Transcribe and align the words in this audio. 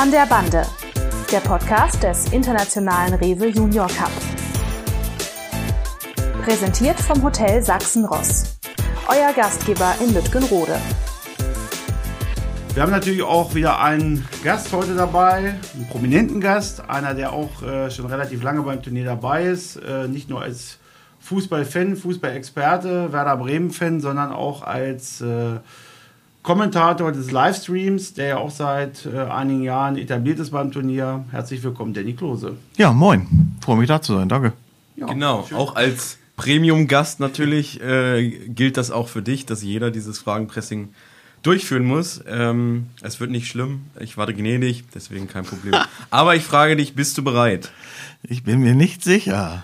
An 0.00 0.10
der 0.10 0.24
Bande, 0.24 0.62
der 1.30 1.40
Podcast 1.40 2.02
des 2.02 2.32
Internationalen 2.32 3.12
Rewe 3.12 3.48
Junior 3.48 3.86
Cup. 3.86 4.10
Präsentiert 6.42 6.98
vom 6.98 7.22
Hotel 7.22 7.62
Sachsen-Ross. 7.62 8.58
Euer 9.08 9.34
Gastgeber 9.34 9.94
in 10.00 10.14
Lütgenrode. 10.14 10.80
Wir 12.72 12.82
haben 12.82 12.92
natürlich 12.92 13.22
auch 13.22 13.54
wieder 13.54 13.82
einen 13.82 14.26
Gast 14.42 14.72
heute 14.72 14.94
dabei, 14.94 15.56
einen 15.74 15.88
prominenten 15.90 16.40
Gast, 16.40 16.88
einer, 16.88 17.12
der 17.12 17.34
auch 17.34 17.62
äh, 17.62 17.90
schon 17.90 18.06
relativ 18.06 18.42
lange 18.42 18.62
beim 18.62 18.82
Turnier 18.82 19.04
dabei 19.04 19.44
ist, 19.44 19.76
äh, 19.76 20.08
nicht 20.08 20.30
nur 20.30 20.40
als 20.40 20.78
Fußballfan, 21.18 21.96
Fußballexperte, 21.96 23.12
Werder 23.12 23.36
Bremen-Fan, 23.36 24.00
sondern 24.00 24.32
auch 24.32 24.62
als 24.62 25.20
äh, 25.20 25.58
Kommentator 26.42 27.12
des 27.12 27.30
Livestreams, 27.30 28.14
der 28.14 28.26
ja 28.28 28.36
auch 28.38 28.50
seit 28.50 29.04
äh, 29.04 29.18
einigen 29.18 29.62
Jahren 29.62 29.98
etabliert 29.98 30.38
ist 30.38 30.50
beim 30.50 30.72
Turnier. 30.72 31.24
Herzlich 31.30 31.62
willkommen, 31.62 31.92
Danny 31.92 32.14
Klose. 32.14 32.56
Ja, 32.76 32.92
moin. 32.92 33.56
Freue 33.60 33.76
mich 33.76 33.88
da 33.88 34.00
zu 34.00 34.14
sein, 34.16 34.28
danke. 34.28 34.54
Ja, 34.96 35.06
genau, 35.06 35.44
schön. 35.46 35.58
auch 35.58 35.76
als 35.76 36.18
Premium-Gast 36.36 37.20
natürlich 37.20 37.82
äh, 37.82 38.30
gilt 38.48 38.78
das 38.78 38.90
auch 38.90 39.08
für 39.08 39.20
dich, 39.20 39.44
dass 39.44 39.62
jeder 39.62 39.90
dieses 39.90 40.18
Fragenpressing 40.18 40.94
durchführen 41.42 41.84
muss. 41.84 42.22
Ähm, 42.26 42.86
es 43.02 43.20
wird 43.20 43.30
nicht 43.30 43.46
schlimm, 43.46 43.82
ich 43.98 44.16
warte 44.16 44.32
gnädig, 44.32 44.84
deswegen 44.94 45.28
kein 45.28 45.44
Problem. 45.44 45.74
Aber 46.10 46.36
ich 46.36 46.42
frage 46.42 46.74
dich, 46.76 46.94
bist 46.94 47.18
du 47.18 47.22
bereit? 47.22 47.70
Ich 48.22 48.44
bin 48.44 48.60
mir 48.60 48.74
nicht 48.74 49.04
sicher. 49.04 49.62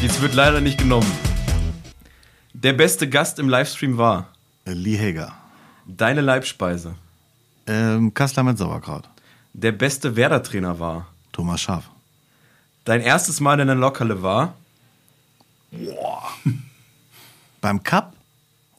Jetzt 0.00 0.22
wird 0.22 0.34
leider 0.34 0.62
nicht 0.62 0.78
genommen. 0.78 1.10
Der 2.54 2.72
beste 2.72 3.08
Gast 3.10 3.38
im 3.38 3.48
Livestream 3.50 3.98
war 3.98 4.28
Lee 4.64 4.98
Hager. 4.98 5.34
Deine 5.88 6.20
Leibspeise. 6.20 6.94
Ähm, 7.66 8.14
Kassler 8.14 8.44
mit 8.44 8.58
Sauerkraut. 8.58 9.08
Der 9.52 9.72
beste 9.72 10.14
Werder-Trainer 10.14 10.78
war 10.78 11.06
Thomas 11.32 11.60
Schaaf. 11.60 11.90
dein 12.84 13.00
erstes 13.00 13.40
Mal 13.40 13.58
in 13.60 13.66
der 13.66 13.76
Lokhalle 13.76 14.22
war 14.22 14.54
Beim 17.60 17.82
Cup 17.82 18.14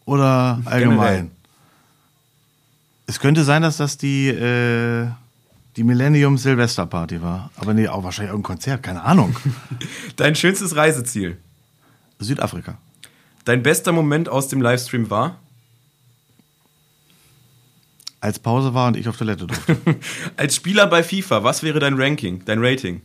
oder 0.06 0.62
allgemein? 0.66 0.98
Generell. 0.98 1.32
Es 3.06 3.20
könnte 3.20 3.44
sein, 3.44 3.62
dass 3.62 3.78
das 3.78 3.98
die, 3.98 4.30
äh, 4.30 5.08
die 5.76 5.84
Millennium 5.84 6.38
Silvester 6.38 6.86
Party 6.86 7.22
war. 7.22 7.52
Aber 7.58 7.74
nee, 7.74 7.88
auch 7.88 8.04
wahrscheinlich 8.04 8.32
irgendein 8.32 8.56
Konzert, 8.56 8.84
keine 8.84 9.04
Ahnung. 9.04 9.36
dein 10.16 10.36
schönstes 10.36 10.76
Reiseziel. 10.76 11.38
Südafrika. 12.20 12.78
Dein 13.46 13.64
bester 13.64 13.92
Moment 13.92 14.30
aus 14.30 14.48
dem 14.48 14.62
Livestream 14.62 15.10
war 15.10 15.38
Als 18.22 18.40
Pause 18.40 18.74
war 18.74 18.88
und 18.88 18.98
ich 18.98 19.08
auf 19.08 19.18
Toilette 19.18 19.48
durfte. 19.48 19.78
als 20.38 20.56
Spieler 20.56 20.88
bei 20.88 21.04
FIFA. 21.04 21.44
Was 21.44 21.64
wäre 21.64 21.80
dein 21.80 21.94
Ranking, 21.94 22.44
dein 22.46 22.60
Rating? 22.64 23.02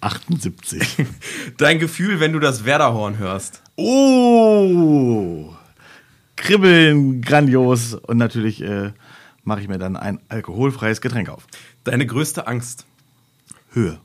78. 0.00 1.06
Dein 1.56 1.78
Gefühl, 1.80 2.20
wenn 2.20 2.32
du 2.32 2.38
das 2.38 2.64
Werderhorn 2.64 3.18
hörst. 3.18 3.62
Oh! 3.74 5.52
Kribbeln, 6.36 7.20
grandios. 7.20 7.94
Und 7.94 8.16
natürlich 8.18 8.62
äh, 8.62 8.92
mache 9.42 9.60
ich 9.60 9.68
mir 9.68 9.78
dann 9.78 9.96
ein 9.96 10.20
alkoholfreies 10.28 11.00
Getränk 11.00 11.28
auf. 11.28 11.46
Deine 11.82 12.06
größte 12.06 12.46
Angst. 12.46 12.86
Höhe. 13.72 13.98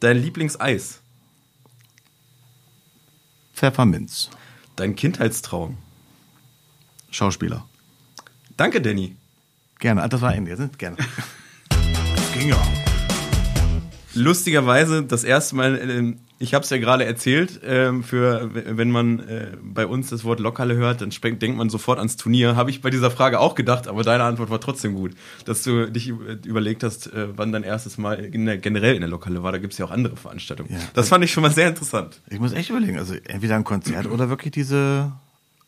Dein 0.00 0.16
Lieblingseis. 0.16 1.00
Pfefferminz. 3.52 4.30
Dein 4.76 4.96
Kindheitstraum. 4.96 5.76
Schauspieler. 7.10 7.67
Danke, 8.58 8.80
Danny. 8.80 9.14
Gerne. 9.78 10.02
Ah, 10.02 10.08
Das 10.08 10.20
war 10.20 10.34
Ende. 10.34 10.50
Jetzt, 10.50 10.78
Gerne. 10.80 10.96
Das 11.68 12.32
ging 12.34 12.48
ja. 12.48 12.60
Lustigerweise 14.14 15.04
das 15.04 15.22
erste 15.22 15.54
Mal, 15.54 15.78
ähm, 15.78 16.18
ich 16.40 16.54
habe 16.54 16.64
es 16.64 16.70
ja 16.70 16.78
gerade 16.78 17.04
erzählt, 17.04 17.60
ähm, 17.64 18.02
für 18.02 18.50
wenn 18.52 18.90
man 18.90 19.20
äh, 19.20 19.52
bei 19.62 19.86
uns 19.86 20.10
das 20.10 20.24
Wort 20.24 20.40
Lokale 20.40 20.74
hört, 20.74 21.02
dann 21.02 21.10
denkt 21.38 21.56
man 21.56 21.70
sofort 21.70 21.98
ans 21.98 22.16
Turnier. 22.16 22.56
Habe 22.56 22.70
ich 22.70 22.82
bei 22.82 22.90
dieser 22.90 23.12
Frage 23.12 23.38
auch 23.38 23.54
gedacht, 23.54 23.86
aber 23.86 24.02
deine 24.02 24.24
Antwort 24.24 24.50
war 24.50 24.60
trotzdem 24.60 24.96
gut, 24.96 25.12
dass 25.44 25.62
du 25.62 25.88
dich 25.88 26.08
überlegt 26.08 26.82
hast, 26.82 27.12
äh, 27.12 27.28
wann 27.36 27.52
dein 27.52 27.62
erstes 27.62 27.96
Mal 27.96 28.14
in 28.14 28.44
der, 28.46 28.58
generell 28.58 28.96
in 28.96 29.02
der 29.02 29.10
Lokale 29.10 29.40
war. 29.44 29.52
Da 29.52 29.58
gibt 29.58 29.74
es 29.74 29.78
ja 29.78 29.84
auch 29.86 29.92
andere 29.92 30.16
Veranstaltungen. 30.16 30.72
Ja. 30.72 30.80
Das 30.94 31.10
fand 31.10 31.22
ich 31.22 31.30
schon 31.30 31.42
mal 31.42 31.52
sehr 31.52 31.68
interessant. 31.68 32.20
Ich 32.28 32.40
muss 32.40 32.52
echt 32.52 32.70
überlegen. 32.70 32.98
Also 32.98 33.14
entweder 33.14 33.54
ein 33.54 33.62
Konzert 33.62 34.06
oder 34.06 34.28
wirklich 34.28 34.50
diese 34.50 35.12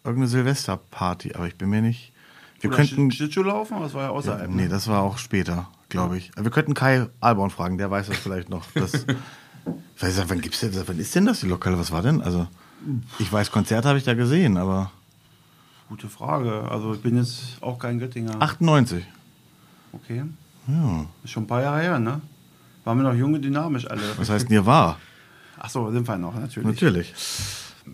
irgendeine 0.02 0.26
Silvesterparty. 0.28 1.34
Aber 1.34 1.46
ich 1.46 1.54
bin 1.54 1.70
mir 1.70 1.82
nicht. 1.82 2.12
Wir 2.60 2.68
Oder 2.70 2.76
könnten. 2.76 3.08
Sch- 3.10 3.14
Schlittschuh 3.16 3.42
laufen, 3.42 3.74
aber 3.74 3.84
das 3.84 3.94
war 3.94 4.02
ja 4.04 4.08
außerhalb. 4.10 4.48
Nee, 4.50 4.62
ne? 4.64 4.68
das 4.68 4.86
war 4.88 5.02
auch 5.02 5.18
später, 5.18 5.68
glaube 5.88 6.18
ich. 6.18 6.30
Wir 6.38 6.50
könnten 6.50 6.74
Kai 6.74 7.06
Alborn 7.20 7.50
fragen, 7.50 7.78
der 7.78 7.90
weiß 7.90 8.08
das 8.08 8.18
vielleicht 8.18 8.48
noch. 8.50 8.64
Das, 8.74 8.92
weiß 9.98 10.16
nicht, 10.18 10.28
wann 10.30 10.40
gibt's 10.40 10.60
denn, 10.60 10.72
wann 10.86 10.98
ist 10.98 11.14
denn 11.14 11.26
das 11.26 11.40
die 11.40 11.46
Lokale? 11.46 11.78
Was 11.78 11.90
war 11.90 12.02
denn? 12.02 12.20
Also, 12.20 12.46
ich 13.18 13.32
weiß, 13.32 13.50
Konzerte 13.50 13.88
habe 13.88 13.98
ich 13.98 14.04
da 14.04 14.14
gesehen, 14.14 14.56
aber 14.56 14.90
Gute 15.88 16.08
Frage. 16.08 16.68
Also 16.70 16.94
ich 16.94 17.02
bin 17.02 17.16
jetzt 17.16 17.56
auch 17.60 17.76
kein 17.78 17.98
Göttinger. 17.98 18.40
98. 18.40 19.04
Okay. 19.92 20.22
Ja. 20.68 21.06
Ist 21.24 21.30
schon 21.32 21.42
ein 21.42 21.46
paar 21.48 21.62
Jahre 21.62 21.80
her, 21.80 21.98
ne? 21.98 22.20
Waren 22.84 22.98
wir 22.98 23.02
noch 23.10 23.14
jung 23.14 23.34
und 23.34 23.42
dynamisch 23.42 23.90
alle. 23.90 24.02
Was 24.16 24.30
heißt 24.30 24.48
denn 24.48 24.54
ihr 24.54 24.64
war? 24.66 24.98
Ach 25.58 25.68
so, 25.68 25.90
sind 25.90 26.06
wir 26.06 26.16
noch, 26.16 26.34
natürlich. 26.34 26.64
Natürlich. 26.68 27.12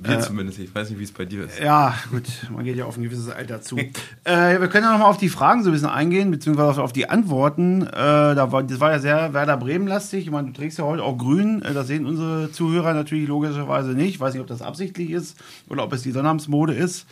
Wir 0.02 0.20
zumindest. 0.20 0.58
Ich 0.58 0.74
weiß 0.74 0.90
nicht, 0.90 0.98
wie 0.98 1.04
es 1.04 1.12
bei 1.12 1.24
dir 1.24 1.44
ist. 1.44 1.58
Ja, 1.58 1.94
gut, 2.10 2.24
man 2.50 2.64
geht 2.64 2.76
ja 2.76 2.84
auf 2.84 2.96
ein 2.96 3.02
gewisses 3.02 3.28
Alter 3.28 3.62
zu. 3.62 3.76
äh, 4.24 4.60
wir 4.60 4.68
können 4.68 4.84
ja 4.84 4.92
nochmal 4.92 5.10
auf 5.10 5.16
die 5.16 5.28
Fragen 5.28 5.62
so 5.62 5.70
ein 5.70 5.72
bisschen 5.72 5.88
eingehen, 5.88 6.30
beziehungsweise 6.30 6.82
auf 6.82 6.92
die 6.92 7.08
Antworten. 7.08 7.82
Äh, 7.82 7.90
da 7.92 8.52
war, 8.52 8.62
das 8.62 8.80
war 8.80 8.92
ja 8.92 8.98
sehr 8.98 9.32
Werder 9.34 9.56
Bremen-lastig. 9.56 10.26
Ich 10.26 10.30
meine, 10.30 10.48
du 10.48 10.52
trägst 10.52 10.78
ja 10.78 10.84
heute 10.84 11.02
auch 11.02 11.16
grün. 11.16 11.62
Äh, 11.62 11.74
das 11.74 11.86
sehen 11.86 12.06
unsere 12.06 12.50
Zuhörer 12.52 12.94
natürlich 12.94 13.28
logischerweise 13.28 13.90
nicht. 13.90 14.14
Ich 14.14 14.20
weiß 14.20 14.34
nicht, 14.34 14.42
ob 14.42 14.48
das 14.48 14.62
absichtlich 14.62 15.10
ist 15.10 15.36
oder 15.68 15.84
ob 15.84 15.92
es 15.92 16.02
die 16.02 16.12
Sonnabendmode 16.12 16.74
ist. 16.74 17.06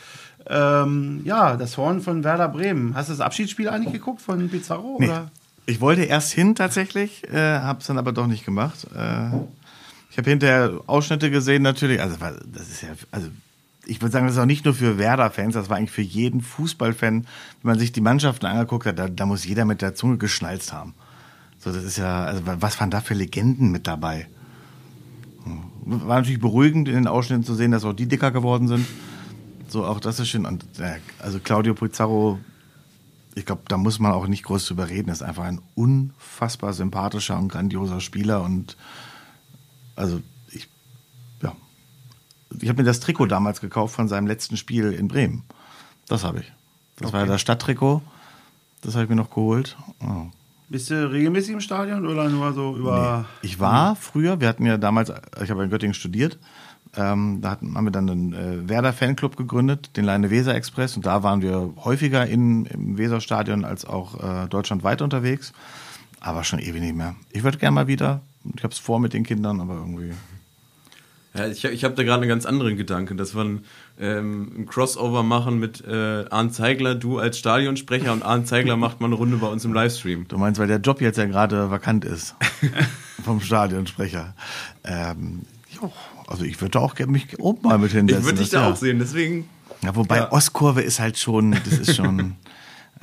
Ähm, 0.46 1.22
ja, 1.24 1.56
das 1.56 1.76
Horn 1.76 2.00
von 2.00 2.22
Werder 2.22 2.48
Bremen. 2.48 2.94
Hast 2.94 3.08
du 3.08 3.12
das 3.12 3.20
Abschiedsspiel 3.20 3.68
eigentlich 3.68 3.92
geguckt 3.92 4.20
von 4.20 4.48
Pizarro? 4.48 4.98
Nee. 5.00 5.08
Oder? 5.08 5.30
Ich 5.66 5.80
wollte 5.80 6.02
erst 6.02 6.32
hin 6.32 6.54
tatsächlich, 6.54 7.24
äh, 7.32 7.58
habe 7.60 7.80
es 7.80 7.86
dann 7.86 7.96
aber 7.96 8.12
doch 8.12 8.26
nicht 8.26 8.44
gemacht. 8.44 8.86
Äh, 8.94 9.30
ich 10.14 10.18
habe 10.18 10.30
hinterher 10.30 10.80
Ausschnitte 10.86 11.28
gesehen 11.28 11.62
natürlich. 11.62 12.00
Also 12.00 12.16
das 12.46 12.68
ist 12.68 12.82
ja, 12.82 12.90
also 13.10 13.26
ich 13.84 14.00
würde 14.00 14.12
sagen, 14.12 14.26
das 14.26 14.36
ist 14.36 14.40
auch 14.40 14.46
nicht 14.46 14.64
nur 14.64 14.72
für 14.72 14.96
Werder-Fans, 14.96 15.54
das 15.54 15.68
war 15.68 15.76
eigentlich 15.76 15.90
für 15.90 16.02
jeden 16.02 16.40
Fußballfan, 16.40 17.22
wenn 17.22 17.26
man 17.68 17.80
sich 17.80 17.90
die 17.90 18.00
Mannschaften 18.00 18.46
angeguckt 18.46 18.86
hat, 18.86 18.96
da, 18.96 19.08
da 19.08 19.26
muss 19.26 19.44
jeder 19.44 19.64
mit 19.64 19.82
der 19.82 19.96
Zunge 19.96 20.16
geschnalzt 20.16 20.72
haben. 20.72 20.94
So, 21.58 21.72
das 21.72 21.82
ist 21.82 21.98
ja, 21.98 22.22
also 22.26 22.42
was 22.44 22.78
waren 22.78 22.90
da 22.90 23.00
für 23.00 23.14
Legenden 23.14 23.72
mit 23.72 23.88
dabei? 23.88 24.28
Hm. 25.42 25.64
War 26.06 26.18
natürlich 26.18 26.40
beruhigend 26.40 26.86
in 26.86 26.94
den 26.94 27.08
Ausschnitten 27.08 27.42
zu 27.42 27.56
sehen, 27.56 27.72
dass 27.72 27.84
auch 27.84 27.92
die 27.92 28.06
dicker 28.06 28.30
geworden 28.30 28.68
sind. 28.68 28.86
So, 29.66 29.84
auch 29.84 29.98
das 29.98 30.20
ist 30.20 30.28
schön. 30.28 30.46
Und 30.46 30.64
äh, 30.78 30.98
also 31.18 31.40
Claudio 31.40 31.74
Pizarro 31.74 32.38
ich 33.34 33.46
glaube, 33.46 33.62
da 33.66 33.76
muss 33.76 33.98
man 33.98 34.12
auch 34.12 34.28
nicht 34.28 34.44
groß 34.44 34.64
drüber 34.66 34.88
reden. 34.88 35.10
Ist 35.10 35.24
einfach 35.24 35.42
ein 35.42 35.60
unfassbar 35.74 36.72
sympathischer 36.72 37.36
und 37.36 37.48
grandioser 37.48 38.00
Spieler. 38.00 38.44
Und 38.44 38.76
also 39.96 40.20
ich, 40.50 40.68
ja, 41.42 41.54
ich 42.60 42.68
habe 42.68 42.82
mir 42.82 42.86
das 42.86 43.00
Trikot 43.00 43.26
damals 43.26 43.60
gekauft 43.60 43.94
von 43.94 44.08
seinem 44.08 44.26
letzten 44.26 44.56
Spiel 44.56 44.92
in 44.92 45.08
Bremen. 45.08 45.44
Das 46.08 46.24
habe 46.24 46.40
ich. 46.40 46.52
Das 46.96 47.12
war 47.12 47.20
ja 47.20 47.26
das 47.26 47.40
Stadttrikot. 47.40 48.02
Das 48.82 48.94
habe 48.94 49.04
ich 49.04 49.10
mir 49.10 49.16
noch 49.16 49.30
geholt. 49.30 49.76
Ja. 50.00 50.26
Bist 50.68 50.90
du 50.90 51.10
regelmäßig 51.10 51.52
im 51.52 51.60
Stadion 51.60 52.06
oder 52.06 52.28
nur 52.28 52.52
so 52.52 52.76
über. 52.76 53.26
Ich 53.42 53.60
war 53.60 53.96
früher, 53.96 54.40
wir 54.40 54.48
hatten 54.48 54.66
ja 54.66 54.76
damals, 54.76 55.12
ich 55.42 55.50
habe 55.50 55.64
in 55.64 55.70
Göttingen 55.70 55.94
studiert, 55.94 56.38
ähm, 56.96 57.40
da 57.40 57.50
hatten, 57.50 57.76
haben 57.76 57.84
wir 57.84 57.90
dann 57.90 58.08
einen 58.08 58.32
äh, 58.32 58.68
Werder-Fanclub 58.68 59.36
gegründet, 59.36 59.96
den 59.96 60.04
Leine 60.04 60.30
Weser 60.30 60.54
Express. 60.54 60.96
Und 60.96 61.06
da 61.06 61.22
waren 61.22 61.42
wir 61.42 61.74
häufiger 61.84 62.26
in, 62.26 62.66
im 62.66 62.98
Weserstadion 62.98 63.64
als 63.64 63.84
auch 63.84 64.22
äh, 64.22 64.48
deutschlandweit 64.48 65.02
unterwegs. 65.02 65.52
Aber 66.20 66.44
schon 66.44 66.58
ewig 66.58 66.80
nicht 66.80 66.94
mehr. 66.94 67.16
Ich 67.30 67.42
würde 67.42 67.58
gerne 67.58 67.74
mal 67.74 67.86
wieder. 67.86 68.20
Ich 68.56 68.62
habe 68.62 68.72
es 68.72 68.78
vor 68.78 69.00
mit 69.00 69.12
den 69.12 69.24
Kindern, 69.24 69.60
aber 69.60 69.74
irgendwie. 69.74 70.12
Ja, 71.36 71.48
ich 71.48 71.64
ich 71.64 71.82
habe 71.82 71.94
da 71.94 72.04
gerade 72.04 72.20
einen 72.22 72.28
ganz 72.28 72.46
anderen 72.46 72.76
Gedanken, 72.76 73.16
dass 73.16 73.34
wir 73.34 73.42
ein, 73.42 73.64
ähm, 73.98 74.52
ein 74.56 74.66
Crossover 74.66 75.22
machen 75.24 75.58
mit 75.58 75.82
äh, 75.84 76.26
Arndt 76.30 76.54
Zeigler, 76.54 76.94
du 76.94 77.18
als 77.18 77.38
Stadionsprecher 77.38 78.12
und 78.12 78.22
Arndt 78.22 78.46
Zeigler 78.46 78.76
macht 78.76 79.00
mal 79.00 79.06
eine 79.06 79.16
Runde 79.16 79.38
bei 79.38 79.48
uns 79.48 79.64
im 79.64 79.72
Livestream. 79.72 80.28
Du 80.28 80.38
meinst, 80.38 80.60
weil 80.60 80.68
der 80.68 80.78
Job 80.78 81.00
jetzt 81.00 81.18
ja 81.18 81.24
gerade 81.24 81.70
vakant 81.72 82.04
ist 82.04 82.36
vom 83.24 83.40
Stadionsprecher. 83.40 84.34
Ähm, 84.84 85.42
jo, 85.70 85.90
also 86.28 86.44
ich 86.44 86.60
würde 86.60 86.78
auch 86.78 86.94
gerne 86.94 87.10
mich 87.10 87.36
oben 87.40 87.66
mal 87.66 87.78
mit 87.78 87.90
hinsetzen. 87.90 88.20
Ich 88.20 88.26
würde 88.26 88.38
dich 88.38 88.50
da 88.50 88.62
ja- 88.62 88.70
auch 88.72 88.76
sehen, 88.76 89.00
deswegen. 89.00 89.48
Ja, 89.82 89.96
wobei 89.96 90.18
Ja. 90.18 90.32
Ostkurve 90.32 90.82
ist 90.82 91.00
halt 91.00 91.18
schon, 91.18 91.50
das 91.64 91.78
ist 91.78 91.96
schon. 91.96 92.36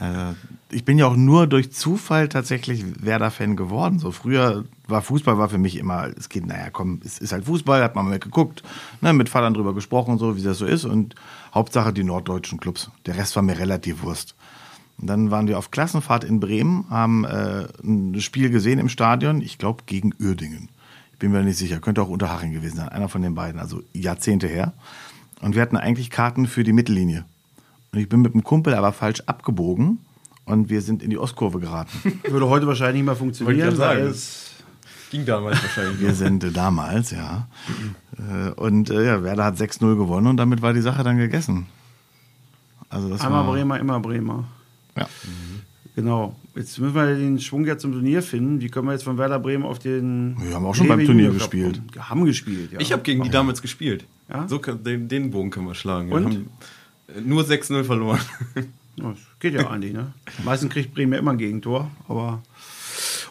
äh, 0.01 0.33
ich 0.71 0.83
bin 0.83 0.97
ja 0.97 1.05
auch 1.05 1.15
nur 1.15 1.47
durch 1.47 1.71
Zufall 1.71 2.27
tatsächlich 2.27 2.83
Werder-Fan 3.05 3.55
geworden. 3.55 3.99
So 3.99 4.11
früher 4.11 4.65
war 4.87 5.01
Fußball 5.01 5.37
war 5.37 5.49
für 5.49 5.57
mich 5.57 5.77
immer, 5.77 6.09
es 6.17 6.29
geht, 6.29 6.45
naja, 6.45 6.69
komm, 6.71 7.01
es 7.05 7.19
ist 7.19 7.31
halt 7.31 7.45
Fußball, 7.45 7.83
hat 7.83 7.95
man 7.95 8.09
mal 8.09 8.19
geguckt, 8.19 8.63
ne, 9.01 9.13
mit 9.13 9.29
Vatern 9.29 9.53
drüber 9.53 9.73
gesprochen 9.73 10.17
so, 10.17 10.35
wie 10.35 10.43
das 10.43 10.57
so 10.57 10.65
ist. 10.65 10.85
Und 10.85 11.15
Hauptsache 11.53 11.93
die 11.93 12.03
norddeutschen 12.03 12.59
Clubs. 12.59 12.89
Der 13.05 13.15
Rest 13.15 13.35
war 13.35 13.43
mir 13.43 13.59
relativ 13.59 14.01
Wurst. 14.01 14.35
Und 14.97 15.07
dann 15.07 15.31
waren 15.31 15.47
wir 15.47 15.57
auf 15.57 15.71
Klassenfahrt 15.71 16.23
in 16.23 16.39
Bremen, 16.39 16.85
haben 16.89 17.25
äh, 17.25 17.67
ein 17.83 18.19
Spiel 18.21 18.49
gesehen 18.49 18.79
im 18.79 18.89
Stadion, 18.89 19.41
ich 19.41 19.57
glaube 19.57 19.83
gegen 19.85 20.13
Uerdingen. 20.19 20.69
Ich 21.13 21.19
bin 21.19 21.31
mir 21.31 21.43
nicht 21.43 21.57
sicher, 21.57 21.79
könnte 21.79 22.01
auch 22.01 22.09
Unterhaching 22.09 22.53
gewesen 22.53 22.77
sein, 22.77 22.89
einer 22.89 23.09
von 23.09 23.21
den 23.21 23.35
beiden, 23.35 23.59
also 23.59 23.83
Jahrzehnte 23.93 24.47
her. 24.47 24.73
Und 25.41 25.55
wir 25.55 25.61
hatten 25.61 25.77
eigentlich 25.77 26.09
Karten 26.09 26.47
für 26.47 26.63
die 26.63 26.73
Mittellinie. 26.73 27.25
Und 27.93 27.99
ich 27.99 28.07
bin 28.07 28.21
mit 28.21 28.33
dem 28.33 28.43
Kumpel 28.43 28.73
aber 28.73 28.93
falsch 28.93 29.21
abgebogen 29.25 29.99
und 30.45 30.69
wir 30.69 30.81
sind 30.81 31.03
in 31.03 31.09
die 31.09 31.17
Ostkurve 31.17 31.59
geraten. 31.59 31.91
Würde 32.29 32.47
heute 32.47 32.67
wahrscheinlich 32.67 33.03
nicht 33.03 33.05
mehr 33.05 33.19
Wollte 33.19 33.35
funktionieren, 33.35 33.69
ich 33.69 33.75
sagen. 33.75 34.01
es 34.07 34.51
Ging 35.11 35.25
damals 35.25 35.61
wahrscheinlich. 35.61 35.99
Wir 35.99 36.13
sind 36.13 36.41
äh, 36.45 36.51
damals, 36.51 37.11
ja. 37.11 37.49
Äh, 38.17 38.51
Und 38.51 38.89
äh, 38.89 39.05
ja, 39.05 39.23
Werder 39.23 39.43
hat 39.43 39.57
6-0 39.57 39.97
gewonnen 39.97 40.27
und 40.27 40.37
damit 40.37 40.61
war 40.61 40.71
die 40.71 40.79
Sache 40.79 41.03
dann 41.03 41.17
gegessen. 41.17 41.65
Also 42.87 43.09
das 43.09 43.19
einmal 43.19 43.45
war, 43.45 43.53
Bremer, 43.53 43.77
immer 43.77 43.99
Bremer. 43.99 44.45
Ja. 44.97 45.09
Genau. 45.97 46.37
Jetzt 46.55 46.79
müssen 46.79 46.95
wir 46.95 47.13
den 47.13 47.39
Schwung 47.39 47.65
ja 47.65 47.77
zum 47.77 47.91
Turnier 47.91 48.23
finden. 48.23 48.61
Wie 48.61 48.69
können 48.69 48.87
wir 48.87 48.93
jetzt 48.93 49.03
von 49.03 49.17
Werder 49.17 49.39
Bremen 49.39 49.65
auf 49.65 49.79
den. 49.79 50.37
Wir 50.39 50.55
haben 50.55 50.65
auch 50.65 50.75
schon 50.75 50.87
beim 50.87 51.05
Turnier 51.05 51.31
gespielt. 51.31 51.81
haben 51.99 52.23
gespielt, 52.23 52.71
ja. 52.71 52.79
Ich 52.79 52.93
habe 52.93 53.01
gegen 53.01 53.23
die 53.23 53.29
damals 53.29 53.61
gespielt. 53.61 54.05
Ja? 54.29 54.47
So 54.47 54.59
kann, 54.59 54.81
den, 54.81 55.09
den 55.09 55.29
Bogen 55.29 55.49
können 55.49 55.67
wir 55.67 55.75
schlagen. 55.75 56.07
Wir 56.09 56.15
Und? 56.15 56.45
Nur 57.23 57.43
6-0 57.43 57.83
verloren. 57.83 58.19
Das 58.97 59.17
geht 59.39 59.53
ja 59.53 59.69
eigentlich, 59.69 59.93
ne? 59.93 60.13
Meistens 60.43 60.71
kriegt 60.71 60.93
Bremen 60.93 61.13
ja 61.13 61.19
immer 61.19 61.31
ein 61.31 61.37
Gegentor, 61.37 61.89
aber. 62.07 62.41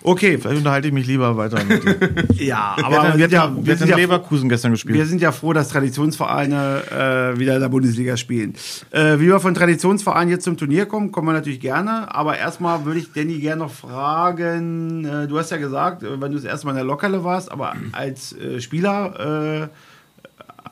Okay. 0.02 0.38
Vielleicht 0.38 0.56
unterhalte 0.58 0.88
ich 0.88 0.94
mich 0.94 1.06
lieber 1.06 1.36
weiter 1.36 1.62
mit 1.62 1.84
dir. 1.84 1.96
Ja, 2.34 2.72
Wir 2.76 2.86
aber 2.86 3.18
wir, 3.18 3.28
ja, 3.28 3.42
hatten, 3.42 3.66
wir 3.66 3.76
sind 3.76 3.88
ja, 3.88 3.96
froh- 3.96 4.00
Leverkusen 4.00 4.48
gestern 4.48 4.72
gespielt. 4.72 4.96
wir 4.96 5.04
sind 5.04 5.20
ja 5.20 5.30
froh, 5.30 5.52
dass 5.52 5.68
Traditionsvereine 5.68 7.34
äh, 7.36 7.38
wieder 7.38 7.54
in 7.56 7.60
der 7.60 7.68
Bundesliga 7.68 8.16
spielen. 8.16 8.54
Äh, 8.90 9.18
wie 9.20 9.26
wir 9.26 9.38
von 9.40 9.52
Traditionsvereinen 9.54 10.30
jetzt 10.30 10.44
zum 10.44 10.56
Turnier 10.56 10.86
kommen, 10.86 11.12
kommen 11.12 11.28
wir 11.28 11.34
natürlich 11.34 11.60
gerne. 11.60 12.12
Aber 12.14 12.38
erstmal 12.38 12.86
würde 12.86 12.98
ich 13.00 13.12
Danny 13.12 13.38
gerne 13.40 13.62
noch 13.64 13.72
fragen: 13.72 15.04
äh, 15.04 15.28
Du 15.28 15.38
hast 15.38 15.50
ja 15.50 15.58
gesagt, 15.58 16.02
äh, 16.02 16.18
wenn 16.20 16.32
du 16.32 16.38
das 16.38 16.44
erste 16.46 16.66
Mal 16.66 16.72
in 16.72 16.76
der 16.78 16.86
Lokale 16.86 17.22
warst, 17.22 17.52
aber 17.52 17.74
als 17.92 18.32
äh, 18.32 18.60
Spieler 18.62 19.64
äh, 19.64 19.68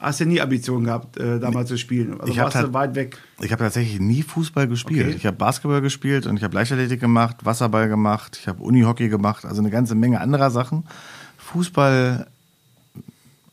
hast 0.00 0.20
du 0.20 0.24
nie 0.26 0.40
Ambitionen 0.40 0.84
gehabt, 0.84 1.16
äh, 1.16 1.38
damals 1.40 1.68
zu 1.68 1.76
spielen. 1.78 2.20
Also 2.20 2.32
Ich 2.32 2.38
warst 2.38 2.56
du 2.56 2.60
tat- 2.62 2.72
weit 2.72 2.94
weg. 2.94 3.18
Ich 3.40 3.52
habe 3.52 3.62
tatsächlich 3.64 4.00
nie 4.00 4.22
Fußball 4.22 4.68
gespielt. 4.68 5.06
Okay. 5.06 5.16
Ich 5.16 5.26
habe 5.26 5.36
Basketball 5.36 5.80
gespielt 5.80 6.26
und 6.26 6.36
ich 6.36 6.44
habe 6.44 6.54
Leichtathletik 6.54 7.00
gemacht, 7.00 7.44
Wasserball 7.44 7.88
gemacht, 7.88 8.38
ich 8.40 8.48
habe 8.48 8.62
Unihockey 8.62 9.08
gemacht, 9.08 9.44
also 9.44 9.60
eine 9.60 9.70
ganze 9.70 9.94
Menge 9.94 10.20
anderer 10.20 10.50
Sachen. 10.50 10.84
Fußball, 11.38 12.26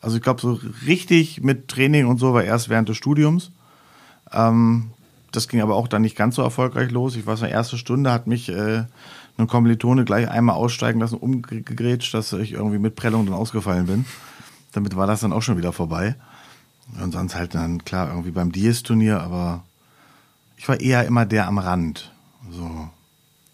also 0.02 0.18
ich 0.18 0.22
glaube 0.24 0.42
so 0.42 0.60
richtig 0.86 1.42
mit 1.42 1.68
Training 1.68 2.06
und 2.08 2.18
so 2.20 2.34
war 2.34 2.44
erst 2.44 2.70
während 2.70 2.90
des 2.90 2.98
Studiums. 2.98 3.52
Ähm, 4.32 4.92
das 5.32 5.48
ging 5.48 5.62
aber 5.62 5.76
auch 5.76 5.88
dann 5.88 6.02
nicht 6.02 6.16
ganz 6.16 6.36
so 6.36 6.42
erfolgreich 6.42 6.92
los. 6.92 7.16
Ich 7.16 7.26
weiß, 7.26 7.40
in 7.42 7.46
der 7.48 7.54
ersten 7.56 7.78
Stunde 7.78 8.12
hat 8.12 8.28
mich 8.28 8.50
äh, 8.50 8.84
eine 9.38 9.48
Kommilitone 9.48 10.06
gleich 10.06 10.30
einmal 10.30 10.56
aussteigen 10.56 11.00
lassen, 11.00 11.16
umgegrätscht, 11.16 12.14
dass 12.14 12.32
ich 12.34 12.54
irgendwie 12.54 12.80
mit 12.80 12.96
Prellung 12.96 13.26
dann 13.26 13.36
ausgefallen 13.36 13.86
bin. 13.88 14.06
Damit 14.72 14.96
war 14.96 15.08
das 15.08 15.22
dann 15.22 15.34
auch 15.34 15.42
schon 15.42 15.58
wieder 15.58 15.74
vorbei. 15.74 16.16
Und 17.02 17.12
sonst 17.12 17.36
halt 17.36 17.56
dann, 17.56 17.84
klar, 17.84 18.10
irgendwie 18.10 18.32
beim 18.32 18.52
Diez-Turnier, 18.52 19.22
aber 19.22 19.64
ich 20.58 20.68
war 20.68 20.80
eher 20.80 21.06
immer 21.06 21.26
der 21.26 21.48
am 21.48 21.58
Rand. 21.58 22.12
So. 22.50 22.90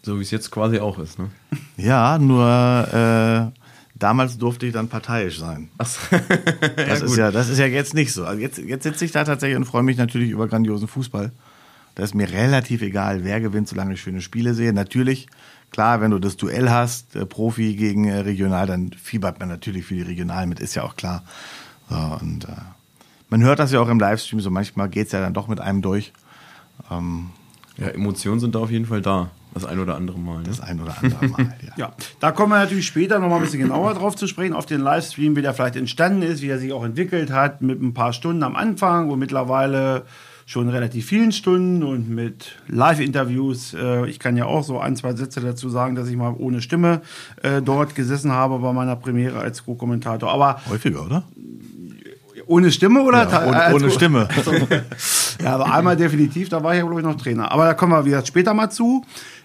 So 0.02 0.18
wie 0.18 0.22
es 0.22 0.30
jetzt 0.30 0.50
quasi 0.50 0.78
auch 0.78 0.98
ist. 0.98 1.18
Ne? 1.18 1.30
Ja, 1.76 2.18
nur 2.18 2.46
äh, 2.92 3.58
damals 3.94 4.38
durfte 4.38 4.66
ich 4.66 4.72
dann 4.72 4.88
parteiisch 4.88 5.38
sein. 5.38 5.70
Achso. 5.78 5.98
Das, 6.76 7.02
ist 7.02 7.16
ja, 7.16 7.30
das 7.30 7.48
ist 7.48 7.58
ja 7.58 7.66
jetzt 7.66 7.94
nicht 7.94 8.12
so. 8.12 8.24
Also 8.24 8.40
jetzt, 8.40 8.58
jetzt 8.58 8.84
sitze 8.84 9.04
ich 9.04 9.12
da 9.12 9.24
tatsächlich 9.24 9.56
und 9.56 9.64
freue 9.64 9.82
mich 9.82 9.96
natürlich 9.96 10.30
über 10.30 10.48
grandiosen 10.48 10.88
Fußball. 10.88 11.32
Da 11.94 12.02
ist 12.02 12.14
mir 12.14 12.30
relativ 12.30 12.82
egal, 12.82 13.24
wer 13.24 13.40
gewinnt, 13.40 13.68
solange 13.68 13.94
ich 13.94 14.00
schöne 14.00 14.22
Spiele 14.22 14.54
sehe. 14.54 14.72
Natürlich, 14.72 15.28
klar, 15.70 16.00
wenn 16.00 16.10
du 16.10 16.18
das 16.18 16.36
Duell 16.36 16.70
hast, 16.70 17.16
äh, 17.16 17.26
Profi 17.26 17.74
gegen 17.74 18.08
äh, 18.08 18.20
Regional, 18.20 18.66
dann 18.66 18.92
fiebert 18.92 19.40
man 19.40 19.48
natürlich 19.48 19.86
für 19.86 19.94
die 19.94 20.02
Regional 20.02 20.46
mit, 20.46 20.60
ist 20.60 20.74
ja 20.74 20.84
auch 20.84 20.96
klar. 20.96 21.22
So, 21.90 21.96
und 22.20 22.44
äh, 22.44 22.52
man 23.32 23.42
hört 23.42 23.58
das 23.58 23.72
ja 23.72 23.80
auch 23.80 23.88
im 23.88 23.98
Livestream, 23.98 24.40
so 24.40 24.50
manchmal 24.50 24.90
geht 24.90 25.06
es 25.06 25.12
ja 25.12 25.20
dann 25.20 25.32
doch 25.32 25.48
mit 25.48 25.58
einem 25.58 25.80
durch. 25.80 26.12
Ähm, 26.90 27.30
Ja, 27.78 27.88
Emotionen 27.88 28.38
sind 28.38 28.54
da 28.54 28.58
auf 28.58 28.70
jeden 28.70 28.84
Fall 28.84 29.00
da. 29.00 29.30
Das 29.54 29.64
ein 29.64 29.78
oder 29.78 29.96
andere 29.96 30.18
Mal. 30.18 30.38
Ne? 30.38 30.44
das 30.48 30.60
ein 30.60 30.80
oder 30.80 30.94
andere 31.02 31.28
Mal, 31.28 31.54
ja. 31.66 31.72
Ja, 31.76 31.92
da 32.20 32.30
kommen 32.32 32.52
wir 32.52 32.58
natürlich 32.58 32.86
später 32.86 33.18
noch 33.18 33.28
mal 33.30 33.36
ein 33.36 33.42
bisschen 33.42 33.60
genauer 33.60 33.94
drauf 33.94 34.16
zu 34.16 34.26
sprechen, 34.26 34.52
auf 34.54 34.66
den 34.66 34.80
Livestream, 34.80 35.34
wie 35.36 35.42
der 35.42 35.54
vielleicht 35.54 35.76
entstanden 35.76 36.20
ist, 36.22 36.42
wie 36.42 36.48
er 36.48 36.58
sich 36.58 36.72
auch 36.74 36.84
entwickelt 36.84 37.32
hat, 37.32 37.62
mit 37.62 37.80
ein 37.82 37.94
paar 37.94 38.12
Stunden 38.12 38.42
am 38.42 38.54
Anfang 38.54 39.08
und 39.10 39.18
mittlerweile 39.18 40.04
schon 40.44 40.68
relativ 40.68 41.06
vielen 41.06 41.32
Stunden 41.32 41.82
und 41.82 42.10
mit 42.10 42.56
Live-Interviews. 42.68 43.74
Äh, 43.74 44.08
Ich 44.10 44.18
kann 44.18 44.36
ja 44.36 44.44
auch 44.44 44.62
so 44.64 44.78
ein, 44.78 44.96
zwei 44.96 45.14
Sätze 45.14 45.40
dazu 45.40 45.70
sagen, 45.70 45.94
dass 45.94 46.08
ich 46.08 46.16
mal 46.16 46.34
ohne 46.36 46.60
Stimme 46.60 47.00
äh, 47.42 47.62
dort 47.62 47.94
gesessen 47.94 48.32
habe 48.32 48.58
bei 48.58 48.72
meiner 48.74 48.96
Premiere 48.96 49.38
als 49.38 49.64
Co-Kommentator. 49.64 50.30
Aber 50.30 50.60
Häufiger, 50.68 51.06
oder? 51.06 51.24
Ohne 52.52 52.70
Stimme 52.70 53.02
oder? 53.02 53.28
Ja, 53.30 53.46
ohne, 53.46 53.62
als- 53.62 53.74
ohne 53.74 53.90
Stimme. 53.90 54.28
Ja, 55.42 55.54
aber 55.54 55.72
einmal 55.74 55.96
definitiv, 55.96 56.48
da 56.48 56.62
war 56.62 56.72
ich 56.74 56.78
ja, 56.78 56.84
glaube 56.86 57.00
ich, 57.00 57.06
noch 57.06 57.16
Trainer. 57.16 57.50
Aber 57.50 57.64
da 57.64 57.74
kommen 57.74 57.92
wir 57.92 58.04
wieder 58.04 58.24
später 58.24 58.54
mal 58.54 58.70
zu. 58.70 59.04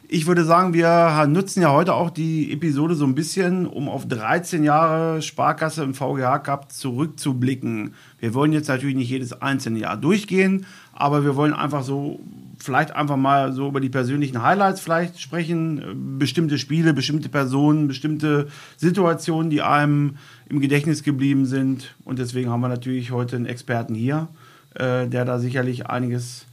Ich 0.09 0.27
würde 0.27 0.43
sagen, 0.45 0.73
wir 0.73 1.25
nutzen 1.27 1.61
ja 1.61 1.71
heute 1.71 1.93
auch 1.93 2.09
die 2.11 2.51
Episode 2.53 2.93
so 2.95 3.05
ein 3.05 3.15
bisschen, 3.15 3.65
um 3.65 3.89
auf 3.89 4.07
13 4.07 4.63
Jahre 4.63 5.21
Sparkasse 5.21 5.83
im 5.83 5.93
VGH 5.95 6.39
Cup 6.39 6.71
zurückzublicken. 6.71 7.93
Wir 8.19 8.33
wollen 8.33 8.53
jetzt 8.53 8.67
natürlich 8.67 8.95
nicht 8.95 9.09
jedes 9.09 9.41
einzelne 9.41 9.79
Jahr 9.79 9.97
durchgehen, 9.97 10.65
aber 10.93 11.23
wir 11.23 11.35
wollen 11.35 11.53
einfach 11.53 11.83
so, 11.83 12.19
vielleicht 12.59 12.95
einfach 12.95 13.17
mal 13.17 13.53
so 13.53 13.67
über 13.67 13.79
die 13.79 13.89
persönlichen 13.89 14.41
Highlights 14.41 14.81
vielleicht 14.81 15.21
sprechen, 15.21 15.77
äh, 15.79 15.83
bestimmte 15.93 16.57
Spiele, 16.57 16.93
bestimmte 16.93 17.29
Personen, 17.29 17.87
bestimmte 17.87 18.47
Situationen, 18.77 19.49
die 19.49 19.61
einem 19.61 20.17
im 20.49 20.59
Gedächtnis 20.59 21.03
geblieben 21.03 21.45
sind. 21.45 21.95
Und 22.03 22.19
deswegen 22.19 22.49
haben 22.49 22.61
wir 22.61 22.69
natürlich 22.69 23.11
heute 23.11 23.35
einen 23.35 23.45
Experten 23.45 23.95
hier, 23.95 24.27
äh, 24.75 25.07
der 25.07 25.25
da 25.25 25.39
sicherlich 25.39 25.87
einiges 25.87 26.45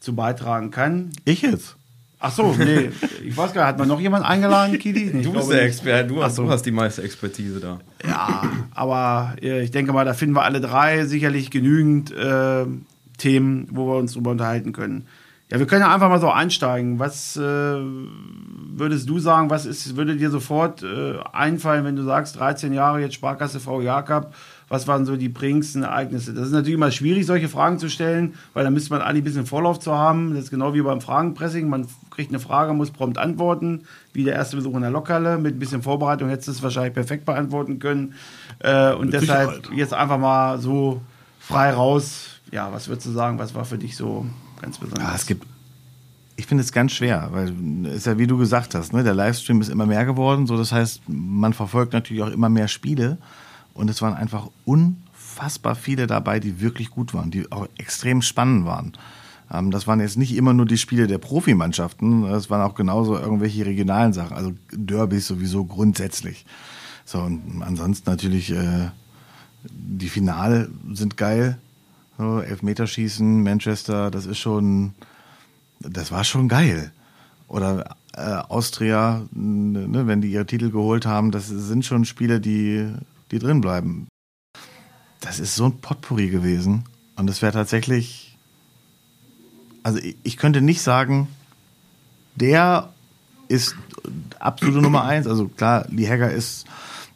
zu 0.00 0.14
beitragen 0.14 0.70
kann. 0.70 1.10
Ich 1.24 1.42
jetzt. 1.42 1.76
Ach 2.22 2.30
so, 2.30 2.54
nee, 2.58 2.90
ich 3.24 3.36
weiß 3.36 3.54
gar 3.54 3.62
nicht, 3.62 3.68
hat 3.68 3.78
man 3.78 3.88
noch 3.88 4.00
jemanden 4.00 4.26
eingeladen, 4.26 4.78
Kili? 4.78 5.10
Nee, 5.12 5.22
Du 5.22 5.32
bist 5.32 5.50
der. 5.50 5.62
Experte, 5.62 6.08
du 6.08 6.22
hast, 6.22 6.36
so. 6.36 6.44
du 6.44 6.50
hast 6.50 6.66
die 6.66 6.70
meiste 6.70 7.02
Expertise 7.02 7.60
da. 7.60 7.80
Ja, 8.06 8.42
aber 8.72 9.36
äh, 9.40 9.62
ich 9.62 9.70
denke 9.70 9.92
mal, 9.92 10.04
da 10.04 10.12
finden 10.12 10.34
wir 10.34 10.42
alle 10.42 10.60
drei 10.60 11.06
sicherlich 11.06 11.50
genügend 11.50 12.12
äh, 12.12 12.66
Themen, 13.16 13.68
wo 13.70 13.86
wir 13.86 13.96
uns 13.96 14.12
drüber 14.12 14.32
unterhalten 14.32 14.72
können. 14.72 15.06
Ja, 15.50 15.58
wir 15.58 15.66
können 15.66 15.80
ja 15.80 15.92
einfach 15.92 16.08
mal 16.08 16.20
so 16.20 16.30
einsteigen. 16.30 17.00
Was 17.00 17.36
äh, 17.36 17.40
würdest 17.40 19.08
du 19.08 19.18
sagen, 19.18 19.50
was 19.50 19.66
ist, 19.66 19.96
würde 19.96 20.16
dir 20.16 20.30
sofort 20.30 20.84
äh, 20.84 21.14
einfallen, 21.32 21.84
wenn 21.84 21.96
du 21.96 22.04
sagst, 22.04 22.38
13 22.38 22.72
Jahre 22.72 23.00
jetzt 23.00 23.14
Sparkasse 23.14 23.58
VGH 23.58 24.02
Cup, 24.02 24.34
was 24.68 24.86
waren 24.86 25.04
so 25.04 25.16
die 25.16 25.28
prägendsten 25.28 25.82
Ereignisse? 25.82 26.32
Das 26.32 26.46
ist 26.46 26.52
natürlich 26.52 26.76
immer 26.76 26.92
schwierig, 26.92 27.26
solche 27.26 27.48
Fragen 27.48 27.80
zu 27.80 27.90
stellen, 27.90 28.34
weil 28.54 28.62
da 28.62 28.70
müsste 28.70 28.92
man 28.92 29.02
eigentlich 29.02 29.22
ein 29.22 29.24
bisschen 29.24 29.46
Vorlauf 29.46 29.80
zu 29.80 29.92
haben. 29.92 30.34
Das 30.34 30.44
ist 30.44 30.50
genau 30.52 30.72
wie 30.72 30.82
beim 30.82 31.00
Fragenpressing. 31.00 31.68
Man 31.68 31.88
kriegt 32.10 32.30
eine 32.30 32.38
Frage, 32.38 32.72
muss 32.72 32.92
prompt 32.92 33.18
antworten, 33.18 33.82
wie 34.12 34.22
der 34.22 34.34
erste 34.34 34.54
Besuch 34.54 34.76
in 34.76 34.82
der 34.82 34.92
Lokhalle. 34.92 35.38
Mit 35.38 35.56
ein 35.56 35.58
bisschen 35.58 35.82
Vorbereitung 35.82 36.28
hättest 36.28 36.46
du 36.46 36.52
es 36.52 36.62
wahrscheinlich 36.62 36.94
perfekt 36.94 37.24
beantworten 37.24 37.80
können. 37.80 38.14
Äh, 38.60 38.92
und 38.92 39.06
Mit 39.06 39.14
deshalb 39.14 39.50
Sicherheit. 39.50 39.76
jetzt 39.76 39.94
einfach 39.94 40.18
mal 40.18 40.60
so 40.60 41.00
frei 41.40 41.72
raus. 41.72 42.40
Ja, 42.52 42.72
was 42.72 42.86
würdest 42.86 43.08
du 43.08 43.10
sagen, 43.10 43.40
was 43.40 43.56
war 43.56 43.64
für 43.64 43.78
dich 43.78 43.96
so 43.96 44.24
ganz 44.60 44.78
besonders? 44.78 45.02
Ja, 45.02 45.14
es 45.14 45.26
gibt. 45.26 45.46
Ich 46.36 46.46
finde 46.46 46.64
es 46.64 46.72
ganz 46.72 46.92
schwer, 46.92 47.28
weil 47.32 47.52
es 47.86 47.96
ist 47.96 48.06
ja 48.06 48.16
wie 48.16 48.26
du 48.26 48.38
gesagt 48.38 48.74
hast, 48.74 48.94
ne, 48.94 49.02
der 49.02 49.14
Livestream 49.14 49.60
ist 49.60 49.68
immer 49.68 49.84
mehr 49.84 50.06
geworden. 50.06 50.46
So, 50.46 50.56
das 50.56 50.72
heißt, 50.72 51.02
man 51.06 51.52
verfolgt 51.52 51.92
natürlich 51.92 52.22
auch 52.22 52.30
immer 52.30 52.48
mehr 52.48 52.66
Spiele 52.66 53.18
und 53.74 53.90
es 53.90 54.00
waren 54.00 54.14
einfach 54.14 54.48
unfassbar 54.64 55.74
viele 55.74 56.06
dabei, 56.06 56.40
die 56.40 56.60
wirklich 56.60 56.90
gut 56.90 57.12
waren, 57.12 57.30
die 57.30 57.50
auch 57.52 57.68
extrem 57.76 58.22
spannend 58.22 58.64
waren. 58.64 58.92
Ähm, 59.52 59.70
das 59.70 59.86
waren 59.86 60.00
jetzt 60.00 60.16
nicht 60.16 60.34
immer 60.34 60.54
nur 60.54 60.64
die 60.64 60.78
Spiele 60.78 61.06
der 61.06 61.18
Profimannschaften, 61.18 62.22
das 62.22 62.48
waren 62.48 62.62
auch 62.62 62.74
genauso 62.74 63.18
irgendwelche 63.18 63.66
regionalen 63.66 64.14
Sachen, 64.14 64.34
also 64.34 64.52
Derbys 64.72 65.26
sowieso 65.26 65.64
grundsätzlich. 65.64 66.46
So 67.04 67.18
und 67.20 67.62
ansonsten 67.62 68.08
natürlich 68.08 68.50
äh, 68.52 68.90
die 69.62 70.08
Finale 70.08 70.70
sind 70.92 71.16
geil. 71.16 71.58
So, 72.20 72.40
Elfmeterschießen, 72.40 73.42
Manchester, 73.42 74.10
das 74.10 74.26
ist 74.26 74.36
schon, 74.36 74.92
das 75.80 76.12
war 76.12 76.22
schon 76.22 76.48
geil. 76.48 76.92
Oder 77.48 77.96
äh, 78.12 78.20
Austria, 78.20 79.22
ne, 79.30 80.06
wenn 80.06 80.20
die 80.20 80.30
ihre 80.30 80.44
Titel 80.44 80.70
geholt 80.70 81.06
haben, 81.06 81.30
das 81.30 81.46
sind 81.46 81.86
schon 81.86 82.04
Spiele, 82.04 82.38
die, 82.38 82.92
die 83.30 83.38
drin 83.38 83.62
bleiben. 83.62 84.06
Das 85.22 85.40
ist 85.40 85.54
so 85.54 85.64
ein 85.64 85.80
Potpourri 85.80 86.28
gewesen. 86.28 86.84
Und 87.16 87.30
es 87.30 87.40
wäre 87.40 87.54
tatsächlich, 87.54 88.36
also 89.82 89.98
ich, 89.98 90.18
ich 90.22 90.36
könnte 90.36 90.60
nicht 90.60 90.82
sagen, 90.82 91.26
der 92.34 92.92
ist 93.48 93.76
absolute 94.40 94.82
Nummer 94.82 95.04
eins. 95.04 95.26
Also 95.26 95.48
klar, 95.48 95.86
Lee 95.88 96.06
Hagger 96.06 96.30
ist, 96.30 96.66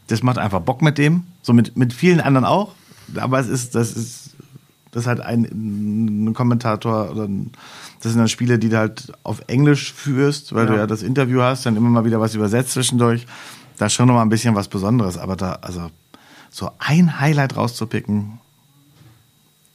das 0.06 0.22
macht 0.22 0.38
einfach 0.38 0.62
Bock 0.62 0.80
mit 0.80 0.96
dem. 0.96 1.24
So 1.42 1.52
mit, 1.52 1.76
mit 1.76 1.92
vielen 1.92 2.22
anderen 2.22 2.46
auch. 2.46 2.74
Aber 3.16 3.38
es 3.38 3.48
ist, 3.48 3.74
das 3.74 3.92
ist, 3.92 4.33
Das 4.94 5.02
ist 5.02 5.06
halt 5.08 5.20
ein, 5.20 6.24
ein 6.26 6.34
Kommentator 6.34 7.10
oder 7.10 7.24
ein, 7.24 7.50
das 8.00 8.12
sind 8.12 8.18
dann 8.20 8.28
Spiele, 8.28 8.58
die 8.58 8.68
du 8.68 8.78
halt 8.78 9.12
auf 9.24 9.42
Englisch 9.48 9.92
führst, 9.92 10.54
weil 10.54 10.66
Ja. 10.66 10.72
du 10.72 10.78
ja 10.78 10.86
das 10.86 11.02
Interview 11.02 11.40
hast, 11.42 11.66
dann 11.66 11.76
immer 11.76 11.90
mal 11.90 12.04
wieder 12.04 12.20
was 12.20 12.34
übersetzt 12.34 12.72
zwischendurch. 12.72 13.26
Da 13.76 13.86
ist 13.86 13.92
schon 13.94 14.06
noch 14.06 14.14
mal 14.14 14.22
ein 14.22 14.28
bisschen 14.28 14.54
was 14.54 14.68
Besonderes. 14.68 15.18
Aber 15.18 15.34
da, 15.36 15.58
also 15.62 15.90
so 16.50 16.70
ein 16.78 17.18
Highlight 17.18 17.56
rauszupicken, 17.56 18.38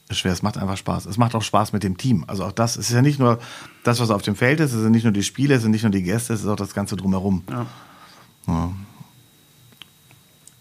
ist 0.08 0.18
schwer. 0.18 0.32
Es 0.32 0.42
macht 0.42 0.56
einfach 0.56 0.76
Spaß. 0.78 1.04
Es 1.06 1.18
macht 1.18 1.34
auch 1.34 1.42
Spaß 1.42 1.72
mit 1.74 1.82
dem 1.82 1.96
Team. 1.98 2.24
Also 2.26 2.44
auch 2.44 2.52
das, 2.52 2.76
es 2.76 2.88
ist 2.88 2.94
ja 2.94 3.02
nicht 3.02 3.18
nur 3.20 3.38
das, 3.84 4.00
was 4.00 4.10
auf 4.10 4.22
dem 4.22 4.34
Feld 4.36 4.58
ist, 4.60 4.72
es 4.72 4.80
sind 4.80 4.92
nicht 4.92 5.04
nur 5.04 5.12
die 5.12 5.22
Spiele, 5.22 5.54
es 5.54 5.62
sind 5.62 5.70
nicht 5.70 5.82
nur 5.82 5.92
die 5.92 6.02
Gäste, 6.02 6.32
es 6.32 6.40
ist 6.40 6.46
auch 6.48 6.56
das 6.56 6.72
Ganze 6.74 6.96
drumherum. 6.96 7.42
Ja. 7.50 7.66
Ja. 8.46 8.70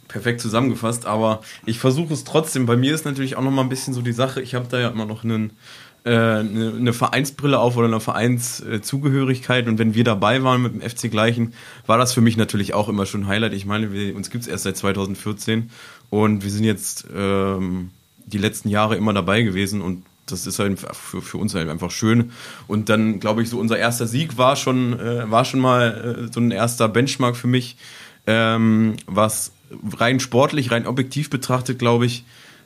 Perfekt 0.10 0.42
zusammengefasst, 0.42 1.06
aber 1.06 1.42
ich 1.66 1.80
versuche 1.80 2.14
es 2.14 2.26
trotzdem. 2.26 2.66
Bei 2.66 2.76
mir 2.76 2.94
ist 2.94 3.06
natürlich 3.06 3.38
auch 3.38 3.42
noch 3.42 3.52
mal 3.52 3.62
ein 3.62 3.70
bisschen 3.70 3.94
so 3.94 4.02
die 4.02 4.12
Sache, 4.12 4.42
ich 4.42 4.56
habe 4.56 4.68
da 4.70 4.80
ja 4.80 4.90
immer 4.90 5.06
noch 5.06 5.24
einen, 5.24 5.52
äh, 6.04 6.10
eine, 6.10 6.74
eine 6.78 6.94
Vereinsbrille 6.94 7.58
auf 7.58 7.78
oder 7.78 7.88
eine 7.88 8.02
Vereinszugehörigkeit 8.02 9.68
und 9.68 9.80
wenn 9.80 9.94
wir 9.94 10.04
dabei 10.04 10.44
waren 10.44 10.62
mit 10.62 10.74
dem 10.74 10.82
FC 10.82 11.10
Gleichen, 11.10 11.54
war 11.86 11.98
das 11.98 12.14
für 12.14 12.22
mich 12.22 12.36
natürlich 12.36 12.74
auch 12.74 12.90
immer 12.90 13.06
schon 13.06 13.22
ein 13.22 13.28
Highlight. 13.28 13.54
Ich 13.54 13.66
meine, 13.66 13.94
wir, 13.94 14.16
uns 14.16 14.30
gibt 14.30 14.44
es 14.44 14.50
erst 14.50 14.66
seit 14.66 14.76
2014 14.76 15.70
und 16.10 16.44
wir 16.44 16.52
sind 16.52 16.66
jetzt 16.66 17.06
ähm, 17.16 17.92
die 18.26 18.40
letzten 18.40 18.70
Jahre 18.70 18.98
immer 18.98 19.14
dabei 19.14 19.44
gewesen 19.44 19.82
und 19.82 20.04
das 20.26 20.46
ist 20.46 20.60
halt 20.60 20.80
für, 20.80 21.22
für 21.22 21.38
uns 21.38 21.56
halt 21.56 21.70
einfach 21.70 21.92
schön. 21.92 22.32
Und 22.68 22.90
dann, 22.90 23.20
glaube 23.20 23.42
ich, 23.42 23.50
so 23.50 23.58
unser 23.60 23.78
erster 23.78 24.08
Sieg 24.08 24.38
war 24.38 24.56
schon, 24.56 25.00
äh, 25.00 25.30
war 25.30 25.46
schon 25.46 25.60
mal 25.60 26.28
äh, 26.30 26.34
so 26.34 26.40
ein 26.40 26.52
erster 26.52 26.88
Benchmark 26.88 27.36
für 27.36 27.48
mich, 27.48 27.78
ähm, 28.28 28.96
was 29.08 29.52
rein 29.98 30.20
sportlich, 30.20 30.72
rein 30.72 30.88
objektiv 30.88 31.30
betrachtet, 31.30 31.80
glaube 31.80 32.06
ich, 32.06 32.24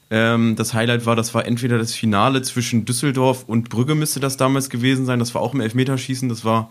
ähm, 0.09 0.55
das 0.55 0.73
Highlight 0.73 1.05
war, 1.05 1.15
das 1.15 1.33
war 1.33 1.45
entweder 1.45 1.77
das 1.77 1.93
Finale 1.93 2.41
zwischen 2.41 2.85
Düsseldorf 2.85 3.45
und 3.47 3.69
Brügge 3.69 3.95
müsste 3.95 4.19
das 4.19 4.37
damals 4.37 4.69
gewesen 4.69 5.05
sein. 5.05 5.19
Das 5.19 5.33
war 5.33 5.41
auch 5.41 5.53
im 5.53 5.61
Elfmeterschießen. 5.61 6.29
Das 6.29 6.45
war 6.45 6.69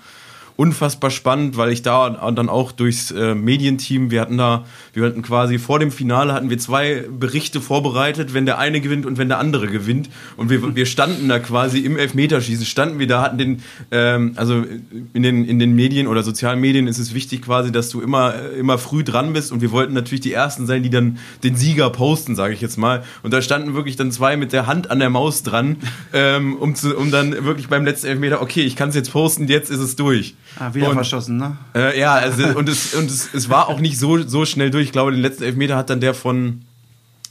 unfassbar 0.57 1.11
spannend, 1.11 1.57
weil 1.57 1.73
ich 1.73 1.83
da 1.83 2.11
dann 2.11 2.49
auch 2.49 2.73
durchs 2.73 3.11
äh, 3.11 3.35
Medienteam, 3.35 4.11
wir 4.11 4.21
hatten 4.21 4.39
da, 4.39 4.65
wir 4.93 5.05
hatten 5.05 5.23
quasi 5.23 5.59
vor 5.59 5.79
dem 5.79 5.91
Finale 5.91 6.33
hatten 6.33 6.51
wir 6.51 6.59
zwei 6.59 7.05
Berichte 7.11 7.61
vorbereitet, 7.61 8.35
wenn 8.35 8.47
der 8.47 8.59
eine 8.59 8.81
gewinnt 8.81 9.07
und 9.07 9.19
wenn 9.19 9.29
der 9.29 9.39
andere 9.39 9.67
gewinnt. 9.67 10.11
Und 10.37 10.51
wir, 10.51 10.75
wir 10.75 10.87
standen 10.87 11.29
da 11.29 11.39
quasi 11.39 11.81
im 11.81 11.97
Elfmeterschießen, 11.97 12.67
standen 12.67 12.99
wir 12.99 13.07
da, 13.07 13.23
hatten 13.23 13.39
den, 13.39 13.63
ähm, 13.91 14.33
also 14.37 14.65
in 15.13 15.23
den, 15.23 15.45
in 15.45 15.59
den 15.59 15.75
Medien 15.75 16.07
oder 16.07 16.23
sozialen 16.23 16.61
Medien 16.61 16.87
ist 16.87 16.99
es 16.99 17.15
wichtig 17.15 17.43
quasi, 17.43 17.73
dass 17.73 17.89
du 17.89 18.01
immer, 18.01 18.35
äh, 18.35 18.59
immer 18.59 18.79
früh 18.79 19.05
dran 19.05 19.33
bist 19.33 19.53
und 19.53 19.63
wir 19.63 19.73
wollten 19.73 19.95
natürlich 19.95 20.21
die 20.21 20.33
Ersten 20.33 20.67
sein, 20.67 20.83
die 20.83 20.91
dann 20.91 21.19
den 21.43 21.57
Sieger 21.57 21.91
posten, 21.91 22.37
sage 22.37 22.55
ich 22.55 22.61
jetzt 22.61 22.77
mal. 22.77 23.03
Und 23.23 23.33
da 23.33 23.43
standen 23.43 23.75
wirklich 23.75 23.97
dann 23.97 24.13
zwei 24.13 24.37
mit 24.37 24.53
der 24.53 24.67
Hand 24.67 24.91
an 24.91 24.99
der 24.99 25.11
Maus 25.11 25.43
dran, 25.43 25.77
ähm, 26.13 26.57
um, 26.57 26.75
zu, 26.75 26.97
um 26.97 27.11
dann 27.11 27.45
wirklich 27.45 27.69
beim 27.69 27.85
letzten 27.85 28.09
Elfmeter, 28.09 28.43
okay, 28.43 28.63
ich 28.63 28.77
kann 28.77 28.91
es 28.91 28.95
jetzt 28.95 29.13
posten, 29.13 29.49
jetzt 29.49 29.71
ist 29.71 29.81
es 29.81 29.97
durch. 29.97 30.35
Ah, 30.59 30.75
wieder 30.75 30.89
Und- 30.89 30.95
verschossen, 30.95 31.37
ne? 31.39 31.57
Äh, 31.75 31.99
ja, 31.99 32.15
also, 32.15 32.47
und, 32.59 32.69
es, 32.69 32.95
und 32.95 33.11
es, 33.11 33.33
es 33.33 33.49
war 33.49 33.69
auch 33.69 33.81
nicht 33.81 33.99
so, 33.99 34.19
so 34.23 34.45
schnell 34.45 34.71
durch. 34.71 34.87
Ich 34.87 34.93
glaube, 34.93 35.13
den 35.13 35.21
letzten 35.21 35.45
Elfmeter 35.45 35.77
hat 35.77 35.91
dann 35.91 36.01
der 36.01 36.15
von 36.15 36.63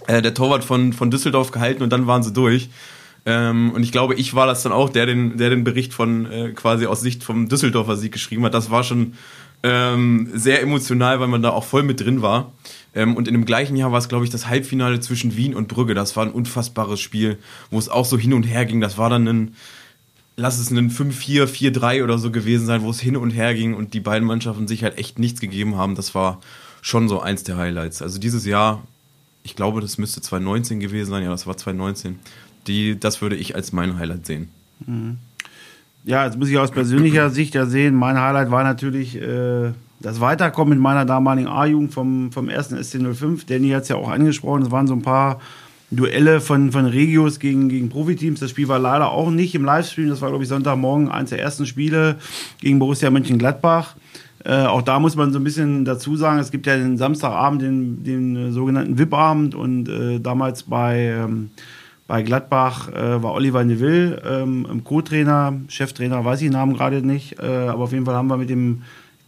äh, 0.07 0.21
der 0.21 0.33
Torwart 0.33 0.63
von, 0.63 0.93
von 0.93 1.11
Düsseldorf 1.11 1.51
gehalten 1.51 1.83
und 1.83 1.91
dann 1.91 2.07
waren 2.07 2.23
sie 2.23 2.33
durch. 2.33 2.69
Ähm, 3.25 3.71
und 3.71 3.83
ich 3.83 3.91
glaube, 3.91 4.15
ich 4.15 4.33
war 4.33 4.47
das 4.47 4.63
dann 4.63 4.71
auch, 4.71 4.89
der 4.89 5.05
den, 5.05 5.37
der 5.37 5.51
den 5.51 5.63
Bericht 5.63 5.93
von 5.93 6.25
äh, 6.31 6.49
quasi 6.53 6.87
aus 6.87 7.01
Sicht 7.01 7.23
vom 7.23 7.47
Düsseldorfer 7.49 7.95
Sieg 7.95 8.11
geschrieben 8.11 8.43
hat. 8.45 8.53
Das 8.55 8.71
war 8.71 8.83
schon 8.83 9.13
ähm, 9.63 10.27
sehr 10.33 10.61
emotional, 10.63 11.19
weil 11.19 11.27
man 11.27 11.43
da 11.43 11.51
auch 11.51 11.63
voll 11.63 11.83
mit 11.83 11.99
drin 12.01 12.23
war. 12.23 12.51
Ähm, 12.95 13.15
und 13.15 13.27
in 13.27 13.35
dem 13.35 13.45
gleichen 13.45 13.75
Jahr 13.75 13.91
war 13.91 13.99
es, 13.99 14.09
glaube 14.09 14.25
ich, 14.25 14.31
das 14.31 14.47
Halbfinale 14.47 14.99
zwischen 14.99 15.37
Wien 15.37 15.53
und 15.53 15.67
Brügge. 15.67 15.93
Das 15.93 16.15
war 16.15 16.25
ein 16.25 16.31
unfassbares 16.31 16.99
Spiel, 16.99 17.37
wo 17.69 17.77
es 17.77 17.87
auch 17.87 18.05
so 18.05 18.17
hin 18.17 18.33
und 18.33 18.43
her 18.43 18.65
ging. 18.65 18.81
Das 18.81 18.97
war 18.97 19.11
dann 19.11 19.27
ein, 19.27 19.55
lass 20.41 20.57
es 20.59 20.71
ein 20.71 20.89
5-4, 20.89 21.45
4-3 21.45 22.03
oder 22.03 22.17
so 22.17 22.31
gewesen 22.31 22.65
sein, 22.65 22.81
wo 22.81 22.89
es 22.89 22.99
hin 22.99 23.15
und 23.15 23.29
her 23.29 23.53
ging 23.53 23.75
und 23.75 23.93
die 23.93 23.99
beiden 23.99 24.27
Mannschaften 24.27 24.67
sich 24.67 24.83
halt 24.83 24.97
echt 24.97 25.19
nichts 25.19 25.39
gegeben 25.39 25.77
haben. 25.77 25.95
Das 25.95 26.15
war 26.15 26.41
schon 26.81 27.07
so 27.07 27.21
eins 27.21 27.43
der 27.43 27.57
Highlights. 27.57 28.01
Also 28.01 28.19
dieses 28.19 28.45
Jahr, 28.45 28.81
ich 29.43 29.55
glaube, 29.55 29.81
das 29.81 29.97
müsste 29.97 30.19
2019 30.21 30.79
gewesen 30.79 31.11
sein. 31.11 31.23
Ja, 31.23 31.29
das 31.29 31.45
war 31.45 31.55
2019. 31.55 32.19
Die, 32.67 32.99
das 32.99 33.21
würde 33.21 33.35
ich 33.35 33.55
als 33.55 33.71
mein 33.71 33.97
Highlight 33.97 34.25
sehen. 34.25 34.49
Ja, 36.03 36.25
jetzt 36.25 36.37
muss 36.37 36.49
ich 36.49 36.57
aus 36.57 36.71
persönlicher 36.71 37.29
Sicht 37.31 37.53
ja 37.53 37.67
sehen, 37.67 37.95
mein 37.95 38.19
Highlight 38.19 38.49
war 38.49 38.63
natürlich 38.63 39.15
äh, 39.21 39.71
das 39.99 40.19
Weiterkommen 40.19 40.73
mit 40.73 40.79
meiner 40.81 41.05
damaligen 41.05 41.47
A-Jugend 41.47 41.93
vom, 41.93 42.31
vom 42.31 42.49
ersten 42.49 42.75
SC05. 42.75 43.45
Danny 43.47 43.69
hat 43.69 43.83
es 43.83 43.89
ja 43.89 43.95
auch 43.95 44.09
angesprochen, 44.09 44.63
es 44.63 44.71
waren 44.71 44.87
so 44.87 44.93
ein 44.93 45.03
paar 45.03 45.39
Duelle 45.91 46.39
von, 46.39 46.71
von 46.71 46.85
Regios 46.85 47.39
gegen, 47.39 47.69
gegen 47.69 47.89
Profiteams. 47.89 48.39
Das 48.39 48.49
Spiel 48.49 48.67
war 48.67 48.79
leider 48.79 49.11
auch 49.11 49.29
nicht 49.29 49.53
im 49.55 49.65
Livestream, 49.65 50.09
das 50.09 50.21
war, 50.21 50.29
glaube 50.29 50.43
ich, 50.43 50.49
Sonntagmorgen 50.49 51.09
eins 51.09 51.31
der 51.31 51.39
ersten 51.39 51.65
Spiele 51.65 52.15
gegen 52.61 52.79
Borussia 52.79 53.09
Mönchengladbach. 53.09 53.95
Äh, 54.43 54.63
auch 54.63 54.81
da 54.81 54.99
muss 54.99 55.15
man 55.15 55.33
so 55.33 55.39
ein 55.39 55.43
bisschen 55.43 55.85
dazu 55.85 56.15
sagen, 56.15 56.39
es 56.39 56.49
gibt 56.49 56.65
ja 56.65 56.77
den 56.77 56.97
Samstagabend, 56.97 57.61
den, 57.61 58.03
den 58.03 58.35
äh, 58.35 58.51
sogenannten 58.51 58.97
VIP-Abend 58.97 59.53
und 59.53 59.87
äh, 59.89 60.19
damals 60.19 60.63
bei... 60.63 61.13
Ähm, 61.23 61.51
bei 62.07 62.23
Gladbach 62.23 62.89
äh, 62.89 63.23
war 63.23 63.31
Oliver 63.31 63.63
Neville 63.63 64.21
ähm, 64.29 64.81
Co-Trainer, 64.83 65.53
Cheftrainer, 65.69 66.25
weiß 66.25 66.41
ich 66.41 66.47
den 66.47 66.53
Namen 66.53 66.73
gerade 66.73 67.07
nicht, 67.07 67.39
äh, 67.39 67.45
aber 67.45 67.83
auf 67.83 67.93
jeden 67.93 68.03
Fall 68.03 68.15
haben 68.15 68.27
wir 68.27 68.35
mit 68.35 68.49
dem 68.49 68.81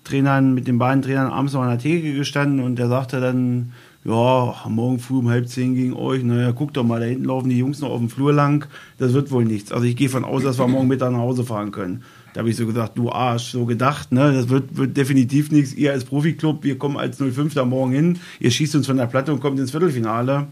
Trainern, 0.03 0.53
mit 0.53 0.67
den 0.67 0.79
beiden 0.79 1.01
Trainern 1.01 1.31
abends 1.31 1.53
noch 1.53 1.61
an 1.61 1.69
der 1.69 1.79
Theke 1.79 2.13
gestanden 2.13 2.59
und 2.59 2.75
der 2.75 2.89
sagte 2.89 3.21
dann, 3.21 3.71
ja, 4.05 4.55
morgen 4.67 4.99
früh 4.99 5.19
um 5.19 5.29
halb 5.29 5.47
zehn 5.47 5.75
gegen 5.75 5.93
euch, 5.93 6.23
naja, 6.23 6.51
guck 6.51 6.73
doch 6.73 6.83
mal, 6.83 6.99
da 6.99 7.05
hinten 7.05 7.25
laufen 7.25 7.49
die 7.49 7.57
Jungs 7.57 7.79
noch 7.79 7.89
auf 7.89 7.99
dem 7.99 8.09
Flur 8.09 8.33
lang, 8.33 8.67
das 8.97 9.13
wird 9.13 9.31
wohl 9.31 9.45
nichts. 9.45 9.71
Also 9.71 9.85
ich 9.85 9.95
gehe 9.95 10.09
von 10.09 10.25
aus, 10.25 10.43
dass 10.43 10.59
wir 10.59 10.67
morgen 10.67 10.87
Mittag 10.87 11.11
nach 11.11 11.19
Hause 11.19 11.43
fahren 11.43 11.71
können. 11.71 12.03
Da 12.33 12.39
habe 12.39 12.49
ich 12.49 12.55
so 12.55 12.65
gesagt, 12.65 12.97
du 12.97 13.11
Arsch, 13.11 13.51
so 13.51 13.65
gedacht, 13.65 14.11
ne, 14.11 14.33
das 14.33 14.49
wird, 14.49 14.75
wird 14.75 14.97
definitiv 14.97 15.51
nichts. 15.51 15.73
Ihr 15.73 15.91
als 15.91 16.03
Profiklub, 16.03 16.63
wir 16.63 16.77
kommen 16.77 16.97
als 16.97 17.17
05 17.17 17.53
da 17.53 17.63
morgen 17.63 17.93
hin, 17.93 18.19
ihr 18.39 18.51
schießt 18.51 18.75
uns 18.75 18.87
von 18.87 18.97
der 18.97 19.05
Platte 19.05 19.31
und 19.31 19.39
kommt 19.39 19.59
ins 19.59 19.71
Viertelfinale. 19.71 20.47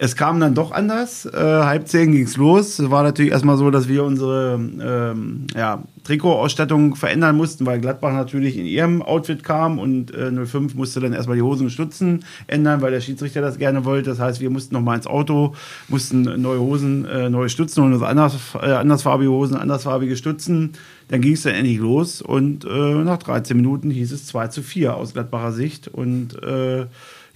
Es 0.00 0.14
kam 0.14 0.38
dann 0.38 0.54
doch 0.54 0.70
anders. 0.70 1.26
Äh, 1.26 1.36
halb 1.36 1.88
zehn 1.88 2.12
ging's 2.12 2.36
los. 2.36 2.78
Es 2.78 2.88
war 2.88 3.02
natürlich 3.02 3.32
erstmal 3.32 3.56
so, 3.56 3.68
dass 3.72 3.88
wir 3.88 4.04
unsere 4.04 4.54
ähm, 4.54 5.48
ja, 5.56 5.82
Trikotausstattung 6.04 6.94
verändern 6.94 7.36
mussten, 7.36 7.66
weil 7.66 7.80
Gladbach 7.80 8.12
natürlich 8.12 8.56
in 8.56 8.64
ihrem 8.64 9.02
Outfit 9.02 9.42
kam 9.42 9.80
und 9.80 10.14
äh, 10.14 10.30
05 10.30 10.76
musste 10.76 11.00
dann 11.00 11.14
erstmal 11.14 11.36
die 11.36 11.42
Hosen 11.42 11.64
und 11.64 11.70
Stutzen 11.70 12.24
ändern, 12.46 12.80
weil 12.80 12.92
der 12.92 13.00
Schiedsrichter 13.00 13.40
das 13.40 13.58
gerne 13.58 13.84
wollte. 13.84 14.10
Das 14.10 14.20
heißt, 14.20 14.40
wir 14.40 14.50
mussten 14.50 14.72
nochmal 14.72 14.98
ins 14.98 15.08
Auto, 15.08 15.56
mussten 15.88 16.22
neue 16.40 16.60
Hosen, 16.60 17.04
äh, 17.04 17.28
neue 17.28 17.48
Stutzen 17.48 17.82
und 17.82 18.00
anders, 18.00 18.36
äh, 18.54 18.70
andersfarbige 18.70 19.32
Hosen, 19.32 19.56
andersfarbige 19.56 20.16
Stutzen. 20.16 20.74
Dann 21.08 21.22
ging 21.22 21.32
es 21.32 21.42
dann 21.42 21.54
endlich 21.54 21.78
los 21.78 22.22
und 22.22 22.64
äh, 22.64 22.68
nach 22.68 23.18
13 23.18 23.56
Minuten 23.56 23.90
hieß 23.90 24.12
es 24.12 24.26
2 24.26 24.46
zu 24.48 24.62
4 24.62 24.94
aus 24.94 25.14
Gladbacher 25.14 25.50
Sicht 25.50 25.88
und 25.88 26.40
äh, 26.42 26.86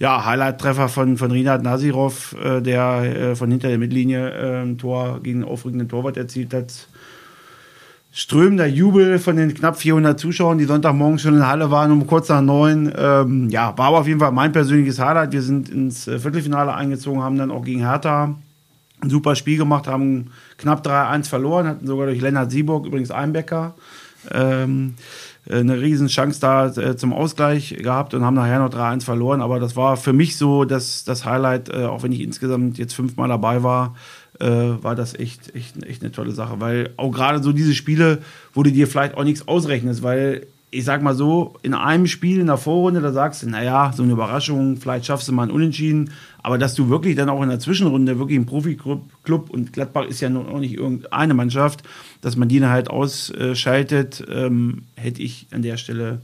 ja, 0.03 0.25
Highlight-Treffer 0.25 0.89
von, 0.89 1.15
von 1.15 1.31
Rinat 1.31 1.63
Nasirov, 1.63 2.35
äh, 2.43 2.59
der 2.59 3.03
äh, 3.03 3.35
von 3.37 3.49
hinter 3.49 3.69
der 3.69 3.77
Mittellinie 3.77 4.31
äh, 4.31 4.61
ein 4.61 4.77
Tor 4.77 5.21
gegen 5.23 5.39
den 5.39 5.49
aufregenden 5.49 5.87
Torwart 5.87 6.17
erzielt 6.17 6.53
hat. 6.53 6.89
Strömender 8.11 8.65
Jubel 8.65 9.17
von 9.17 9.37
den 9.37 9.53
knapp 9.53 9.77
400 9.77 10.19
Zuschauern, 10.19 10.57
die 10.57 10.65
Sonntagmorgen 10.65 11.19
schon 11.19 11.35
in 11.35 11.39
der 11.39 11.47
Halle 11.47 11.71
waren, 11.71 11.89
um 11.89 12.05
kurz 12.05 12.27
nach 12.27 12.41
neun. 12.41 12.91
Ähm, 12.97 13.49
ja, 13.49 13.77
war 13.77 13.87
aber 13.87 13.99
auf 13.99 14.07
jeden 14.07 14.19
Fall 14.19 14.33
mein 14.33 14.51
persönliches 14.51 14.99
Highlight. 14.99 15.31
Wir 15.31 15.41
sind 15.41 15.69
ins 15.69 16.05
äh, 16.09 16.19
Viertelfinale 16.19 16.73
eingezogen, 16.73 17.23
haben 17.23 17.37
dann 17.37 17.49
auch 17.49 17.63
gegen 17.63 17.79
Hertha 17.79 18.35
ein 19.01 19.09
super 19.09 19.37
Spiel 19.37 19.57
gemacht, 19.57 19.87
haben 19.87 20.31
knapp 20.57 20.85
3-1 20.85 21.29
verloren, 21.29 21.65
hatten 21.65 21.87
sogar 21.87 22.07
durch 22.07 22.19
Lennart 22.19 22.51
Sieburg, 22.51 22.85
übrigens 22.85 23.09
Einbecker, 23.09 23.73
ähm, 24.33 24.95
eine 25.49 25.81
riesen 25.81 26.07
Chance 26.07 26.39
da 26.39 26.67
äh, 26.67 26.95
zum 26.95 27.13
Ausgleich 27.13 27.75
gehabt 27.77 28.13
und 28.13 28.23
haben 28.23 28.35
nachher 28.35 28.59
noch 28.59 28.69
3-1 28.69 29.03
verloren. 29.03 29.41
Aber 29.41 29.59
das 29.59 29.75
war 29.75 29.97
für 29.97 30.13
mich 30.13 30.37
so 30.37 30.63
das, 30.63 31.03
das 31.03 31.25
Highlight, 31.25 31.69
äh, 31.69 31.85
auch 31.85 32.03
wenn 32.03 32.11
ich 32.11 32.21
insgesamt 32.21 32.77
jetzt 32.77 32.93
fünfmal 32.93 33.27
dabei 33.27 33.63
war, 33.63 33.95
äh, 34.39 34.47
war 34.47 34.95
das 34.95 35.15
echt, 35.15 35.53
echt, 35.55 35.83
echt 35.83 36.01
eine 36.01 36.11
tolle 36.11 36.31
Sache. 36.31 36.59
Weil 36.59 36.91
auch 36.97 37.11
gerade 37.11 37.43
so 37.43 37.51
diese 37.51 37.75
Spiele, 37.75 38.19
wo 38.53 38.63
du 38.63 38.71
dir 38.71 38.87
vielleicht 38.87 39.15
auch 39.15 39.23
nichts 39.23 39.47
ausrechnest, 39.47 40.01
weil 40.01 40.47
ich 40.73 40.85
sag 40.85 41.03
mal 41.03 41.13
so, 41.13 41.53
in 41.61 41.75
einem 41.75 42.07
Spiel 42.07 42.39
in 42.39 42.47
der 42.47 42.57
Vorrunde, 42.57 42.99
da 42.99 43.11
sagst 43.11 43.43
du, 43.43 43.49
naja, 43.49 43.93
so 43.95 44.01
eine 44.01 44.13
Überraschung, 44.13 44.77
vielleicht 44.77 45.05
schaffst 45.05 45.27
du 45.27 45.31
mal 45.31 45.43
einen 45.43 45.51
Unentschieden, 45.51 46.09
aber 46.41 46.57
dass 46.57 46.73
du 46.73 46.89
wirklich 46.89 47.15
dann 47.15 47.29
auch 47.29 47.43
in 47.43 47.49
der 47.49 47.59
Zwischenrunde 47.59 48.17
wirklich 48.17 48.39
ein 48.39 48.47
Profiklub 48.47 49.03
Club, 49.23 49.49
und 49.51 49.71
Gladbach 49.71 50.05
ist 50.05 50.19
ja 50.19 50.29
auch 50.29 50.59
nicht 50.59 50.73
irgendeine 50.73 51.35
Mannschaft, 51.35 51.83
dass 52.23 52.35
man 52.35 52.47
die 52.49 52.59
dann 52.59 52.71
halt 52.71 52.89
ausschaltet, 52.89 54.23
ähm, 54.31 54.83
hätte 54.95 55.21
ich 55.21 55.45
an 55.51 55.61
der 55.61 55.77
Stelle 55.77 56.21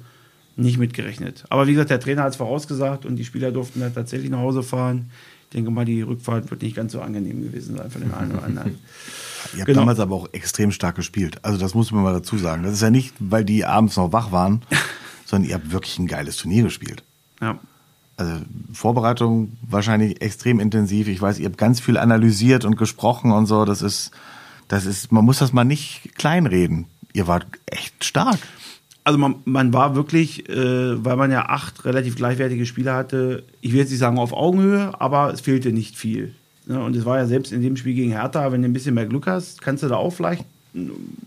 nicht 0.55 0.77
mitgerechnet. 0.77 1.43
Aber 1.49 1.67
wie 1.67 1.73
gesagt, 1.73 1.89
der 1.91 1.99
Trainer 1.99 2.23
hat 2.23 2.31
es 2.31 2.37
vorausgesagt 2.37 3.05
und 3.05 3.15
die 3.17 3.25
Spieler 3.25 3.51
durften 3.51 3.79
dann 3.81 3.93
tatsächlich 3.93 4.29
nach 4.31 4.39
Hause 4.39 4.63
fahren. 4.63 5.09
Ich 5.43 5.53
denke 5.55 5.71
mal, 5.71 5.85
die 5.85 6.01
Rückfahrt 6.01 6.49
wird 6.51 6.61
nicht 6.61 6.75
ganz 6.75 6.91
so 6.91 7.01
angenehm 7.01 7.41
gewesen 7.41 7.75
sein 7.77 7.89
für 7.91 7.99
den 7.99 8.13
einen 8.13 8.31
oder 8.31 8.43
anderen. 8.43 8.71
Ihr 9.53 9.59
habt 9.59 9.67
Genau. 9.67 9.79
damals 9.81 9.99
aber 9.99 10.15
auch 10.15 10.27
extrem 10.33 10.71
stark 10.71 10.95
gespielt. 10.95 11.37
Also 11.43 11.57
das 11.57 11.73
muss 11.73 11.91
man 11.91 12.03
mal 12.03 12.13
dazu 12.13 12.37
sagen. 12.37 12.63
Das 12.63 12.73
ist 12.73 12.81
ja 12.81 12.89
nicht, 12.89 13.13
weil 13.19 13.45
die 13.45 13.63
abends 13.65 13.95
noch 13.95 14.11
wach 14.11 14.31
waren, 14.31 14.61
sondern 15.25 15.49
ihr 15.49 15.55
habt 15.55 15.71
wirklich 15.71 15.97
ein 15.97 16.07
geiles 16.07 16.35
Turnier 16.37 16.63
gespielt. 16.63 17.03
Ja. 17.41 17.57
also 18.17 18.33
Vorbereitung 18.73 19.53
wahrscheinlich 19.61 20.21
extrem 20.21 20.59
intensiv. 20.59 21.07
Ich 21.07 21.21
weiß, 21.21 21.39
ihr 21.39 21.45
habt 21.45 21.57
ganz 21.57 21.79
viel 21.79 21.97
analysiert 21.97 22.65
und 22.65 22.77
gesprochen 22.77 23.31
und 23.31 23.45
so. 23.45 23.63
Das 23.63 23.81
ist, 23.81 24.11
das 24.69 24.85
ist, 24.85 25.11
man 25.11 25.25
muss 25.25 25.39
das 25.39 25.51
mal 25.51 25.65
nicht 25.65 26.15
kleinreden. 26.15 26.85
Ihr 27.11 27.27
wart 27.27 27.47
echt 27.65 28.05
stark. 28.05 28.39
Also 29.03 29.17
man, 29.17 29.35
man 29.45 29.73
war 29.73 29.95
wirklich, 29.95 30.47
äh, 30.47 31.03
weil 31.03 31.17
man 31.17 31.31
ja 31.31 31.47
acht 31.47 31.83
relativ 31.83 32.15
gleichwertige 32.15 32.65
Spieler 32.65 32.95
hatte, 32.95 33.43
ich 33.59 33.73
will 33.73 33.79
jetzt 33.79 33.89
nicht 33.89 33.99
sagen 33.99 34.19
auf 34.19 34.31
Augenhöhe, 34.31 34.93
aber 35.01 35.33
es 35.33 35.41
fehlte 35.41 35.71
nicht 35.71 35.97
viel. 35.97 36.35
Ne? 36.67 36.79
Und 36.79 36.95
es 36.95 37.05
war 37.05 37.17
ja 37.17 37.25
selbst 37.25 37.51
in 37.51 37.63
dem 37.63 37.75
Spiel 37.75 37.95
gegen 37.95 38.11
Hertha, 38.11 38.51
wenn 38.51 38.61
du 38.61 38.69
ein 38.69 38.73
bisschen 38.73 38.93
mehr 38.93 39.07
Glück 39.07 39.25
hast, 39.25 39.61
kannst 39.61 39.83
du 39.83 39.87
da 39.87 39.95
auch 39.95 40.11
vielleicht 40.11 40.45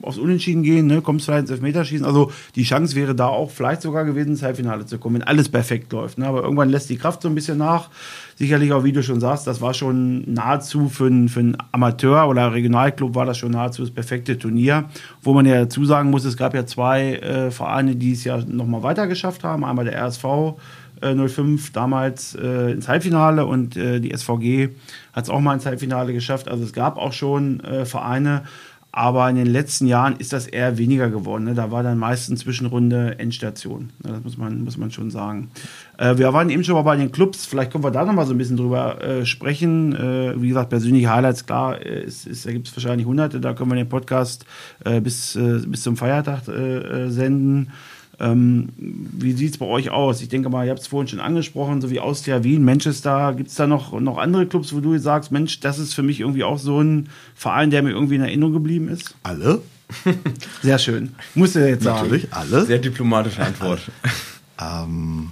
aufs 0.02 0.18
Unentschieden 0.18 0.62
gehen, 0.62 0.86
ne? 0.86 1.02
kommst 1.02 1.24
vielleicht 1.24 1.42
ins 1.42 1.50
Elfmeterschießen. 1.50 2.06
Also 2.06 2.30
die 2.54 2.62
Chance 2.62 2.94
wäre 2.94 3.16
da 3.16 3.26
auch 3.26 3.50
vielleicht 3.50 3.82
sogar 3.82 4.04
gewesen, 4.04 4.30
ins 4.30 4.42
Halbfinale 4.42 4.86
zu 4.86 4.98
kommen, 4.98 5.16
wenn 5.16 5.22
alles 5.22 5.48
perfekt 5.48 5.92
läuft. 5.92 6.18
Ne? 6.18 6.26
Aber 6.26 6.44
irgendwann 6.44 6.70
lässt 6.70 6.88
die 6.90 6.96
Kraft 6.96 7.22
so 7.22 7.28
ein 7.28 7.34
bisschen 7.34 7.58
nach. 7.58 7.90
Sicherlich 8.36 8.72
auch, 8.72 8.84
wie 8.84 8.92
du 8.92 9.02
schon 9.02 9.20
sagst, 9.20 9.46
das 9.46 9.60
war 9.60 9.74
schon 9.74 10.32
nahezu 10.32 10.88
für 10.88 11.06
einen, 11.06 11.28
für 11.28 11.40
einen 11.40 11.56
Amateur 11.72 12.28
oder 12.28 12.52
Regionalclub 12.52 13.14
war 13.14 13.26
das 13.26 13.38
schon 13.38 13.52
nahezu 13.52 13.82
das 13.82 13.90
perfekte 13.90 14.38
Turnier. 14.38 14.84
Wo 15.20 15.32
man 15.34 15.46
ja 15.46 15.60
dazu 15.60 15.84
sagen 15.84 16.10
muss, 16.10 16.24
es 16.24 16.36
gab 16.36 16.54
ja 16.54 16.66
zwei 16.66 17.14
äh, 17.16 17.50
Vereine, 17.50 17.96
die 17.96 18.12
es 18.12 18.24
ja 18.24 18.38
nochmal 18.38 18.82
weiter 18.82 19.06
geschafft 19.06 19.44
haben. 19.44 19.64
Einmal 19.64 19.84
der 19.84 20.00
RSV 20.02 20.56
05 21.02 21.68
äh, 21.68 21.72
damals 21.72 22.34
äh, 22.34 22.72
ins 22.72 22.88
Halbfinale 22.88 23.44
und 23.44 23.76
äh, 23.76 24.00
die 24.00 24.16
SVG 24.16 24.70
hat 25.12 25.24
es 25.24 25.30
auch 25.30 25.40
mal 25.40 25.54
ins 25.54 25.66
Halbfinale 25.66 26.12
geschafft. 26.12 26.48
Also 26.48 26.64
es 26.64 26.72
gab 26.72 26.96
auch 26.96 27.12
schon 27.12 27.60
äh, 27.60 27.84
Vereine, 27.84 28.44
aber 28.94 29.28
in 29.30 29.36
den 29.36 29.46
letzten 29.46 29.86
Jahren 29.86 30.16
ist 30.18 30.34
das 30.34 30.46
eher 30.46 30.76
weniger 30.76 31.08
geworden. 31.08 31.44
Ne? 31.44 31.54
Da 31.54 31.70
war 31.70 31.82
dann 31.82 31.96
meistens 31.96 32.40
Zwischenrunde 32.40 33.18
Endstation. 33.18 33.90
Ne? 34.04 34.12
Das 34.12 34.22
muss 34.22 34.36
man, 34.36 34.64
muss 34.64 34.76
man 34.76 34.90
schon 34.90 35.10
sagen. 35.10 35.50
Äh, 35.96 36.18
wir 36.18 36.30
waren 36.34 36.50
eben 36.50 36.62
schon 36.62 36.74
mal 36.74 36.82
bei 36.82 36.96
den 36.96 37.10
Clubs. 37.10 37.46
Vielleicht 37.46 37.72
können 37.72 37.84
wir 37.84 37.90
da 37.90 38.04
noch 38.04 38.12
mal 38.12 38.26
so 38.26 38.34
ein 38.34 38.38
bisschen 38.38 38.58
drüber 38.58 39.02
äh, 39.02 39.24
sprechen. 39.24 39.96
Äh, 39.96 40.40
wie 40.42 40.48
gesagt, 40.48 40.68
persönliche 40.68 41.08
Highlights, 41.08 41.46
klar, 41.46 41.80
äh, 41.80 42.04
ist, 42.04 42.26
ist, 42.26 42.44
da 42.44 42.52
gibt 42.52 42.68
es 42.68 42.76
wahrscheinlich 42.76 43.06
hunderte. 43.06 43.40
Da 43.40 43.54
können 43.54 43.70
wir 43.70 43.76
den 43.76 43.88
Podcast 43.88 44.44
äh, 44.84 45.00
bis, 45.00 45.36
äh, 45.36 45.60
bis 45.66 45.82
zum 45.82 45.96
Feiertag 45.96 46.42
senden. 46.44 47.72
Ähm, 48.20 48.68
wie 48.76 49.32
sieht 49.32 49.52
es 49.52 49.58
bei 49.58 49.66
euch 49.66 49.90
aus? 49.90 50.20
Ich 50.20 50.28
denke 50.28 50.48
mal, 50.48 50.64
ihr 50.64 50.70
habt 50.70 50.80
es 50.80 50.86
vorhin 50.86 51.08
schon 51.08 51.20
angesprochen, 51.20 51.80
so 51.80 51.90
wie 51.90 52.00
Austria 52.00 52.44
Wien, 52.44 52.64
Manchester. 52.64 53.34
Gibt 53.34 53.48
es 53.50 53.56
da 53.56 53.66
noch, 53.66 53.98
noch 54.00 54.18
andere 54.18 54.46
Clubs, 54.46 54.74
wo 54.74 54.80
du 54.80 54.96
sagst, 54.98 55.32
Mensch, 55.32 55.60
das 55.60 55.78
ist 55.78 55.94
für 55.94 56.02
mich 56.02 56.20
irgendwie 56.20 56.44
auch 56.44 56.58
so 56.58 56.80
ein 56.80 57.08
Verein, 57.34 57.70
der 57.70 57.82
mir 57.82 57.90
irgendwie 57.90 58.16
in 58.16 58.22
Erinnerung 58.22 58.52
geblieben 58.52 58.88
ist? 58.88 59.14
Alle? 59.22 59.62
Sehr 60.62 60.78
schön. 60.78 61.14
Muss 61.34 61.56
er 61.56 61.68
jetzt 61.68 61.84
sagen. 61.84 62.04
Natürlich, 62.04 62.32
alle. 62.32 62.64
Sehr 62.66 62.78
diplomatische 62.78 63.44
Antwort. 63.44 63.80
ähm, 64.60 65.30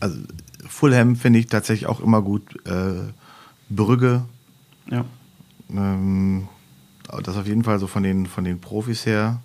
also 0.00 0.18
Fulham 0.68 1.16
finde 1.16 1.38
ich 1.38 1.46
tatsächlich 1.46 1.88
auch 1.88 2.00
immer 2.00 2.22
gut. 2.22 2.42
Äh, 2.66 3.12
Brügge. 3.68 4.24
Ja. 4.90 5.04
Ähm, 5.70 6.48
das 7.22 7.36
auf 7.36 7.46
jeden 7.46 7.64
Fall 7.64 7.78
so 7.78 7.86
von 7.86 8.02
den, 8.02 8.26
von 8.26 8.44
den 8.44 8.60
Profis 8.60 9.06
her. 9.06 9.40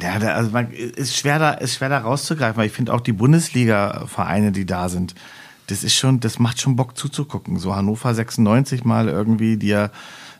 Ja, 0.00 0.14
also 0.34 0.50
man 0.50 0.70
ist 0.70 1.16
schwer 1.16 1.38
da, 1.38 1.50
ist 1.52 1.74
schwer 1.74 1.88
da 1.88 1.98
rauszugreifen, 1.98 2.56
weil 2.56 2.66
ich 2.66 2.72
finde 2.72 2.92
auch 2.94 3.00
die 3.00 3.12
Bundesliga-Vereine, 3.12 4.52
die 4.52 4.66
da 4.66 4.88
sind, 4.88 5.14
das 5.66 5.82
ist 5.82 5.94
schon, 5.94 6.20
das 6.20 6.38
macht 6.38 6.60
schon 6.60 6.76
Bock 6.76 6.96
zuzugucken. 6.96 7.58
So 7.58 7.74
Hannover 7.74 8.14
96 8.14 8.84
mal 8.84 9.08
irgendwie, 9.08 9.56
die 9.56 9.68
ja, 9.68 9.90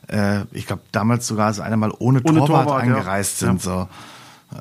äh, 0.07 0.43
ich 0.51 0.67
glaube 0.67 0.83
damals 0.91 1.27
sogar 1.27 1.53
so 1.53 1.61
einer 1.61 1.77
mal 1.77 1.91
ohne, 1.99 2.21
ohne 2.23 2.39
Torwart, 2.39 2.67
Torwart, 2.67 2.83
angereist 2.83 3.41
ja. 3.41 3.47
sind. 3.47 3.61
So. 3.61 3.87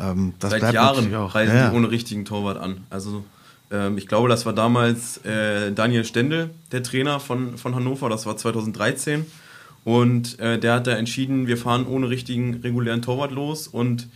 Ähm, 0.00 0.34
das 0.38 0.50
Seit 0.52 0.72
Jahren 0.72 1.14
auch. 1.14 1.34
reisen 1.34 1.56
ja. 1.56 1.70
die 1.70 1.76
ohne 1.76 1.90
richtigen 1.90 2.24
Torwart 2.24 2.58
an. 2.58 2.78
Also 2.90 3.24
ähm, 3.70 3.98
ich 3.98 4.06
glaube, 4.06 4.28
das 4.28 4.46
war 4.46 4.52
damals 4.52 5.18
äh, 5.18 5.72
Daniel 5.72 6.04
Stendel, 6.04 6.50
der 6.72 6.82
Trainer 6.82 7.20
von, 7.20 7.58
von 7.58 7.74
Hannover, 7.74 8.08
das 8.08 8.26
war 8.26 8.36
2013. 8.36 9.26
Und 9.84 10.38
äh, 10.40 10.58
der 10.58 10.74
hat 10.74 10.86
da 10.86 10.92
entschieden, 10.92 11.46
wir 11.46 11.58
fahren 11.58 11.86
ohne 11.86 12.08
richtigen 12.08 12.54
regulären 12.62 13.02
Torwart 13.02 13.32
los 13.32 13.68
und 13.68 14.08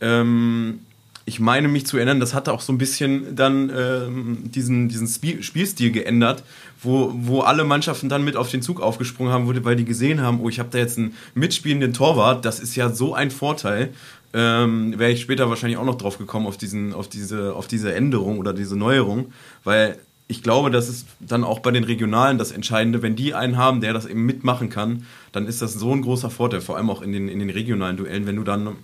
ähm, 0.00 0.80
ich 1.28 1.40
meine 1.40 1.68
mich 1.68 1.86
zu 1.86 1.98
erinnern, 1.98 2.20
das 2.20 2.32
hatte 2.32 2.52
auch 2.52 2.62
so 2.62 2.72
ein 2.72 2.78
bisschen 2.78 3.36
dann 3.36 3.70
ähm, 3.76 4.50
diesen, 4.50 4.88
diesen 4.88 5.06
Spielstil 5.42 5.92
geändert, 5.92 6.42
wo, 6.82 7.12
wo 7.14 7.40
alle 7.40 7.64
Mannschaften 7.64 8.08
dann 8.08 8.24
mit 8.24 8.34
auf 8.34 8.50
den 8.50 8.62
Zug 8.62 8.80
aufgesprungen 8.80 9.30
haben, 9.30 9.64
weil 9.64 9.76
die 9.76 9.84
gesehen 9.84 10.22
haben, 10.22 10.40
oh, 10.40 10.48
ich 10.48 10.58
habe 10.58 10.70
da 10.72 10.78
jetzt 10.78 10.96
einen 10.96 11.14
mitspielenden 11.34 11.92
Torwart, 11.92 12.46
das 12.46 12.60
ist 12.60 12.76
ja 12.76 12.90
so 12.90 13.14
ein 13.14 13.30
Vorteil. 13.30 13.90
Ähm, 14.32 14.98
Wäre 14.98 15.10
ich 15.10 15.20
später 15.20 15.50
wahrscheinlich 15.50 15.78
auch 15.78 15.84
noch 15.84 15.96
drauf 15.96 16.16
gekommen 16.16 16.46
auf, 16.46 16.56
diesen, 16.56 16.94
auf, 16.94 17.08
diese, 17.08 17.54
auf 17.54 17.66
diese 17.66 17.94
Änderung 17.94 18.38
oder 18.38 18.54
diese 18.54 18.76
Neuerung, 18.76 19.32
weil 19.64 19.98
ich 20.28 20.42
glaube, 20.42 20.70
das 20.70 20.88
ist 20.88 21.06
dann 21.20 21.44
auch 21.44 21.60
bei 21.60 21.70
den 21.70 21.84
Regionalen 21.84 22.38
das 22.38 22.52
Entscheidende. 22.52 23.02
Wenn 23.02 23.16
die 23.16 23.34
einen 23.34 23.56
haben, 23.56 23.80
der 23.80 23.94
das 23.94 24.04
eben 24.06 24.24
mitmachen 24.26 24.68
kann, 24.68 25.04
dann 25.32 25.46
ist 25.46 25.62
das 25.62 25.74
so 25.74 25.92
ein 25.92 26.02
großer 26.02 26.30
Vorteil, 26.30 26.60
vor 26.60 26.76
allem 26.76 26.90
auch 26.90 27.00
in 27.00 27.12
den, 27.12 27.28
in 27.28 27.38
den 27.38 27.50
regionalen 27.50 27.96
Duellen, 27.96 28.26
wenn 28.26 28.36
du 28.36 28.44
dann 28.44 28.76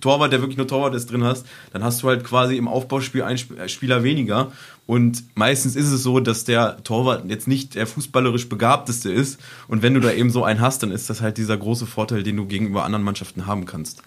Torwart, 0.00 0.32
der 0.32 0.40
wirklich 0.40 0.56
nur 0.56 0.66
Torwart 0.66 0.94
ist, 0.94 1.10
drin 1.10 1.24
hast, 1.24 1.46
dann 1.72 1.84
hast 1.84 2.02
du 2.02 2.08
halt 2.08 2.24
quasi 2.24 2.56
im 2.56 2.68
Aufbauspiel 2.68 3.22
einen 3.22 3.38
äh, 3.58 3.68
Spieler 3.68 4.02
weniger. 4.02 4.52
Und 4.86 5.24
meistens 5.34 5.76
ist 5.76 5.90
es 5.90 6.02
so, 6.02 6.20
dass 6.20 6.44
der 6.44 6.82
Torwart 6.82 7.24
jetzt 7.28 7.46
nicht 7.46 7.74
der 7.74 7.86
fußballerisch 7.86 8.48
begabteste 8.48 9.12
ist. 9.12 9.38
Und 9.66 9.82
wenn 9.82 9.94
du 9.94 10.00
da 10.00 10.12
eben 10.12 10.30
so 10.30 10.44
einen 10.44 10.60
hast, 10.60 10.82
dann 10.82 10.90
ist 10.90 11.10
das 11.10 11.20
halt 11.20 11.36
dieser 11.36 11.56
große 11.56 11.86
Vorteil, 11.86 12.22
den 12.22 12.36
du 12.36 12.46
gegenüber 12.46 12.84
anderen 12.84 13.04
Mannschaften 13.04 13.46
haben 13.46 13.66
kannst. 13.66 14.02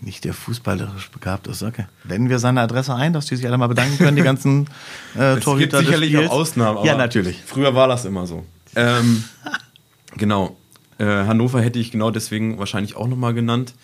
Nicht 0.00 0.24
der 0.24 0.34
fußballerisch 0.34 1.10
begabt 1.10 1.46
ist, 1.46 1.62
okay. 1.62 1.86
Wenden 2.02 2.28
wir 2.28 2.40
seine 2.40 2.60
Adresse 2.60 2.94
ein, 2.94 3.12
dass 3.12 3.26
die 3.26 3.36
sich 3.36 3.46
alle 3.46 3.56
mal 3.56 3.68
bedanken 3.68 3.96
können, 3.96 4.16
die 4.16 4.22
ganzen 4.22 4.68
äh, 5.14 5.36
Torhüter. 5.38 5.78
Es 5.78 5.84
gibt 5.84 6.00
sicherlich 6.00 6.18
auch 6.18 6.30
Ausnahmen. 6.32 6.84
ja, 6.84 6.96
natürlich. 6.96 7.40
Früher 7.46 7.74
war 7.74 7.86
das 7.86 8.04
immer 8.04 8.26
so. 8.26 8.44
Ähm, 8.74 9.24
genau. 10.16 10.56
Äh, 10.98 11.04
Hannover 11.04 11.60
hätte 11.60 11.78
ich 11.78 11.90
genau 11.92 12.10
deswegen 12.10 12.58
wahrscheinlich 12.58 12.96
auch 12.96 13.06
nochmal 13.06 13.34
genannt. 13.34 13.74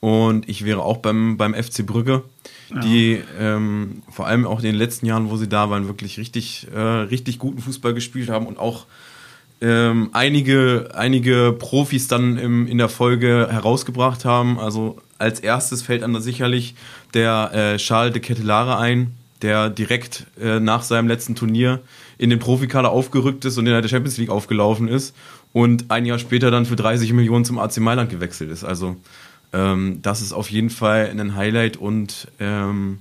Und 0.00 0.48
ich 0.48 0.64
wäre 0.64 0.82
auch 0.82 0.98
beim, 0.98 1.36
beim 1.36 1.54
FC 1.54 1.84
Brügge, 1.84 2.22
ja. 2.72 2.80
die 2.80 3.20
ähm, 3.38 4.02
vor 4.10 4.26
allem 4.26 4.46
auch 4.46 4.58
in 4.58 4.64
den 4.64 4.74
letzten 4.76 5.06
Jahren, 5.06 5.30
wo 5.30 5.36
sie 5.36 5.48
da 5.48 5.70
waren, 5.70 5.88
wirklich 5.88 6.18
richtig, 6.18 6.68
äh, 6.72 6.78
richtig 6.78 7.38
guten 7.38 7.60
Fußball 7.60 7.94
gespielt 7.94 8.28
haben 8.28 8.46
und 8.46 8.58
auch 8.58 8.86
ähm, 9.60 10.10
einige, 10.12 10.90
einige 10.94 11.54
Profis 11.58 12.06
dann 12.06 12.38
im, 12.38 12.68
in 12.68 12.78
der 12.78 12.88
Folge 12.88 13.48
herausgebracht 13.50 14.24
haben. 14.24 14.60
Also 14.60 14.98
als 15.18 15.40
erstes 15.40 15.82
fällt 15.82 16.04
an 16.04 16.12
da 16.12 16.20
sicherlich 16.20 16.74
der 17.14 17.50
äh, 17.52 17.76
Charles 17.78 18.12
de 18.12 18.22
Kettelare 18.22 18.78
ein, 18.78 19.12
der 19.42 19.70
direkt 19.70 20.26
äh, 20.40 20.60
nach 20.60 20.82
seinem 20.82 21.08
letzten 21.08 21.34
Turnier 21.34 21.80
in 22.18 22.30
den 22.30 22.38
Profikader 22.38 22.90
aufgerückt 22.90 23.44
ist 23.44 23.58
und 23.58 23.66
in 23.66 23.72
der 23.72 23.88
Champions 23.88 24.16
League 24.16 24.30
aufgelaufen 24.30 24.88
ist 24.88 25.14
und 25.52 25.90
ein 25.90 26.06
Jahr 26.06 26.18
später 26.18 26.50
dann 26.50 26.66
für 26.66 26.76
30 26.76 27.12
Millionen 27.12 27.44
zum 27.44 27.58
AC 27.58 27.78
Mailand 27.78 28.10
gewechselt 28.10 28.50
ist. 28.50 28.64
Also 28.64 28.96
ähm, 29.52 30.00
das 30.02 30.20
ist 30.22 30.32
auf 30.32 30.50
jeden 30.50 30.70
Fall 30.70 31.10
ein 31.10 31.34
Highlight 31.34 31.76
und 31.76 32.28
ähm, 32.38 32.98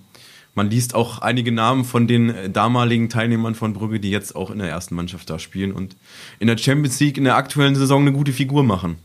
man 0.56 0.72
liest 0.72 0.96
auch 0.96 1.20
einige 1.20 1.52
Namen 1.52 1.86
von 1.86 2.08
den 2.08 2.52
damaligen 2.52 3.10
Teilnehmern 3.10 3.54
von 3.54 3.74
Brügge, 3.74 4.00
die 4.00 4.10
jetzt 4.10 4.36
auch 4.36 4.50
in 4.50 4.58
der 4.58 4.70
ersten 4.70 4.96
Mannschaft 4.96 5.30
da 5.30 5.38
spielen 5.38 5.72
und 5.72 5.96
in 6.40 6.48
der 6.48 6.58
Champions 6.58 7.00
League 7.00 7.18
in 7.18 7.26
der 7.26 7.36
aktuellen 7.36 7.76
Saison 7.76 8.02
eine 8.02 8.12
gute 8.12 8.34
Figur 8.34 8.64
machen. 8.64 8.98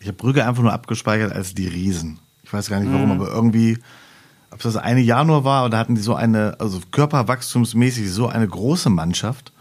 Ich 0.00 0.06
habe 0.06 0.16
Brügge 0.16 0.46
einfach 0.46 0.62
nur 0.62 0.72
abgespeichert 0.72 1.30
als 1.30 1.54
die 1.54 1.68
Riesen. 1.68 2.18
Ich 2.42 2.52
weiß 2.52 2.70
gar 2.70 2.80
nicht 2.80 2.92
warum, 2.92 3.06
mhm. 3.06 3.20
aber 3.20 3.30
irgendwie, 3.30 3.78
ob 4.50 4.60
das 4.60 4.76
eine 4.76 5.00
Jahr 5.00 5.24
nur 5.24 5.44
war, 5.44 5.66
oder 5.66 5.78
hatten 5.78 5.94
die 5.94 6.00
so 6.00 6.14
eine, 6.14 6.56
also 6.58 6.80
körperwachstumsmäßig 6.90 8.10
so 8.10 8.28
eine 8.28 8.48
große 8.48 8.88
Mannschaft. 8.88 9.52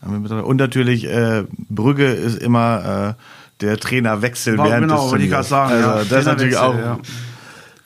Und 0.00 0.56
natürlich, 0.56 1.04
äh, 1.04 1.44
Brügge 1.68 2.06
ist 2.06 2.38
immer 2.38 3.16
äh, 3.18 3.22
der 3.62 3.78
Trainerwechsel 3.78 4.58
war, 4.58 4.66
während 4.66 4.88
genau, 4.88 5.02
des 5.02 5.10
Turniers. 5.10 5.24
Ich 5.24 5.30
gerade 5.30 5.48
sagen, 5.48 5.72
also, 5.72 5.88
ja, 5.88 6.04
das 6.04 6.18
ist 6.20 6.26
natürlich 6.26 6.56
auch. 6.56 6.76
Ja. 6.76 6.98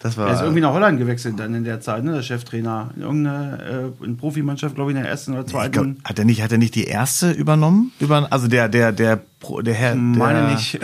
Das 0.01 0.17
war, 0.17 0.29
er 0.29 0.35
ist 0.35 0.41
irgendwie 0.41 0.61
nach 0.61 0.73
Holland 0.73 0.99
gewechselt 0.99 1.39
dann 1.39 1.55
in 1.55 1.65
der 1.65 1.81
Zeit, 1.81 2.05
ne, 2.05 2.13
der 2.13 2.23
Cheftrainer. 2.23 2.91
In 2.97 3.03
irgendeine 3.03 3.93
äh, 4.01 4.05
in 4.05 4.17
Profimannschaft, 4.17 4.75
glaube 4.75 4.91
ich, 4.91 4.97
in 4.97 5.03
der 5.03 5.11
ersten 5.11 5.33
oder 5.33 5.47
zweiten. 5.47 5.73
Glaub, 5.73 6.05
hat 6.05 6.19
er 6.19 6.25
nicht, 6.25 6.43
hat 6.43 6.53
er 6.53 6.59
nicht 6.59 6.75
die 6.75 6.85
erste 6.85 7.31
übernommen? 7.31 7.93
Über, 7.99 8.27
also 8.31 8.47
der, 8.47 8.69
der, 8.69 8.93
der, 8.93 9.17
der, 9.17 9.63
der 9.63 9.75
Herr. 9.75 9.95
Meine 9.95 10.53
nicht. 10.53 10.79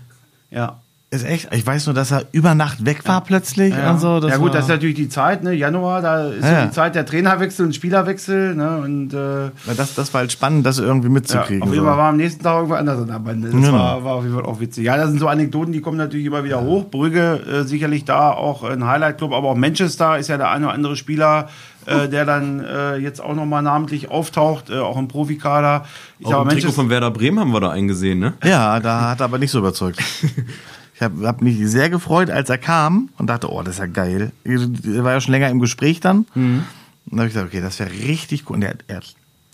ja. 0.50 0.81
Ist 1.12 1.26
echt, 1.26 1.52
ich 1.52 1.66
weiß 1.66 1.84
nur, 1.84 1.94
dass 1.94 2.10
er 2.10 2.24
über 2.32 2.54
Nacht 2.54 2.86
weg 2.86 3.06
war 3.06 3.16
ja. 3.16 3.20
plötzlich 3.20 3.76
ja. 3.76 3.90
und 3.90 4.00
so. 4.00 4.26
ja 4.26 4.38
gut, 4.38 4.54
das 4.54 4.62
ist 4.62 4.70
natürlich 4.70 4.94
die 4.94 5.10
Zeit, 5.10 5.42
ne? 5.42 5.52
Januar, 5.52 6.00
da 6.00 6.28
ist 6.28 6.42
ja. 6.42 6.62
so 6.62 6.66
die 6.68 6.72
Zeit 6.72 6.94
der 6.94 7.04
Trainerwechsel 7.04 7.66
und 7.66 7.74
Spielerwechsel, 7.74 8.54
ne? 8.54 8.78
Und 8.78 9.12
äh, 9.12 9.50
das, 9.76 9.94
das 9.94 10.14
war 10.14 10.22
halt 10.22 10.32
spannend, 10.32 10.64
das 10.64 10.78
irgendwie 10.78 11.10
mitzukriegen. 11.10 11.58
Ja, 11.58 11.64
auf 11.64 11.74
jeden 11.74 11.84
Fall 11.84 11.96
so. 11.96 11.98
war 11.98 12.08
am 12.08 12.16
nächsten 12.16 12.42
Tag 12.42 12.54
irgendwo 12.54 12.76
anders 12.76 12.98
in 12.98 13.08
der 13.08 13.18
Bande. 13.18 13.50
Das 13.50 13.60
genau. 13.60 13.74
war, 13.74 14.04
war 14.04 14.14
auf 14.14 14.22
jeden 14.24 14.36
Fall 14.36 14.46
auch 14.46 14.58
witzig. 14.58 14.86
Ja, 14.86 14.96
das 14.96 15.10
sind 15.10 15.18
so 15.18 15.28
Anekdoten, 15.28 15.74
die 15.74 15.82
kommen 15.82 15.98
natürlich 15.98 16.24
immer 16.24 16.44
wieder 16.44 16.62
hoch. 16.62 16.88
Brügge 16.90 17.42
äh, 17.60 17.64
sicherlich 17.64 18.06
da 18.06 18.30
auch 18.30 18.64
ein 18.64 18.86
Highlight-Club, 18.86 19.34
aber 19.34 19.50
auch 19.50 19.54
Manchester 19.54 20.16
ist 20.16 20.28
ja 20.28 20.38
der 20.38 20.50
eine 20.50 20.64
oder 20.64 20.74
andere 20.74 20.96
Spieler, 20.96 21.50
äh, 21.84 22.08
der 22.08 22.24
dann 22.24 22.60
äh, 22.60 22.96
jetzt 22.96 23.20
auch 23.20 23.34
nochmal 23.34 23.60
namentlich 23.60 24.10
auftaucht, 24.10 24.70
äh, 24.70 24.78
auch 24.78 24.96
im 24.96 25.08
Profikader. 25.08 25.84
Ich 26.18 26.26
auch 26.28 26.30
sag, 26.30 26.42
im 26.44 26.48
Trikot 26.48 26.72
von 26.72 26.88
Werder 26.88 27.10
Bremen 27.10 27.38
haben 27.38 27.52
wir 27.52 27.60
da 27.60 27.68
eingesehen, 27.68 28.18
ne? 28.18 28.32
Ja, 28.42 28.80
da 28.80 29.10
hat 29.10 29.20
er 29.20 29.24
aber 29.24 29.36
nicht 29.36 29.50
so 29.50 29.58
überzeugt. 29.58 29.98
Ich 31.02 31.04
habe 31.04 31.26
hab 31.26 31.42
mich 31.42 31.58
sehr 31.68 31.90
gefreut, 31.90 32.30
als 32.30 32.48
er 32.48 32.58
kam 32.58 33.08
und 33.18 33.26
dachte, 33.26 33.50
oh, 33.50 33.60
das 33.64 33.74
ist 33.74 33.80
ja 33.80 33.86
geil. 33.86 34.30
Er 34.44 35.02
war 35.02 35.10
ja 35.10 35.20
schon 35.20 35.32
länger 35.32 35.48
im 35.48 35.58
Gespräch 35.58 35.98
dann. 35.98 36.26
Mhm. 36.36 36.62
Und 37.06 37.16
da 37.16 37.16
habe 37.16 37.26
ich 37.26 37.32
gesagt, 37.32 37.48
okay, 37.48 37.60
das 37.60 37.80
wäre 37.80 37.90
richtig 37.90 38.48
cool. 38.48 38.54
Und 38.54 38.62
er, 38.62 38.76
er, 38.86 39.00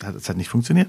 hat 0.05 0.15
es 0.15 0.29
halt 0.29 0.37
nicht 0.37 0.51
funktioniert. 0.51 0.89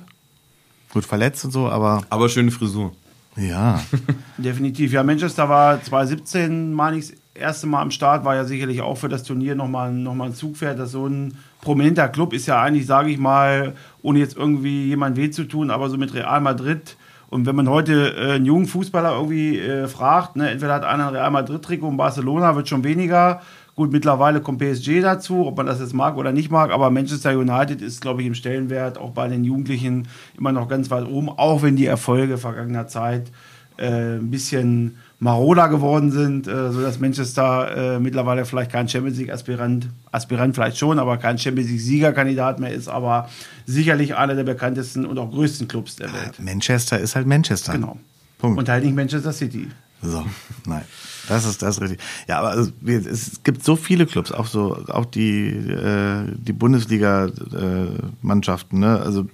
Gut 0.92 1.06
verletzt 1.06 1.46
und 1.46 1.52
so, 1.52 1.70
aber 1.70 2.04
Aber 2.10 2.28
schöne 2.28 2.52
Frisur. 2.52 2.92
ja. 3.38 3.82
Definitiv. 4.38 4.92
Ja, 4.92 5.02
Manchester 5.02 5.48
war 5.48 5.82
2017, 5.82 6.74
meine 6.74 6.98
ich, 6.98 7.08
das 7.08 7.18
erste 7.36 7.68
Mal 7.68 7.82
am 7.82 7.92
Start, 7.92 8.26
war 8.26 8.36
ja 8.36 8.44
sicherlich 8.44 8.82
auch 8.82 8.96
für 8.96 9.08
das 9.08 9.24
Turnier 9.24 9.56
nochmal 9.56 9.94
noch 9.94 10.14
mal 10.14 10.26
ein 10.26 10.36
Zugpferd. 10.36 10.78
Das 10.78 10.92
so 10.92 11.08
ein 11.08 11.38
prominenter 11.62 12.10
Club 12.10 12.34
ist 12.34 12.48
ja 12.48 12.62
eigentlich, 12.62 12.86
sage 12.86 13.12
ich 13.12 13.18
mal, 13.18 13.76
ohne 14.02 14.20
jetzt 14.20 14.36
irgendwie 14.36 14.88
jemand 14.88 15.16
weh 15.16 15.32
zu 15.32 15.46
tun, 15.46 15.72
aber 15.72 15.90
so 15.90 15.98
mit 15.98 16.14
Real 16.14 16.42
Madrid. 16.42 16.98
Und 17.30 17.46
wenn 17.46 17.56
man 17.56 17.70
heute 17.70 18.16
äh, 18.16 18.32
einen 18.34 18.46
jungen 18.46 18.66
Fußballer 18.66 19.14
irgendwie 19.16 19.60
äh, 19.60 19.88
fragt, 19.88 20.36
ne, 20.36 20.50
entweder 20.50 20.74
hat 20.74 20.84
einer 20.84 21.08
ein 21.08 21.14
Real 21.14 21.32
Madrid-Trikot 21.32 21.88
und 21.88 21.98
Barcelona 21.98 22.56
wird 22.56 22.68
schon 22.68 22.84
weniger. 22.84 23.42
Gut, 23.76 23.92
mittlerweile 23.92 24.42
kommt 24.42 24.60
PSG 24.60 25.02
dazu, 25.02 25.46
ob 25.46 25.56
man 25.56 25.68
das 25.68 25.80
jetzt 25.80 25.94
mag 25.94 26.18
oder 26.18 26.32
nicht 26.32 26.52
mag, 26.52 26.72
aber 26.72 26.90
Manchester 26.90 27.38
United 27.38 27.82
ist, 27.82 28.02
glaube 28.02 28.22
ich, 28.22 28.28
im 28.28 28.36
Stellenwert 28.36 28.98
auch 28.98 29.12
bei 29.12 29.28
den 29.28 29.44
Jugendlichen 29.44 30.08
immer 30.38 30.52
noch 30.52 30.68
ganz 30.68 30.90
weit 30.92 31.08
oben, 31.08 31.30
auch 31.30 31.62
wenn 31.62 31.76
die 31.76 31.86
Erfolge 31.86 32.38
vergangener 32.38 32.88
Zeit 32.88 33.32
äh, 33.78 34.18
ein 34.18 34.32
bisschen 34.32 34.98
maroder 35.20 35.68
geworden 35.68 36.12
sind, 36.12 36.48
äh, 36.48 36.72
sodass 36.72 37.00
Manchester 37.00 37.96
äh, 37.96 38.00
mittlerweile 38.00 38.46
vielleicht 38.46 38.72
kein 38.72 38.88
Champions 38.88 39.18
League-Aspirant, 39.18 39.90
Aspirant 40.12 40.56
vielleicht 40.56 40.78
schon, 40.78 40.98
aber 40.98 41.18
kein 41.18 41.38
Champions 41.38 41.70
League-Siegerkandidat 41.70 42.60
mehr 42.60 42.74
ist, 42.74 42.88
aber 42.88 43.30
sicherlich 43.66 44.16
einer 44.16 44.36
der 44.36 44.46
bekanntesten 44.46 45.06
und 45.06 45.20
auch 45.20 45.30
größten 45.30 45.68
Clubs 45.68 45.98
der 45.98 46.14
Welt. 46.14 46.40
Manchester 46.40 47.00
ist 47.00 47.16
halt 47.16 47.28
Manchester. 47.28 47.74
Genau. 47.74 47.98
Punkt. 48.38 48.58
Und 48.58 48.70
halt 48.70 48.86
nicht 48.86 48.96
Manchester 48.96 49.34
City. 49.34 49.68
So, 50.02 50.26
nein. 50.66 50.84
Das 51.28 51.44
ist 51.46 51.62
das 51.62 51.76
ist 51.76 51.84
richtig. 51.84 52.00
Ja, 52.28 52.40
aber 52.40 52.52
also, 52.52 52.72
es 52.86 53.44
gibt 53.44 53.62
so 53.64 53.76
viele 53.76 54.06
Clubs, 54.06 54.32
auch 54.32 54.46
so, 54.48 54.86
auch 54.88 55.04
die, 55.06 55.50
äh, 55.50 56.24
die 56.34 56.54
Bundesliga-Mannschaften, 56.54 58.80
ne? 58.80 58.98
Also 59.00 59.28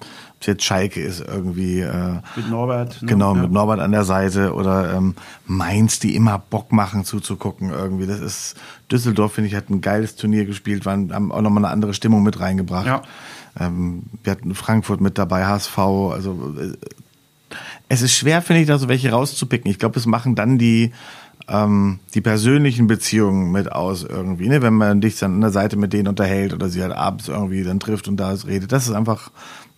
jetzt 0.45 0.63
Schalke 0.63 1.01
ist 1.01 1.21
irgendwie, 1.21 1.81
äh, 1.81 2.19
Mit 2.35 2.49
Norbert. 2.49 3.01
ne? 3.01 3.07
genau, 3.07 3.35
Ja. 3.35 3.41
mit 3.43 3.51
Norbert 3.51 3.79
an 3.79 3.91
der 3.91 4.03
Seite 4.03 4.53
oder 4.53 4.93
ähm, 4.93 5.15
Mainz, 5.47 5.99
die 5.99 6.15
immer 6.15 6.37
Bock 6.49 6.71
machen 6.71 7.03
zuzugucken 7.05 7.69
irgendwie. 7.71 8.07
Das 8.07 8.19
ist 8.19 8.55
Düsseldorf, 8.91 9.33
finde 9.33 9.49
ich, 9.49 9.55
hat 9.55 9.69
ein 9.69 9.81
geiles 9.81 10.15
Turnier 10.15 10.45
gespielt, 10.45 10.85
waren, 10.85 11.13
haben 11.13 11.31
auch 11.31 11.41
nochmal 11.41 11.65
eine 11.65 11.73
andere 11.73 11.93
Stimmung 11.93 12.23
mit 12.23 12.39
reingebracht. 12.39 12.85
Ja. 12.87 13.01
Ähm, 13.59 14.03
wir 14.23 14.31
hatten 14.31 14.53
Frankfurt 14.55 15.01
mit 15.01 15.17
dabei, 15.17 15.45
HSV, 15.45 15.77
also 15.77 16.53
äh, 16.59 16.73
es 17.87 18.01
ist 18.01 18.13
schwer, 18.13 18.41
finde 18.41 18.61
ich, 18.61 18.67
da 18.67 18.77
so 18.77 18.87
welche 18.87 19.11
rauszupicken. 19.11 19.69
Ich 19.69 19.79
glaube, 19.79 19.97
es 19.99 20.05
machen 20.07 20.35
dann 20.35 20.57
die, 20.57 20.91
ähm, 21.47 21.99
die 22.15 22.21
persönlichen 22.21 22.87
Beziehungen 22.87 23.51
mit 23.51 23.71
aus 23.71 24.03
irgendwie, 24.03 24.49
ne? 24.49 24.61
wenn 24.63 24.73
man 24.73 24.99
dich 25.01 25.19
dann 25.19 25.35
an 25.35 25.41
der 25.41 25.51
Seite 25.51 25.77
mit 25.77 25.93
denen 25.93 26.07
unterhält 26.07 26.53
oder 26.53 26.67
sie 26.69 26.81
halt 26.81 26.93
abends 26.93 27.27
irgendwie 27.27 27.63
dann 27.63 27.79
trifft 27.79 28.07
und 28.07 28.17
da 28.17 28.31
redet. 28.47 28.71
Das 28.71 28.87
ist 28.87 28.93
einfach, 28.93 29.29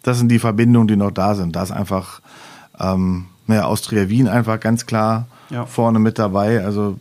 das 0.08 0.18
sind 0.20 0.30
die 0.30 0.40
Verbindungen, 0.40 0.88
die 0.88 0.96
noch 0.96 1.12
da 1.12 1.36
sind. 1.36 1.56
Da 1.58 1.64
ist 1.64 1.72
einfach, 1.72 2.22
ähm, 2.80 3.26
naja, 3.46 3.66
Austria 3.66 4.08
Wien 4.08 4.28
einfach 4.30 4.58
ganz 4.60 4.86
klar 4.86 5.28
Ja. 5.50 5.66
vorne 5.66 6.00
mit 6.00 6.18
dabei, 6.18 6.64
also 6.64 6.98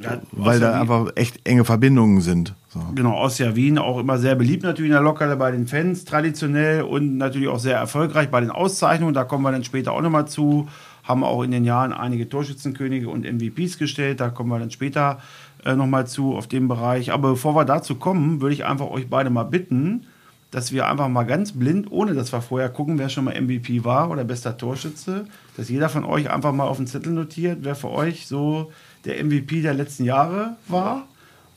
Ja, 0.00 0.20
weil 0.32 0.60
da 0.60 0.78
einfach 0.80 1.06
echt 1.14 1.46
enge 1.48 1.64
Verbindungen 1.64 2.20
sind. 2.20 2.54
So. 2.68 2.80
Genau, 2.94 3.12
Austria 3.12 3.54
Wien 3.56 3.78
auch 3.78 3.98
immer 3.98 4.18
sehr 4.18 4.34
beliebt 4.34 4.64
natürlich 4.64 4.90
in 4.90 4.94
der 4.94 5.02
Lokale 5.02 5.36
bei 5.36 5.50
den 5.50 5.66
Fans, 5.66 6.04
traditionell 6.04 6.82
und 6.82 7.16
natürlich 7.16 7.48
auch 7.48 7.58
sehr 7.60 7.78
erfolgreich 7.78 8.28
bei 8.30 8.40
den 8.40 8.50
Auszeichnungen. 8.50 9.14
Da 9.14 9.24
kommen 9.24 9.42
wir 9.44 9.52
dann 9.52 9.64
später 9.64 9.92
auch 9.92 10.02
nochmal 10.02 10.26
zu. 10.28 10.68
Haben 11.04 11.22
auch 11.24 11.42
in 11.42 11.52
den 11.52 11.64
Jahren 11.64 11.92
einige 11.92 12.28
Torschützenkönige 12.28 13.08
und 13.08 13.24
MVPs 13.24 13.78
gestellt. 13.78 14.20
Da 14.20 14.28
kommen 14.30 14.50
wir 14.50 14.58
dann 14.58 14.70
später 14.70 15.20
äh, 15.64 15.74
nochmal 15.74 16.06
zu 16.06 16.34
auf 16.34 16.48
dem 16.48 16.66
Bereich. 16.68 17.12
Aber 17.12 17.30
bevor 17.30 17.54
wir 17.54 17.64
dazu 17.64 17.94
kommen, 17.94 18.40
würde 18.42 18.54
ich 18.54 18.64
einfach 18.66 18.90
euch 18.90 19.08
beide 19.08 19.30
mal 19.30 19.44
bitten, 19.44 20.06
dass 20.54 20.70
wir 20.70 20.88
einfach 20.88 21.08
mal 21.08 21.24
ganz 21.24 21.50
blind, 21.50 21.90
ohne 21.90 22.14
dass 22.14 22.32
wir 22.32 22.40
vorher 22.40 22.68
gucken, 22.68 22.96
wer 22.96 23.08
schon 23.08 23.24
mal 23.24 23.34
MVP 23.34 23.82
war 23.84 24.08
oder 24.08 24.22
bester 24.22 24.56
Torschütze, 24.56 25.26
dass 25.56 25.68
jeder 25.68 25.88
von 25.88 26.04
euch 26.04 26.30
einfach 26.30 26.52
mal 26.52 26.62
auf 26.62 26.76
den 26.76 26.86
Zettel 26.86 27.12
notiert, 27.12 27.58
wer 27.62 27.74
für 27.74 27.90
euch 27.90 28.28
so 28.28 28.70
der 29.04 29.22
MVP 29.24 29.62
der 29.62 29.74
letzten 29.74 30.04
Jahre 30.04 30.54
war 30.68 31.08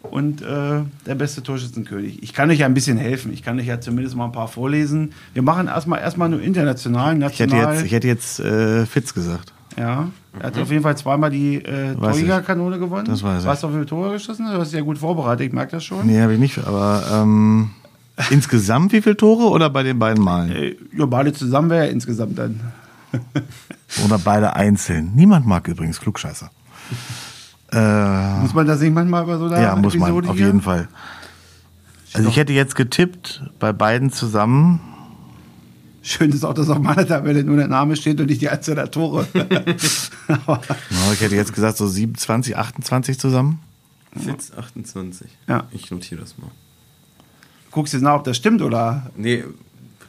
und 0.01 0.41
äh, 0.41 0.81
der 1.05 1.15
beste 1.15 1.43
Torschützenkönig. 1.43 2.23
Ich 2.23 2.33
kann 2.33 2.49
euch 2.49 2.57
ja 2.57 2.65
ein 2.65 2.73
bisschen 2.73 2.97
helfen. 2.97 3.31
Ich 3.31 3.43
kann 3.43 3.59
euch 3.59 3.67
ja 3.67 3.79
zumindest 3.79 4.15
mal 4.15 4.25
ein 4.25 4.31
paar 4.31 4.47
vorlesen. 4.47 5.13
Wir 5.35 5.43
machen 5.43 5.67
erstmal 5.67 5.99
erstmal 5.99 6.29
nur 6.29 6.41
international, 6.41 7.21
Ich 7.31 7.39
hätte 7.39 7.55
jetzt, 7.55 7.85
ich 7.85 7.91
hätte 7.91 8.07
jetzt 8.07 8.39
äh, 8.39 8.87
Fitz 8.87 9.13
gesagt. 9.13 9.53
ja, 9.77 10.07
er 10.39 10.43
hat 10.43 10.57
auf 10.57 10.71
jeden 10.71 10.81
Fall 10.81 10.97
zweimal 10.97 11.29
die 11.29 11.57
äh. 11.57 11.93
Torjägerkanone 11.93 12.79
gewonnen. 12.79 13.05
Das 13.05 13.21
weiß 13.21 13.43
ich. 13.43 13.47
Weißt 13.47 13.61
du, 13.61 13.69
wie 13.69 13.73
viele 13.73 13.85
Tore 13.85 14.13
geschossen? 14.13 14.47
Du 14.51 14.57
hast 14.57 14.71
dich 14.71 14.79
ja 14.79 14.83
gut 14.83 14.97
vorbereitet, 14.97 15.45
ich 15.45 15.53
merke 15.53 15.73
das 15.73 15.83
schon. 15.83 16.07
Nee, 16.07 16.19
habe 16.19 16.33
ich 16.33 16.39
nicht, 16.39 16.57
aber 16.65 17.03
ähm, 17.13 17.69
insgesamt 18.31 18.91
wie 18.93 19.01
viele 19.01 19.17
Tore 19.17 19.49
oder 19.49 19.69
bei 19.69 19.83
den 19.83 19.99
beiden 19.99 20.23
Malen? 20.23 20.75
Ja, 20.95 21.05
beide 21.05 21.33
zusammen 21.33 21.69
wäre 21.69 21.85
ja 21.85 21.91
insgesamt 21.91 22.37
dann. 22.37 22.59
Oder 24.05 24.19
beide 24.19 24.53
einzeln. 24.55 25.13
Niemand 25.15 25.45
mag 25.45 25.67
übrigens 25.67 25.99
Klugscheißer. 25.99 26.49
Äh, 27.69 28.39
Muss 28.39 28.53
man 28.53 28.65
das 28.65 28.79
nicht 28.79 28.93
manchmal 28.93 29.25
bei 29.25 29.35
so 29.37 29.47
einer 29.47 29.59
ja, 29.59 29.75
muss 29.75 29.93
man, 29.93 30.03
Episode 30.09 30.29
auf 30.29 30.37
hier? 30.37 30.45
jeden 30.45 30.61
Fall. 30.61 30.87
Also 32.13 32.29
ich 32.29 32.37
hätte 32.37 32.53
jetzt 32.53 32.75
getippt, 32.75 33.43
bei 33.59 33.73
beiden 33.73 34.09
zusammen. 34.09 34.79
Schön 36.01 36.31
ist 36.31 36.45
auch, 36.45 36.53
dass 36.53 36.69
auf 36.69 36.79
meiner 36.79 37.05
Tabelle 37.05 37.43
nur 37.43 37.57
der 37.57 37.67
Name 37.67 37.97
steht 37.97 38.21
und 38.21 38.27
nicht 38.27 38.39
die 38.39 38.49
Anzahl 38.49 38.75
der 38.75 38.89
Tore. 38.89 39.27
Ich 39.33 41.19
hätte 41.19 41.35
jetzt 41.35 41.53
gesagt, 41.53 41.75
so 41.75 41.85
27, 41.87 42.55
28 42.55 43.19
zusammen. 43.19 43.59
Fitz 44.17 44.53
28. 44.57 45.27
Ja. 45.49 45.65
Ich 45.71 45.91
notiere 45.91 46.21
das 46.21 46.37
mal. 46.37 46.49
Guckst 47.77 47.93
du 47.93 47.97
jetzt 47.97 48.03
nach, 48.03 48.15
ob 48.15 48.23
das 48.23 48.35
stimmt 48.35 48.63
oder? 48.63 49.03
Nee, 49.15 49.43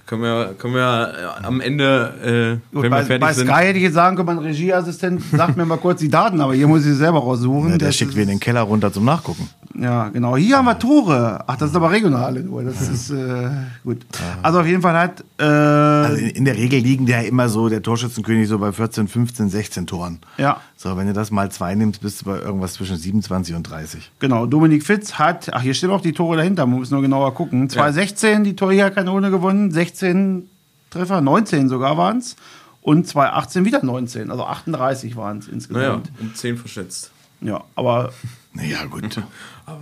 können 0.07 0.23
wir, 0.23 0.55
können 0.57 0.73
wir 0.73 1.13
äh, 1.43 1.47
am 1.47 1.61
Ende, 1.61 2.61
äh, 2.73 2.75
Gut, 2.75 2.85
wenn 2.85 2.91
bei, 2.91 3.01
wir 3.01 3.05
fertig 3.05 3.21
bei 3.21 3.33
sind. 3.35 3.47
Sky 3.47 3.63
hätte 3.67 3.77
ich 3.77 3.85
jetzt 3.85 3.93
sagen 3.93 4.17
können, 4.17 4.27
mein 4.27 4.39
Regieassistent 4.39 5.23
sagt 5.37 5.59
mir 5.59 5.67
mal 5.67 5.77
kurz 5.77 6.01
die 6.01 6.09
Daten, 6.09 6.41
aber 6.41 6.55
hier 6.55 6.67
muss 6.67 6.81
ich 6.81 6.87
sie 6.87 6.95
selber 6.95 7.19
raussuchen. 7.19 7.73
Ja, 7.73 7.77
der 7.77 7.89
Das 7.89 7.97
schickt 7.97 8.17
wir 8.17 8.23
in 8.23 8.31
den 8.31 8.41
Keller 8.41 8.63
runter 8.63 8.91
zum 8.91 9.05
Nachgucken. 9.05 9.51
Ja, 9.81 10.09
genau. 10.09 10.37
Hier 10.37 10.57
haben 10.59 10.65
wir 10.65 10.79
Tore. 10.79 11.45
Ach, 11.47 11.57
das 11.57 11.71
ist 11.71 11.77
aber 11.77 11.91
regionale 11.93 12.41
nur. 12.41 12.65
Das 12.65 12.81
ist 12.89 13.11
äh, 13.11 13.49
gut. 13.85 14.05
Also 14.43 14.61
auf 14.61 14.67
jeden 14.67 14.83
Fall 14.83 14.99
hat 14.99 15.25
äh, 15.39 15.45
Also 15.45 16.17
in, 16.17 16.31
in 16.31 16.45
der 16.45 16.57
Regel 16.57 16.81
liegen 16.81 17.07
der 17.07 17.23
ja 17.23 17.29
immer 17.29 17.49
so, 17.49 17.69
der 17.69 17.83
Torschützenkönig 17.83 18.49
so 18.49 18.59
bei 18.59 18.73
14, 18.73 19.07
15, 19.07 19.49
16 19.51 19.87
Toren. 19.87 20.19
ja 20.37 20.61
So, 20.77 20.97
wenn 20.97 21.07
du 21.07 21.13
das 21.13 21.31
mal 21.31 21.51
zwei 21.53 21.75
nimmst, 21.75 22.01
bist 22.01 22.23
du 22.23 22.25
bei 22.27 22.39
irgendwas 22.41 22.73
zwischen 22.75 22.97
27 22.97 23.55
und 23.55 23.63
30. 23.65 24.11
genau. 24.19 24.47
Dominik 24.47 24.85
Fitz 24.85 25.15
hat, 25.15 25.53
ach 25.53 25.63
hier 25.63 25.75
stehen 25.75 25.91
auch 25.91 26.01
die 26.01 26.13
Tore 26.13 26.37
dahinter. 26.37 26.67
Man 26.67 26.81
muss 26.81 26.91
nur 26.91 27.03
genauer 27.03 27.35
gucken. 27.35 27.71
2016 27.71 28.45
die 28.45 28.57
Torjägerkanone 28.57 29.31
gewonnen, 29.31 29.71
16 29.71 30.49
Treffer, 30.91 31.21
19 31.21 31.69
sogar 31.69 31.97
waren 31.99 32.19
es 32.19 32.35
und 32.81 33.07
2018 33.07 33.65
wieder 33.65 33.85
19, 33.85 34.31
also 34.31 34.45
38 34.45 35.17
waren 35.17 35.39
es 35.39 35.47
Naja, 35.47 35.55
insgesamt. 35.95 36.11
um 36.21 36.35
10 36.35 36.57
verschätzt. 36.57 37.11
Ja, 37.41 37.63
aber 37.77 38.11
Naja, 38.55 38.85
gut. 38.87 39.05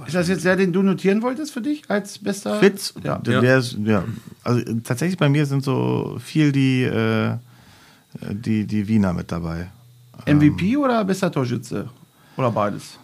ist 0.07 0.15
das 0.15 0.29
jetzt 0.29 0.45
der, 0.45 0.57
den 0.57 0.73
du 0.73 0.83
notieren 0.83 1.23
wolltest 1.23 1.53
für 1.53 1.61
dich 1.63 1.89
als 1.89 2.19
bester? 2.19 2.59
Fitz, 2.61 2.93
Ja. 3.03 3.19
der, 3.19 3.41
der 3.41 3.59
ist, 3.59 3.79
ja. 3.85 4.05
Also 4.45 4.61
tatsächlich 4.85 5.19
bei 5.19 5.29
mir 5.29 5.47
sind 5.47 5.63
so 5.65 6.19
viel 6.23 6.53
die, 6.53 6.83
äh, 6.83 7.37
die, 8.33 8.67
die 8.67 8.89
Wiener 8.89 9.13
mit 9.13 9.31
dabei. 9.33 9.69
MVP 10.27 10.77
oder 10.77 11.05
bester 11.05 11.31
Torschütze? 11.31 11.89
Oder 12.37 12.51
beides? 12.51 12.99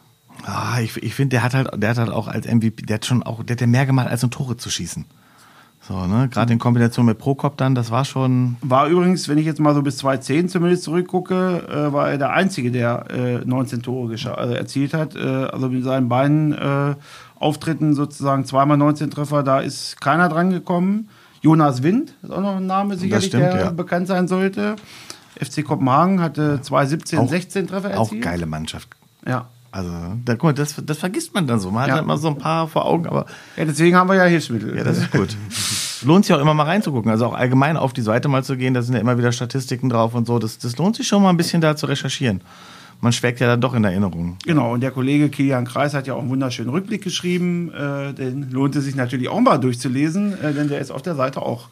Ah, 0.44 0.81
ich 0.81 0.96
ich 1.03 1.14
finde, 1.14 1.37
der 1.37 1.42
hat 1.42 1.55
halt, 1.55 1.68
der 1.81 1.90
hat 1.90 1.98
halt 1.98 2.11
auch 2.11 2.27
als 2.27 2.46
MVP, 2.46 2.83
der 2.85 2.94
hat 2.94 3.07
schon 3.07 3.22
auch, 3.22 3.42
der 3.44 3.55
hat 3.55 3.61
ja 3.61 3.66
mehr 3.66 3.87
gemacht, 3.87 4.09
als 4.09 4.22
nur 4.22 4.31
Tore 4.31 4.57
zu 4.57 4.68
schießen. 4.70 5.05
So, 5.88 6.07
ne? 6.07 6.29
Gerade 6.29 6.53
in 6.53 6.61
Kombination 6.61 7.07
mit 7.07 7.18
Prokop 7.18 7.57
dann, 7.57 7.75
das 7.75 7.90
war 7.90 8.05
schon. 8.05 8.57
War 8.61 8.87
übrigens, 8.87 9.29
wenn 9.29 9.37
ich 9.38 9.47
jetzt 9.47 9.59
mal 9.59 9.75
so 9.75 9.83
bis 9.83 9.97
2010 9.99 10.49
zumindest 10.49 10.85
zurückgucke, 10.85 11.66
äh, 11.68 11.92
war 11.92 12.11
er 12.11 12.18
der 12.18 12.31
Einzige, 12.33 12.71
der 12.71 13.07
äh, 13.11 13.45
19 13.45 13.83
Tore 13.83 14.14
also 14.37 14.55
erzielt 14.55 14.95
hat. 14.95 15.16
Äh, 15.16 15.21
also 15.21 15.68
mit 15.68 15.83
seinen 15.83 16.09
beiden 16.09 16.53
äh, 16.53 16.95
Auftritten 17.40 17.95
sozusagen 17.95 18.45
zweimal 18.45 18.77
19 18.77 19.11
Treffer, 19.11 19.42
da 19.42 19.59
ist 19.59 20.01
keiner 20.01 20.29
dran 20.29 20.51
gekommen. 20.51 21.09
Jonas 21.40 21.83
Wind 21.83 22.14
ist 22.23 22.31
auch 22.31 22.40
noch 22.40 22.57
ein 22.59 22.66
Name 22.66 22.97
sicherlich, 22.97 23.27
stimmt, 23.27 23.42
der 23.42 23.57
ja. 23.57 23.71
bekannt 23.71 24.07
sein 24.07 24.29
sollte. 24.29 24.77
FC 25.40 25.64
Kopenhagen 25.64 26.21
hatte 26.21 26.61
2017 26.62 27.18
Auch- 27.18 27.29
16 27.29 27.66
Treffer 27.66 27.99
Auch 27.99 28.05
erzielt. 28.05 28.23
geile 28.23 28.47
Mannschaft. 28.47 28.88
Ja. 29.27 29.47
Also, 29.75 29.90
da, 30.27 30.35
guck 30.35 30.42
mal, 30.45 30.53
das, 30.53 30.75
das 30.85 30.99
vergisst 30.99 31.33
man 31.35 31.47
dann 31.47 31.59
so. 31.59 31.71
Man 31.71 31.85
Ja. 31.85 31.92
hat 31.92 31.97
halt 32.01 32.07
mal 32.07 32.18
so 32.18 32.29
ein 32.29 32.37
paar 32.37 32.68
vor 32.68 32.85
Augen, 32.85 33.07
aber 33.07 33.25
ja, 33.57 33.64
deswegen 33.64 33.97
haben 33.97 34.07
wir 34.09 34.16
ja 34.16 34.25
Hilfsmittel. 34.25 34.77
ja, 34.77 34.85
das 34.85 34.99
ist 34.99 35.11
gut. 35.11 35.35
lohnt 36.04 36.24
sich 36.24 36.34
auch 36.34 36.40
immer 36.40 36.54
mal 36.54 36.64
reinzugucken. 36.64 37.10
Also 37.10 37.26
auch 37.26 37.34
allgemein 37.34 37.76
auf 37.76 37.92
die 37.92 38.02
Seite 38.02 38.28
mal 38.28 38.44
zu 38.44 38.56
gehen, 38.56 38.74
da 38.74 38.82
sind 38.82 38.94
ja 38.94 39.00
immer 39.00 39.18
wieder 39.18 39.32
Statistiken 39.32 39.88
drauf 39.88 40.14
und 40.14 40.26
so. 40.26 40.38
Das, 40.38 40.58
das 40.58 40.76
lohnt 40.76 40.96
sich 40.96 41.06
schon 41.06 41.22
mal 41.22 41.30
ein 41.30 41.36
bisschen 41.36 41.60
da 41.60 41.76
zu 41.76 41.86
recherchieren. 41.86 42.42
Man 43.00 43.12
schwelgt 43.12 43.40
ja 43.40 43.48
dann 43.48 43.60
doch 43.60 43.74
in 43.74 43.82
Erinnerung. 43.82 44.36
Genau, 44.44 44.72
und 44.72 44.80
der 44.80 44.92
Kollege 44.92 45.28
Kilian 45.28 45.64
Kreis 45.64 45.92
hat 45.92 46.06
ja 46.06 46.14
auch 46.14 46.20
einen 46.20 46.30
wunderschönen 46.30 46.70
Rückblick 46.70 47.02
geschrieben. 47.02 47.72
Äh, 47.72 48.14
den 48.14 48.50
lohnt 48.52 48.76
es 48.76 48.84
sich 48.84 48.94
natürlich 48.94 49.28
auch 49.28 49.40
mal 49.40 49.58
durchzulesen, 49.58 50.40
äh, 50.40 50.52
denn 50.52 50.68
der 50.68 50.78
ist 50.78 50.92
auf 50.92 51.02
der 51.02 51.16
Seite 51.16 51.42
auch 51.42 51.68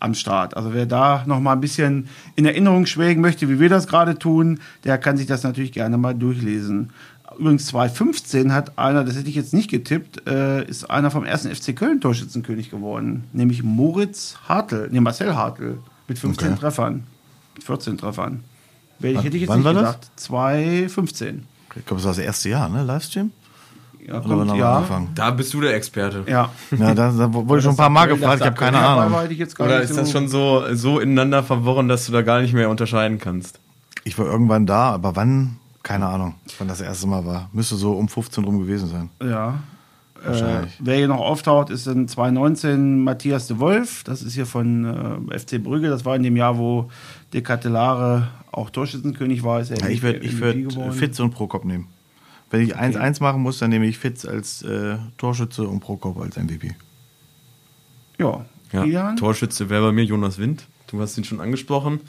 am 0.00 0.14
Start. 0.14 0.56
Also 0.56 0.74
wer 0.74 0.86
da 0.86 1.24
noch 1.26 1.40
mal 1.40 1.52
ein 1.52 1.60
bisschen 1.60 2.08
in 2.36 2.44
Erinnerung 2.44 2.84
schwelgen 2.84 3.22
möchte, 3.22 3.48
wie 3.48 3.58
wir 3.58 3.68
das 3.68 3.86
gerade 3.86 4.18
tun, 4.18 4.60
der 4.84 4.98
kann 4.98 5.16
sich 5.16 5.26
das 5.26 5.42
natürlich 5.42 5.72
gerne 5.72 5.96
mal 5.96 6.14
durchlesen. 6.14 6.90
Übrigens 7.38 7.66
2015 7.66 8.52
hat 8.52 8.78
einer, 8.78 9.04
das 9.04 9.16
hätte 9.16 9.28
ich 9.28 9.34
jetzt 9.34 9.54
nicht 9.54 9.70
getippt, 9.70 10.26
äh, 10.28 10.64
ist 10.64 10.90
einer 10.90 11.10
vom 11.10 11.24
ersten 11.24 11.54
FC 11.54 11.74
Köln 11.76 12.00
Torschützenkönig 12.00 12.70
geworden. 12.70 13.24
Nämlich 13.32 13.62
Moritz 13.62 14.36
Hartl, 14.48 14.88
nee, 14.90 15.00
Marcel 15.00 15.34
Hartl 15.36 15.78
mit 16.08 16.18
15 16.18 16.48
Okay. 16.52 16.60
Treffern. 16.60 17.04
Mit 17.54 17.64
14 17.64 17.98
Treffern. 17.98 18.44
Ich 19.00 19.14
Wann- 19.14 19.22
hätte 19.22 19.36
ich 19.36 19.42
jetzt 19.42 19.54
nicht 19.54 19.64
war 19.64 19.74
das? 19.74 19.82
gedacht. 19.82 20.10
2015. 20.16 21.44
Ich 21.76 21.84
glaube, 21.86 21.96
das 22.00 22.04
war 22.04 22.12
das 22.12 22.18
erste 22.18 22.48
Jahr, 22.48 22.68
ne? 22.68 22.84
Livestream? 22.84 23.30
Ja, 24.06 24.20
kommt, 24.20 24.32
haben 24.32 24.48
wir 24.48 24.56
ja. 24.56 24.76
angefangen? 24.76 25.08
Da 25.14 25.30
bist 25.30 25.52
du 25.54 25.60
der 25.62 25.74
Experte. 25.74 26.24
Ja. 26.26 26.50
Ja, 26.78 26.94
da, 26.94 27.10
da 27.10 27.32
wurde 27.32 27.62
schon 27.62 27.72
ein 27.72 27.76
paar 27.76 27.88
Mal 27.90 28.06
gefragt, 28.06 28.40
ich 28.40 28.46
habe 28.46 28.56
keine 28.56 28.78
Ahnung. 28.78 29.18
Oder 29.58 29.80
ist 29.80 29.96
das 29.96 30.10
schon 30.10 30.28
so, 30.28 30.62
so 30.74 31.00
ineinander 31.00 31.42
verworren, 31.42 31.88
dass 31.88 32.06
du 32.06 32.12
da 32.12 32.22
gar 32.22 32.40
nicht 32.42 32.52
mehr 32.52 32.68
unterscheiden 32.70 33.18
kannst? 33.18 33.60
Ich 34.04 34.18
war 34.18 34.26
irgendwann 34.26 34.66
da, 34.66 34.90
aber 34.92 35.16
wann? 35.16 35.56
Keine 35.84 36.06
Ahnung, 36.06 36.34
wann 36.58 36.66
das 36.66 36.80
erste 36.80 37.06
Mal 37.06 37.24
war. 37.26 37.50
Müsste 37.52 37.76
so 37.76 37.92
um 37.92 38.08
15 38.08 38.42
rum 38.42 38.58
gewesen 38.58 38.88
sein. 38.88 39.10
Ja. 39.22 39.62
Äh, 40.24 40.28
Wahrscheinlich. 40.28 40.72
wer 40.80 40.96
hier 40.96 41.08
noch 41.08 41.20
auftaucht, 41.20 41.68
ist 41.68 41.86
in 41.86 42.08
2019 42.08 43.04
Matthias 43.04 43.48
de 43.48 43.58
Wolf. 43.58 44.02
Das 44.04 44.22
ist 44.22 44.32
hier 44.32 44.46
von 44.46 45.28
äh, 45.30 45.38
FC 45.38 45.62
Brügge. 45.62 45.90
Das 45.90 46.06
war 46.06 46.16
in 46.16 46.22
dem 46.22 46.36
Jahr, 46.36 46.56
wo 46.56 46.88
De 47.34 47.42
Catelare 47.42 48.28
auch 48.50 48.70
Torschützenkönig 48.70 49.42
war. 49.42 49.60
Ist 49.60 49.72
er 49.72 49.80
Ja, 49.80 49.88
ich 49.88 50.00
würde 50.00 50.22
würd. 50.40 50.94
Fitz 50.94 51.20
und 51.20 51.32
Prokop 51.32 51.66
nehmen. 51.66 51.88
Wenn 52.50 52.62
ich 52.62 52.78
1-1 52.78 53.22
machen 53.22 53.42
muss, 53.42 53.58
dann 53.58 53.68
nehme 53.68 53.84
ich 53.84 53.98
Fitz 53.98 54.24
als 54.24 54.62
äh, 54.62 54.96
Torschütze 55.18 55.68
und 55.68 55.80
Prokop 55.80 56.18
als 56.18 56.36
MVP. 56.38 56.74
Ja. 58.18 58.46
Ja? 58.72 59.14
Torschütze 59.16 59.68
wäre 59.68 59.88
bei 59.88 59.92
mir 59.92 60.04
Jonas 60.04 60.38
Wind. 60.38 60.66
Du 60.86 60.98
hast 61.00 61.18
ihn 61.18 61.24
schon 61.24 61.42
angesprochen. 61.42 62.00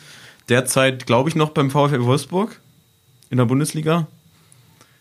Derzeit, 0.48 1.06
glaube 1.06 1.28
ich, 1.28 1.36
noch 1.36 1.50
beim 1.50 1.70
VfL 1.70 2.06
Wolfsburg 2.06 2.62
in 3.36 3.38
der 3.40 3.46
Bundesliga. 3.46 4.08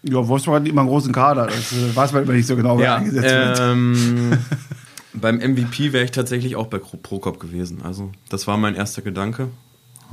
Ja, 0.02 0.26
Wolfsburg 0.26 0.56
hat 0.56 0.66
immer 0.68 0.80
einen 0.80 0.90
großen 0.90 1.12
Kader. 1.12 1.46
Das 1.46 1.72
äh, 1.72 1.94
weiß 1.94 2.12
man 2.12 2.24
immer 2.24 2.32
nicht 2.32 2.46
so 2.48 2.56
genau, 2.56 2.76
wer 2.78 2.84
Ja, 2.84 2.96
eingesetzt 2.96 3.24
wird. 3.32 3.60
ähm, 3.60 4.32
beim 5.14 5.36
MVP 5.36 5.92
wäre 5.92 6.04
ich 6.04 6.10
tatsächlich 6.10 6.56
auch 6.56 6.66
bei 6.66 6.78
Prokop 6.78 7.38
gewesen. 7.38 7.82
Also, 7.84 8.10
das 8.28 8.48
war 8.48 8.56
mein 8.56 8.74
erster 8.74 9.02
Gedanke. 9.02 9.50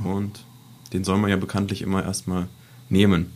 Und 0.04 0.44
den 0.92 1.02
soll 1.02 1.18
man 1.18 1.30
ja 1.30 1.36
bekanntlich 1.36 1.82
immer 1.82 2.04
erstmal 2.04 2.46
nehmen. 2.88 3.32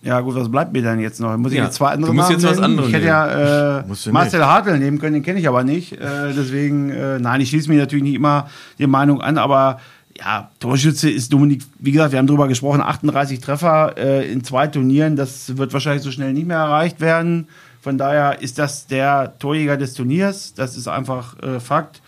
Ja, 0.00 0.18
gut, 0.20 0.34
was 0.34 0.50
bleibt 0.50 0.72
mir 0.72 0.80
denn 0.82 0.98
jetzt 0.98 1.20
noch? 1.20 1.36
Muss 1.36 1.52
ich 1.52 1.58
Ja, 1.58 1.64
jetzt 1.66 1.74
zwei 1.74 1.90
andere 1.90 2.10
du 2.10 2.16
musst 2.16 2.30
jetzt 2.30 2.44
was 2.44 2.58
anderes 2.58 2.88
Ich 2.88 2.94
hätte 2.94 3.06
ja 3.06 3.80
äh, 3.80 3.84
Marcel 4.10 4.44
Hartl 4.44 4.78
nehmen 4.78 4.98
können, 4.98 5.12
den 5.14 5.22
kenne 5.22 5.38
ich 5.38 5.46
aber 5.46 5.62
nicht. 5.62 5.92
Äh, 5.92 6.32
deswegen, 6.34 6.88
äh, 6.90 7.18
nein, 7.20 7.40
ich 7.42 7.50
schließe 7.50 7.68
mir 7.68 7.78
natürlich 7.78 8.02
nicht 8.02 8.14
immer 8.14 8.48
die 8.78 8.86
Meinung 8.88 9.20
an, 9.20 9.36
aber 9.36 9.78
ja, 10.18 10.50
Torschütze 10.60 11.10
ist 11.10 11.32
Dominik, 11.32 11.62
wie 11.78 11.92
gesagt, 11.92 12.12
wir 12.12 12.18
haben 12.18 12.26
drüber 12.26 12.48
gesprochen, 12.48 12.80
38 12.80 13.40
Treffer 13.40 13.96
äh, 13.96 14.30
in 14.30 14.44
zwei 14.44 14.66
Turnieren, 14.66 15.16
das 15.16 15.56
wird 15.56 15.72
wahrscheinlich 15.72 16.02
so 16.02 16.10
schnell 16.10 16.32
nicht 16.32 16.46
mehr 16.46 16.58
erreicht 16.58 17.00
werden. 17.00 17.48
Von 17.80 17.98
daher 17.98 18.40
ist 18.40 18.58
das 18.58 18.86
der 18.86 19.38
Torjäger 19.38 19.76
des 19.76 19.94
Turniers, 19.94 20.54
das 20.54 20.76
ist 20.76 20.88
einfach 20.88 21.40
äh, 21.42 21.60
Fakt. 21.60 22.02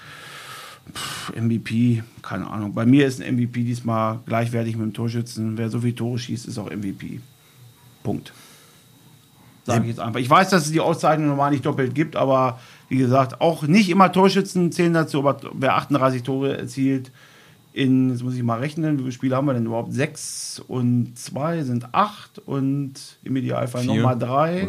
Pff, 0.93 1.33
MVP, 1.35 2.05
keine 2.23 2.49
Ahnung. 2.49 2.75
Bei 2.75 2.85
mir 2.85 3.07
ist 3.07 3.21
ein 3.21 3.37
MVP 3.37 3.63
diesmal 3.63 4.21
gleichwertig 4.27 4.77
mit 4.77 4.87
dem 4.87 4.93
Torschützen. 4.93 5.57
Wer 5.57 5.71
so 5.71 5.81
viele 5.81 5.95
Tore 5.95 6.19
schießt, 6.19 6.47
ist 6.47 6.59
auch 6.59 6.71
MVP. 6.71 7.21
Punkt. 8.03 8.33
Sage 9.65 9.85
ich 9.85 9.89
jetzt 9.89 10.01
einfach. 10.01 10.21
Ich 10.21 10.29
weiß, 10.29 10.51
dass 10.51 10.67
es 10.67 10.73
die 10.73 10.81
Auszeichnung 10.81 11.29
normal 11.29 11.51
nicht 11.51 11.65
doppelt 11.65 11.95
gibt, 11.95 12.17
aber 12.17 12.61
wie 12.91 12.99
gesagt, 12.99 13.41
auch 13.41 13.63
nicht 13.63 13.89
immer 13.89 14.13
Torschützen 14.13 14.71
zählen 14.73 14.93
dazu, 14.93 15.27
aber 15.27 15.41
wer 15.55 15.77
38 15.77 16.23
Tore 16.23 16.59
erzielt, 16.59 17.11
in, 17.75 18.11
jetzt 18.11 18.23
muss 18.23 18.35
ich 18.37 18.43
mal 18.45 18.61
rechnen, 18.61 18.99
wie 18.99 19.03
viele 19.03 19.13
Spiele 19.13 19.37
haben 19.37 19.47
wir 19.47 19.53
denn 19.55 19.67
überhaupt? 19.67 19.93
Sechs 19.93 20.63
und 20.69 21.19
zwei 21.19 21.63
sind 21.65 21.93
acht 21.93 22.39
und 22.39 22.95
im 23.25 23.37
Idealfall 23.37 23.85
nochmal 23.85 24.17
drei 24.19 24.69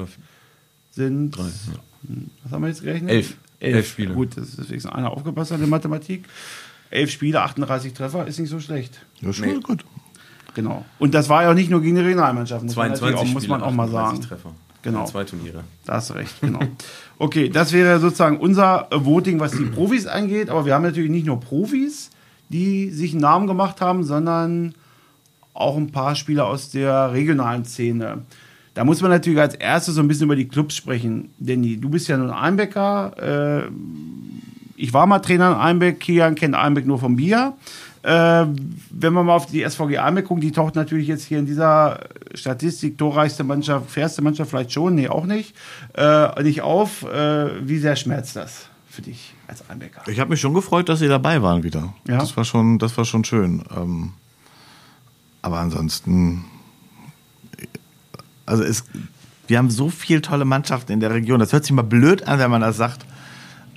sind. 0.92 1.38
drei, 1.38 1.44
ja. 1.44 2.16
Was 2.44 2.52
haben 2.52 2.64
wir 2.64 2.70
jetzt 2.70 2.82
gerechnet? 2.84 3.12
Elf. 3.12 3.38
Elf 3.60 3.88
Spiele. 3.90 4.14
Gut, 4.14 4.36
das 4.38 4.50
ist 4.50 4.58
deswegen 4.60 4.90
einer 4.90 5.12
aufgepasst 5.12 5.52
hat 5.52 5.62
in 5.62 5.70
Mathematik. 5.70 6.26
Elf 6.90 7.12
Spiele, 7.12 7.42
38 7.42 7.94
Treffer, 7.94 8.26
ist 8.28 8.40
nicht 8.40 8.50
so 8.50 8.60
schlecht. 8.60 9.00
Ja, 9.22 9.32
schon 9.32 9.48
Nee. 9.48 9.60
gut. 9.62 9.86
Genau. 10.56 10.84
Und 11.00 11.14
das 11.14 11.30
war 11.30 11.44
ja 11.44 11.52
auch 11.52 11.56
nicht 11.56 11.70
nur 11.70 11.82
gegen 11.82 11.96
die 11.96 12.02
Regionalmannschaft, 12.02 12.64
muss, 12.64 12.76
man, 12.76 12.96
22 12.96 13.02
natürlich 13.12 13.30
auch, 13.30 13.34
muss 13.34 13.48
man 13.48 13.62
auch 13.62 13.72
mal 13.72 13.84
38 13.86 14.10
sagen. 14.10 14.22
Treffer. 14.30 14.56
Genau. 14.82 15.06
Zwei 15.06 15.24
Turniere. 15.26 15.64
Da 15.86 15.94
hast 15.94 16.10
du 16.10 16.14
recht, 16.14 16.42
genau. 16.42 16.60
Okay, 17.18 17.50
das 17.50 17.72
wäre 17.72 18.00
sozusagen 18.00 18.38
unser 18.38 18.88
Voting, 18.92 19.40
was 19.40 19.52
die 19.54 19.66
Profis 19.66 20.06
angeht. 20.06 20.50
Aber 20.50 20.66
wir 20.66 20.74
haben 20.76 20.84
natürlich 20.84 21.10
nicht 21.10 21.26
nur 21.26 21.40
Profis, 21.40 22.12
die 22.50 22.90
sich 22.90 23.12
einen 23.12 23.22
Namen 23.22 23.48
gemacht 23.48 23.82
haben, 23.82 24.04
sondern 24.04 24.76
auch 25.54 25.78
ein 25.78 25.92
paar 25.92 26.16
Spieler 26.16 26.46
aus 26.48 26.70
der 26.70 27.14
regionalen 27.14 27.66
Szene. 27.66 28.24
Da 28.74 28.84
muss 28.84 29.02
man 29.02 29.10
natürlich 29.10 29.40
als 29.40 29.56
erstes 29.56 29.96
so 29.96 30.02
ein 30.02 30.08
bisschen 30.08 30.26
über 30.26 30.36
die 30.36 30.48
Clubs 30.48 30.76
sprechen. 30.76 31.30
Danny, 31.40 31.78
du 31.78 31.90
bist 31.90 32.10
ja 32.10 32.18
nun 32.18 32.30
Einbecker. 32.30 33.64
Äh, 33.66 33.72
ich 34.76 34.94
war 34.94 35.08
mal 35.08 35.20
Trainer 35.20 35.52
in 35.52 35.58
Einbeck. 35.58 36.02
Kian 36.02 36.36
kennt 36.36 36.56
Einbeck 36.56 36.86
nur 36.86 37.00
vom 37.00 37.16
Bier. 37.16 37.54
Äh, 38.04 38.46
wenn 38.92 39.14
wir 39.14 39.24
mal 39.24 39.34
auf 39.34 39.46
die 39.46 39.68
SVG 39.68 40.00
Einbeck 40.00 40.26
gucken, 40.26 40.42
die 40.42 40.52
taucht 40.52 40.76
natürlich 40.76 41.08
jetzt 41.08 41.24
hier 41.24 41.40
in 41.40 41.46
dieser 41.46 42.02
Statistik 42.34 42.98
torreichste 42.98 43.46
Mannschaft, 43.46 43.90
fairste 43.90 44.22
Mannschaft 44.22 44.52
vielleicht 44.52 44.74
schon, 44.74 44.96
nee, 44.96 45.08
auch 45.08 45.26
nicht, 45.26 45.56
äh, 45.94 46.44
nicht 46.44 46.62
auf. 46.62 47.04
Äh, 47.04 47.68
wie 47.68 47.80
sehr 47.80 47.96
schmerzt 47.96 48.36
das 48.36 48.68
für 48.90 49.02
dich 49.02 49.35
als 49.48 49.70
Einbecker? 49.70 50.02
Ich 50.08 50.20
habe 50.20 50.30
mich 50.30 50.42
schon 50.42 50.54
gefreut, 50.54 50.90
dass 50.90 51.00
sie 51.00 51.08
dabei 51.08 51.42
waren 51.42 51.64
wieder. 51.64 51.94
Ja. 52.08 52.18
Das 52.18 52.36
war 52.38 52.46
schon, 52.46 52.80
das 52.80 52.98
war 52.98 53.06
schon 53.06 53.24
schön. 53.24 53.64
Ähm, 53.76 54.14
aber 55.42 55.60
ansonsten, 55.60 56.46
also 58.46 58.64
es, 58.64 58.84
wir 59.48 59.58
haben 59.58 59.70
so 59.70 59.90
viel 59.90 60.22
tolle 60.22 60.46
Mannschaften 60.46 60.92
in 60.92 61.00
der 61.00 61.14
Region. 61.14 61.40
Das 61.40 61.54
hört 61.54 61.64
sich 61.66 61.72
mal 61.72 61.84
blöd 61.84 62.28
an, 62.28 62.40
wenn 62.40 62.50
man 62.50 62.62
das 62.62 62.78
sagt. 62.78 63.06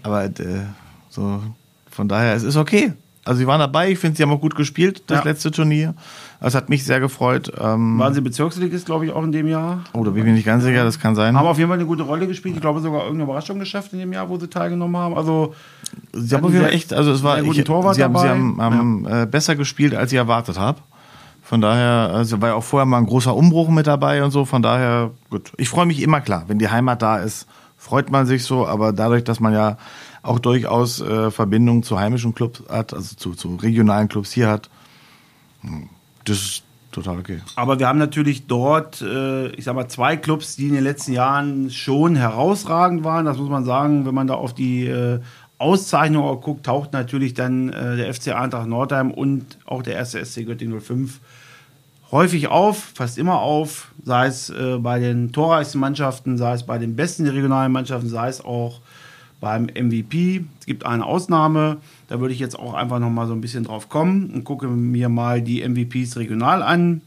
Aber 0.03 0.25
äh, 0.25 0.65
so, 1.11 1.43
von 1.91 2.09
daher, 2.09 2.35
es 2.35 2.43
ist 2.43 2.57
okay. 2.57 2.93
Also 3.29 3.39
sie 3.41 3.47
waren 3.47 3.61
dabei, 3.61 3.91
ich 3.91 3.99
finde, 3.99 4.17
sie 4.17 4.23
haben 4.23 4.31
auch 4.33 4.41
gut 4.41 4.57
gespielt, 4.57 5.03
das 5.07 5.19
Ja. 5.19 5.25
letzte 5.25 5.51
Turnier. 5.51 5.95
Das 6.41 6.55
hat 6.55 6.69
mich 6.69 6.85
sehr 6.85 6.99
gefreut. 7.01 7.53
Ähm, 7.61 7.99
Waren 7.99 8.15
sie 8.15 8.21
Bezirksligist, 8.21 8.87
glaube 8.87 9.07
ich, 9.07 9.13
auch 9.13 9.23
in 9.23 9.33
dem 9.33 9.47
Jahr? 9.49 9.81
oh, 9.93 10.03
da 10.05 10.11
bin 10.11 10.21
ich 10.23 10.25
mir 10.29 10.33
nicht 10.33 10.47
ganz 10.47 10.65
sicher, 10.65 10.83
das 10.85 10.99
kann 10.99 11.15
sein. 11.15 11.37
Haben 11.37 11.47
auf 11.47 11.59
jeden 11.59 11.69
Fall 11.69 11.79
eine 11.79 11.87
gute 11.87 12.05
Rolle 12.05 12.27
gespielt. 12.27 12.55
Ich 12.55 12.61
glaube 12.61 12.81
sogar 12.81 13.01
irgendeine 13.03 13.25
Überraschung 13.25 13.59
geschafft 13.59 13.93
in 13.93 13.99
dem 13.99 14.13
Jahr, 14.13 14.29
wo 14.29 14.39
sie 14.39 14.49
teilgenommen 14.49 14.97
haben. 14.97 15.17
Also 15.17 15.55
Sie 16.13 16.35
haben 16.35 16.45
auf 16.45 16.53
jeden 16.53 16.65
Fall 16.65 16.73
echt, 16.75 16.93
also 16.93 17.13
es 17.13 17.23
war, 17.23 17.43
ich, 17.43 17.65
Torwart 17.65 17.95
sie 17.97 18.03
haben, 18.05 18.15
sie 18.17 18.23
dabei. 18.27 18.31
haben, 18.31 18.61
haben 18.63 19.07
äh, 19.07 19.27
besser 19.27 19.57
gespielt, 19.57 19.95
als 19.95 20.11
ich 20.13 20.19
erwartet 20.19 20.59
habe. 20.59 20.79
Von 21.43 21.61
daher, 21.61 22.11
also 22.15 22.41
war 22.43 22.51
ja 22.51 22.55
auch 22.55 22.65
vorher 22.65 22.85
mal 22.87 22.99
ein 22.99 23.07
großer 23.07 23.35
Umbruch 23.35 23.69
mit 23.71 23.87
dabei 23.87 24.23
und 24.23 24.31
so. 24.31 24.45
Von 24.45 24.63
daher, 24.63 25.11
gut. 25.31 25.53
Ich 25.57 25.69
freue 25.69 25.87
mich 25.87 26.03
immer 26.03 26.21
klar, 26.21 26.45
wenn 26.47 26.59
die 26.59 26.69
Heimat 26.69 27.01
da 27.03 27.17
ist, 27.19 27.47
freut 27.79 28.11
man 28.11 28.27
sich 28.27 28.45
so. 28.45 28.67
Aber 28.67 28.93
dadurch, 28.93 29.25
dass 29.25 29.41
man 29.41 29.55
ja 29.55 29.77
auch 30.29 30.39
durchaus 30.39 31.01
äh, 31.01 31.31
Verbindungen 31.31 31.83
zu 31.83 31.99
heimischen 31.99 32.35
Clubs 32.35 32.63
hat, 32.69 32.95
also 32.95 33.17
zu, 33.17 33.35
zu 33.35 33.57
regionalen 33.57 34.09
Clubs 34.09 34.33
hier 34.33 34.49
hat, 34.49 34.69
hm, 35.63 35.89
das 36.25 36.37
ist 36.39 36.63
total 36.93 37.19
okay. 37.19 37.41
Aber 37.57 37.79
wir 37.79 37.89
haben 37.89 37.99
natürlich 37.99 38.47
dort, 38.47 39.01
äh, 39.03 39.49
ich 39.49 39.65
sag 39.65 39.75
mal, 39.75 39.89
zwei 39.89 40.17
Clubs, 40.17 40.57
die 40.57 40.69
in 40.69 40.75
den 40.75 40.85
letzten 40.85 41.13
Jahren 41.13 41.71
schon 41.71 42.17
herausragend 42.17 43.05
waren. 43.05 43.25
Das 43.25 43.39
muss 43.39 43.49
man 43.49 43.65
sagen, 43.65 44.07
wenn 44.07 44.15
man 44.15 44.27
da 44.27 44.35
auf 44.35 44.55
die 44.55 44.87
äh, 44.87 45.21
Auszeichnung 45.59 46.41
guckt, 46.41 46.67
taucht 46.67 46.93
natürlich 46.93 47.35
dann 47.35 47.71
äh, 47.71 47.97
der 47.97 48.13
FC 48.13 48.29
Eintracht 48.29 48.69
Nordheim 48.69 49.11
und 49.11 49.59
auch 49.65 49.83
der 49.83 49.95
erste 49.95 50.25
SC 50.25 50.47
Göttingen 50.47 50.81
05 50.81 51.21
häufig 52.11 52.49
auf, 52.49 52.93
fast 52.95 53.19
immer 53.19 53.41
auf, 53.41 53.93
sei 54.03 54.27
es 54.27 54.51
äh, 54.51 54.79
bei 54.79 54.99
den 54.99 55.33
torreichsten 55.33 55.81
Mannschaften, 55.81 56.39
sei 56.39 56.55
es 56.55 56.65
bei 56.65 56.79
den 56.79 56.97
besten 56.97 57.27
regionalen 57.27 57.73
Mannschaften, 57.73 58.09
sei 58.09 58.29
es 58.29 58.43
auch 58.43 58.81
beim 59.41 59.65
MVP. 59.65 60.45
Es 60.61 60.67
gibt 60.67 60.85
eine 60.85 61.05
Ausnahme, 61.05 61.79
da 62.09 62.21
würde 62.21 62.35
ich 62.35 62.41
jetzt 62.41 62.59
auch 62.59 62.75
einfach 62.75 62.99
noch 62.99 63.11
mal 63.11 63.27
so 63.27 63.33
ein 63.33 63.41
bisschen 63.41 63.65
drauf 63.65 63.89
kommen 63.89 64.31
und 64.31 64.45
gucke 64.45 64.67
mir 64.69 65.09
mal 65.09 65.43
die 65.43 65.67
MVPs 65.67 66.17
regional 66.17 66.63
an. 66.63 67.03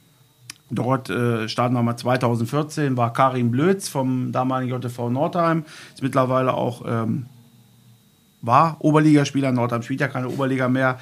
Dort 0.69 1.09
äh, 1.09 1.49
starten 1.49 1.75
wir 1.75 1.83
mal 1.83 1.97
2014, 1.97 2.95
war 2.95 3.11
Karin 3.11 3.51
Blötz 3.51 3.89
vom 3.89 4.31
damaligen 4.31 4.73
JTV 4.73 5.09
Nordheim, 5.09 5.65
ist 5.93 6.01
mittlerweile 6.01 6.53
auch 6.53 6.83
ähm, 6.87 7.25
war 8.41 8.77
Oberligaspieler. 8.79 9.51
Nordheim 9.51 9.83
spielt 9.83 10.01
ja 10.01 10.07
keine 10.07 10.29
Oberliga 10.29 10.69
mehr, 10.69 10.99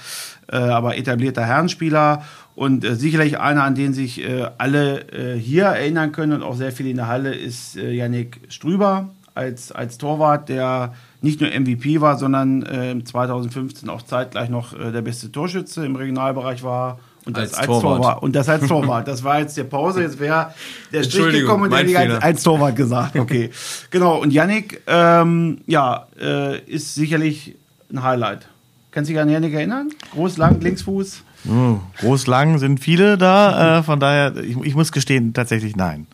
äh, 0.52 0.58
aber 0.58 0.98
etablierter 0.98 1.46
Herrenspieler 1.46 2.24
und 2.56 2.84
äh, 2.84 2.96
sicherlich 2.96 3.40
einer, 3.40 3.64
an 3.64 3.76
den 3.76 3.94
sich 3.94 4.22
äh, 4.22 4.48
alle 4.58 5.08
äh, 5.12 5.40
hier 5.40 5.66
erinnern 5.66 6.12
können 6.12 6.34
und 6.34 6.44
auch 6.44 6.56
sehr 6.56 6.72
viele 6.72 6.90
in 6.90 6.98
der 6.98 7.08
Halle, 7.08 7.34
ist 7.34 7.78
äh, 7.78 7.92
Yannick 7.92 8.42
Strüber 8.50 9.10
als, 9.40 9.72
als 9.72 9.98
Torwart, 9.98 10.50
der 10.50 10.94
nicht 11.22 11.40
nur 11.40 11.50
MVP 11.50 12.02
war, 12.02 12.18
sondern 12.18 12.64
äh, 12.64 13.02
2015 13.04 13.90
auch 13.90 14.02
zeitgleich 14.02 14.50
noch 14.50 14.78
äh, 14.78 14.92
der 14.92 15.02
beste 15.02 15.32
Torschütze 15.32 15.86
im 15.86 15.96
Regionalbereich 15.96 16.64
war. 16.64 17.00
Und 17.26 17.38
das 17.38 17.54
Als 17.54 17.68
Torwart. 17.68 18.24
Und 18.24 18.36
das 18.36 18.50
als 18.50 18.68
Torwart. 18.68 19.08
Das 19.08 19.24
war 19.24 19.40
jetzt 19.40 19.56
der 19.56 19.66
Pause. 19.66 20.02
Jetzt 20.02 20.20
wäre 20.20 20.54
der 20.92 21.04
Strich 21.04 21.42
gekommen 21.42 21.66
und 21.66 21.78
hätte 21.78 21.92
ich 21.92 21.98
als, 21.98 22.24
als 22.24 22.44
Torwart 22.44 22.76
gesagt. 22.76 23.18
Okay. 23.18 23.52
genau. 23.92 24.20
Und 24.20 24.32
Yannick, 24.32 24.82
ähm, 24.88 25.60
ja, 25.68 26.08
äh, 26.20 26.60
ist 26.62 26.96
sicherlich 26.96 27.56
ein 27.92 28.02
Highlight. 28.02 28.48
Kannst 28.92 29.10
du 29.10 29.14
dich 29.14 29.22
an 29.22 29.30
Yannick 29.30 29.54
erinnern? 29.54 29.90
Groß, 30.14 30.38
lang, 30.38 30.60
Linksfuß. 30.60 31.24
Oh, 31.48 31.80
groß, 32.00 32.28
lang 32.28 32.58
sind 32.58 32.80
viele 32.80 33.18
da, 33.18 33.80
äh, 33.80 33.84
von 33.84 34.00
daher, 34.00 34.36
ich, 34.38 34.58
ich 34.58 34.76
muss 34.76 34.92
gestehen, 34.92 35.34
tatsächlich 35.34 35.76
nein. 35.76 36.08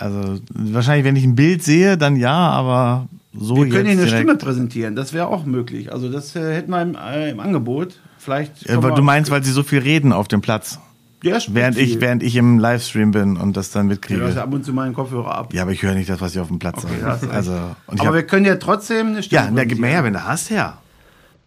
Also 0.00 0.40
wahrscheinlich, 0.54 1.04
wenn 1.04 1.16
ich 1.16 1.24
ein 1.24 1.34
Bild 1.34 1.62
sehe, 1.62 1.96
dann 1.98 2.16
ja, 2.16 2.32
aber 2.32 3.06
so 3.38 3.56
Wir 3.56 3.64
können 3.68 3.72
jetzt 3.72 3.76
Ihnen 3.76 3.86
eine 3.86 3.96
direkt- 4.06 4.16
Stimme 4.16 4.36
präsentieren, 4.38 4.96
das 4.96 5.12
wäre 5.12 5.28
auch 5.28 5.44
möglich. 5.44 5.92
Also 5.92 6.08
das 6.10 6.34
äh, 6.36 6.54
hätten 6.54 6.70
wir 6.70 6.80
im, 6.82 6.94
äh, 6.96 7.30
im 7.30 7.40
Angebot. 7.40 7.98
Vielleicht. 8.18 8.66
Ja, 8.68 8.76
aber 8.76 8.92
du 8.92 9.02
meinst, 9.02 9.30
weil 9.30 9.42
sie 9.44 9.52
so 9.52 9.62
viel 9.62 9.78
reden 9.80 10.12
auf 10.12 10.28
dem 10.28 10.40
Platz, 10.40 10.78
spricht 11.20 11.54
während 11.54 11.78
ich, 11.78 11.92
viel. 11.92 12.00
während 12.00 12.22
ich 12.22 12.36
im 12.36 12.58
Livestream 12.58 13.12
bin 13.12 13.36
und 13.36 13.56
das 13.56 13.70
dann 13.70 13.86
Ja, 13.86 13.94
mitkriege. 13.94 14.20
du 14.20 14.26
hast 14.26 14.36
ja 14.36 14.42
ab 14.42 14.52
und 14.52 14.64
zu 14.64 14.72
meinen 14.72 14.94
Kopfhörer 14.94 15.34
ab. 15.34 15.54
Ja, 15.54 15.62
aber 15.62 15.72
ich 15.72 15.82
höre 15.82 15.94
nicht 15.94 16.08
das, 16.10 16.20
was 16.20 16.34
ich 16.34 16.40
auf 16.40 16.48
dem 16.48 16.58
Platz 16.58 16.84
Okay, 16.84 17.00
sage. 17.00 17.30
Also, 17.30 17.52
und 17.86 17.94
ich 17.96 18.00
aber 18.00 18.14
wir 18.14 18.22
hab, 18.22 18.28
können 18.28 18.46
ja 18.46 18.56
trotzdem 18.56 19.08
eine 19.08 19.22
Stimme 19.22 19.42
ja, 19.42 19.50
na, 19.52 19.64
gib 19.64 19.78
mir 19.78 19.86
her, 19.88 20.02
wenn 20.04 20.12
du 20.14 20.24
hast, 20.24 20.50
ja. 20.50 20.78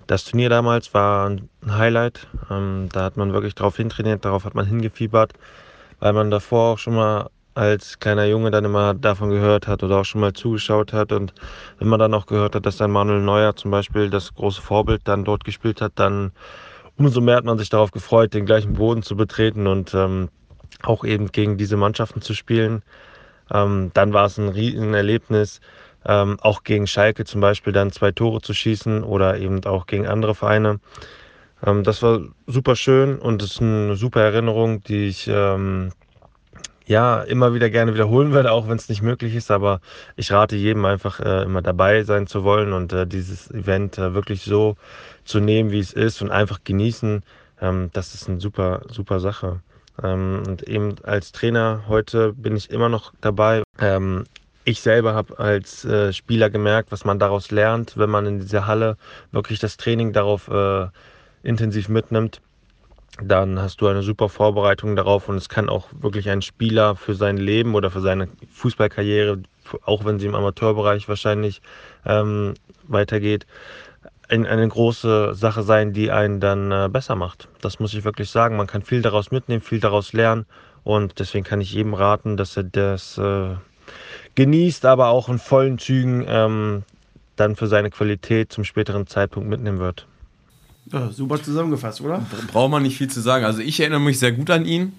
Das 0.08 0.26
Turnier 0.26 0.50
damals 0.50 0.94
war 0.94 1.30
ein 1.30 1.50
Highlight. 1.68 2.28
Ähm, 2.52 2.90
da 2.92 3.04
hat 3.06 3.18
man 3.18 3.34
wirklich 3.34 3.56
drauf 3.56 3.78
hintrainiert, 3.78 4.26
darauf 4.26 4.46
hat 4.46 4.54
man 4.56 4.66
hingefiebert, 4.66 5.34
weil 6.00 6.14
man 6.14 6.30
davor 6.32 6.74
auch 6.74 6.78
schon 6.80 6.96
mal 6.96 7.30
als 7.56 8.00
kleiner 8.00 8.26
Junge 8.26 8.52
dann 8.52 8.66
immer 8.66 8.94
davon 8.94 9.30
gehört 9.30 9.68
hat 9.68 9.84
oder 9.84 10.00
auch 10.00 10.06
schon 10.06 10.22
mal 10.22 10.34
zugeschaut 10.34 10.94
hat. 10.94 11.12
Und 11.12 11.34
wenn 11.80 11.88
man 11.88 12.00
dann 12.00 12.14
auch 12.14 12.26
gehört 12.26 12.56
hat, 12.56 12.66
dass 12.66 12.78
dann 12.78 12.92
Manuel 12.92 13.22
Neuer 13.22 13.56
zum 13.56 13.72
Beispiel 13.72 14.10
das 14.10 14.34
große 14.34 14.62
Vorbild 14.62 15.02
dann 15.06 15.24
dort 15.24 15.44
gespielt 15.44 15.82
hat, 15.82 15.94
dann 15.96 16.32
umso 16.98 17.22
mehr 17.22 17.38
hat 17.38 17.46
man 17.46 17.58
sich 17.58 17.70
darauf 17.70 17.92
gefreut, 17.92 18.34
den 18.34 18.46
gleichen 18.46 18.74
Boden 18.74 19.04
zu 19.04 19.16
betreten 19.16 19.68
und 19.68 19.94
ähm, 19.94 20.30
auch 20.84 21.04
eben 21.04 21.32
gegen 21.32 21.58
diese 21.58 21.78
Mannschaften 21.78 22.22
zu 22.22 22.34
spielen. 22.34 22.84
Ähm, 23.52 23.92
dann 23.94 24.14
war 24.14 24.26
es 24.26 24.38
ein 24.38 24.50
Riesenerlebnis, 24.50 25.60
ähm, 26.06 26.38
auch 26.42 26.64
gegen 26.64 26.88
Schalke 26.88 27.26
zum 27.26 27.42
Beispiel 27.42 27.74
dann 27.74 27.92
zwei 27.92 28.12
Tore 28.12 28.42
zu 28.42 28.54
schießen 28.54 29.04
oder 29.04 29.38
eben 29.38 29.64
auch 29.66 29.86
gegen 29.86 30.08
andere 30.08 30.36
Vereine. 30.36 30.80
Ähm, 31.66 31.84
das 31.84 32.02
war 32.02 32.22
super 32.48 32.76
schön 32.76 33.20
und 33.20 33.42
es 33.42 33.52
ist 33.52 33.62
eine 33.62 33.96
super 33.96 34.22
Erinnerung, 34.22 34.84
die 34.84 35.08
ich 35.08 35.28
ähm, 35.28 35.92
ja 36.86 37.22
immer 37.22 37.54
wieder 37.54 37.70
gerne 37.70 37.94
wiederholen 37.94 38.34
werde, 38.34 38.52
auch 38.52 38.68
wenn 38.68 38.78
es 38.78 38.90
nicht 38.90 39.02
möglich 39.02 39.36
ist. 39.36 39.52
Aber 39.52 39.80
ich 40.16 40.32
rate 40.32 40.56
jedem 40.56 40.86
einfach 40.86 41.20
äh, 41.20 41.44
immer 41.44 41.62
dabei 41.62 42.04
sein 42.04 42.28
zu 42.28 42.44
wollen 42.44 42.74
und 42.74 42.94
äh, 42.94 43.08
dieses 43.08 43.50
Event 43.52 43.98
äh, 43.98 44.14
wirklich 44.14 44.44
so 44.44 44.76
zu 45.26 45.40
nehmen, 45.40 45.72
wie 45.72 45.80
es 45.80 45.94
ist 45.94 46.22
und 46.22 46.32
einfach 46.32 46.60
genießen. 46.64 47.24
Ähm, 47.62 47.90
das 47.94 48.14
ist 48.14 48.30
eine 48.30 48.40
super, 48.40 48.82
super 48.90 49.20
Sache. 49.20 49.62
Ähm, 50.02 50.44
und 50.48 50.64
eben 50.64 50.96
als 51.04 51.32
Trainer 51.32 51.84
heute 51.88 52.34
bin 52.34 52.56
ich 52.56 52.70
immer 52.70 52.90
noch 52.90 53.14
dabei. 53.22 53.64
Ähm, 53.80 54.26
ich 54.66 54.82
selber 54.82 55.14
habe 55.14 55.40
als 55.40 55.84
äh, 55.86 56.14
Spieler 56.14 56.50
gemerkt, 56.50 56.92
was 56.92 57.04
man 57.06 57.20
daraus 57.20 57.52
lernt, 57.52 57.98
wenn 57.98 58.10
man 58.10 58.26
in 58.26 58.40
dieser 58.40 58.66
Halle 58.66 58.98
wirklich 59.32 59.60
das 59.60 59.78
Training 59.78 60.14
darauf 60.14 60.48
äh, 60.48 60.88
intensiv 61.44 61.90
mitnimmt. 61.90 62.42
Dann 63.22 63.60
hast 63.60 63.80
du 63.80 63.88
eine 63.88 64.02
super 64.02 64.28
Vorbereitung 64.28 64.96
darauf 64.96 65.30
und 65.30 65.36
es 65.36 65.48
kann 65.48 65.70
auch 65.70 65.88
wirklich 66.00 66.30
ein 66.30 66.42
Spieler 66.42 66.96
für 66.96 67.14
sein 67.14 67.38
Leben 67.38 67.76
oder 67.76 67.92
für 67.92 68.02
seine 68.02 68.28
Fußballkarriere, 68.54 69.44
auch 69.84 70.04
wenn 70.04 70.18
sie 70.18 70.26
im 70.26 70.34
Amateurbereich 70.34 71.08
wahrscheinlich 71.08 71.62
ähm, 72.06 72.56
weitergeht, 72.88 73.46
ein, 74.30 74.48
eine 74.48 74.68
große 74.68 75.36
Sache 75.36 75.62
sein, 75.62 75.94
die 75.94 76.10
einen 76.10 76.40
dann 76.40 76.72
äh, 76.72 76.90
besser 76.92 77.16
macht. 77.16 77.50
Das 77.62 77.80
muss 77.80 77.94
ich 77.94 78.04
wirklich 78.04 78.32
sagen. 78.32 78.58
Man 78.58 78.68
kann 78.68 78.82
viel 78.82 79.04
daraus 79.04 79.30
mitnehmen, 79.30 79.62
viel 79.62 79.80
daraus 79.80 80.14
lernen 80.14 80.48
und 80.84 81.20
deswegen 81.20 81.44
kann 81.44 81.62
ich 81.62 81.72
jedem 81.72 81.94
raten, 81.94 82.36
dass 82.36 82.58
er 82.58 82.64
das 82.64 83.20
äh, 83.20 83.56
genießt, 84.34 84.86
aber 84.86 85.10
auch 85.10 85.30
in 85.30 85.38
vollen 85.38 85.78
Zügen 85.78 86.26
ähm, 86.28 86.84
dann 87.36 87.56
für 87.56 87.68
seine 87.68 87.92
Qualität 87.92 88.52
zum 88.52 88.64
späteren 88.64 89.06
Zeitpunkt 89.06 89.50
mitnehmen 89.50 89.80
wird. 89.80 90.08
Ja, 90.92 91.10
super 91.12 91.42
zusammengefasst, 91.42 92.02
oder? 92.02 92.26
Braucht 92.52 92.72
man 92.72 92.84
nicht 92.84 92.98
viel 92.98 93.10
zu 93.10 93.22
sagen. 93.22 93.46
Also 93.46 93.62
ich 93.62 93.80
erinnere 93.80 94.02
mich 94.02 94.20
sehr 94.20 94.32
gut 94.32 94.50
an 94.50 94.66
ihn, 94.66 94.94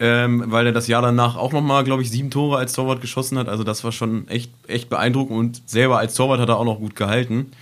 ähm, 0.00 0.44
weil 0.46 0.66
er 0.66 0.72
das 0.72 0.88
Jahr 0.88 1.02
danach 1.02 1.36
auch 1.36 1.52
nochmal, 1.52 1.84
glaube 1.84 2.02
ich, 2.02 2.10
sieben 2.10 2.30
Tore 2.30 2.58
als 2.58 2.72
Torwart 2.72 3.00
geschossen 3.00 3.38
hat. 3.38 3.48
Also 3.48 3.64
das 3.64 3.84
war 3.84 3.92
schon 3.92 4.26
echt, 4.28 4.50
echt 4.66 4.88
beeindruckend 4.88 5.38
und 5.38 5.62
selber 5.66 5.98
als 5.98 6.14
Torwart 6.14 6.40
hat 6.40 6.48
er 6.48 6.58
auch 6.58 6.64
noch 6.64 6.78
gut 6.78 6.96
gehalten. 6.96 7.52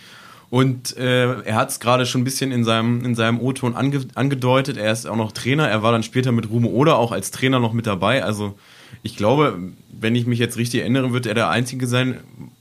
Und 0.49 0.97
äh, 0.97 1.43
er 1.43 1.57
hat 1.57 1.71
es 1.71 1.81
gerade 1.81 2.07
schon 2.07 2.21
ein 2.21 2.25
bisschen 2.25 2.53
in 2.53 2.65
seinem, 2.65 3.05
in 3.05 3.15
seinem 3.15 3.41
O-Ton 3.41 3.75
ange, 3.75 4.07
angedeutet. 4.15 4.77
Er 4.77 4.93
ist 4.93 5.07
auch 5.07 5.17
noch 5.17 5.33
Trainer. 5.33 5.69
Er 5.69 5.83
war 5.83 5.93
dann 5.93 6.05
später 6.05 6.33
mit 6.33 6.49
Rumo 6.49 6.69
Oder 6.69 6.99
auch 6.99 7.13
als 7.13 7.31
Trainer 7.31 7.59
noch 7.59 7.73
mit 7.73 7.87
dabei. 7.87 8.23
Also 8.23 8.57
ich 9.03 9.17
glaube, 9.17 9.59
wenn 9.91 10.15
ich 10.15 10.27
mich 10.27 10.39
jetzt 10.39 10.57
richtig 10.57 10.81
erinnere, 10.81 11.13
wird 11.13 11.27
er 11.27 11.35
der 11.35 11.51
Einzige 11.51 11.87
sein, 11.87 12.21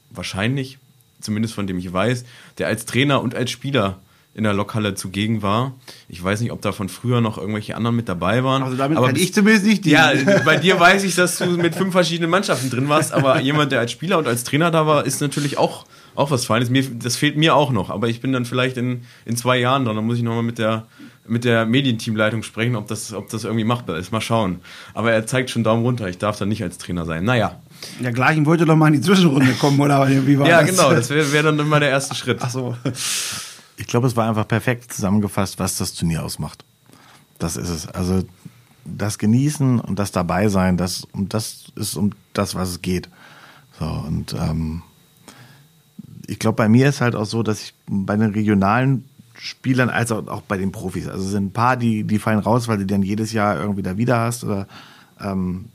wahrscheinlich, 0.10 0.80
zumindest 1.22 1.54
von 1.54 1.68
dem 1.68 1.78
ich 1.78 1.92
weiß, 1.92 2.26
der 2.58 2.68
als 2.68 2.86
Trainer 2.86 3.22
und 3.22 3.36
als 3.36 3.52
Spieler 3.52 4.00
in 4.36 4.44
der 4.44 4.54
Lokhalle 4.54 4.96
zugegen 4.96 5.42
war. 5.42 5.76
Ich 6.10 6.22
weiß 6.22 6.42
nicht, 6.42 6.52
ob 6.52 6.62
da 6.62 6.74
von 6.74 6.90
früher 6.90 7.22
noch 7.22 7.38
irgendwelche 7.38 7.76
anderen 7.78 7.96
mit 7.96 8.10
dabei 8.10 8.44
waren. 8.44 8.64
Also 8.64 8.76
damit 8.76 8.98
aber 8.98 9.08
kann 9.08 9.16
ich 9.16 9.34
zumindest 9.34 9.66
nicht 9.66 9.86
ja, 9.86 10.14
dienen. 10.14 10.42
bei 10.44 10.58
dir 10.58 10.78
weiß 10.80 11.06
ich, 11.06 11.16
dass 11.16 11.38
du 11.38 11.46
mit 11.52 11.74
fünf 11.74 11.94
verschiedenen 11.94 12.30
Mannschaften 12.30 12.70
drin 12.70 12.90
warst, 12.90 13.14
aber 13.14 13.40
jemand, 13.40 13.72
der 13.72 13.80
als 13.80 13.94
Spieler 13.94 14.18
und 14.18 14.28
als 14.28 14.44
Trainer 14.44 14.72
da 14.72 14.86
war, 14.86 15.06
ist 15.06 15.22
natürlich 15.22 15.58
auch, 15.58 15.86
auch 16.16 16.32
was 16.32 16.46
Feines. 16.46 16.70
Mir, 16.70 16.84
das 16.84 17.16
fehlt 17.16 17.38
mir 17.38 17.56
auch 17.56 17.72
noch, 17.72 17.90
aber 17.90 18.10
ich 18.10 18.20
bin 18.20 18.34
dann 18.34 18.44
vielleicht 18.44 18.76
in, 18.76 19.04
in 19.24 19.38
zwei 19.38 19.58
Jahren 19.58 19.86
dran. 19.86 19.96
Dann 19.96 20.06
muss 20.06 20.18
ich 20.18 20.24
nochmal 20.24 20.44
mit 20.44 20.58
der, 20.60 20.86
mit 21.26 21.46
der 21.46 21.66
Medienteamleitung 21.66 22.44
sprechen, 22.44 22.76
ob 22.76 22.88
das, 22.90 23.14
ob 23.14 23.30
das 23.30 23.46
irgendwie 23.46 23.64
machbar 23.64 23.98
ist. 23.98 24.12
Mal 24.12 24.20
schauen. 24.20 24.60
Aber 24.94 25.14
er 25.14 25.26
zeigt 25.26 25.50
schon 25.50 25.64
Daumen 25.64 25.84
runter. 25.86 26.10
Ich 26.10 26.18
darf 26.18 26.38
dann 26.38 26.50
nicht 26.50 26.62
als 26.62 26.78
Trainer 26.78 27.06
sein. 27.06 27.24
Naja. 27.24 27.62
Ja, 28.02 28.12
Gleichen 28.12 28.46
wollte 28.46 28.66
doch 28.66 28.76
mal 28.76 28.88
in 28.88 28.94
die 28.96 29.02
Zwischenrunde 29.02 29.54
kommen, 29.54 29.80
oder 29.80 30.06
wie 30.10 30.38
war 30.38 30.46
Ja, 30.46 30.60
das? 30.62 30.72
genau. 30.72 30.94
Das 30.94 31.10
wäre 31.10 31.32
wär 31.32 31.44
dann 31.44 31.58
immer 31.58 31.80
der 31.80 31.90
erste 31.90 32.16
Schritt. 32.16 32.40
Ach 32.42 32.50
so. 32.50 32.76
Ich 33.78 33.88
glaube, 33.88 34.08
es 34.08 34.16
war 34.16 34.28
einfach 34.28 34.48
perfekt 34.48 34.94
zusammengefasst, 34.94 35.60
was 35.60 35.78
das 35.78 35.94
Turnier 35.94 36.24
ausmacht. 36.24 36.64
Das 37.40 37.58
ist 37.58 37.70
es. 37.70 37.88
Also 37.88 38.24
das 38.86 39.18
Genießen 39.18 39.80
und 39.80 40.00
das 40.00 40.12
Dabeisein, 40.12 40.78
das, 40.78 41.06
um 41.12 41.28
das 41.28 41.66
ist 41.76 41.96
um 41.96 42.12
das, 42.34 42.56
was 42.56 42.70
es 42.70 42.82
geht. 42.82 43.10
So, 43.80 43.86
und 43.86 44.34
ähm, 44.34 44.84
ich 46.28 46.40
glaube, 46.40 46.56
bei 46.56 46.70
mir 46.70 46.90
ist 46.90 47.02
halt 47.02 47.16
auch 47.16 47.26
so, 47.26 47.44
dass 47.44 47.62
ich 47.62 47.74
bei 47.88 48.16
den 48.16 48.32
regionalen 48.32 49.06
Spielern 49.38 49.90
als 49.90 50.12
auch, 50.12 50.28
auch 50.28 50.42
bei 50.42 50.58
den 50.58 50.72
Profis, 50.72 51.08
also 51.08 51.26
es 51.26 51.32
sind 51.32 51.48
ein 51.48 51.52
paar, 51.52 51.76
die, 51.76 52.04
die 52.04 52.20
fallen 52.20 52.40
raus, 52.40 52.68
weil 52.68 52.78
du 52.78 52.86
die 52.86 52.94
dann 52.94 53.04
jedes 53.04 53.34
Jahr 53.34 53.60
irgendwie 53.60 53.84
da 53.84 53.98
wieder 53.98 54.20
hast 54.20 54.44
oder 54.44 54.68
ähm, 55.20 55.66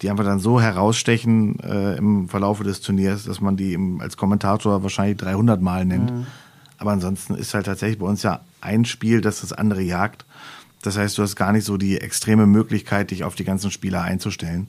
die 0.00 0.10
einfach 0.10 0.24
dann 0.24 0.38
so 0.38 0.60
herausstechen 0.60 1.60
äh, 1.60 1.96
im 1.96 2.28
Verlaufe 2.28 2.64
des 2.64 2.80
Turniers, 2.80 3.24
dass 3.24 3.40
man 3.40 3.56
die 3.56 3.74
im, 3.74 4.00
als 4.00 4.16
Kommentator 4.16 4.82
wahrscheinlich 4.82 5.18
300 5.18 5.60
Mal 5.60 5.84
nennt. 5.84 6.10
Aber 6.84 6.92
ansonsten 6.92 7.34
ist 7.34 7.54
halt 7.54 7.64
tatsächlich 7.64 7.98
bei 7.98 8.04
uns 8.04 8.22
ja 8.22 8.40
ein 8.60 8.84
Spiel, 8.84 9.22
das 9.22 9.40
das 9.40 9.54
andere 9.54 9.80
jagt. 9.80 10.26
Das 10.82 10.98
heißt, 10.98 11.16
du 11.16 11.22
hast 11.22 11.34
gar 11.34 11.50
nicht 11.50 11.64
so 11.64 11.78
die 11.78 11.98
extreme 11.98 12.46
Möglichkeit, 12.46 13.10
dich 13.10 13.24
auf 13.24 13.34
die 13.34 13.44
ganzen 13.44 13.70
Spieler 13.70 14.02
einzustellen. 14.02 14.66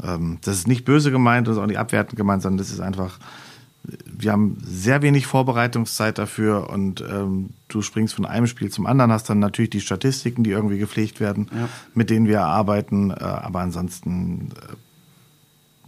Ähm, 0.00 0.38
das 0.42 0.54
ist 0.54 0.68
nicht 0.68 0.84
böse 0.84 1.10
gemeint, 1.10 1.48
das 1.48 1.56
ist 1.56 1.60
auch 1.60 1.66
nicht 1.66 1.80
abwertend 1.80 2.16
gemeint, 2.16 2.42
sondern 2.42 2.58
das 2.58 2.70
ist 2.70 2.78
einfach, 2.78 3.18
wir 4.06 4.30
haben 4.30 4.58
sehr 4.64 5.02
wenig 5.02 5.26
Vorbereitungszeit 5.26 6.16
dafür 6.16 6.70
und 6.70 7.00
ähm, 7.00 7.50
du 7.66 7.82
springst 7.82 8.14
von 8.14 8.24
einem 8.24 8.46
Spiel 8.46 8.70
zum 8.70 8.86
anderen, 8.86 9.10
hast 9.10 9.28
dann 9.28 9.40
natürlich 9.40 9.70
die 9.70 9.80
Statistiken, 9.80 10.44
die 10.44 10.50
irgendwie 10.50 10.78
gepflegt 10.78 11.18
werden, 11.18 11.48
mit 11.92 12.08
denen 12.08 12.28
wir 12.28 12.42
arbeiten, 12.42 13.10
äh, 13.10 13.14
aber 13.14 13.58
ansonsten 13.62 14.52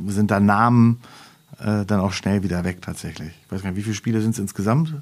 äh, 0.05 0.11
sind 0.11 0.33
da 0.33 0.41
Namen 0.41 1.01
äh, 1.61 1.85
dann 1.85 2.01
auch 2.01 2.13
schnell 2.13 2.43
wieder 2.43 2.65
weg 2.65 2.83
tatsächlich. 2.83 3.31
Ich 3.47 3.53
weiß 3.53 3.63
gar 3.63 3.71
nicht, 3.71 3.79
wie 3.79 3.85
viele 3.85 3.95
Spiele 3.95 4.21
sind 4.21 4.33
es 4.33 4.41
insgesamt 4.41 4.97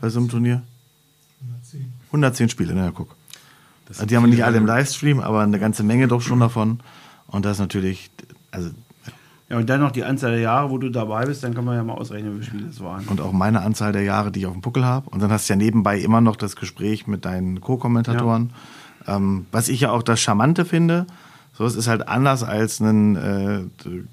bei 0.00 0.08
so 0.08 0.18
einem 0.18 0.28
Turnier? 0.28 0.62
110. 1.42 1.92
110 2.06 2.48
Spiele, 2.48 2.74
na 2.74 2.86
ja, 2.86 2.90
guck. 2.92 3.14
Also 3.88 4.06
die 4.06 4.16
haben 4.16 4.24
wir 4.24 4.30
nicht 4.30 4.44
alle 4.44 4.58
im 4.58 4.66
Livestream, 4.66 5.18
aber 5.20 5.40
eine 5.40 5.58
ganze 5.58 5.82
Menge 5.82 6.06
doch 6.06 6.20
schon 6.20 6.40
davon. 6.40 6.80
Und 7.26 7.44
das 7.44 7.52
ist 7.56 7.60
natürlich, 7.60 8.10
also 8.52 8.70
Ja, 9.48 9.56
und 9.56 9.68
dann 9.68 9.80
noch 9.80 9.90
die 9.90 10.04
Anzahl 10.04 10.30
der 10.30 10.40
Jahre, 10.40 10.70
wo 10.70 10.78
du 10.78 10.90
dabei 10.90 11.24
bist, 11.26 11.42
dann 11.42 11.54
kann 11.54 11.64
man 11.64 11.74
ja 11.76 11.82
mal 11.82 11.94
ausrechnen, 11.94 12.40
wie 12.40 12.44
viele 12.44 12.68
es 12.68 12.80
waren. 12.80 13.04
und 13.08 13.20
auch 13.20 13.32
meine 13.32 13.62
Anzahl 13.62 13.92
der 13.92 14.02
Jahre, 14.02 14.30
die 14.30 14.40
ich 14.40 14.46
auf 14.46 14.52
dem 14.52 14.62
Puckel 14.62 14.84
habe. 14.84 15.10
Und 15.10 15.20
dann 15.20 15.32
hast 15.32 15.48
du 15.48 15.54
ja 15.54 15.56
nebenbei 15.56 15.98
immer 15.98 16.20
noch 16.20 16.36
das 16.36 16.54
Gespräch 16.54 17.06
mit 17.08 17.24
deinen 17.24 17.60
Co-Kommentatoren. 17.60 18.52
Ähm, 19.08 19.46
was 19.50 19.68
ich 19.68 19.80
ja 19.80 19.90
auch 19.90 20.04
das 20.04 20.20
Charmante 20.20 20.64
finde, 20.64 21.06
so 21.52 21.66
es 21.66 21.74
ist 21.74 21.88
halt 21.88 22.08
anders 22.08 22.42
als 22.42 22.80
ein 22.80 23.16
äh, 23.16 23.60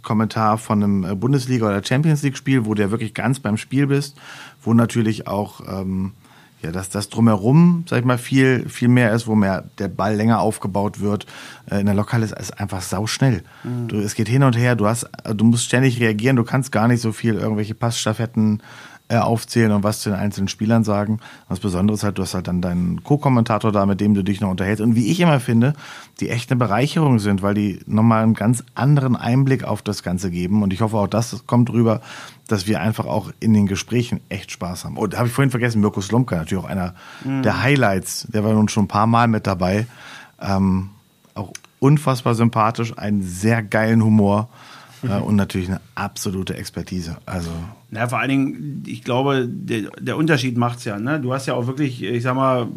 Kommentar 0.02 0.58
von 0.58 0.84
einem 0.84 1.04
äh, 1.04 1.16
Bundesliga- 1.16 1.68
oder 1.68 1.84
Champions 1.84 2.24
League-Spiel, 2.24 2.66
wo 2.66 2.74
du 2.74 2.82
ja 2.82 2.92
wirklich 2.92 3.14
ganz 3.14 3.40
beim 3.40 3.58
Spiel 3.58 3.88
bist, 3.88 4.18
wo 4.62 4.74
natürlich 4.74 5.28
auch 5.28 5.62
ähm, 5.68 6.14
ja, 6.62 6.72
dass 6.72 6.90
das 6.90 7.10
drumherum, 7.10 7.86
sag 7.88 8.00
ich 8.00 8.06
mal, 8.06 8.18
viel, 8.18 8.68
viel 8.68 8.88
mehr 8.88 9.14
ist, 9.14 9.28
wo 9.28 9.36
mehr 9.36 9.66
der 9.78 9.90
Ball 9.90 10.16
länger 10.16 10.40
aufgebaut 10.40 11.00
wird. 11.00 11.28
Äh, 11.70 11.80
in 11.82 11.86
der 11.86 11.96
Lokale 11.96 12.26
ist 12.26 12.36
es 12.36 12.52
einfach 12.52 12.82
sauschnell. 12.82 13.44
Du, 13.88 13.98
es 13.98 14.16
geht 14.16 14.28
hin 14.28 14.44
und 14.44 14.58
her, 14.58 14.76
du 14.76 14.88
hast, 14.88 15.08
du 15.24 15.46
musst 15.46 15.66
ständig 15.66 16.00
reagieren, 16.00 16.36
du 16.36 16.44
kannst 16.44 16.72
gar 16.72 16.88
nicht 16.88 17.02
so 17.02 17.12
viel 17.12 17.36
irgendwelche 17.36 17.76
Passstaffetten 17.76 18.64
aufzählen 19.16 19.72
und 19.72 19.84
was 19.84 20.02
zu 20.02 20.10
den 20.10 20.20
einzelnen 20.20 20.50
Spielern 20.50 20.84
sagen. 20.84 21.14
Und 21.14 21.22
das 21.50 21.60
Besondere 21.60 21.96
ist 21.96 22.04
halt, 22.04 22.18
du 22.18 22.24
hast 22.24 22.34
halt 22.34 22.48
dann 22.48 22.62
deinen 22.62 23.04
Co-Kommentator 23.04 23.72
da, 23.72 23.86
mit 23.86 24.02
dem 24.02 24.14
du 24.14 24.24
dich 24.24 24.42
noch 24.42 24.50
unterhältst. 24.50 24.82
Und 24.82 24.96
wie 24.96 25.08
ich 25.08 25.22
immer 25.22 25.40
finde, 25.40 25.74
die 26.20 26.30
echt 26.30 26.52
eine 26.52 26.58
Bereicherung 26.58 27.20
sind, 27.20 27.42
weil 27.42 27.54
die 27.54 27.80
nochmal 27.86 28.24
einen 28.24 28.34
ganz 28.34 28.64
anderen 28.76 29.16
Einblick 29.16 29.64
auf 29.64 29.82
das 29.82 30.04
Ganze 30.04 30.30
geben. 30.30 30.62
Und 30.62 30.74
ich 30.74 30.82
hoffe 30.82 30.98
auch, 30.98 31.08
das 31.08 31.46
kommt 31.48 31.70
rüber, 31.70 32.02
dass 32.48 32.68
wir 32.68 32.82
einfach 32.82 33.06
auch 33.06 33.32
in 33.40 33.54
den 33.54 33.68
Gesprächen 33.68 34.20
echt 34.28 34.52
Spaß 34.52 34.84
haben. 34.84 34.98
Und 34.98 35.18
habe 35.18 35.28
ich 35.28 35.34
vorhin 35.34 35.52
vergessen, 35.52 35.80
Mirko 35.80 36.02
Slomka, 36.02 36.36
natürlich 36.36 36.64
auch 36.64 36.70
einer 36.70 36.94
der 37.44 37.62
Highlights. 37.62 38.28
Der 38.30 38.44
war 38.44 38.54
nun 38.54 38.68
schon 38.68 38.86
ein 38.86 38.90
paar 38.90 39.08
Mal 39.08 39.30
mit 39.30 39.48
dabei. 39.48 39.88
Ähm, 40.42 40.90
auch 41.34 41.54
unfassbar 41.80 42.36
sympathisch, 42.36 42.98
einen 42.98 43.24
sehr 43.24 43.64
geilen 43.64 44.04
Humor. 44.04 44.50
äh, 45.04 45.20
und 45.20 45.36
natürlich 45.36 45.70
eine 45.70 45.82
absolute 45.96 46.58
Expertise. 46.58 47.18
Also 47.26 47.52
Na, 47.90 48.08
vor 48.08 48.20
allen 48.20 48.30
Dingen, 48.30 48.84
ich 48.86 49.04
glaube, 49.04 49.48
der, 49.48 49.90
der 50.00 50.18
Unterschied 50.18 50.58
macht's 50.58 50.84
ja. 50.84 51.00
Ne? 51.00 51.22
Du 51.22 51.34
hast 51.34 51.46
ja 51.46 51.54
auch 51.54 51.68
wirklich, 51.68 52.04
ich 52.04 52.24
sag 52.24 52.36
mal, 52.36 52.68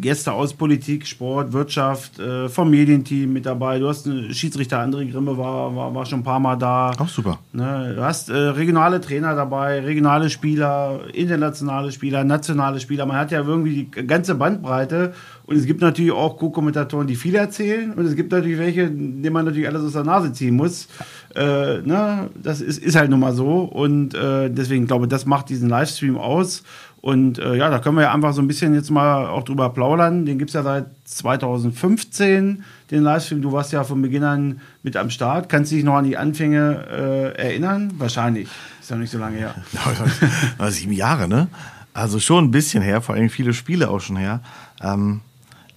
Gäste 0.00 0.32
aus 0.32 0.54
Politik, 0.54 1.06
Sport, 1.06 1.52
Wirtschaft, 1.52 2.18
äh, 2.18 2.48
vom 2.48 2.70
Medienteam 2.70 3.32
mit 3.32 3.46
dabei. 3.46 3.78
Du 3.78 3.88
hast 3.88 4.06
einen 4.06 4.32
Schiedsrichter, 4.32 4.80
André 4.80 5.10
Grimme 5.10 5.36
war, 5.36 5.74
war, 5.76 5.94
war 5.94 6.06
schon 6.06 6.20
ein 6.20 6.24
paar 6.24 6.40
Mal 6.40 6.56
da. 6.56 6.90
auch 6.98 7.08
super. 7.08 7.38
Ne? 7.52 7.92
Du 7.94 8.02
hast 8.02 8.30
äh, 8.30 8.34
regionale 8.34 9.00
Trainer 9.00 9.34
dabei, 9.34 9.80
regionale 9.80 10.30
Spieler, 10.30 11.00
internationale 11.12 11.92
Spieler, 11.92 12.24
nationale 12.24 12.80
Spieler. 12.80 13.06
Man 13.06 13.18
hat 13.18 13.30
ja 13.30 13.42
irgendwie 13.42 13.84
die 13.84 14.06
ganze 14.06 14.34
Bandbreite. 14.34 15.12
Und 15.44 15.56
es 15.56 15.66
gibt 15.66 15.80
natürlich 15.80 16.12
auch 16.12 16.36
Co-Kommentatoren, 16.36 17.06
die 17.06 17.16
viel 17.16 17.34
erzählen. 17.34 17.92
Und 17.92 18.06
es 18.06 18.14
gibt 18.14 18.32
natürlich 18.32 18.58
welche, 18.58 18.88
denen 18.88 19.32
man 19.32 19.44
natürlich 19.44 19.68
alles 19.68 19.82
aus 19.82 19.92
der 19.92 20.04
Nase 20.04 20.32
ziehen 20.32 20.54
muss. 20.54 20.88
Äh, 21.34 21.78
ne? 21.82 22.30
Das 22.34 22.60
ist, 22.60 22.78
ist 22.78 22.96
halt 22.96 23.10
nun 23.10 23.20
mal 23.20 23.32
so. 23.32 23.62
Und 23.62 24.14
äh, 24.14 24.50
deswegen 24.50 24.86
glaube 24.86 25.04
ich, 25.04 25.10
das 25.10 25.26
macht 25.26 25.48
diesen 25.48 25.68
Livestream 25.68 26.16
aus. 26.16 26.62
Und 27.00 27.38
äh, 27.38 27.56
ja, 27.56 27.70
da 27.70 27.78
können 27.78 27.96
wir 27.96 28.02
ja 28.02 28.12
einfach 28.12 28.34
so 28.34 28.42
ein 28.42 28.48
bisschen 28.48 28.74
jetzt 28.74 28.90
mal 28.90 29.26
auch 29.26 29.42
drüber 29.44 29.70
plaudern. 29.70 30.26
Den 30.26 30.38
gibt 30.38 30.50
es 30.50 30.54
ja 30.54 30.62
seit 30.62 30.86
2015, 31.04 32.62
den 32.90 33.02
Livestream. 33.02 33.40
Du 33.40 33.52
warst 33.52 33.72
ja 33.72 33.84
von 33.84 34.02
Beginn 34.02 34.24
an 34.24 34.60
mit 34.82 34.96
am 34.96 35.08
Start. 35.08 35.48
Kannst 35.48 35.72
du 35.72 35.76
dich 35.76 35.84
noch 35.84 35.94
an 35.94 36.04
die 36.04 36.18
Anfänge 36.18 36.84
äh, 36.90 37.40
erinnern? 37.40 37.92
Wahrscheinlich. 37.96 38.48
Ist 38.80 38.90
ja 38.90 38.96
nicht 38.96 39.10
so 39.10 39.18
lange 39.18 39.38
her. 39.38 39.54
Ja, 40.58 40.70
sieben 40.70 40.92
Jahre, 40.92 41.26
ne? 41.26 41.48
Also 41.94 42.20
schon 42.20 42.44
ein 42.44 42.50
bisschen 42.50 42.82
her, 42.82 43.00
vor 43.00 43.14
allem 43.14 43.30
viele 43.30 43.54
Spiele 43.54 43.88
auch 43.88 44.00
schon 44.00 44.16
her. 44.16 44.40
Ähm, 44.82 45.20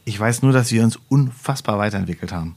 ich 0.06 0.20
weiß 0.20 0.42
nur, 0.42 0.52
dass 0.52 0.72
wir 0.72 0.84
uns 0.84 1.00
unfassbar 1.08 1.78
weiterentwickelt 1.78 2.34
haben. 2.34 2.56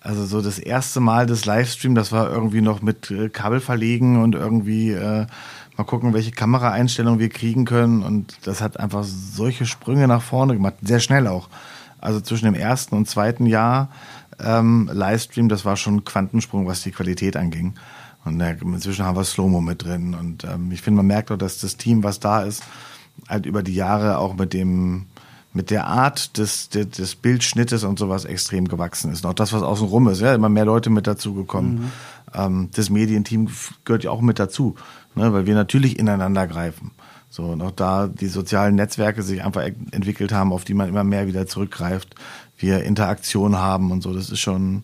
Also 0.00 0.24
so 0.26 0.40
das 0.40 0.58
erste 0.58 1.00
Mal 1.00 1.26
das 1.26 1.44
Livestream, 1.44 1.94
das 1.94 2.12
war 2.12 2.30
irgendwie 2.30 2.60
noch 2.60 2.82
mit 2.82 3.10
äh, 3.10 3.28
Kabel 3.28 3.60
verlegen 3.60 4.22
und 4.22 4.34
irgendwie 4.34 4.92
äh, 4.92 5.26
mal 5.76 5.84
gucken, 5.84 6.14
welche 6.14 6.30
Kameraeinstellungen 6.30 7.18
wir 7.18 7.28
kriegen 7.28 7.64
können. 7.64 8.02
Und 8.02 8.38
das 8.46 8.60
hat 8.60 8.78
einfach 8.78 9.04
solche 9.04 9.66
Sprünge 9.66 10.06
nach 10.06 10.22
vorne 10.22 10.54
gemacht, 10.54 10.74
sehr 10.82 11.00
schnell 11.00 11.26
auch. 11.26 11.48
Also 12.00 12.20
zwischen 12.20 12.44
dem 12.44 12.54
ersten 12.54 12.94
und 12.94 13.08
zweiten 13.08 13.46
Jahr 13.46 13.90
ähm, 14.38 14.88
Livestream, 14.92 15.48
das 15.48 15.64
war 15.64 15.76
schon 15.76 15.96
ein 15.96 16.04
Quantensprung, 16.04 16.66
was 16.66 16.82
die 16.82 16.92
Qualität 16.92 17.36
anging. 17.36 17.74
Und 18.24 18.40
äh, 18.40 18.56
inzwischen 18.60 19.04
haben 19.04 19.16
wir 19.16 19.24
Slow-Mo 19.24 19.60
mit 19.60 19.84
drin. 19.84 20.14
Und 20.14 20.44
ähm, 20.44 20.70
ich 20.70 20.82
finde, 20.82 20.98
man 20.98 21.06
merkt 21.06 21.30
auch, 21.32 21.36
dass 21.36 21.60
das 21.60 21.76
Team, 21.76 22.04
was 22.04 22.20
da 22.20 22.42
ist, 22.42 22.62
halt 23.28 23.46
über 23.46 23.62
die 23.62 23.74
Jahre 23.74 24.18
auch 24.18 24.34
mit 24.34 24.52
dem 24.52 25.06
mit 25.52 25.70
der 25.70 25.86
Art 25.86 26.36
des, 26.38 26.68
des, 26.68 26.90
des 26.90 27.14
Bildschnittes 27.14 27.84
und 27.84 27.98
sowas 27.98 28.24
extrem 28.24 28.68
gewachsen 28.68 29.12
ist. 29.12 29.24
Und 29.24 29.30
auch 29.30 29.34
das, 29.34 29.52
was 29.52 29.62
außenrum 29.62 30.08
ist, 30.08 30.20
ja, 30.20 30.34
immer 30.34 30.48
mehr 30.48 30.64
Leute 30.64 30.90
mit 30.90 31.06
dazugekommen. 31.06 31.74
Mhm. 31.74 31.92
Ähm, 32.34 32.68
das 32.74 32.90
Medienteam 32.90 33.48
gehört 33.84 34.04
ja 34.04 34.10
auch 34.10 34.20
mit 34.20 34.38
dazu, 34.38 34.76
ne, 35.14 35.32
weil 35.32 35.46
wir 35.46 35.54
natürlich 35.54 35.98
ineinander 35.98 36.46
greifen. 36.46 36.92
So, 37.30 37.44
und 37.44 37.62
auch 37.62 37.70
da 37.70 38.08
die 38.08 38.28
sozialen 38.28 38.74
Netzwerke 38.74 39.22
sich 39.22 39.44
einfach 39.44 39.62
entwickelt 39.90 40.32
haben, 40.32 40.52
auf 40.52 40.64
die 40.64 40.74
man 40.74 40.88
immer 40.88 41.04
mehr 41.04 41.26
wieder 41.26 41.46
zurückgreift, 41.46 42.14
wir 42.56 42.84
Interaktion 42.84 43.56
haben 43.56 43.90
und 43.90 44.02
so, 44.02 44.14
das 44.14 44.30
ist 44.30 44.40
schon, 44.40 44.82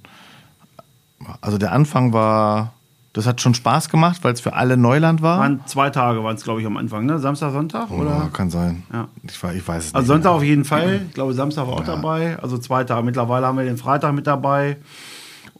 also 1.41 1.59
der 1.59 1.73
Anfang 1.73 2.12
war, 2.12 2.75
das 3.15 3.27
hat 3.27 3.41
schon 3.41 3.55
Spaß 3.55 3.89
gemacht, 3.89 4.19
weil 4.23 4.33
es 4.35 4.41
für 4.41 4.53
alle 4.55 4.77
Neuland 4.77 5.23
war. 5.23 5.39
Waren 5.39 5.61
zwei 5.67 5.89
Tage 5.89 6.23
waren 6.25 6.35
es, 6.35 6.43
glaube 6.43 6.61
ich, 6.61 6.67
am 6.67 6.77
Anfang, 6.77 7.07
ne? 7.07 7.21
Samstag, 7.21 7.53
Sonntag? 7.53 7.87
Oh, 7.91 8.01
oder? 8.01 8.29
kann 8.33 8.51
sein. 8.51 8.83
Ja. 8.93 9.07
Ich, 9.23 9.37
weiß- 9.37 9.55
ich 9.55 9.67
weiß 9.67 9.79
es 9.79 9.85
nicht. 9.93 9.95
Also 9.95 10.09
Sonntag 10.09 10.31
mehr. 10.31 10.37
auf 10.37 10.43
jeden 10.43 10.65
Fall. 10.65 11.01
Ich 11.09 11.15
glaube, 11.15 11.33
Samstag 11.33 11.67
war 11.69 11.75
auch 11.75 11.85
dabei. 11.85 12.37
Also 12.43 12.59
zwei 12.59 12.83
Tage. 12.83 13.05
Mittlerweile 13.05 13.47
haben 13.47 13.57
wir 13.57 13.65
den 13.65 13.77
Freitag 13.77 14.12
mit 14.15 14.27
dabei. 14.27 14.79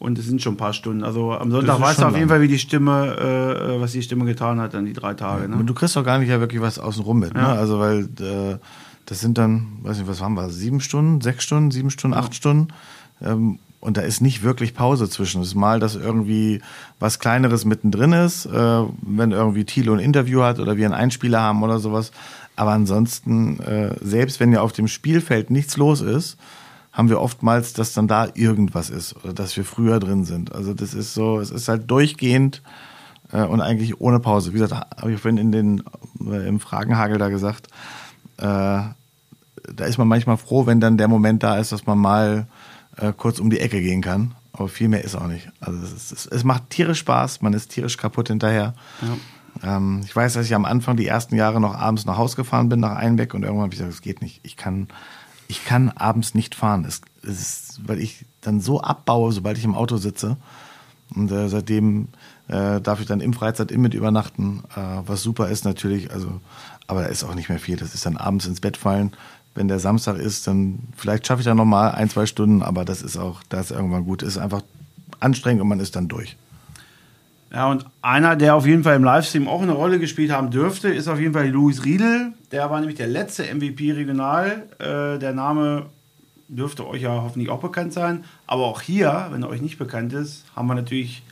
Und 0.01 0.19
es 0.19 0.27
sind 0.27 0.43
schon 0.43 0.55
ein 0.55 0.57
paar 0.59 0.73
Stunden. 0.73 1.05
Also 1.05 1.33
am 1.33 1.53
Sonntag 1.53 1.81
weißt 1.81 2.01
du 2.03 2.07
auf 2.07 2.17
jeden. 2.17 2.29
Fall, 2.29 2.41
wie 2.41 2.49
die 2.49 2.59
Stimme, 2.59 3.17
äh, 3.77 3.81
was 3.81 3.93
die 3.93 4.03
Stimme 4.03 4.25
getan 4.25 4.61
hat, 4.61 4.75
dann 4.75 4.85
die 4.85 4.93
drei 4.93 5.15
Tage. 5.15 5.49
Ne? 5.49 5.63
du 5.65 5.73
kriegst 5.75 5.95
doch 5.95 6.05
gar 6.05 6.19
nicht 6.19 6.29
ja 6.29 6.41
wirklich 6.41 6.61
was 6.61 6.81
außenrum 6.81 7.21
mit, 7.21 7.35
ne? 7.35 7.41
Ja. 7.41 7.53
Also 7.55 7.79
weil 7.79 8.01
äh, 8.21 8.59
das 9.07 9.21
sind 9.21 9.39
dann, 9.39 9.79
weiß 9.83 9.99
nicht, 9.99 10.09
was 10.09 10.21
haben 10.21 10.35
wir, 10.35 10.51
sieben 10.51 10.81
Stunden, 10.81 11.21
sechs 11.21 11.45
Stunden, 11.45 11.71
sieben 11.71 11.91
Stunden, 11.91 12.17
acht 12.17 12.35
Stunden. 12.35 12.69
Ähm, 13.23 13.61
und 13.85 13.99
da 13.99 14.01
ist 14.01 14.23
nicht 14.23 14.43
wirklich 14.43 14.73
Pause 14.73 15.11
zwischen. 15.11 15.43
Es 15.43 15.49
ist 15.49 15.55
mal, 15.55 15.79
dass 15.79 15.95
irgendwie 15.95 16.63
was 17.01 17.19
Kleineres 17.19 17.67
mittendrin 17.67 18.15
ist, 18.15 18.47
äh, 18.47 18.83
wenn 19.03 19.31
irgendwie 19.31 19.65
Thilo 19.65 19.93
ein 19.93 19.99
Interview 19.99 20.43
hat 20.43 20.59
oder 20.59 20.79
wir 20.79 20.87
einen 20.87 20.95
Einspieler 20.95 21.43
haben 21.43 21.63
oder 21.63 21.79
sowas. 21.79 22.11
Aber 22.57 22.71
ansonsten, 22.71 23.61
äh, 23.61 23.95
selbst 24.01 24.41
wenn 24.41 24.53
ja 24.53 24.63
auf 24.63 24.73
dem 24.73 24.89
Spielfeld 24.89 25.51
nichts 25.51 25.77
los 25.77 26.01
ist, 26.01 26.39
haben 26.93 27.11
wir 27.11 27.21
oftmals, 27.21 27.75
dass 27.75 27.93
dann 27.93 28.09
da 28.09 28.29
irgendwas 28.33 28.89
ist 28.89 29.17
oder 29.23 29.35
dass 29.35 29.55
wir 29.55 29.65
früher 29.65 30.01
drin 30.01 30.25
sind. 30.25 30.55
Also 30.55 30.73
das 30.73 30.95
ist 30.95 31.13
so, 31.13 31.39
es 31.39 31.51
ist 31.51 31.69
halt 31.69 31.91
durchgehend 31.91 32.63
äh, 33.33 33.43
und 33.43 33.61
eigentlich 33.61 34.01
ohne 34.01 34.19
Pause. 34.19 34.55
Wie 34.55 34.61
gesagt, 34.61 34.97
habe 34.97 35.13
ich 35.13 35.21
vorhin 35.21 35.37
in 35.37 35.53
den, 35.53 35.83
äh, 36.27 36.49
im 36.49 36.59
Fragenhagel 36.59 37.19
da 37.19 37.29
gesagt, 37.29 37.67
äh, 38.39 38.43
da 38.43 39.85
ist 39.85 39.99
man 39.99 40.09
manchmal 40.09 40.39
froh, 40.39 40.65
wenn 40.65 40.81
dann 40.81 40.97
der 40.97 41.09
Moment 41.09 41.43
da 41.43 41.59
ist, 41.59 41.71
dass 41.71 41.85
man 41.85 41.99
mal 41.99 42.47
äh, 42.97 43.13
kurz 43.17 43.39
um 43.39 43.51
die 43.51 43.61
Ecke 43.61 43.81
gehen 43.81 44.03
kann. 44.03 44.35
Aber 44.53 44.69
viel 44.69 44.89
mehr 44.89 45.03
ist 45.03 45.17
auch 45.17 45.27
nicht. 45.27 45.51
Also 45.61 45.81
es, 45.83 46.13
ist, 46.13 46.27
es, 46.27 46.45
macht 46.45 46.71
tierisch 46.71 47.01
Spaß, 47.01 47.43
man 47.43 47.53
ist 47.53 47.71
tierisch 47.71 47.97
kaputt 47.97 48.29
hinterher. 48.29 48.75
Ähm, 49.63 50.03
ich 50.05 50.15
weiß, 50.15 50.35
dass 50.35 50.47
ich 50.47 50.55
am 50.55 50.65
Anfang 50.65 50.97
die 50.97 51.07
ersten 51.07 51.35
Jahre 51.35 51.61
noch 51.61 51.75
abends 51.75 52.05
nach 52.05 52.17
Haus 52.17 52.37
gefahren 52.37 52.69
bin, 52.69 52.81
nach 52.81 52.95
Einbeck 52.95 53.35
und 53.35 53.43
irgendwann 53.43 53.65
habe 53.65 53.75
ich 53.75 53.79
gesagt, 53.79 53.95
es 53.95 54.03
geht 54.03 54.23
nicht. 54.23 54.41
Ich 54.45 54.57
kann, 54.57 54.89
ich 55.49 55.65
kann 55.65 55.89
abends 55.91 56.35
nicht 56.35 56.55
fahren. 56.55 56.85
Es, 56.85 57.01
es 57.23 57.41
ist, 57.41 57.81
weil 57.89 57.99
ich 57.99 58.27
dann 58.43 58.61
so 58.61 58.81
abbaue, 58.81 59.33
sobald 59.33 59.59
ich 59.59 59.65
im 59.65 59.75
Auto 59.75 59.97
sitze. 59.97 60.37
Und 61.15 61.31
äh, 61.33 61.49
seitdem 61.49 62.09
äh, 62.49 62.81
darf 62.81 63.01
ich 63.01 63.07
dann 63.07 63.21
im 63.21 63.33
Freizeit 63.33 63.77
mit 63.77 63.95
übernachten, 63.95 64.63
äh, 64.77 64.81
was 65.07 65.23
super 65.23 65.49
ist 65.49 65.65
natürlich. 65.65 66.13
Also, 66.13 66.41
aber 66.87 67.03
da 67.03 67.09
ist 67.09 67.25
auch 67.25 67.35
nicht 67.35 67.49
mehr 67.49 67.59
viel. 67.59 67.77
Das 67.77 67.95
ist 67.95 68.07
dann 68.07 68.17
abends 68.17 68.47
ins 68.47 68.61
Bett 68.61 68.77
fallen. 68.77 69.13
Wenn 69.55 69.69
der 69.69 69.79
Samstag 69.79 70.19
ist, 70.19 70.47
dann 70.47 70.81
vielleicht 70.97 71.27
schaffe 71.27 71.41
ich 71.41 71.47
dann 71.47 71.57
noch 71.57 71.65
mal 71.65 71.91
ein, 71.91 72.11
zwei 72.11 72.27
Stunden, 72.27 72.63
aber 72.63 72.85
das 72.85 73.03
ist 73.03 73.17
auch, 73.17 73.43
das 73.49 73.71
ist 73.71 73.77
irgendwann 73.77 74.05
gut. 74.05 74.23
Ist 74.23 74.39
einfach 74.39 74.63
anstrengend 75.21 75.63
und 75.63 75.69
man 75.69 75.81
ist 75.81 75.95
dann 75.95 76.09
durch. 76.09 76.37
Ja, 77.53 77.71
und 77.71 77.87
einer, 78.03 78.35
der 78.35 78.57
auf 78.57 78.67
jeden 78.67 78.83
Fall 78.83 78.97
im 78.97 79.05
Livestream 79.05 79.47
auch 79.47 79.63
eine 79.63 79.73
Rolle 79.73 80.01
gespielt 80.01 80.33
haben 80.33 80.51
dürfte, 80.51 80.89
ist 80.89 81.07
auf 81.07 81.21
jeden 81.21 81.35
Fall 81.35 81.49
Luis 81.49 81.85
Riedel. 81.85 82.33
Der 82.51 82.69
war 82.69 82.81
nämlich 82.81 82.97
der 82.97 83.07
letzte 83.07 83.45
MVP 83.45 83.93
regional. 83.93 84.65
Äh, 84.81 85.21
der 85.21 85.33
Name 85.33 85.87
dürfte 86.49 86.85
euch 86.87 87.03
ja 87.03 87.11
hoffentlich 87.23 87.51
auch 87.51 87.61
bekannt 87.61 87.93
sein. 87.93 88.25
Aber 88.49 88.65
auch 88.65 88.81
hier, 88.81 89.29
wenn 89.31 89.45
er 89.45 89.49
euch 89.49 89.63
nicht 89.63 89.79
bekannt 89.79 90.13
ist, 90.13 90.45
haben 90.57 90.67
wir 90.67 90.75
natürlich 90.75 91.23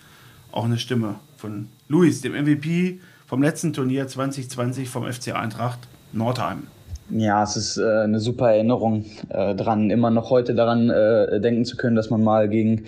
auch 0.53 0.65
eine 0.65 0.79
Stimme 0.79 1.17
von 1.37 1.69
Luis, 1.89 2.21
dem 2.21 2.35
MVP 2.35 3.01
vom 3.27 3.43
letzten 3.43 3.73
Turnier 3.73 4.07
2020 4.07 4.89
vom 4.89 5.11
FC 5.11 5.35
Eintracht 5.35 5.81
Nordheim. 6.13 6.69
Ja, 7.15 7.43
es 7.43 7.57
ist 7.57 7.77
äh, 7.77 8.05
eine 8.05 8.21
super 8.21 8.53
Erinnerung 8.53 9.05
äh, 9.29 9.55
dran, 9.55 9.91
immer 9.91 10.11
noch 10.11 10.31
heute 10.31 10.55
daran 10.55 10.89
äh, 10.89 11.41
denken 11.41 11.67
zu 11.67 11.77
können, 11.77 11.95
dass 11.95 12.09
man 12.09 12.25
mal 12.25 12.49
gegen 12.49 12.85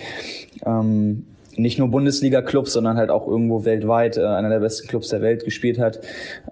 ähm, 0.64 1.26
nicht 1.56 1.78
nur 1.78 1.88
Bundesliga-Clubs, 1.88 2.72
sondern 2.72 2.96
halt 2.96 3.10
auch 3.10 3.28
irgendwo 3.28 3.66
weltweit 3.66 4.16
äh, 4.16 4.24
einer 4.24 4.48
der 4.48 4.60
besten 4.60 4.88
Clubs 4.88 5.08
der 5.08 5.20
Welt 5.20 5.44
gespielt 5.44 5.78
hat. 5.78 6.00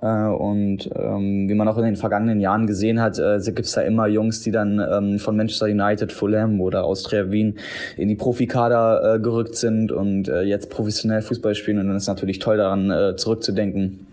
Äh, 0.02 0.06
und 0.06 0.90
ähm, 0.94 1.48
wie 1.48 1.54
man 1.54 1.66
auch 1.66 1.78
in 1.78 1.84
den 1.84 1.96
vergangenen 1.96 2.40
Jahren 2.40 2.66
gesehen 2.66 3.00
hat, 3.00 3.18
äh, 3.18 3.40
gibt 3.42 3.60
es 3.60 3.72
da 3.72 3.80
immer 3.80 4.06
Jungs, 4.06 4.42
die 4.42 4.50
dann 4.50 4.78
ähm, 4.78 5.18
von 5.18 5.34
Manchester 5.34 5.66
United, 5.66 6.12
Fulham 6.12 6.60
oder 6.60 6.84
Austria 6.84 7.30
Wien 7.30 7.56
in 7.96 8.08
die 8.08 8.16
Profikader 8.16 9.14
äh, 9.14 9.18
gerückt 9.18 9.56
sind 9.56 9.92
und 9.92 10.28
äh, 10.28 10.42
jetzt 10.42 10.68
professionell 10.68 11.22
Fußball 11.22 11.54
spielen. 11.54 11.78
Und 11.78 11.86
dann 11.86 11.96
ist 11.96 12.06
natürlich 12.06 12.38
toll 12.38 12.58
daran 12.58 12.90
äh, 12.90 13.16
zurückzudenken, 13.16 14.06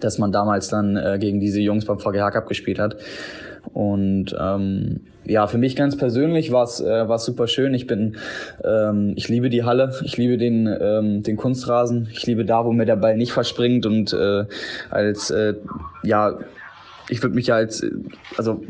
dass 0.00 0.18
man 0.18 0.32
damals 0.32 0.68
dann 0.68 0.96
äh, 0.96 1.18
gegen 1.20 1.40
diese 1.40 1.60
Jungs 1.60 1.84
beim 1.84 1.98
VGH 1.98 2.30
Cup 2.30 2.48
gespielt 2.48 2.78
hat. 2.78 2.96
Und 3.72 4.34
ähm, 4.38 5.00
ja, 5.24 5.46
für 5.46 5.58
mich 5.58 5.76
ganz 5.76 5.96
persönlich 5.96 6.52
war 6.52 6.64
es 6.64 6.80
äh, 6.80 7.08
war's 7.08 7.24
super 7.24 7.48
schön. 7.48 7.74
Ich 7.74 7.86
bin, 7.86 8.16
ähm, 8.64 9.12
ich 9.16 9.28
liebe 9.28 9.50
die 9.50 9.64
Halle, 9.64 9.94
ich 10.04 10.16
liebe 10.16 10.38
den, 10.38 10.66
ähm, 10.80 11.22
den 11.22 11.36
Kunstrasen, 11.36 12.08
ich 12.10 12.26
liebe 12.26 12.44
da, 12.44 12.64
wo 12.64 12.72
mir 12.72 12.86
der 12.86 12.96
Ball 12.96 13.16
nicht 13.16 13.32
verspringt 13.32 13.84
und 13.84 14.12
äh, 14.12 14.44
als 14.90 15.30
äh, 15.30 15.54
ja 16.02 16.38
ich 17.10 17.22
würde 17.22 17.34
mich 17.34 17.46
ja 17.46 17.56
als, 17.56 17.84
also 18.36 18.62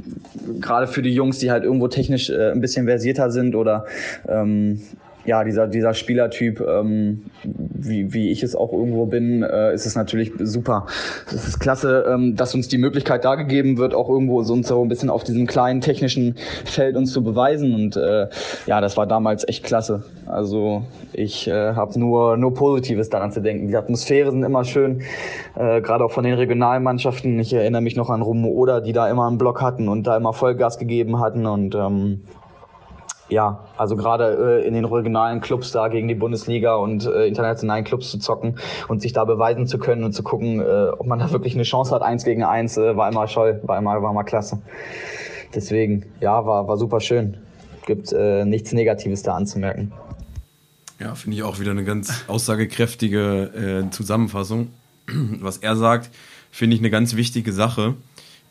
gerade 0.60 0.86
für 0.86 1.02
die 1.02 1.12
Jungs, 1.12 1.38
die 1.38 1.50
halt 1.50 1.64
irgendwo 1.64 1.88
technisch 1.88 2.30
äh, 2.30 2.52
ein 2.52 2.60
bisschen 2.60 2.86
versierter 2.86 3.30
sind 3.30 3.54
oder 3.54 3.84
ähm, 4.28 4.80
ja, 5.28 5.44
dieser, 5.44 5.68
dieser 5.68 5.92
Spielertyp, 5.92 6.60
ähm, 6.62 7.24
wie, 7.44 8.14
wie 8.14 8.30
ich 8.30 8.42
es 8.42 8.56
auch 8.56 8.72
irgendwo 8.72 9.04
bin, 9.04 9.42
äh, 9.42 9.74
ist 9.74 9.84
es 9.84 9.94
natürlich 9.94 10.32
super. 10.40 10.86
Es 11.26 11.46
ist 11.46 11.60
klasse, 11.60 12.06
ähm, 12.08 12.34
dass 12.34 12.54
uns 12.54 12.68
die 12.68 12.78
Möglichkeit 12.78 13.26
da 13.26 13.34
gegeben 13.34 13.76
wird, 13.76 13.92
auch 13.94 14.08
irgendwo 14.08 14.42
so 14.42 14.60
so 14.62 14.82
ein 14.82 14.88
bisschen 14.88 15.10
auf 15.10 15.24
diesem 15.24 15.46
kleinen 15.46 15.82
technischen 15.82 16.36
Feld 16.64 16.96
uns 16.96 17.12
zu 17.12 17.22
beweisen. 17.22 17.74
Und 17.74 17.96
äh, 17.96 18.28
ja, 18.66 18.80
das 18.80 18.96
war 18.96 19.06
damals 19.06 19.46
echt 19.46 19.64
klasse. 19.64 20.02
Also 20.24 20.84
ich 21.12 21.46
äh, 21.46 21.74
habe 21.74 22.00
nur, 22.00 22.38
nur 22.38 22.54
Positives 22.54 23.10
daran 23.10 23.30
zu 23.30 23.42
denken. 23.42 23.68
Die 23.68 23.76
Atmosphäre 23.76 24.30
sind 24.30 24.42
immer 24.42 24.64
schön, 24.64 25.02
äh, 25.56 25.82
gerade 25.82 26.06
auch 26.06 26.12
von 26.12 26.24
den 26.24 26.34
Regionalmannschaften. 26.34 27.38
Ich 27.38 27.52
erinnere 27.52 27.82
mich 27.82 27.96
noch 27.96 28.08
an 28.08 28.22
Rumo 28.22 28.48
Oder, 28.48 28.80
die 28.80 28.94
da 28.94 29.10
immer 29.10 29.26
einen 29.26 29.36
Block 29.36 29.60
hatten 29.60 29.88
und 29.88 30.06
da 30.06 30.16
immer 30.16 30.32
Vollgas 30.32 30.78
gegeben 30.78 31.20
hatten. 31.20 31.44
Und 31.44 31.74
ähm, 31.74 32.22
ja, 33.28 33.64
also 33.76 33.96
gerade 33.96 34.62
äh, 34.62 34.66
in 34.66 34.74
den 34.74 34.84
regionalen 34.84 35.40
Clubs 35.40 35.72
da 35.72 35.88
gegen 35.88 36.08
die 36.08 36.14
Bundesliga 36.14 36.76
und 36.76 37.06
äh, 37.06 37.26
internationalen 37.26 37.84
Clubs 37.84 38.10
zu 38.10 38.18
zocken 38.18 38.58
und 38.88 39.02
sich 39.02 39.12
da 39.12 39.24
beweisen 39.24 39.66
zu 39.66 39.78
können 39.78 40.04
und 40.04 40.12
zu 40.12 40.22
gucken, 40.22 40.60
äh, 40.60 40.88
ob 40.90 41.06
man 41.06 41.18
da 41.18 41.30
wirklich 41.30 41.54
eine 41.54 41.64
Chance 41.64 41.94
hat, 41.94 42.02
eins 42.02 42.24
gegen 42.24 42.42
eins, 42.42 42.76
äh, 42.76 42.96
war 42.96 43.10
immer 43.10 43.26
toll, 43.26 43.60
war 43.64 43.78
immer, 43.78 44.02
war 44.02 44.10
immer 44.10 44.24
klasse. 44.24 44.60
Deswegen, 45.54 46.06
ja, 46.20 46.44
war, 46.46 46.68
war 46.68 46.76
super 46.76 47.00
schön. 47.00 47.36
Gibt 47.86 48.12
äh, 48.12 48.44
nichts 48.44 48.72
Negatives 48.72 49.22
da 49.22 49.34
anzumerken. 49.34 49.92
Ja, 50.98 51.14
finde 51.14 51.36
ich 51.36 51.42
auch 51.42 51.60
wieder 51.60 51.70
eine 51.70 51.84
ganz 51.84 52.24
aussagekräftige 52.28 53.84
äh, 53.86 53.90
Zusammenfassung. 53.90 54.68
Was 55.40 55.58
er 55.58 55.76
sagt, 55.76 56.10
finde 56.50 56.74
ich 56.74 56.80
eine 56.80 56.90
ganz 56.90 57.14
wichtige 57.14 57.52
Sache, 57.52 57.94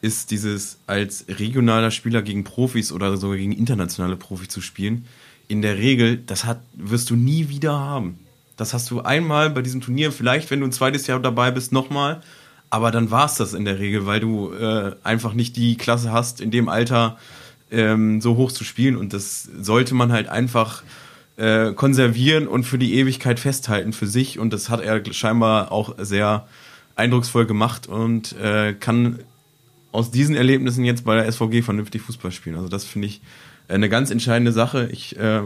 ist 0.02 0.32
dieses 0.32 0.80
als 0.88 1.26
regionaler 1.28 1.92
Spieler 1.92 2.22
gegen 2.22 2.44
Profis 2.44 2.92
oder 2.92 3.18
sogar 3.18 3.38
gegen 3.38 3.52
internationale 3.52 4.16
Profis 4.16 4.50
zu 4.50 4.62
spielen. 4.62 5.06
In 5.48 5.62
der 5.62 5.78
Regel, 5.78 6.18
das 6.18 6.46
hat, 6.46 6.62
wirst 6.74 7.10
du 7.10 7.16
nie 7.16 7.50
wieder 7.50 7.78
haben. 7.80 8.20
Das 8.58 8.74
hast 8.74 8.90
du 8.92 9.02
einmal 9.02 9.50
bei 9.50 9.62
diesem 9.62 9.82
Turnier, 9.82 10.12
vielleicht, 10.12 10.52
wenn 10.52 10.60
du 10.60 10.66
ein 10.66 10.72
zweites 10.72 11.08
Jahr 11.08 11.20
dabei 11.20 11.52
bist, 11.52 11.72
nochmal. 11.72 12.22
Aber 12.70 12.92
dann 12.92 13.12
war 13.12 13.26
es 13.26 13.36
das 13.36 13.54
in 13.54 13.66
der 13.66 13.80
Regel, 13.80 14.06
weil 14.06 14.20
du 14.20 14.52
äh, 14.54 14.96
einfach 15.04 15.34
nicht 15.34 15.56
die 15.56 15.78
Klasse 15.78 16.12
hast, 16.12 16.42
in 16.42 16.52
dem 16.52 16.68
Alter 16.68 17.18
ähm, 17.72 18.20
so 18.20 18.36
hoch 18.36 18.52
zu 18.52 18.64
spielen. 18.64 18.98
Und 18.98 19.14
das 19.14 19.44
sollte 19.44 19.96
man 19.96 20.12
halt 20.12 20.28
einfach 20.28 20.84
äh, 21.38 21.72
konservieren 21.74 22.48
und 22.48 22.66
für 22.66 22.78
die 22.78 22.96
Ewigkeit 22.96 23.40
festhalten 23.40 23.94
für 23.94 24.08
sich. 24.08 24.40
Und 24.40 24.52
das 24.52 24.70
hat 24.70 24.82
er 24.82 25.02
scheinbar 25.14 25.72
auch 25.72 25.96
sehr 26.00 26.48
eindrucksvoll 26.96 27.46
gemacht 27.46 27.88
und 27.88 28.36
äh, 28.38 28.74
kann 28.74 29.20
aus 29.92 30.12
diesen 30.12 30.36
Erlebnissen 30.36 30.86
jetzt 30.86 31.06
bei 31.06 31.16
der 31.16 31.32
SVG 31.32 31.62
vernünftig 31.64 32.02
Fußball 32.02 32.32
spielen. 32.32 32.56
Also 32.56 32.68
das 32.68 32.86
finde 32.86 33.08
ich 33.08 33.22
eine 33.68 33.90
ganz 33.90 34.12
entscheidende 34.12 34.52
Sache. 34.52 34.90
Ich 34.92 35.18
äh, 35.18 35.42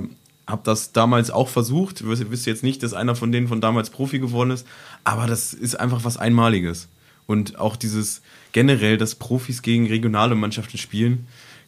habe 0.47 0.61
das 0.63 0.91
damals 0.91 1.31
auch 1.31 1.47
versucht. 1.47 2.01
Ihr 2.01 2.31
wisst 2.31 2.45
jetzt 2.45 2.63
nicht, 2.63 2.83
dass 2.83 2.93
einer 2.93 3.15
von 3.15 3.31
denen 3.31 3.47
von 3.47 3.61
damals 3.61 3.89
Profi 3.89 4.19
geworden 4.19 4.51
ist, 4.51 4.67
aber 5.03 5.27
das 5.27 5.53
ist 5.53 5.79
einfach 5.79 6.03
was 6.03 6.17
Einmaliges. 6.17 6.87
Und 7.27 7.59
auch 7.59 7.75
dieses 7.75 8.21
generell, 8.51 8.97
dass 8.97 9.15
Profis 9.15 9.61
gegen 9.61 9.87
regionale 9.87 10.35
Mannschaften 10.35 10.77
spielen, 10.77 11.27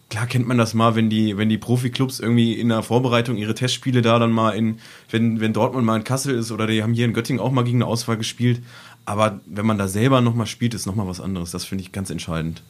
klar 0.09 0.27
kennt 0.27 0.47
man 0.47 0.57
das 0.57 0.73
mal, 0.73 0.95
wenn 0.95 1.09
die, 1.09 1.37
wenn 1.37 1.49
die 1.49 1.57
Profiklubs 1.57 2.19
irgendwie 2.19 2.53
in 2.53 2.69
der 2.69 2.83
Vorbereitung 2.83 3.37
ihre 3.37 3.55
Testspiele 3.55 4.01
da 4.01 4.19
dann 4.19 4.31
mal 4.31 4.51
in, 4.51 4.79
wenn, 5.09 5.39
wenn 5.39 5.53
Dortmund 5.53 5.85
mal 5.85 5.97
in 5.97 6.03
Kassel 6.03 6.35
ist 6.35 6.51
oder 6.51 6.67
die 6.67 6.83
haben 6.83 6.93
hier 6.93 7.05
in 7.05 7.13
Göttingen 7.13 7.41
auch 7.41 7.51
mal 7.51 7.63
gegen 7.63 7.77
eine 7.77 7.87
Auswahl 7.87 8.17
gespielt. 8.17 8.61
Aber 9.05 9.39
wenn 9.45 9.65
man 9.65 9.77
da 9.77 9.87
selber 9.87 10.21
nochmal 10.21 10.47
spielt, 10.47 10.73
ist 10.73 10.85
nochmal 10.85 11.07
was 11.07 11.19
anderes. 11.19 11.51
Das 11.51 11.65
finde 11.65 11.83
ich 11.83 11.91
ganz 11.91 12.09
entscheidend. 12.09 12.63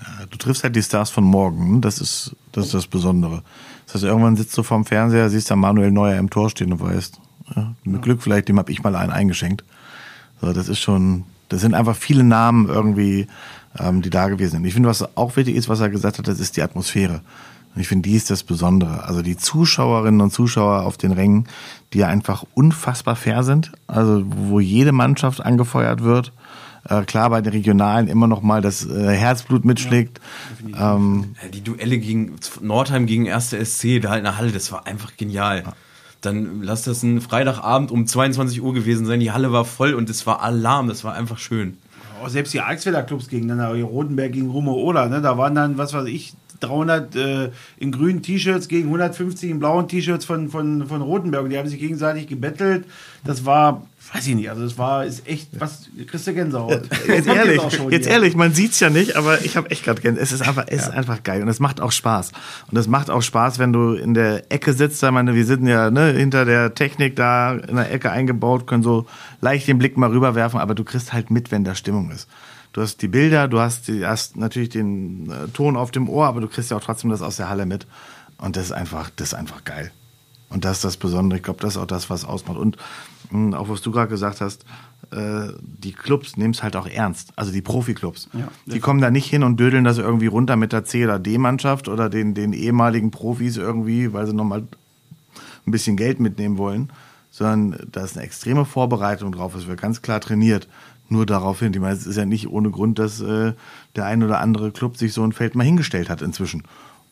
Ja, 0.00 0.26
du 0.26 0.36
triffst 0.36 0.64
halt 0.64 0.76
die 0.76 0.82
Stars 0.82 1.10
von 1.10 1.24
morgen. 1.24 1.80
Das 1.80 1.98
ist, 1.98 2.36
das 2.52 2.66
ist 2.66 2.74
das 2.74 2.86
Besondere. 2.86 3.42
Das 3.86 3.94
heißt, 3.94 4.04
irgendwann 4.04 4.36
sitzt 4.36 4.56
du 4.58 4.62
vorm 4.62 4.84
Fernseher, 4.84 5.30
siehst 5.30 5.50
da 5.50 5.56
Manuel 5.56 5.92
Neuer 5.92 6.18
im 6.18 6.30
Tor 6.30 6.50
stehen 6.50 6.72
und 6.72 6.80
weißt, 6.80 7.18
ja, 7.56 7.74
mit 7.84 8.02
Glück 8.02 8.22
vielleicht, 8.22 8.48
dem 8.48 8.58
habe 8.58 8.72
ich 8.72 8.82
mal 8.82 8.96
einen 8.96 9.12
eingeschenkt. 9.12 9.64
So, 10.40 10.52
das 10.52 10.68
ist 10.68 10.80
schon, 10.80 11.24
das 11.48 11.60
sind 11.60 11.74
einfach 11.74 11.96
viele 11.96 12.24
Namen 12.24 12.68
irgendwie, 12.68 13.26
ähm, 13.78 14.02
die 14.02 14.10
da 14.10 14.28
gewesen 14.28 14.52
sind. 14.52 14.64
Ich 14.64 14.74
finde, 14.74 14.88
was 14.88 15.16
auch 15.16 15.36
wichtig 15.36 15.56
ist, 15.56 15.68
was 15.68 15.80
er 15.80 15.90
gesagt 15.90 16.18
hat, 16.18 16.28
das 16.28 16.40
ist 16.40 16.56
die 16.56 16.62
Atmosphäre. 16.62 17.20
Und 17.74 17.80
ich 17.80 17.88
finde, 17.88 18.08
die 18.08 18.14
ist 18.14 18.30
das 18.30 18.44
Besondere. 18.44 19.04
Also 19.04 19.22
die 19.22 19.36
Zuschauerinnen 19.36 20.20
und 20.20 20.32
Zuschauer 20.32 20.82
auf 20.82 20.96
den 20.96 21.12
Rängen, 21.12 21.48
die 21.92 21.98
ja 21.98 22.08
einfach 22.08 22.44
unfassbar 22.54 23.16
fair 23.16 23.42
sind. 23.42 23.72
Also 23.86 24.22
wo 24.26 24.60
jede 24.60 24.92
Mannschaft 24.92 25.44
angefeuert 25.44 26.02
wird. 26.02 26.32
Äh, 26.88 27.02
klar, 27.02 27.30
bei 27.30 27.40
den 27.40 27.52
Regionalen 27.52 28.08
immer 28.08 28.26
noch 28.26 28.42
mal 28.42 28.60
das 28.60 28.86
äh, 28.86 29.12
Herzblut 29.12 29.64
mitschlägt. 29.64 30.20
Ja, 30.68 30.94
ähm, 30.94 31.34
die 31.52 31.62
Duelle 31.62 31.98
gegen 31.98 32.36
Nordheim 32.60 33.06
gegen 33.06 33.26
erste 33.26 33.64
SC, 33.64 34.00
da 34.02 34.10
halt 34.10 34.18
in 34.18 34.24
der 34.24 34.36
Halle, 34.36 34.52
das 34.52 34.70
war 34.70 34.86
einfach 34.86 35.16
genial. 35.16 35.62
Ja. 35.64 35.72
Dann 36.20 36.62
lass 36.62 36.82
das 36.82 37.02
ein 37.02 37.20
Freitagabend 37.20 37.90
um 37.90 38.06
22 38.06 38.62
Uhr 38.62 38.72
gewesen 38.72 39.06
sein. 39.06 39.20
Die 39.20 39.32
Halle 39.32 39.52
war 39.52 39.64
voll 39.64 39.94
und 39.94 40.08
es 40.10 40.26
war 40.26 40.42
Alarm. 40.42 40.88
Das 40.88 41.04
war 41.04 41.14
einfach 41.14 41.38
schön. 41.38 41.78
Auch 42.22 42.28
selbst 42.28 42.54
die 42.54 42.60
Eichsfelder 42.60 43.02
Clubs 43.02 43.28
gegeneinander, 43.28 43.82
Rotenberg 43.82 44.32
gegen 44.32 44.50
Rumo 44.50 44.74
Oder, 44.74 45.08
ne? 45.08 45.20
da 45.20 45.36
waren 45.36 45.54
dann, 45.54 45.76
was 45.76 45.92
weiß 45.92 46.06
ich, 46.06 46.34
300 46.66 47.16
äh, 47.16 47.50
in 47.78 47.92
grünen 47.92 48.22
T-Shirts 48.22 48.68
gegen 48.68 48.86
150 48.86 49.50
in 49.50 49.58
blauen 49.58 49.88
T-Shirts 49.88 50.24
von, 50.24 50.48
von, 50.48 50.86
von 50.86 51.02
Rotenberg. 51.02 51.44
Und 51.44 51.50
die 51.50 51.58
haben 51.58 51.68
sich 51.68 51.80
gegenseitig 51.80 52.26
gebettelt. 52.26 52.84
Das 53.24 53.46
war, 53.46 53.86
weiß 54.12 54.26
ich 54.26 54.34
nicht, 54.34 54.50
also 54.50 54.62
das 54.62 54.76
war, 54.76 55.04
ist 55.04 55.26
echt, 55.26 55.48
was, 55.58 55.88
kriegst 56.06 56.26
du 56.26 56.34
Gänsehaut. 56.34 56.82
Jetzt 57.06 57.26
ehrlich, 57.28 57.60
jetzt 57.90 58.06
ehrlich, 58.06 58.36
man 58.36 58.52
sieht 58.52 58.72
es 58.72 58.80
ja 58.80 58.90
nicht, 58.90 59.16
aber 59.16 59.44
ich 59.44 59.56
habe 59.56 59.70
echt 59.70 59.84
gerade 59.84 60.00
Gänsehaut. 60.00 60.22
Es 60.24 60.32
ist 60.32 60.42
einfach, 60.42 60.64
es 60.68 60.82
ja. 60.82 60.88
ist 60.88 60.94
einfach 60.94 61.22
geil 61.22 61.42
und 61.42 61.48
es 61.48 61.60
macht 61.60 61.80
auch 61.80 61.92
Spaß. 61.92 62.32
Und 62.70 62.76
es 62.76 62.86
macht 62.86 63.10
auch 63.10 63.22
Spaß, 63.22 63.58
wenn 63.58 63.72
du 63.72 63.94
in 63.94 64.14
der 64.14 64.50
Ecke 64.52 64.72
sitzt. 64.72 65.02
Ich 65.02 65.10
meine, 65.10 65.34
wir 65.34 65.46
sind 65.46 65.66
ja 65.66 65.90
ne, 65.90 66.12
hinter 66.12 66.44
der 66.44 66.74
Technik 66.74 67.16
da 67.16 67.54
in 67.54 67.76
der 67.76 67.92
Ecke 67.92 68.10
eingebaut, 68.10 68.66
können 68.66 68.82
so 68.82 69.06
leicht 69.40 69.68
den 69.68 69.78
Blick 69.78 69.96
mal 69.96 70.10
rüberwerfen, 70.10 70.60
aber 70.60 70.74
du 70.74 70.84
kriegst 70.84 71.12
halt 71.12 71.30
mit, 71.30 71.50
wenn 71.50 71.64
da 71.64 71.74
Stimmung 71.74 72.10
ist 72.10 72.28
du 72.74 72.82
hast 72.82 73.00
die 73.00 73.08
Bilder, 73.08 73.48
du 73.48 73.60
hast, 73.60 73.88
die, 73.88 74.04
hast 74.04 74.36
natürlich 74.36 74.68
den 74.68 75.30
äh, 75.30 75.48
Ton 75.48 75.76
auf 75.76 75.90
dem 75.90 76.08
Ohr, 76.10 76.26
aber 76.26 76.42
du 76.42 76.48
kriegst 76.48 76.70
ja 76.70 76.76
auch 76.76 76.84
trotzdem 76.84 77.08
das 77.08 77.22
aus 77.22 77.36
der 77.36 77.48
Halle 77.48 77.64
mit. 77.64 77.86
Und 78.36 78.56
das 78.56 78.66
ist 78.66 78.72
einfach, 78.72 79.10
das 79.16 79.28
ist 79.28 79.34
einfach 79.34 79.64
geil. 79.64 79.90
Und 80.50 80.64
das 80.64 80.78
ist 80.78 80.84
das 80.84 80.96
Besondere. 80.96 81.38
Ich 81.38 81.44
glaube, 81.44 81.60
das 81.60 81.74
ist 81.74 81.76
auch 81.80 81.86
das, 81.86 82.10
was 82.10 82.24
ausmacht. 82.24 82.58
Und 82.58 82.76
mh, 83.30 83.38
hm, 83.38 83.54
auch 83.54 83.68
was 83.68 83.80
du 83.80 83.90
gerade 83.90 84.08
gesagt 84.08 84.40
hast, 84.40 84.64
äh, 85.12 85.52
die 85.62 85.92
Clubs 85.92 86.36
nehmen 86.36 86.52
es 86.52 86.62
halt 86.62 86.74
auch 86.76 86.86
ernst. 86.86 87.32
Also 87.36 87.52
die 87.52 87.62
Profiklubs. 87.62 88.28
Ja, 88.32 88.48
die 88.66 88.80
kommen 88.80 89.00
da 89.00 89.10
nicht 89.10 89.30
hin 89.30 89.44
und 89.44 89.58
dödeln 89.58 89.84
das 89.84 89.98
irgendwie 89.98 90.26
runter 90.26 90.56
mit 90.56 90.72
der 90.72 90.84
C- 90.84 91.04
oder 91.04 91.20
D-Mannschaft 91.20 91.88
oder 91.88 92.10
den, 92.10 92.34
den 92.34 92.52
ehemaligen 92.52 93.12
Profis 93.12 93.56
irgendwie, 93.56 94.12
weil 94.12 94.26
sie 94.26 94.34
nochmal 94.34 94.64
ein 95.66 95.70
bisschen 95.70 95.96
Geld 95.96 96.18
mitnehmen 96.18 96.58
wollen. 96.58 96.90
Sondern 97.30 97.88
da 97.90 98.04
ist 98.04 98.16
eine 98.16 98.26
extreme 98.26 98.64
Vorbereitung 98.64 99.32
drauf. 99.32 99.54
Es 99.54 99.66
wird 99.66 99.80
ganz 99.80 100.02
klar 100.02 100.20
trainiert 100.20 100.68
nur 101.08 101.26
darauf 101.26 101.60
hin. 101.60 101.72
Ich 101.74 101.80
meine, 101.80 101.94
es 101.94 102.06
ist 102.06 102.16
ja 102.16 102.24
nicht 102.24 102.48
ohne 102.48 102.70
Grund, 102.70 102.98
dass 102.98 103.20
äh, 103.20 103.52
der 103.96 104.06
ein 104.06 104.22
oder 104.22 104.40
andere 104.40 104.72
Club 104.72 104.96
sich 104.96 105.12
so 105.12 105.22
ein 105.22 105.32
Feld 105.32 105.54
mal 105.54 105.64
hingestellt 105.64 106.08
hat 106.08 106.22
inzwischen, 106.22 106.62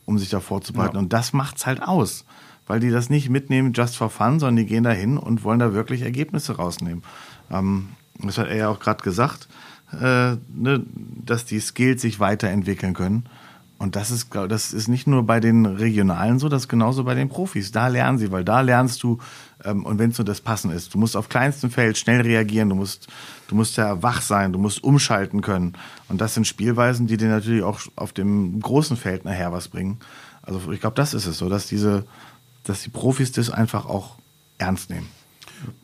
um 0.05 0.17
sich 0.17 0.29
da 0.29 0.39
vorzubereiten. 0.39 0.95
Ja. 0.95 0.99
Und 1.01 1.13
das 1.13 1.33
macht's 1.33 1.65
halt 1.65 1.81
aus, 1.81 2.25
weil 2.67 2.79
die 2.79 2.89
das 2.89 3.09
nicht 3.09 3.29
mitnehmen 3.29 3.73
just 3.73 3.95
for 3.95 4.09
fun, 4.09 4.39
sondern 4.39 4.57
die 4.57 4.65
gehen 4.65 4.83
da 4.83 4.91
hin 4.91 5.17
und 5.17 5.43
wollen 5.43 5.59
da 5.59 5.73
wirklich 5.73 6.01
Ergebnisse 6.01 6.55
rausnehmen. 6.55 7.03
Ähm, 7.51 7.89
das 8.19 8.37
hat 8.37 8.47
er 8.47 8.55
ja 8.55 8.69
auch 8.69 8.79
gerade 8.79 9.03
gesagt, 9.03 9.47
äh, 9.93 10.37
ne, 10.53 10.83
dass 11.25 11.45
die 11.45 11.59
Skills 11.59 12.01
sich 12.01 12.19
weiterentwickeln 12.19 12.93
können. 12.93 13.25
Und 13.79 13.95
das 13.95 14.11
ist, 14.11 14.33
das 14.33 14.71
ist 14.71 14.87
nicht 14.87 15.07
nur 15.07 15.23
bei 15.23 15.39
den 15.39 15.65
Regionalen 15.65 16.39
so, 16.39 16.47
das 16.47 16.63
ist 16.63 16.67
genauso 16.69 17.03
bei 17.03 17.15
den 17.15 17.27
Profis. 17.27 17.71
Da 17.71 17.87
lernen 17.87 18.17
sie, 18.17 18.31
weil 18.31 18.45
da 18.45 18.61
lernst 18.61 19.03
du, 19.03 19.19
ähm, 19.65 19.85
und 19.85 19.99
wenn 19.99 20.11
es 20.11 20.17
so 20.17 20.23
das 20.23 20.41
Passen 20.41 20.71
ist, 20.71 20.93
du 20.93 20.97
musst 20.97 21.15
auf 21.15 21.29
kleinstem 21.29 21.71
Feld 21.71 21.97
schnell 21.97 22.21
reagieren, 22.21 22.69
du 22.69 22.75
musst, 22.75 23.07
du 23.47 23.55
musst 23.55 23.77
ja 23.77 24.01
wach 24.01 24.21
sein, 24.21 24.53
du 24.53 24.59
musst 24.59 24.83
umschalten 24.83 25.41
können. 25.41 25.73
Und 26.09 26.21
das 26.21 26.33
sind 26.33 26.47
Spielweisen, 26.47 27.07
die 27.07 27.17
dir 27.17 27.29
natürlich 27.29 27.63
auch 27.63 27.81
auf 27.95 28.13
dem 28.13 28.59
großen 28.59 28.97
Feld 28.97 29.25
nachher 29.25 29.51
was 29.51 29.67
bringen. 29.67 29.99
Also 30.41 30.71
ich 30.71 30.81
glaube, 30.81 30.95
das 30.95 31.13
ist 31.13 31.25
es 31.25 31.37
so, 31.37 31.49
dass 31.49 31.67
diese, 31.67 32.05
dass 32.63 32.83
die 32.83 32.89
Profis 32.89 33.31
das 33.31 33.49
einfach 33.49 33.85
auch 33.85 34.17
ernst 34.57 34.89
nehmen. 34.89 35.09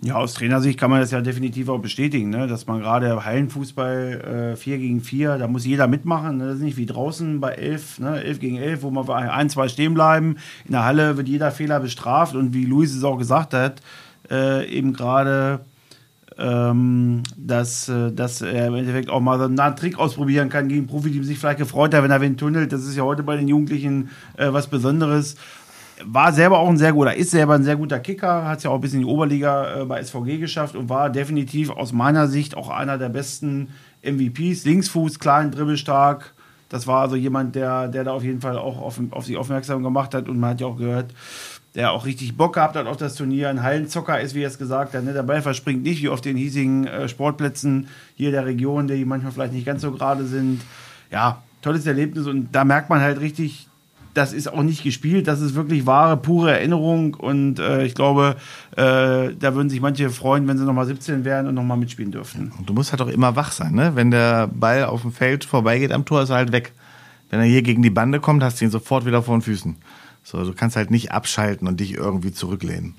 Ja, 0.01 0.15
aus 0.15 0.33
Trainersicht 0.33 0.79
kann 0.79 0.89
man 0.89 1.01
das 1.01 1.11
ja 1.11 1.21
definitiv 1.21 1.69
auch 1.69 1.79
bestätigen, 1.79 2.29
ne? 2.29 2.47
dass 2.47 2.67
man 2.67 2.79
gerade 2.79 3.25
Hallenfußball 3.25 4.53
äh, 4.53 4.55
4 4.55 4.77
gegen 4.77 5.01
4, 5.01 5.37
da 5.37 5.47
muss 5.47 5.65
jeder 5.65 5.87
mitmachen. 5.87 6.37
Ne? 6.37 6.47
Das 6.47 6.55
ist 6.55 6.61
nicht 6.61 6.77
wie 6.77 6.85
draußen 6.85 7.39
bei 7.39 7.53
11, 7.53 7.99
ne? 7.99 8.23
11 8.23 8.39
gegen 8.39 8.57
11, 8.57 8.81
wo 8.83 8.91
man 8.91 9.09
ein, 9.09 9.49
zwei 9.49 9.67
stehen 9.67 9.93
bleiben. 9.93 10.37
In 10.65 10.71
der 10.71 10.85
Halle 10.85 11.17
wird 11.17 11.27
jeder 11.27 11.51
Fehler 11.51 11.79
bestraft 11.79 12.35
und 12.35 12.53
wie 12.53 12.65
Luis 12.65 12.95
es 12.95 13.03
auch 13.03 13.17
gesagt 13.17 13.53
hat, 13.53 13.81
äh, 14.29 14.65
eben 14.69 14.93
gerade, 14.93 15.61
ähm, 16.37 17.23
dass, 17.35 17.89
äh, 17.89 18.11
dass 18.11 18.41
er 18.41 18.67
im 18.67 18.75
Endeffekt 18.75 19.09
auch 19.09 19.19
mal 19.19 19.37
so 19.37 19.45
einen 19.45 19.75
Trick 19.75 19.99
ausprobieren 19.99 20.49
kann 20.49 20.69
gegen 20.69 20.87
Profi, 20.87 21.11
die 21.11 21.23
sich 21.23 21.37
vielleicht 21.37 21.59
gefreut 21.59 21.93
hat, 21.93 22.03
wenn 22.03 22.11
er 22.11 22.21
wen 22.21 22.37
tunnelt. 22.37 22.71
Das 22.71 22.85
ist 22.85 22.95
ja 22.95 23.03
heute 23.03 23.23
bei 23.23 23.35
den 23.35 23.47
Jugendlichen 23.47 24.09
äh, 24.37 24.51
was 24.51 24.67
Besonderes 24.67 25.35
war 26.03 26.31
selber 26.33 26.59
auch 26.59 26.69
ein 26.69 26.77
sehr 26.77 26.93
guter, 26.93 27.15
ist 27.15 27.31
selber 27.31 27.55
ein 27.55 27.63
sehr 27.63 27.75
guter 27.75 27.99
Kicker, 27.99 28.45
hat 28.45 28.59
es 28.59 28.63
ja 28.63 28.69
auch 28.69 28.79
bis 28.79 28.93
in 28.93 28.99
die 28.99 29.05
Oberliga 29.05 29.81
äh, 29.81 29.85
bei 29.85 30.03
SVG 30.03 30.37
geschafft 30.37 30.75
und 30.75 30.89
war 30.89 31.09
definitiv 31.09 31.69
aus 31.69 31.91
meiner 31.91 32.27
Sicht 32.27 32.55
auch 32.55 32.69
einer 32.69 32.97
der 32.97 33.09
besten 33.09 33.69
MVPs. 34.03 34.65
Linksfuß, 34.65 35.19
klein, 35.19 35.51
dribbelstark. 35.51 36.33
Das 36.69 36.85
war 36.87 37.01
also 37.01 37.15
jemand, 37.15 37.55
der, 37.55 37.87
der 37.87 38.03
da 38.03 38.11
auf 38.11 38.23
jeden 38.23 38.41
Fall 38.41 38.57
auch 38.57 38.79
auf, 38.79 38.99
auf 39.11 39.25
sich 39.25 39.37
aufmerksam 39.37 39.83
gemacht 39.83 40.13
hat 40.13 40.29
und 40.29 40.39
man 40.39 40.51
hat 40.51 40.61
ja 40.61 40.67
auch 40.67 40.77
gehört, 40.77 41.13
der 41.75 41.91
auch 41.91 42.05
richtig 42.05 42.37
Bock 42.37 42.53
gehabt 42.53 42.75
hat 42.75 42.87
auf 42.87 42.97
das 42.97 43.15
Turnier. 43.15 43.49
Ein 43.49 43.63
Hallenzocker 43.63 44.19
ist, 44.19 44.35
wie 44.35 44.43
er 44.43 44.47
es 44.47 44.57
gesagt 44.57 44.93
hat. 44.93 45.03
Ne? 45.03 45.13
Der 45.13 45.23
Ball 45.23 45.41
verspringt 45.41 45.83
nicht 45.83 46.01
wie 46.01 46.09
auf 46.09 46.21
den 46.21 46.37
hiesigen 46.37 46.87
äh, 46.87 47.09
Sportplätzen 47.09 47.87
hier 48.15 48.31
der 48.31 48.45
Region, 48.45 48.87
die 48.87 49.05
manchmal 49.05 49.31
vielleicht 49.31 49.53
nicht 49.53 49.65
ganz 49.65 49.81
so 49.81 49.91
gerade 49.91 50.25
sind. 50.25 50.61
Ja, 51.11 51.41
tolles 51.61 51.85
Erlebnis 51.85 52.27
und 52.27 52.49
da 52.51 52.63
merkt 52.63 52.89
man 52.89 53.01
halt 53.01 53.19
richtig, 53.19 53.68
das 54.13 54.33
ist 54.33 54.51
auch 54.51 54.63
nicht 54.63 54.83
gespielt, 54.83 55.27
das 55.27 55.41
ist 55.41 55.55
wirklich 55.55 55.85
wahre, 55.85 56.17
pure 56.17 56.51
Erinnerung 56.51 57.13
und 57.13 57.59
äh, 57.59 57.85
ich 57.85 57.95
glaube, 57.95 58.35
äh, 58.71 58.75
da 58.75 59.55
würden 59.55 59.69
sich 59.69 59.81
manche 59.81 60.09
freuen, 60.09 60.47
wenn 60.47 60.57
sie 60.57 60.65
nochmal 60.65 60.85
17 60.85 61.25
wären 61.25 61.47
und 61.47 61.55
nochmal 61.55 61.77
mitspielen 61.77 62.11
dürften. 62.11 62.51
Und 62.57 62.69
du 62.69 62.73
musst 62.73 62.91
halt 62.91 63.01
auch 63.01 63.07
immer 63.07 63.35
wach 63.35 63.51
sein, 63.51 63.73
ne? 63.73 63.91
Wenn 63.95 64.11
der 64.11 64.47
Ball 64.47 64.85
auf 64.85 65.01
dem 65.01 65.11
Feld 65.11 65.45
vorbeigeht 65.45 65.91
am 65.91 66.05
Tor, 66.05 66.23
ist 66.23 66.29
er 66.29 66.37
halt 66.37 66.51
weg. 66.51 66.73
Wenn 67.29 67.39
er 67.39 67.45
hier 67.45 67.61
gegen 67.61 67.83
die 67.83 67.89
Bande 67.89 68.19
kommt, 68.19 68.43
hast 68.43 68.59
du 68.59 68.65
ihn 68.65 68.71
sofort 68.71 69.05
wieder 69.05 69.21
vor 69.21 69.37
den 69.37 69.43
Füßen. 69.43 69.75
So, 70.23 70.43
du 70.43 70.53
kannst 70.53 70.75
halt 70.75 70.91
nicht 70.91 71.11
abschalten 71.11 71.67
und 71.67 71.79
dich 71.79 71.93
irgendwie 71.93 72.31
zurücklehnen. 72.31 72.95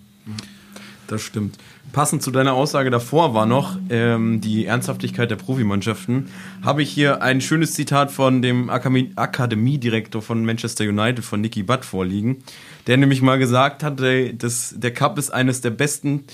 Das 1.11 1.23
stimmt. 1.23 1.59
Passend 1.91 2.23
zu 2.23 2.31
deiner 2.31 2.53
Aussage 2.53 2.89
davor 2.89 3.35
war 3.35 3.45
noch 3.45 3.77
ähm, 3.91 4.41
die 4.41 4.67
Ernsthaftigkeit 4.67 5.29
der 5.29 5.35
Profimannschaften. 5.35 6.29
Habe 6.63 6.85
ich 6.85 6.91
hier 6.91 7.21
ein 7.21 7.41
schönes 7.41 7.75
Zitat 7.75 8.13
von 8.13 8.43
dem 8.43 8.71
Akademie 8.71 9.11
Akademiedirektor 9.17 10.23
von 10.23 10.45
Manchester 10.45 10.85
United, 10.85 11.25
von 11.25 11.41
Nicky 11.41 11.65
Butt, 11.65 11.85
vorliegen, 11.85 12.45
der 12.87 12.97
nämlich 12.97 13.23
mal 13.23 13.41
gesagt 13.41 13.83
hatte, 13.83 14.33
dass 14.35 14.73
der 14.77 14.95
Cup 14.95 15.19
ist 15.19 15.31
eines 15.31 15.61
der 15.61 15.71
besten 15.71 16.27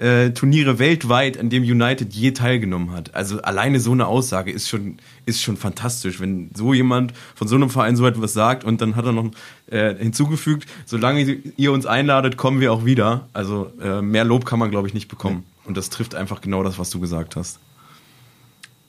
äh, 0.00 0.30
Turniere 0.30 0.78
weltweit, 0.78 1.38
an 1.38 1.50
dem 1.50 1.62
United 1.62 2.12
je 2.12 2.32
teilgenommen 2.32 2.92
hat. 2.92 3.14
Also 3.14 3.40
alleine 3.42 3.80
so 3.80 3.92
eine 3.92 4.06
Aussage 4.06 4.50
ist 4.50 4.68
schon, 4.68 4.96
ist 5.26 5.42
schon 5.42 5.56
fantastisch, 5.56 6.20
wenn 6.20 6.50
so 6.54 6.72
jemand 6.72 7.12
von 7.34 7.46
so 7.46 7.56
einem 7.56 7.70
Verein 7.70 7.96
so 7.96 8.06
etwas 8.06 8.32
sagt 8.32 8.64
und 8.64 8.80
dann 8.80 8.96
hat 8.96 9.04
er 9.04 9.12
noch 9.12 9.30
äh, 9.70 9.94
hinzugefügt, 9.94 10.68
solange 10.86 11.22
ihr 11.56 11.72
uns 11.72 11.86
einladet, 11.86 12.36
kommen 12.36 12.60
wir 12.60 12.72
auch 12.72 12.84
wieder. 12.84 13.28
Also 13.34 13.72
äh, 13.80 14.00
mehr 14.00 14.24
Lob 14.24 14.46
kann 14.46 14.58
man, 14.58 14.70
glaube 14.70 14.88
ich, 14.88 14.94
nicht 14.94 15.08
bekommen. 15.08 15.44
Und 15.64 15.76
das 15.76 15.90
trifft 15.90 16.14
einfach 16.14 16.40
genau 16.40 16.62
das, 16.62 16.78
was 16.78 16.90
du 16.90 16.98
gesagt 16.98 17.36
hast. 17.36 17.60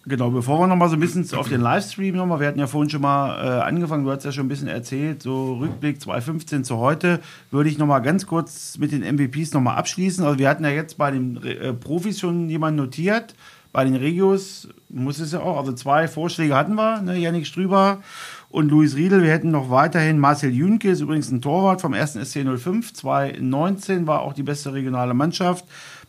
Genau, 0.06 0.32
bevor 0.32 0.60
wir 0.60 0.66
nochmal 0.66 0.90
so 0.90 0.96
ein 0.96 1.00
bisschen 1.00 1.28
auf 1.38 1.48
den 1.48 1.62
Livestream 1.62 2.16
nochmal, 2.16 2.40
wir 2.40 2.48
hatten 2.48 2.60
ja 2.60 2.66
vorhin 2.66 2.90
schon 2.90 3.02
mal 3.02 3.38
äh, 3.38 3.62
angefangen, 3.62 4.04
du 4.04 4.12
hast 4.12 4.26
ja 4.26 4.32
schon 4.32 4.48
ein 4.48 4.50
bisschen 4.50 4.68
erzählt, 4.68 5.22
so 5.22 5.58
Rückblick 5.58 6.02
2015 6.02 6.64
zu 6.64 6.78
heute, 6.78 7.20
würde 7.52 7.70
ich 7.70 7.78
nochmal 7.78 8.02
ganz 8.02 8.26
kurz 8.26 8.80
mit 8.80 8.92
den 8.92 9.02
MVPs 9.02 9.54
nochmal 9.54 9.78
abschließen. 9.78 10.26
Also 10.26 10.40
wir 10.40 10.50
hatten 10.50 10.64
ja 10.64 10.72
jetzt 10.72 10.98
bei 10.98 11.12
den 11.12 11.44
äh, 11.44 11.74
Profis 11.74 12.20
schon 12.20 12.50
jemanden 12.50 12.78
notiert, 12.78 13.36
bei 13.74 13.86
den 13.86 13.96
Regios 13.96 14.68
muss 14.90 15.20
es 15.20 15.34
ja 15.34 15.40
auch, 15.40 15.58
also 15.58 15.72
zwei 15.74 16.08
Vorschläge 16.08 16.56
hatten 16.56 16.74
wir, 16.74 17.02
ne, 17.04 17.18
Yannick 17.18 17.46
Strüber 17.46 18.02
und 18.50 18.70
Luis 18.70 18.96
Riedel. 18.96 19.22
Wir 19.22 19.32
hätten 19.32 19.52
noch 19.52 19.70
weiterhin 19.70 20.20
Marcel 20.20 20.52
Jünke, 20.52 20.90
ist 20.90 21.02
übrigens 21.02 21.32
ein 21.32 21.42
Torwart 21.42 21.80
vom 21.80 21.94
1. 21.94 22.14
SC 22.14 22.44
05, 22.44 22.94
2019 22.94 24.08
war 24.08 24.22
auch 24.22 24.34
die 24.34 24.44
beste 24.44 24.74
regionale 24.74 25.14
Mannschaft. 25.14 25.66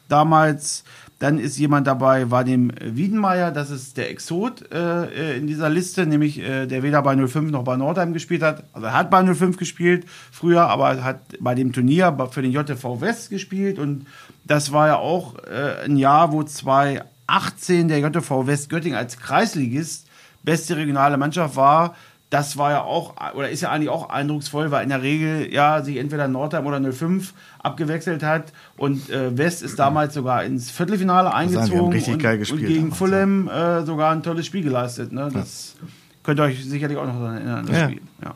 Damals 0.09 0.82
dann 1.23 1.39
ist 1.39 1.57
jemand 1.57 1.87
dabei, 1.87 2.33
war 2.33 2.43
dem 2.43 2.73
Wiedenmeier, 2.81 3.53
das 3.53 3.70
ist 3.70 3.97
der 3.97 4.11
Exot 4.11 4.73
äh, 4.73 5.37
in 5.37 5.47
dieser 5.47 5.70
Liste, 5.70 6.05
nämlich 6.05 6.41
äh, 6.41 6.66
der 6.66 6.83
weder 6.83 7.01
bei 7.01 7.14
05 7.14 7.53
noch 7.53 7.62
bei 7.62 7.77
Nordheim 7.77 8.12
gespielt 8.12 8.43
hat. 8.43 8.64
Also 8.73 8.89
er 8.89 8.93
hat 8.93 9.09
bei 9.09 9.23
05 9.25 9.57
gespielt 9.57 10.05
früher, 10.33 10.62
aber 10.62 11.05
hat 11.05 11.20
bei 11.39 11.55
dem 11.55 11.73
Turnier 11.73 12.18
für 12.33 12.43
den 12.43 12.51
JTV 12.51 13.01
West 13.01 13.31
gespielt. 13.31 13.79
Und 13.79 14.05
das 14.43 14.73
war 14.73 14.89
ja 14.89 14.97
auch 14.97 15.37
äh, 15.45 15.85
ein 15.85 15.97
Jahr, 15.97 16.33
wo 16.33 16.43
2018 16.43 17.87
der 17.87 18.01
JTV 18.01 18.49
West 18.49 18.68
Göttingen 18.68 18.99
als 18.99 19.16
Kreisligist 19.16 20.09
beste 20.43 20.77
regionale 20.77 21.18
Mannschaft 21.18 21.55
war 21.55 21.95
das 22.33 22.57
war 22.57 22.70
ja 22.70 22.80
auch, 22.80 23.14
oder 23.35 23.51
ist 23.51 23.61
ja 23.61 23.70
eigentlich 23.70 23.91
auch 23.91 24.09
eindrucksvoll, 24.09 24.70
weil 24.70 24.85
in 24.85 24.89
der 24.89 25.03
Regel 25.03 25.53
ja 25.53 25.83
sich 25.83 25.99
entweder 25.99 26.28
Nordheim 26.28 26.64
oder 26.64 26.80
05 26.80 27.35
abgewechselt 27.59 28.22
hat 28.22 28.55
und 28.78 29.11
äh, 29.11 29.37
West 29.37 29.62
ist 29.62 29.78
damals 29.78 30.14
sogar 30.14 30.43
ins 30.43 30.70
Viertelfinale 30.70 31.35
eingezogen 31.35 31.66
sagen, 31.66 31.93
richtig 31.93 32.14
und, 32.14 32.22
geil 32.22 32.39
gespielt 32.39 32.62
und 32.62 32.68
gegen 32.68 32.93
Fulham 32.93 33.49
äh, 33.49 33.85
sogar 33.85 34.12
ein 34.12 34.22
tolles 34.22 34.47
Spiel 34.47 34.62
geleistet. 34.62 35.12
Ne? 35.12 35.28
Das 35.30 35.76
könnt 36.22 36.41
ihr 36.41 36.45
euch 36.45 36.64
sicherlich 36.64 36.97
auch 36.97 37.07
noch 37.07 37.18
daran 37.20 37.37
erinnern, 37.37 37.66
das 37.66 37.76
Ja. 37.76 37.89
Spiel. 37.91 38.03
Ja. 38.24 38.35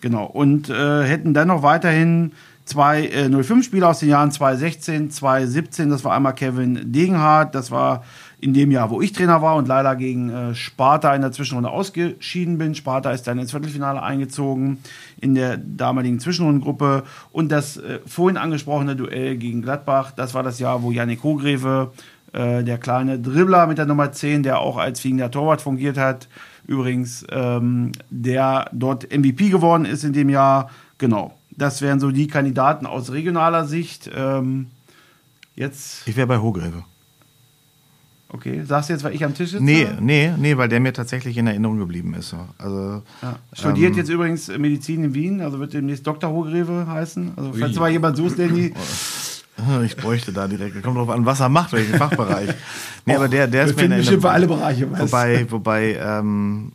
Genau. 0.00 0.26
Und 0.26 0.68
äh, 0.68 1.04
hätten 1.04 1.32
dann 1.32 1.48
noch 1.48 1.62
weiterhin 1.62 2.32
zwei 2.66 3.06
äh, 3.06 3.24
05-Spieler 3.26 3.88
aus 3.88 4.00
den 4.00 4.10
Jahren 4.10 4.30
2016, 4.30 5.10
2017. 5.10 5.90
Das 5.90 6.04
war 6.04 6.14
einmal 6.14 6.34
Kevin 6.34 6.92
Degenhardt, 6.92 7.54
das 7.54 7.70
war 7.70 8.04
in 8.40 8.54
dem 8.54 8.70
Jahr, 8.70 8.90
wo 8.90 9.00
ich 9.00 9.12
Trainer 9.12 9.42
war 9.42 9.56
und 9.56 9.66
leider 9.66 9.96
gegen 9.96 10.30
äh, 10.30 10.54
Sparta 10.54 11.14
in 11.14 11.22
der 11.22 11.32
Zwischenrunde 11.32 11.70
ausgeschieden 11.70 12.56
bin. 12.56 12.74
Sparta 12.74 13.10
ist 13.10 13.26
dann 13.26 13.38
ins 13.38 13.50
Viertelfinale 13.50 14.00
eingezogen 14.02 14.78
in 15.20 15.34
der 15.34 15.56
damaligen 15.56 16.20
Zwischenrundengruppe. 16.20 17.02
Und 17.32 17.50
das 17.50 17.78
äh, 17.78 17.98
vorhin 18.06 18.36
angesprochene 18.36 18.94
Duell 18.94 19.36
gegen 19.36 19.62
Gladbach, 19.62 20.12
das 20.12 20.34
war 20.34 20.44
das 20.44 20.60
Jahr, 20.60 20.82
wo 20.82 20.92
Yannick 20.92 21.24
Hogreve, 21.24 21.90
äh, 22.32 22.62
der 22.62 22.78
kleine 22.78 23.18
Dribbler 23.18 23.66
mit 23.66 23.78
der 23.78 23.86
Nummer 23.86 24.12
10, 24.12 24.44
der 24.44 24.60
auch 24.60 24.76
als 24.76 25.00
fliegender 25.00 25.30
Torwart 25.32 25.60
fungiert 25.60 25.98
hat, 25.98 26.28
übrigens, 26.66 27.24
ähm, 27.30 27.90
der 28.10 28.70
dort 28.72 29.10
MVP 29.10 29.48
geworden 29.48 29.84
ist 29.84 30.04
in 30.04 30.12
dem 30.12 30.28
Jahr. 30.28 30.70
Genau, 30.98 31.34
das 31.50 31.82
wären 31.82 31.98
so 31.98 32.12
die 32.12 32.28
Kandidaten 32.28 32.86
aus 32.86 33.10
regionaler 33.10 33.64
Sicht. 33.64 34.08
Ähm, 34.14 34.68
jetzt, 35.56 36.06
Ich 36.06 36.16
wäre 36.16 36.28
bei 36.28 36.38
Hogreve. 36.38 36.84
Okay, 38.30 38.62
sagst 38.64 38.88
du 38.88 38.92
jetzt, 38.94 39.04
weil 39.04 39.14
ich 39.14 39.24
am 39.24 39.34
Tisch 39.34 39.50
sitze? 39.50 39.62
Nee, 39.64 39.86
nee, 40.00 40.32
nee, 40.36 40.56
weil 40.56 40.68
der 40.68 40.80
mir 40.80 40.92
tatsächlich 40.92 41.36
in 41.36 41.46
Erinnerung 41.46 41.78
geblieben 41.78 42.14
ist. 42.14 42.30
so. 42.30 42.38
Also, 42.58 43.02
Ja. 43.22 43.36
Studiert 43.52 43.92
Ähm, 43.92 43.98
jetzt 43.98 44.08
übrigens 44.10 44.48
Medizin 44.48 45.04
in 45.04 45.14
Wien, 45.14 45.40
also 45.40 45.58
wird 45.60 45.72
demnächst 45.72 46.06
Dr. 46.06 46.30
Hogreve 46.30 46.86
heißen. 46.88 47.32
Also, 47.36 47.50
falls 47.52 47.62
Ui. 47.70 47.74
du 47.74 47.80
mal 47.80 47.90
jemand 47.90 48.16
suchst, 48.16 48.38
der 48.38 48.48
die. 48.48 48.72
ich 49.84 49.96
bräuchte 49.96 50.32
da 50.32 50.46
direkt. 50.46 50.82
Kommt 50.82 50.96
drauf 50.96 51.10
an, 51.10 51.26
was 51.26 51.40
er 51.40 51.48
macht, 51.48 51.72
welchen 51.72 51.94
Fachbereich. 51.96 52.50
Nee, 53.06 53.14
aber 53.16 53.28
der, 53.28 53.46
der 53.46 53.64
ist 53.64 53.76
mir 53.76 53.84
in 53.84 53.90
bestimmt 53.96 54.22
für 54.22 54.28
Erinnerung. 54.28 54.62
alle 54.62 54.74
Bereiche. 54.76 54.90
weißt 54.92 55.00
du. 55.02 55.06
Wobei, 55.06 55.46
wobei, 55.50 55.94
ähm, 56.00 56.72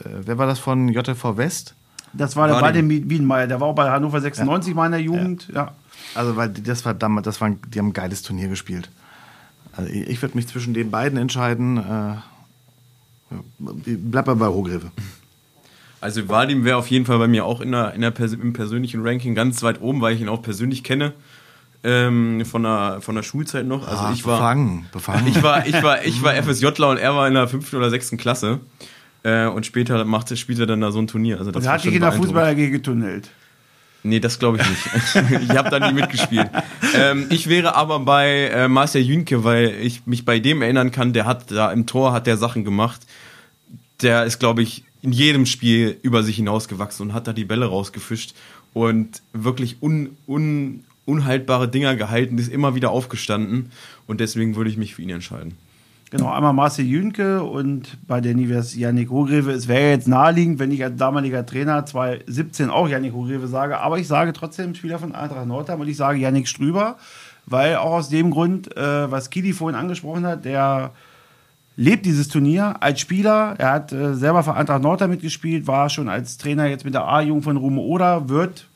äh, 0.00 0.08
wer 0.24 0.38
war 0.38 0.46
das 0.46 0.58
von 0.58 0.88
JTV 0.88 1.36
West? 1.36 1.74
Das 2.12 2.34
war 2.34 2.46
der 2.48 2.56
War 2.56 2.62
bei 2.62 2.72
dem- 2.72 2.88
dem 2.88 3.08
Wiedenmeier, 3.08 3.46
der 3.46 3.60
war 3.60 3.68
auch 3.68 3.74
bei 3.74 3.88
Hannover 3.88 4.20
96 4.20 4.74
meiner 4.74 4.96
Jugend. 4.98 5.48
Ja. 5.54 5.72
Also, 6.16 6.34
weil 6.36 6.48
das 6.48 6.84
war 6.84 6.92
damals, 6.94 7.24
das 7.26 7.40
war, 7.40 7.50
die 7.50 7.78
haben 7.78 7.88
ein 7.88 7.92
geiles 7.92 8.22
Turnier 8.22 8.48
gespielt. 8.48 8.90
Also 9.76 9.90
ich 9.90 10.08
ich 10.08 10.22
würde 10.22 10.36
mich 10.36 10.48
zwischen 10.48 10.74
den 10.74 10.90
beiden 10.90 11.18
entscheiden. 11.18 11.76
Äh, 11.78 12.14
bleib 13.58 14.26
mal 14.26 14.36
bei 14.36 14.46
Hogreve. 14.46 14.90
Also 16.00 16.28
Vadim 16.28 16.64
wäre 16.64 16.76
auf 16.78 16.86
jeden 16.88 17.04
Fall 17.04 17.18
bei 17.18 17.28
mir 17.28 17.44
auch 17.44 17.60
in 17.60 17.72
der, 17.72 17.92
in 17.94 18.00
der 18.00 18.10
Pers 18.10 18.32
im 18.32 18.52
persönlichen 18.52 19.06
Ranking 19.06 19.34
ganz 19.34 19.62
weit 19.62 19.80
oben, 19.82 20.00
weil 20.00 20.14
ich 20.14 20.20
ihn 20.20 20.28
auch 20.28 20.42
persönlich 20.42 20.82
kenne. 20.82 21.12
Ähm, 21.82 22.44
von, 22.44 22.62
der, 22.62 22.98
von 23.00 23.14
der 23.14 23.22
Schulzeit 23.22 23.66
noch. 23.66 23.88
Also 23.88 24.02
Ah, 24.04 24.12
ich 24.12 24.26
war. 24.26 24.36
befangen, 24.38 24.86
befangen. 24.92 25.26
Ich 25.34 25.42
war, 25.42 25.66
ich 25.66 25.82
war, 25.82 26.04
ich 26.04 26.22
war 26.22 26.34
FSJler 26.42 26.90
und 26.90 26.96
er 26.98 27.14
war 27.14 27.26
in 27.26 27.34
der 27.34 27.48
fünften 27.48 27.76
oder 27.76 27.88
sechsten 27.88 28.16
Klasse. 28.18 28.60
Äh, 29.22 29.46
und 29.46 29.64
später 29.66 30.04
machte, 30.04 30.36
spielte 30.36 30.62
er 30.64 30.66
dann 30.66 30.80
da 30.80 30.90
so 30.92 30.98
ein 30.98 31.06
Turnier. 31.06 31.38
Also 31.38 31.50
das 31.50 31.62
Und 31.62 31.68
er 31.68 31.72
hat 31.74 31.84
dich 31.84 31.94
in 31.94 32.00
der. 32.00 32.12
Fußball 32.12 32.52
AG 32.54 32.70
getunnelt. 32.70 33.30
Nee, 34.02 34.20
das 34.20 34.38
glaube 34.38 34.58
ich 34.58 34.68
nicht. 34.68 35.42
ich 35.42 35.50
habe 35.50 35.70
da 35.70 35.90
nie 35.90 35.94
mitgespielt. 35.94 36.48
Ähm, 36.94 37.26
ich 37.30 37.48
wäre 37.48 37.74
aber 37.74 38.00
bei 38.00 38.48
äh, 38.48 38.68
Marcel 38.68 39.02
Jünke, 39.02 39.44
weil 39.44 39.74
ich 39.82 40.06
mich 40.06 40.24
bei 40.24 40.38
dem 40.38 40.62
erinnern 40.62 40.90
kann, 40.90 41.12
der 41.12 41.26
hat 41.26 41.50
da 41.50 41.70
im 41.70 41.86
Tor 41.86 42.12
hat 42.12 42.26
der 42.26 42.36
Sachen 42.36 42.64
gemacht. 42.64 43.02
Der 44.00 44.24
ist, 44.24 44.38
glaube 44.38 44.62
ich, 44.62 44.84
in 45.02 45.12
jedem 45.12 45.46
Spiel 45.46 45.98
über 46.02 46.22
sich 46.22 46.36
hinausgewachsen 46.36 47.08
und 47.08 47.14
hat 47.14 47.26
da 47.26 47.32
die 47.32 47.44
Bälle 47.44 47.66
rausgefischt 47.66 48.34
und 48.72 49.22
wirklich 49.32 49.78
un, 49.82 50.16
un, 50.26 50.84
unhaltbare 51.04 51.68
Dinger 51.68 51.96
gehalten, 51.96 52.38
ist 52.38 52.52
immer 52.52 52.74
wieder 52.74 52.90
aufgestanden 52.90 53.70
und 54.06 54.20
deswegen 54.20 54.56
würde 54.56 54.70
ich 54.70 54.76
mich 54.76 54.94
für 54.94 55.02
ihn 55.02 55.10
entscheiden. 55.10 55.56
Genau, 56.10 56.32
einmal 56.32 56.52
Marcel 56.52 56.86
Jünke 56.86 57.44
und 57.44 57.96
bei 58.08 58.20
der 58.20 58.34
Nivers 58.34 58.74
Yannick 58.74 59.10
Hogreve. 59.10 59.52
Es 59.52 59.68
wäre 59.68 59.90
jetzt 59.90 60.08
naheliegend, 60.08 60.58
wenn 60.58 60.72
ich 60.72 60.82
als 60.82 60.96
damaliger 60.96 61.46
Trainer 61.46 61.86
2017 61.86 62.68
auch 62.68 62.88
Yannick 62.88 63.12
Hogreve 63.12 63.46
sage, 63.46 63.78
aber 63.78 63.96
ich 64.00 64.08
sage 64.08 64.32
trotzdem 64.32 64.74
Spieler 64.74 64.98
von 64.98 65.14
Eintracht 65.14 65.46
Nordheim 65.46 65.80
und 65.80 65.86
ich 65.86 65.96
sage 65.96 66.18
Yannick 66.18 66.48
Strüber, 66.48 66.96
weil 67.46 67.76
auch 67.76 67.92
aus 67.92 68.08
dem 68.08 68.32
Grund, 68.32 68.76
äh, 68.76 69.08
was 69.08 69.30
Kili 69.30 69.52
vorhin 69.52 69.78
angesprochen 69.78 70.26
hat, 70.26 70.44
der 70.44 70.90
lebt 71.76 72.04
dieses 72.04 72.26
Turnier 72.26 72.74
als 72.80 72.98
Spieler. 72.98 73.54
Er 73.58 73.70
hat 73.70 73.92
äh, 73.92 74.14
selber 74.14 74.42
für 74.42 74.54
Eintracht 74.54 74.82
Nordheim 74.82 75.10
mitgespielt, 75.10 75.68
war 75.68 75.90
schon 75.90 76.08
als 76.08 76.38
Trainer 76.38 76.66
jetzt 76.66 76.84
mit 76.84 76.94
der 76.94 77.06
A-Jugend 77.06 77.44
von 77.44 77.56
Rume 77.56 77.82
Oder, 77.82 78.28
wird, 78.28 78.66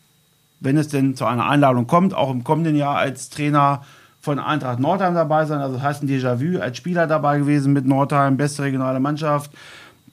wenn 0.61 0.77
es 0.77 0.87
denn 0.87 1.17
zu 1.17 1.25
einer 1.25 1.49
Einladung 1.49 1.89
kommt, 1.89 2.15
auch 2.15 2.31
im 2.31 2.45
kommenden 2.45 2.77
Jahr 2.77 2.97
als 2.97 3.29
Trainer 3.29 3.83
von 4.25 4.39
Eintracht 4.39 4.81
Nordheim 4.81 5.15
dabei 5.15 5.45
sein. 5.45 5.61
Also 5.61 5.75
das 5.75 5.83
heißt 5.83 6.03
ein 6.03 6.09
Déjà-vu 6.09 6.59
als 6.59 6.79
Spieler 6.79 7.07
dabei 7.07 7.39
gewesen 7.39 7.75
mit 7.75 7.85
Nordheim, 7.85 8.39
beste 8.39 8.63
regionale 8.63 8.99
Mannschaft, 8.99 9.51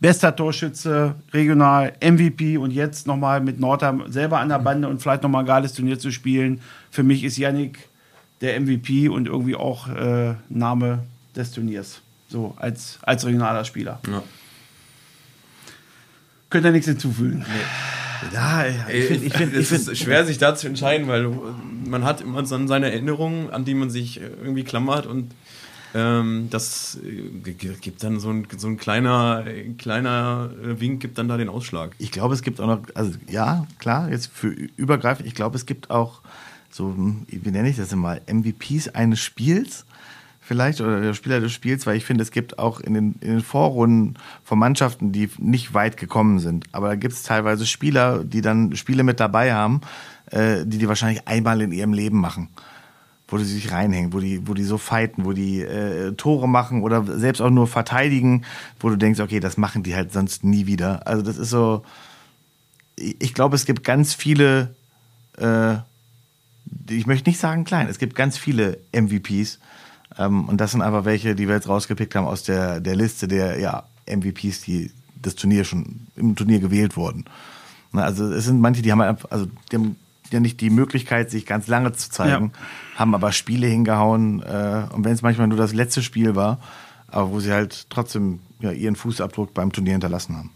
bester 0.02 0.36
Torschütze, 0.36 1.16
regional, 1.34 1.94
MVP 2.04 2.58
und 2.58 2.72
jetzt 2.72 3.08
nochmal 3.08 3.40
mit 3.40 3.62
Nordheim 3.62 4.04
selber 4.12 4.40
an 4.40 4.50
der 4.50 4.60
Bande 4.60 4.90
und 4.90 5.02
vielleicht 5.02 5.24
nochmal 5.24 5.44
ein 5.44 5.48
geiles 5.48 5.74
Turnier 5.74 5.98
zu 5.98 6.12
spielen. 6.12 6.60
Für 6.90 7.04
mich 7.04 7.24
ist 7.24 7.38
Yannick 7.38 7.88
der 8.42 8.60
MVP 8.60 9.08
und 9.08 9.28
irgendwie 9.28 9.56
auch 9.56 9.88
äh, 9.88 10.34
Name 10.50 11.00
des 11.34 11.54
Turniers. 11.54 12.02
So, 12.28 12.54
als, 12.58 13.00
als 13.04 13.26
regionaler 13.26 13.64
Spieler. 13.64 14.02
Ja. 14.12 14.22
Könnt 16.50 16.66
ihr 16.66 16.72
nichts 16.72 16.88
hinzufügen. 16.88 17.46
Ja, 18.34 18.66
ja, 18.66 18.88
ich 18.90 19.06
finde, 19.06 19.26
ich 19.26 19.34
finde, 19.34 19.56
ich 19.56 19.62
es 19.62 19.70
finde, 19.70 19.92
ist 19.92 19.98
schwer, 20.00 20.26
sich 20.26 20.38
da 20.38 20.56
zu 20.56 20.68
entscheiden, 20.68 21.08
weil 21.08 21.30
man 21.86 22.04
hat 22.04 22.22
immer 22.22 22.46
so 22.46 22.68
seine 22.68 22.92
Erinnerungen, 22.92 23.50
an 23.50 23.66
die 23.66 23.74
man 23.74 23.90
sich 23.90 24.20
irgendwie 24.20 24.64
klammert 24.64 25.06
und 25.06 25.34
ähm, 25.94 26.48
das 26.50 27.00
äh, 27.04 27.52
gibt 27.54 28.04
dann 28.04 28.20
so 28.20 28.30
ein, 28.30 28.48
so 28.58 28.68
ein 28.68 28.78
kleiner, 28.78 29.44
äh, 29.46 29.74
kleiner 29.74 30.50
äh, 30.64 30.80
Wink 30.80 31.02
gibt 31.02 31.18
dann 31.18 31.28
da 31.28 31.38
den 31.38 31.50
Ausschlag. 31.50 31.92
ich 31.98 32.12
glaube, 32.12 32.34
es 32.34 32.44
gibt 32.44 32.62
auch 32.62 32.68
noch, 32.68 32.82
also 32.94 33.12
ja, 33.30 33.68
klar, 33.80 34.10
jetzt 34.10 34.32
für 34.34 34.48
übergreifend, 34.48 35.28
ich 35.28 35.36
glaube, 35.36 35.58
es 35.58 35.66
gibt 35.66 35.90
auch 35.90 36.22
so, 36.70 36.86
hm, 36.86 37.26
wie 37.28 37.52
nenne 37.52 37.70
ich 37.70 37.76
das 37.76 37.94
mal, 37.94 38.22
MVPs 38.26 38.90
eines 38.90 39.20
Spiels. 39.20 39.86
Vielleicht 40.52 40.82
oder 40.82 41.00
der 41.00 41.14
Spieler 41.14 41.40
des 41.40 41.54
Spiels, 41.54 41.88
weil 41.88 41.96
ich 41.96 42.04
finde, 42.04 42.24
es 42.24 42.32
gibt 42.32 42.60
auch 42.60 42.82
in 42.82 42.94
den, 42.94 43.16
in 43.22 43.30
den 43.30 43.42
Vorrunden 43.42 44.16
von 44.44 44.60
Mannschaften, 44.60 45.14
die 45.14 45.30
nicht 45.38 45.74
weit 45.74 45.96
gekommen 45.96 46.40
sind. 46.40 46.66
Aber 46.74 46.90
da 46.90 46.96
gibt 46.96 47.14
es 47.14 47.24
teilweise 47.24 47.66
Spieler, 47.66 48.26
die 48.26 48.42
dann 48.42 48.76
Spiele 48.76 49.04
mit 49.04 49.22
dabei 49.22 49.54
haben, 49.54 49.80
äh, 50.30 50.66
die 50.66 50.78
die 50.78 50.90
wahrscheinlich 50.90 51.26
einmal 51.26 51.62
in 51.62 51.72
ihrem 51.72 51.94
Leben 51.94 52.20
machen. 52.20 52.50
Wo 53.30 53.38
die 53.38 53.46
sich 53.46 53.72
reinhängen, 53.72 54.12
wo 54.12 54.20
die, 54.20 54.46
wo 54.46 54.54
die 54.54 54.66
so 54.66 54.78
fighten, 54.78 55.24
wo 55.24 55.32
die 55.32 55.62
äh, 55.62 56.12
Tore 56.16 56.50
machen 56.50 56.84
oder 56.84 57.06
selbst 57.18 57.42
auch 57.42 57.50
nur 57.50 57.68
verteidigen, 57.68 58.44
wo 58.82 58.90
du 58.90 58.98
denkst, 58.98 59.22
okay, 59.22 59.40
das 59.40 59.56
machen 59.56 59.84
die 59.84 59.96
halt 59.96 60.12
sonst 60.12 60.44
nie 60.44 60.66
wieder. 60.66 61.08
Also 61.08 61.24
das 61.24 61.38
ist 61.38 61.50
so, 61.50 61.86
ich 62.98 63.34
glaube, 63.34 63.56
es 63.56 63.66
gibt 63.66 63.86
ganz 63.86 64.14
viele, 64.14 64.76
äh, 65.38 65.76
ich 66.90 67.08
möchte 67.08 67.30
nicht 67.30 67.40
sagen 67.40 67.64
klein, 67.64 67.88
es 67.88 68.00
gibt 68.00 68.16
ganz 68.16 68.38
viele 68.38 68.80
MVPs. 68.92 69.60
Ähm, 70.22 70.46
und 70.46 70.60
das 70.60 70.72
sind 70.72 70.82
einfach 70.82 71.06
welche, 71.06 71.36
die 71.36 71.48
wir 71.48 71.56
jetzt 71.56 71.68
rausgepickt 71.68 72.16
haben 72.16 72.26
aus 72.26 72.44
der, 72.44 72.80
der 72.80 72.96
Liste 72.96 73.28
der 73.28 73.60
ja, 73.60 73.84
MVPs, 74.08 74.62
die 74.62 74.92
das 75.22 75.36
Turnier 75.36 75.64
schon 75.64 76.08
im 76.16 76.36
Turnier 76.36 76.60
gewählt 76.60 76.98
wurden. 76.98 77.26
Na, 77.92 78.04
also 78.04 78.32
es 78.32 78.46
sind 78.46 78.60
manche, 78.60 78.82
die 78.82 78.92
haben 78.92 79.02
einfach, 79.02 79.30
also 79.32 79.48
die 79.72 79.76
haben 79.76 79.96
ja 80.32 80.40
nicht 80.40 80.62
die 80.62 80.70
Möglichkeit, 80.70 81.30
sich 81.30 81.46
ganz 81.46 81.68
lange 81.68 81.92
zu 81.94 82.10
zeigen, 82.10 82.52
ja. 82.54 83.00
haben 83.00 83.16
aber 83.16 83.32
Spiele 83.32 83.68
hingehauen. 83.68 84.42
Äh, 84.42 84.84
und 84.94 85.04
wenn 85.04 85.14
es 85.14 85.22
manchmal 85.22 85.48
nur 85.48 85.58
das 85.58 85.74
letzte 85.74 86.02
Spiel 86.02 86.36
war, 86.36 86.60
aber 87.08 87.32
wo 87.32 87.40
sie 87.40 87.52
halt 87.52 87.90
trotzdem 87.90 88.40
ja, 88.62 88.72
ihren 88.72 88.96
Fußabdruck 88.96 89.54
beim 89.54 89.72
Turnier 89.72 89.94
hinterlassen 89.94 90.38
haben. 90.38 90.52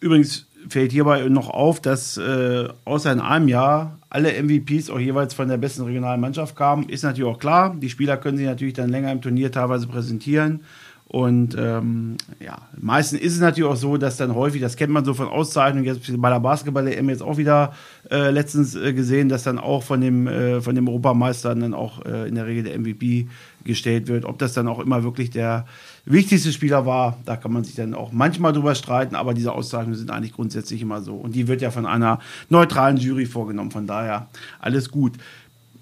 Übrigens 0.00 0.46
fällt 0.68 0.92
hierbei 0.92 1.28
noch 1.28 1.50
auf, 1.50 1.80
dass 1.80 2.16
äh, 2.16 2.68
außer 2.84 3.12
in 3.12 3.20
einem 3.20 3.48
Jahr 3.48 3.98
alle 4.14 4.32
MVPs 4.40 4.90
auch 4.90 5.00
jeweils 5.00 5.34
von 5.34 5.48
der 5.48 5.56
besten 5.56 5.82
regionalen 5.82 6.20
Mannschaft 6.20 6.54
kamen. 6.54 6.88
Ist 6.88 7.02
natürlich 7.02 7.28
auch 7.28 7.38
klar. 7.40 7.74
Die 7.76 7.90
Spieler 7.90 8.16
können 8.16 8.38
sich 8.38 8.46
natürlich 8.46 8.74
dann 8.74 8.88
länger 8.88 9.10
im 9.10 9.20
Turnier 9.20 9.50
teilweise 9.50 9.88
präsentieren. 9.88 10.60
Und 11.08 11.56
ähm, 11.58 12.16
ja, 12.38 12.58
meistens 12.80 13.20
ist 13.20 13.34
es 13.34 13.40
natürlich 13.40 13.68
auch 13.68 13.76
so, 13.76 13.96
dass 13.96 14.16
dann 14.16 14.34
häufig, 14.34 14.60
das 14.60 14.76
kennt 14.76 14.92
man 14.92 15.04
so 15.04 15.14
von 15.14 15.26
Auszeichnungen, 15.26 15.84
jetzt 15.84 16.00
bei 16.20 16.30
der 16.30 16.40
Basketball-EM 16.40 17.08
jetzt 17.08 17.22
auch 17.22 17.36
wieder 17.36 17.72
äh, 18.08 18.30
letztens 18.30 18.76
äh, 18.76 18.92
gesehen, 18.92 19.28
dass 19.28 19.42
dann 19.42 19.58
auch 19.58 19.82
von 19.82 20.00
dem, 20.00 20.28
äh, 20.28 20.60
von 20.60 20.76
dem 20.76 20.88
Europameister 20.88 21.54
dann 21.54 21.74
auch 21.74 22.04
äh, 22.04 22.28
in 22.28 22.36
der 22.36 22.46
Regel 22.46 22.62
der 22.64 22.78
MVP 22.78 23.26
gestellt 23.64 24.06
wird. 24.06 24.24
Ob 24.24 24.38
das 24.38 24.54
dann 24.54 24.68
auch 24.68 24.78
immer 24.78 25.02
wirklich 25.02 25.30
der 25.30 25.66
wichtigste 26.06 26.52
Spieler 26.52 26.86
war, 26.86 27.18
da 27.24 27.36
kann 27.36 27.52
man 27.52 27.64
sich 27.64 27.74
dann 27.74 27.94
auch 27.94 28.12
manchmal 28.12 28.52
drüber 28.52 28.74
streiten, 28.74 29.14
aber 29.14 29.34
diese 29.34 29.52
Auszeichnungen 29.52 29.96
sind 29.96 30.10
eigentlich 30.10 30.32
grundsätzlich 30.32 30.82
immer 30.82 31.00
so. 31.00 31.14
Und 31.14 31.34
die 31.34 31.48
wird 31.48 31.62
ja 31.62 31.70
von 31.70 31.86
einer 31.86 32.20
neutralen 32.50 32.96
Jury 32.96 33.26
vorgenommen, 33.26 33.70
von 33.70 33.86
daher 33.86 34.28
alles 34.60 34.90
gut. 34.90 35.14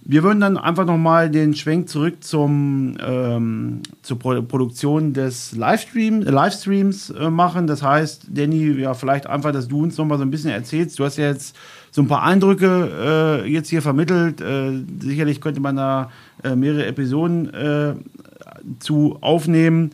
Wir 0.04 0.24
würden 0.24 0.40
dann 0.40 0.58
einfach 0.58 0.84
nochmal 0.84 1.30
den 1.30 1.54
Schwenk 1.54 1.88
zurück 1.88 2.24
zum, 2.24 2.96
ähm, 3.00 3.82
zur 4.02 4.18
Pro 4.18 4.42
Produktion 4.42 5.12
des 5.12 5.52
Livestream, 5.52 6.22
äh, 6.22 6.30
Livestreams 6.30 7.10
äh, 7.10 7.30
machen. 7.30 7.68
Das 7.68 7.84
heißt, 7.84 8.26
Danny, 8.28 8.80
ja, 8.80 8.94
vielleicht 8.94 9.28
einfach, 9.28 9.52
dass 9.52 9.68
du 9.68 9.84
uns 9.84 9.96
nochmal 9.96 10.18
so 10.18 10.24
ein 10.24 10.30
bisschen 10.32 10.50
erzählst. 10.50 10.98
Du 10.98 11.04
hast 11.04 11.18
ja 11.18 11.26
jetzt 11.26 11.54
so 11.92 12.02
ein 12.02 12.08
paar 12.08 12.24
Eindrücke 12.24 13.44
äh, 13.44 13.48
jetzt 13.48 13.68
hier 13.68 13.80
vermittelt. 13.80 14.40
Äh, 14.40 14.82
sicherlich 15.00 15.40
könnte 15.40 15.60
man 15.60 15.76
da 15.76 16.10
äh, 16.42 16.56
mehrere 16.56 16.86
Episoden 16.86 17.54
äh, 17.54 17.94
zu 18.80 19.18
aufnehmen. 19.20 19.92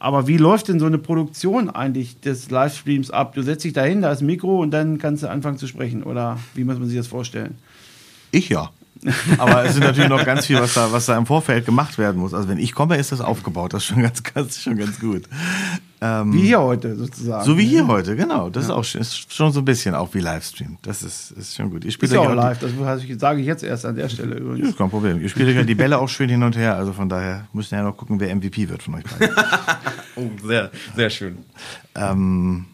Aber 0.00 0.26
wie 0.26 0.38
läuft 0.38 0.68
denn 0.68 0.80
so 0.80 0.86
eine 0.86 0.96
Produktion 0.96 1.68
eigentlich 1.68 2.20
des 2.20 2.50
Livestreams 2.50 3.10
ab? 3.10 3.34
Du 3.34 3.42
setzt 3.42 3.64
dich 3.64 3.74
dahin, 3.74 4.00
da 4.00 4.10
ist 4.10 4.22
ein 4.22 4.26
Mikro 4.26 4.60
und 4.60 4.70
dann 4.70 4.96
kannst 4.96 5.22
du 5.22 5.28
anfangen 5.28 5.58
zu 5.58 5.66
sprechen. 5.66 6.02
Oder 6.02 6.38
wie 6.54 6.64
muss 6.64 6.78
man 6.78 6.88
sich 6.88 6.96
das 6.96 7.06
vorstellen? 7.06 7.58
Ich 8.30 8.48
ja. 8.48 8.70
Aber 9.36 9.64
es 9.64 9.74
ist 9.74 9.80
natürlich 9.80 10.08
noch 10.08 10.24
ganz 10.24 10.46
viel, 10.46 10.58
was 10.58 10.72
da, 10.74 10.90
was 10.90 11.04
da 11.04 11.18
im 11.18 11.26
Vorfeld 11.26 11.66
gemacht 11.66 11.98
werden 11.98 12.18
muss. 12.18 12.32
Also 12.32 12.48
wenn 12.48 12.58
ich 12.58 12.74
komme, 12.74 12.96
ist 12.96 13.12
das 13.12 13.20
aufgebaut. 13.20 13.74
Das 13.74 13.82
ist 13.82 13.88
schon 13.88 14.02
ganz, 14.02 14.22
ganz, 14.34 14.62
schon 14.62 14.76
ganz 14.76 14.98
gut. 14.98 15.24
Ähm, 16.02 16.32
wie 16.32 16.42
hier 16.42 16.60
heute 16.60 16.96
sozusagen. 16.96 17.44
So 17.44 17.58
wie 17.58 17.66
hier 17.66 17.86
heute, 17.86 18.16
genau. 18.16 18.48
Das 18.48 18.68
ja. 18.68 18.70
ist 18.70 18.94
auch 18.94 19.00
ist 19.00 19.32
schon 19.32 19.52
so 19.52 19.60
ein 19.60 19.64
bisschen 19.66 19.94
auch 19.94 20.14
wie 20.14 20.20
Livestream. 20.20 20.78
Das 20.80 21.02
ist, 21.02 21.32
ist 21.32 21.56
schon 21.56 21.70
gut. 21.70 21.84
Ihr 21.84 21.90
spielt 21.90 22.10
ist 22.10 22.14
ja 22.14 22.22
auch 22.22 22.34
live. 22.34 22.58
Das 22.58 22.70
sage 23.18 23.40
ich 23.40 23.46
jetzt 23.46 23.62
erst 23.62 23.84
an 23.84 23.96
der 23.96 24.08
Stelle 24.08 24.36
übrigens. 24.36 24.70
Ist 24.70 24.78
kein 24.78 24.88
Problem. 24.88 25.20
Ihr 25.20 25.28
spielt 25.28 25.54
ja 25.54 25.62
die 25.62 25.74
Bälle 25.74 25.98
auch 25.98 26.08
schön 26.08 26.30
hin 26.30 26.42
und 26.42 26.56
her. 26.56 26.76
Also 26.76 26.94
von 26.94 27.10
daher 27.10 27.48
müssen 27.52 27.72
wir 27.72 27.78
ja 27.78 27.84
noch 27.84 27.98
gucken, 27.98 28.18
wer 28.18 28.34
MVP 28.34 28.70
wird 28.70 28.82
von 28.82 28.94
euch 28.94 29.04
beiden. 29.04 29.34
oh, 30.16 30.30
sehr, 30.42 30.70
sehr 30.96 31.10
schön. 31.10 31.38
Ähm, 31.94 32.64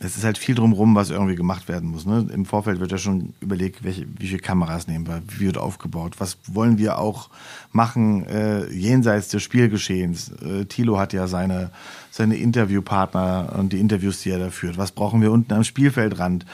es 0.00 0.16
ist 0.16 0.24
halt 0.24 0.36
viel 0.36 0.54
drumherum, 0.54 0.94
was 0.94 1.10
irgendwie 1.10 1.36
gemacht 1.36 1.68
werden 1.68 1.90
muss. 1.90 2.04
Ne? 2.04 2.26
Im 2.32 2.44
Vorfeld 2.44 2.80
wird 2.80 2.92
ja 2.92 2.98
schon 2.98 3.32
überlegt, 3.40 3.82
welche, 3.82 4.06
wie 4.18 4.26
viele 4.26 4.40
Kameras 4.40 4.86
nehmen 4.88 5.06
wir, 5.06 5.22
wie 5.28 5.46
wird 5.46 5.58
aufgebaut, 5.58 6.16
was 6.18 6.38
wollen 6.46 6.78
wir 6.78 6.98
auch 6.98 7.30
machen 7.72 8.26
äh, 8.26 8.66
jenseits 8.70 9.28
des 9.28 9.42
Spielgeschehens. 9.42 10.32
Äh, 10.42 10.66
Thilo 10.66 10.98
hat 10.98 11.12
ja 11.12 11.26
seine, 11.26 11.70
seine 12.10 12.36
Interviewpartner 12.36 13.54
und 13.58 13.72
die 13.72 13.80
Interviews, 13.80 14.20
die 14.20 14.30
er 14.30 14.38
da 14.38 14.50
führt. 14.50 14.76
Was 14.76 14.92
brauchen 14.92 15.22
wir 15.22 15.32
unten 15.32 15.52
am 15.52 15.64
Spielfeldrand? 15.64 16.44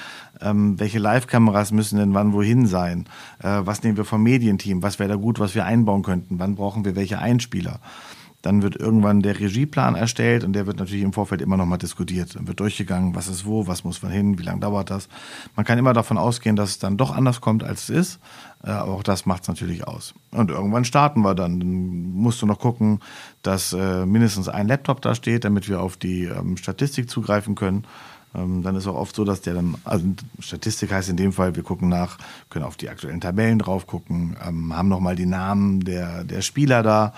Ähm, 0.41 0.79
welche 0.79 0.99
Live-Kameras 0.99 1.73
müssen 1.73 1.99
denn 1.99 2.15
wann 2.15 2.33
wohin 2.33 2.67
sein? 2.67 3.07
Äh, 3.41 3.61
was 3.65 3.83
nehmen 3.83 3.97
wir 3.97 4.05
vom 4.05 4.23
Medienteam? 4.23 4.83
Was 4.83 4.99
wäre 4.99 5.09
da 5.09 5.17
gut, 5.17 5.41
was 5.41 5.55
wir 5.55 5.65
einbauen 5.65 6.03
könnten? 6.03 6.39
Wann 6.39 6.55
brauchen 6.55 6.85
wir 6.85 6.97
welche 6.97 7.19
Einspieler? 7.19 7.81
Dann 8.43 8.63
wird 8.63 8.77
irgendwann 8.77 9.23
der 9.23 9.39
Regieplan 9.39 9.95
erstellt 9.95 10.43
und 10.45 10.53
der 10.53 10.67
wird 10.67 10.79
natürlich 10.79 11.05
im 11.05 11.13
Vorfeld 11.13 11.41
immer 11.41 11.57
nochmal 11.57 11.79
diskutiert. 11.79 12.35
Dann 12.35 12.49
wird 12.49 12.61
durchgegangen, 12.61 13.15
was 13.15 13.29
ist 13.29 13.47
wo, 13.47 13.67
was 13.69 13.85
muss 13.85 14.03
man 14.03 14.11
hin, 14.11 14.39
wie 14.39 14.43
lange 14.43 14.61
dauert 14.61 14.91
das. 14.91 15.09
Man 15.55 15.65
kann 15.65 15.79
immer 15.79 15.93
davon 15.93 16.19
ausgehen, 16.19 16.57
dass 16.57 16.71
es 16.71 16.79
dann 16.79 16.97
doch 16.97 17.15
anders 17.15 17.41
kommt, 17.41 17.63
als 17.63 17.85
es 17.85 17.91
ist. 17.91 18.21
Äh, 18.65 18.71
aber 18.71 18.93
auch 18.93 19.03
das 19.03 19.27
macht 19.27 19.43
es 19.43 19.49
natürlich 19.49 19.87
aus. 19.87 20.15
Und 20.33 20.51
irgendwann 20.51 20.85
starten 20.85 21.23
wir 21.23 21.35
dann. 21.35 21.61
Dann 21.61 22.13
musst 22.15 22.43
du 22.43 22.47
noch 22.47 22.59
gucken, 22.59 23.01
dass 23.43 23.73
äh, 23.73 24.05
mindestens 24.07 24.49
ein 24.49 24.67
Laptop 24.67 25.03
da 25.03 25.15
steht, 25.15 25.45
damit 25.45 25.69
wir 25.69 25.81
auf 25.81 25.97
die 25.97 26.25
ähm, 26.25 26.57
Statistik 26.57 27.09
zugreifen 27.09 27.55
können. 27.55 27.85
Ähm, 28.35 28.63
dann 28.63 28.77
ist 28.77 28.87
auch 28.87 28.95
oft 28.95 29.15
so, 29.15 29.25
dass 29.25 29.43
der 29.43 29.55
dann, 29.55 29.77
also 29.85 30.05
Statistik 30.41 30.93
heißt 30.93 31.09
in 31.11 31.17
dem 31.17 31.33
Fall, 31.33 31.55
wir 31.55 31.63
gucken 31.63 31.89
nach, 31.89 32.19
können 32.51 32.65
auf 32.65 32.77
die 32.77 32.89
aktuellen 32.89 33.21
Tabellen 33.21 33.59
drauf 33.59 33.87
gucken, 33.87 34.37
ähm, 34.47 34.77
haben 34.77 34.89
nochmal 34.89 35.17
die 35.17 35.27
Namen 35.27 35.85
der, 35.85 36.25
der 36.25 36.43
Spieler 36.43 36.83
da. 36.83 37.13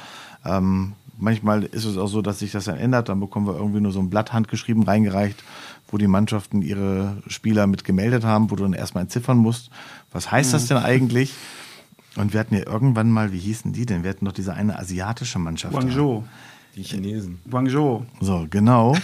Manchmal 1.18 1.64
ist 1.64 1.84
es 1.84 1.96
auch 1.96 2.06
so, 2.06 2.22
dass 2.22 2.38
sich 2.38 2.52
das 2.52 2.64
dann 2.64 2.78
ändert. 2.78 3.08
Dann 3.08 3.20
bekommen 3.20 3.46
wir 3.46 3.54
irgendwie 3.54 3.80
nur 3.80 3.92
so 3.92 4.00
ein 4.00 4.10
Blatt 4.10 4.32
handgeschrieben 4.32 4.82
reingereicht, 4.82 5.42
wo 5.88 5.98
die 5.98 6.06
Mannschaften 6.06 6.62
ihre 6.62 7.22
Spieler 7.26 7.66
mit 7.66 7.84
gemeldet 7.84 8.24
haben, 8.24 8.50
wo 8.50 8.56
du 8.56 8.64
dann 8.64 8.72
erstmal 8.72 9.02
entziffern 9.02 9.38
musst. 9.38 9.70
Was 10.12 10.30
heißt 10.30 10.50
mhm. 10.50 10.52
das 10.52 10.66
denn 10.66 10.76
eigentlich? 10.78 11.34
Und 12.16 12.32
wir 12.32 12.40
hatten 12.40 12.54
ja 12.54 12.66
irgendwann 12.66 13.10
mal, 13.10 13.32
wie 13.32 13.38
hießen 13.38 13.72
die 13.72 13.86
denn? 13.86 14.02
Wir 14.04 14.10
hatten 14.10 14.24
doch 14.24 14.32
diese 14.32 14.54
eine 14.54 14.78
asiatische 14.78 15.38
Mannschaft. 15.38 15.74
Guangzhou. 15.74 16.24
Die 16.76 16.82
Chinesen. 16.82 17.40
Guangzhou. 17.50 18.04
So, 18.20 18.46
genau. 18.48 18.96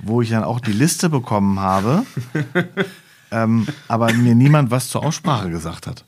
Wo 0.00 0.22
ich 0.22 0.30
dann 0.30 0.44
auch 0.44 0.60
die 0.60 0.72
Liste 0.72 1.08
bekommen 1.08 1.60
habe, 1.60 2.04
ähm, 3.30 3.66
aber 3.88 4.12
mir 4.12 4.34
niemand 4.34 4.70
was 4.70 4.88
zur 4.88 5.04
Aussprache 5.04 5.50
gesagt 5.50 5.86
hat. 5.86 6.04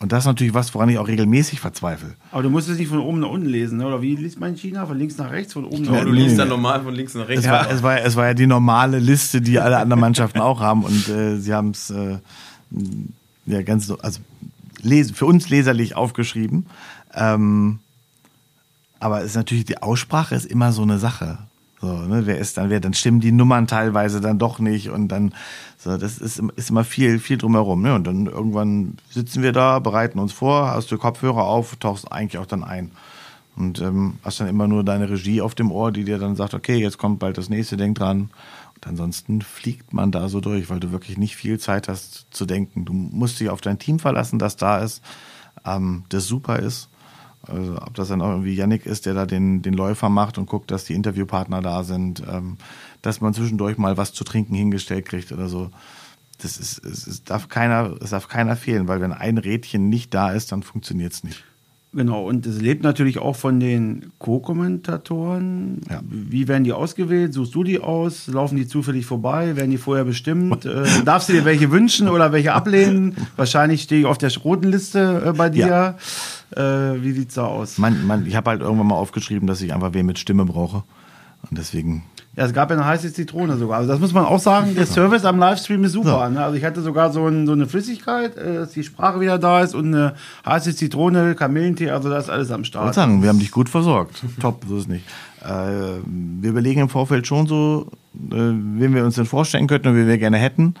Und 0.00 0.12
das 0.12 0.20
ist 0.20 0.26
natürlich 0.26 0.54
was, 0.54 0.72
woran 0.74 0.88
ich 0.88 0.98
auch 0.98 1.08
regelmäßig 1.08 1.58
verzweifle. 1.60 2.14
Aber 2.30 2.42
du 2.42 2.50
musst 2.50 2.68
es 2.68 2.78
nicht 2.78 2.88
von 2.88 3.00
oben 3.00 3.18
nach 3.18 3.30
unten 3.30 3.48
lesen, 3.48 3.78
ne? 3.78 3.86
oder 3.86 4.00
wie 4.00 4.14
liest 4.14 4.38
man 4.38 4.50
in 4.50 4.56
China? 4.56 4.86
Von 4.86 4.96
links 4.96 5.18
nach 5.18 5.30
rechts, 5.30 5.52
von 5.52 5.64
oben 5.64 5.82
nach 5.82 5.92
unten? 5.92 6.06
Du 6.06 6.12
liest 6.12 6.38
dann 6.38 6.48
normal 6.48 6.82
von 6.82 6.94
links 6.94 7.14
nach 7.14 7.26
rechts. 7.26 7.44
Es 7.44 7.50
war, 7.50 7.68
es, 7.68 7.82
war, 7.82 8.00
es 8.00 8.14
war 8.14 8.26
ja 8.26 8.34
die 8.34 8.46
normale 8.46 9.00
Liste, 9.00 9.40
die 9.40 9.58
alle 9.58 9.78
anderen 9.78 10.00
Mannschaften 10.00 10.38
auch 10.38 10.60
haben. 10.60 10.84
Und 10.84 11.08
äh, 11.08 11.38
sie 11.38 11.52
haben 11.52 11.70
es 11.70 11.90
äh, 11.90 12.18
ja 13.46 13.62
ganz 13.62 13.88
so, 13.88 13.98
also 13.98 14.20
les, 14.82 15.10
für 15.10 15.26
uns 15.26 15.48
leserlich 15.48 15.96
aufgeschrieben. 15.96 16.66
Ähm, 17.14 17.80
aber 19.00 19.20
es 19.20 19.26
ist 19.26 19.36
natürlich, 19.36 19.64
die 19.64 19.82
Aussprache 19.82 20.36
ist 20.36 20.46
immer 20.46 20.72
so 20.72 20.82
eine 20.82 20.98
Sache. 20.98 21.38
So, 21.80 21.86
ne, 21.86 22.26
wer 22.26 22.38
ist 22.38 22.56
dann 22.56 22.70
wer? 22.70 22.80
Dann 22.80 22.94
stimmen 22.94 23.20
die 23.20 23.30
Nummern 23.30 23.66
teilweise 23.66 24.20
dann 24.20 24.38
doch 24.38 24.58
nicht 24.58 24.90
und 24.90 25.08
dann, 25.08 25.32
so, 25.76 25.96
das 25.96 26.18
ist, 26.18 26.40
ist 26.56 26.70
immer 26.70 26.84
viel, 26.84 27.18
viel 27.20 27.38
drumherum. 27.38 27.82
Ne? 27.82 27.94
Und 27.94 28.06
dann 28.06 28.26
irgendwann 28.26 28.96
sitzen 29.10 29.42
wir 29.42 29.52
da, 29.52 29.78
bereiten 29.78 30.18
uns 30.18 30.32
vor, 30.32 30.68
hast 30.68 30.90
du 30.90 30.98
Kopfhörer 30.98 31.44
auf, 31.44 31.76
tauchst 31.76 32.10
eigentlich 32.10 32.38
auch 32.38 32.46
dann 32.46 32.64
ein. 32.64 32.90
Und 33.54 33.80
ähm, 33.80 34.18
hast 34.22 34.40
dann 34.40 34.48
immer 34.48 34.68
nur 34.68 34.84
deine 34.84 35.10
Regie 35.10 35.40
auf 35.40 35.54
dem 35.54 35.72
Ohr, 35.72 35.90
die 35.90 36.04
dir 36.04 36.18
dann 36.18 36.36
sagt, 36.36 36.54
okay, 36.54 36.76
jetzt 36.76 36.98
kommt 36.98 37.18
bald 37.18 37.38
das 37.38 37.48
nächste, 37.48 37.76
denk 37.76 37.98
dran. 37.98 38.30
Und 38.74 38.86
ansonsten 38.86 39.42
fliegt 39.42 39.92
man 39.92 40.12
da 40.12 40.28
so 40.28 40.40
durch, 40.40 40.70
weil 40.70 40.78
du 40.78 40.92
wirklich 40.92 41.18
nicht 41.18 41.34
viel 41.34 41.58
Zeit 41.58 41.88
hast 41.88 42.26
zu 42.30 42.46
denken. 42.46 42.84
Du 42.84 42.92
musst 42.92 43.40
dich 43.40 43.50
auf 43.50 43.60
dein 43.60 43.78
Team 43.78 43.98
verlassen, 43.98 44.38
das 44.38 44.56
da 44.56 44.78
ist, 44.78 45.02
ähm, 45.64 46.04
das 46.08 46.26
super 46.26 46.58
ist. 46.60 46.88
Also 47.42 47.76
ob 47.76 47.94
das 47.94 48.08
dann 48.08 48.20
auch 48.20 48.30
irgendwie 48.30 48.54
Yannick 48.54 48.84
ist, 48.86 49.06
der 49.06 49.14
da 49.14 49.26
den, 49.26 49.62
den 49.62 49.74
Läufer 49.74 50.08
macht 50.08 50.38
und 50.38 50.46
guckt, 50.46 50.70
dass 50.70 50.84
die 50.84 50.94
Interviewpartner 50.94 51.62
da 51.62 51.84
sind, 51.84 52.22
ähm, 52.30 52.58
dass 53.02 53.20
man 53.20 53.34
zwischendurch 53.34 53.78
mal 53.78 53.96
was 53.96 54.12
zu 54.12 54.24
trinken 54.24 54.54
hingestellt 54.54 55.06
kriegt 55.06 55.32
oder 55.32 55.48
so. 55.48 55.70
Das 56.40 56.58
ist, 56.58 56.84
es, 56.84 57.06
es 57.06 57.24
darf 57.24 57.48
keiner, 57.48 57.96
es 58.00 58.10
darf 58.10 58.28
keiner 58.28 58.56
fehlen, 58.56 58.86
weil 58.88 59.00
wenn 59.00 59.12
ein 59.12 59.38
Rädchen 59.38 59.88
nicht 59.88 60.14
da 60.14 60.30
ist, 60.30 60.52
dann 60.52 60.62
funktioniert 60.62 61.12
es 61.12 61.24
nicht. 61.24 61.44
Genau, 61.94 62.28
und 62.28 62.44
es 62.44 62.60
lebt 62.60 62.82
natürlich 62.82 63.18
auch 63.18 63.34
von 63.34 63.60
den 63.60 64.12
Co-Kommentatoren. 64.18 65.80
Ja. 65.88 66.00
Wie 66.02 66.46
werden 66.46 66.64
die 66.64 66.72
ausgewählt? 66.72 67.32
Suchst 67.32 67.54
du 67.54 67.64
die 67.64 67.80
aus? 67.80 68.26
Laufen 68.26 68.56
die 68.56 68.66
zufällig 68.66 69.06
vorbei? 69.06 69.56
Werden 69.56 69.70
die 69.70 69.78
vorher 69.78 70.04
bestimmt? 70.04 70.66
äh, 70.66 70.84
darfst 71.04 71.30
du 71.30 71.32
dir 71.32 71.46
welche 71.46 71.70
wünschen 71.70 72.08
oder 72.08 72.30
welche 72.30 72.52
ablehnen? 72.52 73.16
Wahrscheinlich 73.36 73.82
stehe 73.82 74.02
ich 74.02 74.06
auf 74.06 74.18
der 74.18 74.30
roten 74.36 74.68
Liste 74.68 75.22
äh, 75.26 75.32
bei 75.32 75.48
dir. 75.48 75.96
Ja. 76.54 76.92
Äh, 76.92 77.02
wie 77.02 77.12
sieht's 77.12 77.34
da 77.34 77.46
aus? 77.46 77.78
Man, 77.78 78.06
man, 78.06 78.26
ich 78.26 78.36
habe 78.36 78.50
halt 78.50 78.60
irgendwann 78.60 78.88
mal 78.88 78.96
aufgeschrieben, 78.96 79.46
dass 79.46 79.62
ich 79.62 79.72
einfach 79.72 79.94
wen 79.94 80.04
mit 80.04 80.18
Stimme 80.18 80.44
brauche. 80.44 80.84
Und 81.48 81.56
deswegen. 81.56 82.02
Ja, 82.38 82.44
es 82.44 82.52
gab 82.52 82.70
ja 82.70 82.76
eine 82.76 82.86
heiße 82.86 83.12
Zitrone 83.12 83.56
sogar. 83.56 83.78
Also 83.78 83.90
das 83.90 83.98
muss 83.98 84.12
man 84.12 84.24
auch 84.24 84.38
sagen, 84.38 84.76
der 84.76 84.86
Service 84.86 85.24
am 85.24 85.40
Livestream 85.40 85.82
ist 85.82 85.90
super. 85.90 86.28
Ne? 86.30 86.40
Also 86.40 86.56
ich 86.56 86.64
hatte 86.64 86.82
sogar 86.82 87.12
so, 87.12 87.26
ein, 87.26 87.48
so 87.48 87.52
eine 87.52 87.66
Flüssigkeit, 87.66 88.36
äh, 88.36 88.54
dass 88.54 88.70
die 88.70 88.84
Sprache 88.84 89.18
wieder 89.18 89.40
da 89.40 89.60
ist 89.62 89.74
und 89.74 89.92
eine 89.92 90.14
heiße 90.46 90.72
Zitrone, 90.76 91.34
Kamillentee, 91.34 91.90
also 91.90 92.08
das 92.08 92.26
ist 92.26 92.30
alles 92.30 92.52
am 92.52 92.60
Ich 92.60 92.68
Start. 92.68 92.84
wollte 92.84 92.94
sagen, 92.94 93.22
wir 93.22 93.28
haben 93.28 93.40
dich 93.40 93.50
gut 93.50 93.68
versorgt. 93.68 94.22
Top, 94.40 94.62
so 94.68 94.76
ist 94.76 94.82
es 94.82 94.88
nicht. 94.88 95.04
Äh, 95.42 95.48
wir 96.04 96.50
überlegen 96.50 96.82
im 96.82 96.88
Vorfeld 96.88 97.26
schon 97.26 97.48
so, 97.48 97.88
äh, 98.14 98.36
wen 98.36 98.94
wir 98.94 99.04
uns 99.04 99.16
denn 99.16 99.26
vorstellen 99.26 99.66
könnten 99.66 99.88
und 99.88 99.96
wen 99.96 100.06
wir 100.06 100.18
gerne 100.18 100.36
hätten. 100.38 100.74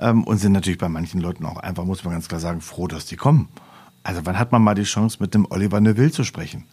Ähm, 0.00 0.24
und 0.24 0.38
sind 0.38 0.50
natürlich 0.50 0.78
bei 0.80 0.88
manchen 0.88 1.20
Leuten 1.20 1.46
auch 1.46 1.58
einfach, 1.58 1.84
muss 1.84 2.02
man 2.02 2.14
ganz 2.14 2.26
klar 2.26 2.40
sagen, 2.40 2.60
froh, 2.60 2.88
dass 2.88 3.06
die 3.06 3.14
kommen. 3.14 3.48
Also 4.02 4.22
wann 4.24 4.36
hat 4.36 4.50
man 4.50 4.62
mal 4.62 4.74
die 4.74 4.82
Chance, 4.82 5.18
mit 5.20 5.32
dem 5.32 5.46
Oliver 5.48 5.80
Neville 5.80 6.10
zu 6.10 6.24
sprechen? 6.24 6.64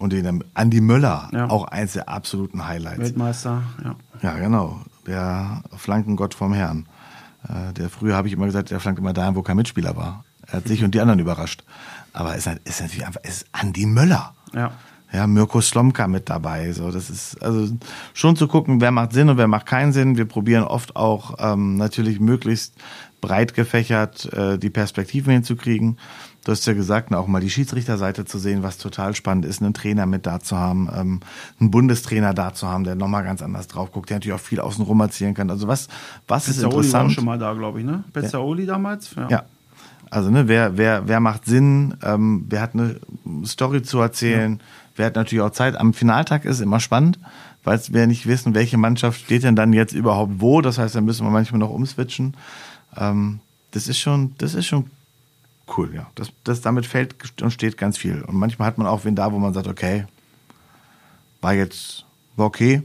Und 0.00 0.14
den 0.14 0.42
Andy 0.54 0.80
Möller, 0.80 1.28
Ja. 1.30 1.50
auch 1.50 1.64
eins 1.66 1.92
der 1.92 2.08
absoluten 2.08 2.66
Highlights. 2.66 2.98
Weltmeister, 3.00 3.62
ja. 3.84 3.94
Ja, 4.22 4.38
genau. 4.38 4.80
Der 5.06 5.62
Flankengott 5.76 6.32
vom 6.32 6.54
Herrn. 6.54 6.86
Äh, 7.46 7.74
der 7.74 7.90
früher 7.90 8.16
habe 8.16 8.26
ich 8.26 8.32
immer 8.34 8.46
gesagt, 8.46 8.70
der 8.70 8.80
flankt 8.80 8.98
immer 8.98 9.12
dahin, 9.12 9.34
wo 9.36 9.42
kein 9.42 9.56
Mitspieler 9.56 9.96
war. 9.96 10.24
Er 10.46 10.54
hat 10.54 10.68
sich 10.68 10.82
und 10.82 10.94
die 10.94 11.00
anderen 11.00 11.20
überrascht. 11.20 11.64
Aber 12.14 12.34
es 12.34 12.46
ist, 12.46 12.60
ist 12.64 12.80
natürlich 12.80 13.06
einfach, 13.06 13.20
es 13.24 13.42
ist 13.42 13.46
Andi 13.52 13.84
Möller. 13.84 14.34
Ja. 14.54 14.72
Ja, 15.12 15.26
Mirko 15.26 15.60
Slomka 15.60 16.06
mit 16.06 16.30
dabei. 16.30 16.72
So, 16.72 16.90
das 16.90 17.10
ist 17.10 17.42
also 17.42 17.74
schon 18.14 18.36
zu 18.36 18.46
gucken, 18.46 18.80
wer 18.80 18.92
macht 18.92 19.12
Sinn 19.12 19.28
und 19.28 19.38
wer 19.38 19.48
macht 19.48 19.66
keinen 19.66 19.92
Sinn. 19.92 20.16
Wir 20.16 20.24
probieren 20.24 20.62
oft 20.62 20.94
auch 20.94 21.34
ähm, 21.38 21.76
natürlich 21.76 22.20
möglichst 22.20 22.74
breit 23.20 23.54
gefächert 23.54 24.32
äh, 24.32 24.58
die 24.58 24.70
Perspektiven 24.70 25.32
hinzukriegen. 25.32 25.98
Du 26.44 26.52
hast 26.52 26.66
ja 26.66 26.72
gesagt, 26.72 27.12
auch 27.12 27.26
mal 27.26 27.40
die 27.40 27.50
Schiedsrichterseite 27.50 28.24
zu 28.24 28.38
sehen, 28.38 28.62
was 28.62 28.78
total 28.78 29.14
spannend 29.14 29.44
ist, 29.44 29.60
einen 29.60 29.74
Trainer 29.74 30.06
mit 30.06 30.26
da 30.26 30.40
zu 30.40 30.56
haben, 30.56 30.88
ähm, 30.94 31.20
einen 31.58 31.70
Bundestrainer 31.70 32.32
da 32.32 32.54
zu 32.54 32.66
haben, 32.66 32.84
der 32.84 32.94
nochmal 32.94 33.24
ganz 33.24 33.42
anders 33.42 33.68
drauf 33.68 33.92
guckt, 33.92 34.08
der 34.08 34.16
natürlich 34.16 34.34
auch 34.34 34.42
viel 34.42 34.60
außenrum 34.60 35.00
erzählen 35.00 35.34
kann. 35.34 35.50
Also 35.50 35.68
was, 35.68 35.88
was 36.26 36.48
ist 36.48 36.56
Pezzaoli 36.56 36.72
war 36.72 36.78
interessant? 36.78 37.12
schon 37.12 37.24
mal 37.26 37.38
da, 37.38 37.52
glaube 37.52 37.80
ich, 37.80 37.84
ne? 37.84 38.04
Pezzaoli 38.12 38.64
damals? 38.64 39.14
Ja. 39.28 39.44
Also 40.08 40.30
ne, 40.30 40.48
wer, 40.48 40.76
wer, 40.76 41.06
wer 41.06 41.20
macht 41.20 41.44
Sinn, 41.44 41.94
ähm, 42.02 42.46
wer 42.48 42.62
hat 42.62 42.74
eine 42.74 42.96
Story 43.44 43.82
zu 43.82 44.00
erzählen, 44.00 44.60
wer 45.00 45.06
hat 45.06 45.16
natürlich 45.16 45.42
auch 45.42 45.50
Zeit. 45.50 45.76
Am 45.76 45.94
Finaltag 45.94 46.44
ist 46.44 46.60
immer 46.60 46.78
spannend, 46.78 47.18
weil 47.64 47.80
wir 47.88 48.06
nicht 48.06 48.26
wissen, 48.26 48.54
welche 48.54 48.76
Mannschaft 48.76 49.20
steht 49.22 49.42
denn 49.42 49.56
dann 49.56 49.72
jetzt 49.72 49.94
überhaupt 49.94 50.34
wo. 50.36 50.60
Das 50.60 50.76
heißt, 50.76 50.94
dann 50.94 51.06
müssen 51.06 51.26
wir 51.26 51.30
manchmal 51.30 51.58
noch 51.58 51.70
umswitchen. 51.70 52.36
Ähm, 52.96 53.40
das 53.70 53.88
ist 53.88 53.98
schon, 53.98 54.34
das 54.36 54.54
ist 54.54 54.66
schon 54.66 54.90
cool, 55.76 55.94
ja. 55.94 56.10
Das, 56.16 56.30
das 56.44 56.60
damit 56.60 56.84
fällt 56.84 57.40
und 57.40 57.50
steht 57.50 57.78
ganz 57.78 57.96
viel. 57.96 58.20
Und 58.22 58.36
manchmal 58.36 58.68
hat 58.68 58.76
man 58.76 58.86
auch 58.86 59.06
wen 59.06 59.16
da, 59.16 59.32
wo 59.32 59.38
man 59.38 59.54
sagt, 59.54 59.68
okay, 59.68 60.04
war 61.40 61.54
jetzt, 61.54 62.04
war 62.36 62.46
okay. 62.46 62.82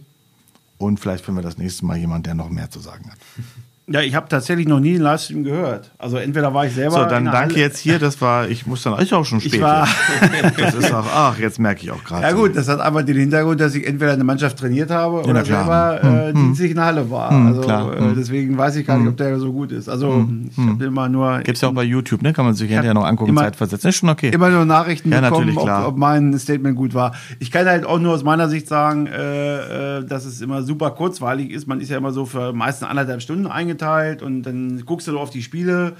Und 0.78 1.00
vielleicht 1.00 1.26
finden 1.26 1.40
wir 1.40 1.44
das 1.44 1.58
nächste 1.58 1.86
Mal 1.86 1.98
jemand, 1.98 2.26
der 2.26 2.34
noch 2.34 2.50
mehr 2.50 2.70
zu 2.70 2.80
sagen 2.80 3.12
hat. 3.12 3.18
Ja, 3.88 4.02
ich 4.02 4.16
habe 4.16 4.28
tatsächlich 4.28 4.68
noch 4.68 4.80
nie 4.80 4.96
einen 4.96 5.04
Livestream 5.04 5.44
gehört. 5.44 5.92
Also 6.00 6.18
entweder 6.18 6.52
war 6.56 6.66
ich 6.66 6.74
selber. 6.74 7.04
So, 7.04 7.06
dann 7.06 7.26
danke 7.26 7.54
Halle- 7.54 7.60
jetzt 7.66 7.78
hier. 7.78 8.00
Das 8.00 8.20
war, 8.20 8.50
ich 8.50 8.66
muss 8.66 8.82
dann, 8.82 8.98
ist 8.98 9.14
auch 9.14 9.24
schon 9.26 9.40
spät. 9.40 9.54
Ich 9.56 9.62
war. 9.62 9.88
jetzt. 9.88 10.58
Das 10.66 10.74
ist 10.74 10.92
auch, 10.92 11.06
ach, 11.14 11.38
jetzt 11.38 11.60
merke 11.60 11.84
ich 11.84 11.92
auch 11.92 12.04
gerade. 12.04 12.24
Ja 12.24 12.32
gut, 12.32 12.56
das 12.56 12.68
hat 12.68 12.80
einfach 12.80 13.04
den 13.04 13.16
Hintergrund, 13.18 13.62
dass 13.62 13.76
ich 13.76 13.86
entweder 13.86 14.14
eine 14.14 14.24
Mannschaft 14.24 14.58
trainiert 14.58 14.90
habe 14.90 15.22
na 15.24 15.30
oder 15.30 15.46
selber 15.46 16.00
äh, 16.30 16.34
dienstlich 16.34 16.72
in 16.72 16.78
der 16.78 16.86
Halle 16.86 17.12
war. 17.12 17.30
also 17.32 17.62
klar. 17.62 17.96
Äh, 17.96 18.00
Hm. 18.00 18.16
deswegen 18.18 18.58
weiß 18.58 18.76
ich 18.78 18.88
gar 18.88 18.98
nicht, 18.98 19.08
ob 19.08 19.18
der 19.18 19.38
so 19.40 19.52
gut 19.54 19.72
ist. 19.72 19.88
Also 19.88 20.28
ich 20.52 20.58
habe 20.58 20.84
immer 20.86 21.08
nur 21.08 21.40
Gibt's 21.42 21.62
ja 21.62 21.70
auch 21.70 21.74
bei 21.74 21.84
YouTube, 21.84 22.24
ne? 22.24 22.34
Kann 22.34 22.46
man 22.46 22.56
sich 22.56 22.68
hinterher 22.70 22.96
noch 22.96 23.06
angucken, 23.06 23.30
immer- 23.30 23.42
Zeit 23.42 23.56
versetzen. 23.56 23.90
Ist 23.90 23.98
schon 23.98 24.10
okay. 24.10 24.30
immer 24.34 24.50
nur 24.50 24.66
Nachrichten 24.66 25.12
Ja, 25.12 25.22
bekommen, 25.22 25.56
ob, 25.58 25.70
ob 25.70 25.98
mein 25.98 26.38
Statement 26.40 26.76
gut 26.76 26.96
war. 26.96 27.14
Ich 27.40 27.52
kann 27.52 27.68
halt 27.68 27.86
auch 27.86 28.00
nur 28.00 28.14
aus 28.16 28.24
meiner 28.24 28.50
Sicht 28.50 28.68
sagen, 28.68 29.06
äh, 29.08 30.00
äh, 30.00 30.06
dass 30.06 30.26
es 30.26 30.42
immer 30.42 30.64
super 30.64 30.90
kurzweilig 30.92 31.52
ist. 31.52 31.68
Man 31.68 31.80
ist 31.82 31.90
ja 31.92 31.98
immer 31.98 32.12
so 32.12 32.26
für 32.26 32.52
meistens 32.52 32.88
anderthalb 32.90 33.22
Stunden 33.22 33.46
eingeteilt 33.76 34.22
und 34.22 34.44
dann 34.44 34.84
guckst 34.86 35.08
du 35.08 35.18
auf 35.20 35.30
die 35.30 35.44
Spiele. 35.44 35.94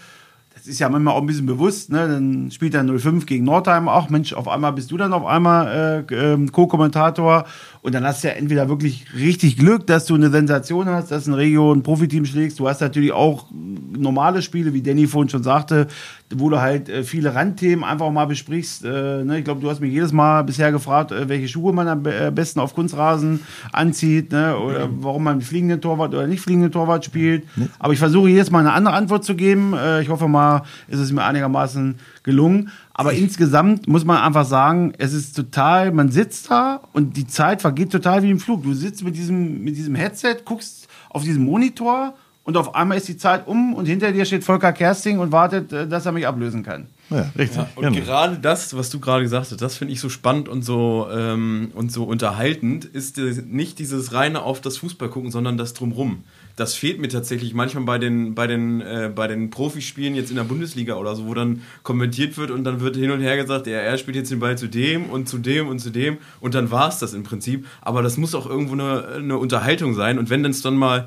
Das 0.54 0.68
ist 0.68 0.80
ja 0.80 0.88
manchmal 0.88 1.16
auch 1.16 1.22
ein 1.22 1.28
bisschen 1.28 1.46
bewusst, 1.46 1.92
ne? 1.92 2.08
Dann 2.08 2.50
spielt 2.50 2.74
er 2.74 2.86
05 2.86 3.26
gegen 3.26 3.44
Nordheim 3.44 3.90
auch. 3.90 4.10
Mensch, 4.10 4.32
auf 4.34 4.48
einmal 4.48 4.72
bist 4.72 4.90
du 4.90 4.98
dann 4.98 5.12
auf 5.12 5.26
einmal 5.26 6.06
äh, 6.10 6.16
ähm, 6.16 6.50
Co-Kommentator 6.52 7.46
und 7.86 7.94
dann 7.94 8.04
hast 8.04 8.24
du 8.24 8.28
ja 8.30 8.34
entweder 8.34 8.68
wirklich 8.68 9.06
richtig 9.16 9.58
Glück, 9.58 9.86
dass 9.86 10.06
du 10.06 10.16
eine 10.16 10.32
Sensation 10.32 10.88
hast, 10.88 11.12
dass 11.12 11.28
ein 11.28 11.36
Regio 11.36 11.72
ein 11.72 11.84
Profiteam 11.84 12.26
schlägst. 12.26 12.60
Du 12.60 12.68
hast 12.68 12.82
natürlich 12.82 13.12
auch 13.12 13.46
normale 13.52 14.42
Spiele, 14.42 14.74
wie 14.74 14.82
Danny 14.82 15.06
vorhin 15.06 15.30
schon 15.30 15.44
sagte, 15.44 15.88
wo 16.36 16.50
du 16.50 16.60
halt 16.60 16.90
äh, 16.90 17.04
viele 17.04 17.36
Randthemen 17.36 17.86
einfach 17.86 18.10
mal 18.10 18.26
besprichst. 18.26 18.84
Äh, 18.84 19.24
ne? 19.24 19.38
Ich 19.38 19.46
glaube, 19.46 19.62
du 19.62 19.70
hast 19.70 19.80
mich 19.80 19.94
jedes 19.94 20.12
Mal 20.12 20.42
bisher 20.44 20.72
gefragt, 20.72 21.12
äh, 21.12 21.30
welche 21.30 21.48
Schuhe 21.48 21.72
man 21.74 21.88
am 21.88 22.02
be- 22.02 22.32
besten 22.34 22.60
auf 22.60 22.74
Kunstrasen 22.74 23.42
anzieht 23.72 24.32
ne? 24.32 24.58
oder 24.58 24.90
warum 24.92 25.24
man 25.24 25.42
fliegenden 25.42 25.80
Torwart 25.80 26.14
oder 26.16 26.26
nicht 26.26 26.42
fliegenden 26.42 26.72
Torwart 26.72 27.06
spielt. 27.06 27.44
Aber 27.78 27.94
ich 27.94 28.00
versuche 28.00 28.30
jedes 28.30 28.50
Mal 28.50 28.62
eine 28.62 28.74
andere 28.74 28.96
Antwort 28.96 29.24
zu 29.24 29.36
geben. 29.36 29.76
Ich 30.02 30.10
hoffe 30.10 30.28
mal, 30.28 30.64
ist 30.88 31.00
es 31.00 31.12
mir 31.12 31.24
einigermaßen 31.24 31.96
gelungen. 32.26 32.72
Aber 32.94 33.14
insgesamt 33.14 33.88
muss 33.88 34.04
man 34.04 34.18
einfach 34.18 34.46
sagen, 34.46 34.94
es 34.98 35.14
ist 35.14 35.36
total, 35.36 35.92
man 35.92 36.12
sitzt 36.12 36.52
da 36.52 36.82
und 36.92 37.16
die 37.16 37.28
Zeit 37.28 37.62
vergeht 37.62 37.92
total 37.92 38.24
wie 38.24 38.32
im 38.32 38.40
Flug. 38.40 38.64
Du 38.64 38.74
sitzt 38.74 39.04
mit 39.04 39.16
diesem, 39.16 39.64
mit 39.64 39.78
diesem 39.78 39.96
Headset, 39.96 40.38
guckst 40.44 40.90
auf 41.10 41.24
diesen 41.24 41.46
Monitor 41.46 42.16
und 42.44 42.58
auf 42.58 42.76
einmal 42.76 42.98
ist 42.98 43.08
die 43.08 43.18
Zeit 43.18 43.48
um 43.48 43.74
und 43.74 43.86
hinter 43.86 44.12
dir 44.12 44.26
steht 44.26 44.44
Volker 44.44 44.74
Kersting 44.74 45.20
und 45.20 45.32
wartet, 45.32 45.72
äh, 45.72 45.88
dass 45.88 46.06
er 46.06 46.12
mich 46.12 46.28
ablösen 46.28 46.64
kann. 46.64 46.88
Ja, 47.10 47.32
richtig. 47.38 47.62
Und 47.76 47.94
genau. 47.94 48.06
gerade 48.06 48.40
das, 48.40 48.76
was 48.76 48.90
du 48.90 49.00
gerade 49.00 49.24
gesagt 49.24 49.52
hast, 49.52 49.62
das 49.62 49.78
finde 49.78 49.94
ich 49.94 50.00
so 50.00 50.10
spannend 50.10 50.50
und 50.50 50.64
so, 50.64 51.08
ähm, 51.12 51.72
und 51.76 51.92
so 51.92 52.04
unterhaltend, 52.04 52.86
ist 52.86 53.18
äh, 53.18 53.44
nicht 53.48 53.78
dieses 53.80 54.14
reine 54.14 54.42
auf 54.42 54.60
das 54.62 54.78
Fußball 54.78 55.10
gucken, 55.10 55.30
sondern 55.30 55.58
das 55.58 55.74
drumrum. 55.74 56.24
Das 56.56 56.74
fehlt 56.74 57.00
mir 57.00 57.10
tatsächlich 57.10 57.54
manchmal 57.54 57.84
bei 57.84 57.98
den, 58.00 58.34
bei 58.34 58.48
den, 58.48 58.82
äh, 58.82 59.12
bei 59.14 59.28
den 59.28 59.50
Profispielen 59.50 60.16
jetzt 60.16 60.30
in 60.30 60.38
der 60.38 60.46
Bundesliga 60.46 60.96
oder 60.96 61.16
so, 61.16 61.28
wo 61.28 61.34
dann 61.34 61.62
kommentiert 61.84 62.38
wird 62.38 62.50
und 62.50 62.64
dann 62.64 62.80
wird 62.80 62.96
hin 62.96 63.12
und 63.12 63.22
her 63.22 63.38
gesagt, 63.38 63.68
ja, 63.68 63.78
er 63.78 63.98
spielt 63.98 64.16
jetzt 64.16 64.32
den 64.32 64.40
Ball 64.40 64.58
zu 64.58 64.68
dem 64.68 65.10
und 65.10 65.30
zu 65.30 65.38
dem 65.38 65.68
und 65.68 65.80
zu 65.80 65.92
dem 65.92 66.18
und 66.40 66.56
dann 66.56 66.72
war 66.72 66.90
es 66.90 66.98
das 66.98 67.14
im 67.14 67.24
Prinzip. 67.24 67.68
Aber 67.82 68.02
das 68.02 68.18
muss 68.18 68.34
auch 68.34 68.50
irgendwo 68.50 68.74
eine, 68.74 69.08
eine 69.08 69.38
Unterhaltung 69.38 69.94
sein 69.94 70.18
und 70.18 70.30
wenn 70.30 70.46
es 70.46 70.62
dann 70.62 70.76
mal 70.76 71.06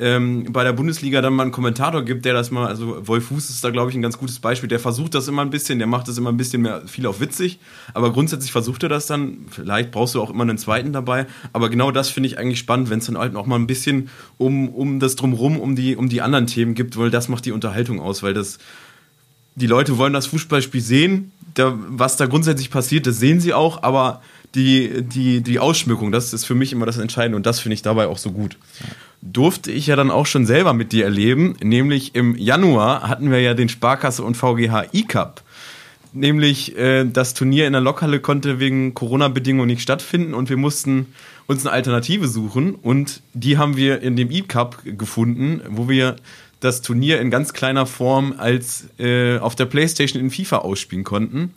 ähm, 0.00 0.46
bei 0.50 0.64
der 0.64 0.72
Bundesliga 0.72 1.20
dann 1.20 1.34
mal 1.34 1.42
einen 1.42 1.52
Kommentator 1.52 2.02
gibt, 2.02 2.24
der 2.24 2.32
das 2.32 2.50
mal, 2.50 2.66
also 2.66 3.06
Wolf 3.06 3.26
Fuß 3.26 3.50
ist 3.50 3.62
da, 3.62 3.70
glaube 3.70 3.90
ich, 3.90 3.96
ein 3.96 4.00
ganz 4.00 4.16
gutes 4.16 4.38
Beispiel, 4.38 4.68
der 4.68 4.80
versucht 4.80 5.14
das 5.14 5.28
immer 5.28 5.42
ein 5.42 5.50
bisschen, 5.50 5.78
der 5.78 5.86
macht 5.86 6.08
das 6.08 6.16
immer 6.16 6.30
ein 6.30 6.38
bisschen 6.38 6.62
mehr, 6.62 6.82
viel 6.86 7.06
auf 7.06 7.20
witzig, 7.20 7.58
aber 7.92 8.10
grundsätzlich 8.10 8.50
versucht 8.50 8.82
er 8.82 8.88
das 8.88 9.06
dann, 9.06 9.44
vielleicht 9.50 9.90
brauchst 9.90 10.14
du 10.14 10.22
auch 10.22 10.30
immer 10.30 10.42
einen 10.42 10.56
zweiten 10.56 10.94
dabei, 10.94 11.26
aber 11.52 11.68
genau 11.68 11.90
das 11.90 12.08
finde 12.08 12.28
ich 12.28 12.38
eigentlich 12.38 12.58
spannend, 12.58 12.88
wenn 12.88 13.00
es 13.00 13.06
dann 13.06 13.18
halt 13.18 13.36
auch 13.36 13.44
mal 13.44 13.56
ein 13.56 13.66
bisschen 13.66 14.08
um, 14.38 14.70
um 14.70 15.00
das 15.00 15.16
Drumrum, 15.16 15.60
um 15.60 15.76
die, 15.76 15.96
um 15.96 16.08
die 16.08 16.22
anderen 16.22 16.46
Themen 16.46 16.74
gibt, 16.74 16.96
weil 16.96 17.10
das 17.10 17.28
macht 17.28 17.44
die 17.44 17.52
Unterhaltung 17.52 18.00
aus, 18.00 18.22
weil 18.22 18.32
das, 18.32 18.58
die 19.54 19.66
Leute 19.66 19.98
wollen 19.98 20.14
das 20.14 20.26
Fußballspiel 20.28 20.80
sehen, 20.80 21.32
da, 21.52 21.76
was 21.88 22.16
da 22.16 22.24
grundsätzlich 22.24 22.70
passiert, 22.70 23.06
das 23.06 23.18
sehen 23.18 23.40
sie 23.40 23.52
auch, 23.52 23.82
aber 23.82 24.22
die, 24.54 25.02
die, 25.02 25.40
die 25.42 25.58
Ausschmückung, 25.58 26.12
das 26.12 26.32
ist 26.32 26.44
für 26.44 26.54
mich 26.54 26.72
immer 26.72 26.86
das 26.86 26.98
Entscheidende 26.98 27.36
und 27.36 27.46
das 27.46 27.60
finde 27.60 27.74
ich 27.74 27.82
dabei 27.82 28.06
auch 28.06 28.18
so 28.18 28.32
gut. 28.32 28.56
Durfte 29.22 29.70
ich 29.70 29.86
ja 29.86 29.96
dann 29.96 30.10
auch 30.10 30.26
schon 30.26 30.46
selber 30.46 30.72
mit 30.72 30.92
dir 30.92 31.04
erleben, 31.04 31.56
nämlich 31.62 32.14
im 32.14 32.36
Januar 32.36 33.08
hatten 33.08 33.30
wir 33.30 33.40
ja 33.40 33.54
den 33.54 33.68
Sparkasse 33.68 34.22
und 34.22 34.36
VGH 34.36 34.86
E-Cup. 34.92 35.42
Nämlich 36.12 36.76
äh, 36.76 37.04
das 37.04 37.34
Turnier 37.34 37.68
in 37.68 37.72
der 37.72 37.82
Lokhalle 37.82 38.18
konnte 38.18 38.58
wegen 38.58 38.94
Corona-Bedingungen 38.94 39.68
nicht 39.68 39.82
stattfinden 39.82 40.34
und 40.34 40.48
wir 40.50 40.56
mussten 40.56 41.06
uns 41.46 41.64
eine 41.64 41.72
Alternative 41.72 42.26
suchen 42.26 42.74
und 42.74 43.22
die 43.34 43.58
haben 43.58 43.76
wir 43.76 44.00
in 44.02 44.16
dem 44.16 44.30
E-Cup 44.30 44.78
gefunden, 44.84 45.60
wo 45.68 45.88
wir 45.88 46.16
das 46.58 46.82
Turnier 46.82 47.20
in 47.20 47.30
ganz 47.30 47.52
kleiner 47.52 47.86
Form 47.86 48.34
als 48.36 48.88
äh, 48.98 49.38
auf 49.38 49.54
der 49.54 49.66
Playstation 49.66 50.22
in 50.22 50.30
FIFA 50.30 50.58
ausspielen 50.58 51.04
konnten 51.04 51.54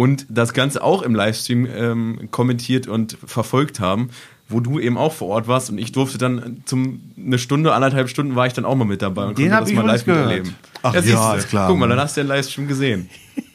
und 0.00 0.24
das 0.30 0.54
Ganze 0.54 0.82
auch 0.82 1.02
im 1.02 1.14
Livestream 1.14 1.68
ähm, 1.70 2.28
kommentiert 2.30 2.86
und 2.88 3.18
verfolgt 3.22 3.80
haben, 3.80 4.08
wo 4.48 4.60
du 4.60 4.80
eben 4.80 4.96
auch 4.96 5.12
vor 5.12 5.28
Ort 5.28 5.46
warst 5.46 5.68
und 5.68 5.76
ich 5.76 5.92
durfte 5.92 6.16
dann 6.16 6.62
zum 6.64 7.02
eine 7.18 7.38
Stunde, 7.38 7.74
anderthalb 7.74 8.08
Stunden 8.08 8.34
war 8.34 8.46
ich 8.46 8.54
dann 8.54 8.64
auch 8.64 8.76
mal 8.76 8.86
mit 8.86 9.02
dabei 9.02 9.26
und 9.26 9.36
Den 9.36 9.50
konnte 9.50 9.60
das 9.60 9.70
ich 9.70 9.76
mal 9.76 9.84
live 9.84 10.04
gehört. 10.06 10.28
miterleben. 10.28 10.54
Ach 10.82 10.94
ja, 10.94 11.02
siehste. 11.02 11.36
ist 11.36 11.48
klar. 11.50 11.68
Guck 11.68 11.78
mal, 11.78 11.86
dann 11.86 12.00
hast 12.00 12.16
du 12.16 12.22
den 12.22 12.28
Livestream 12.28 12.66
gesehen. 12.66 13.10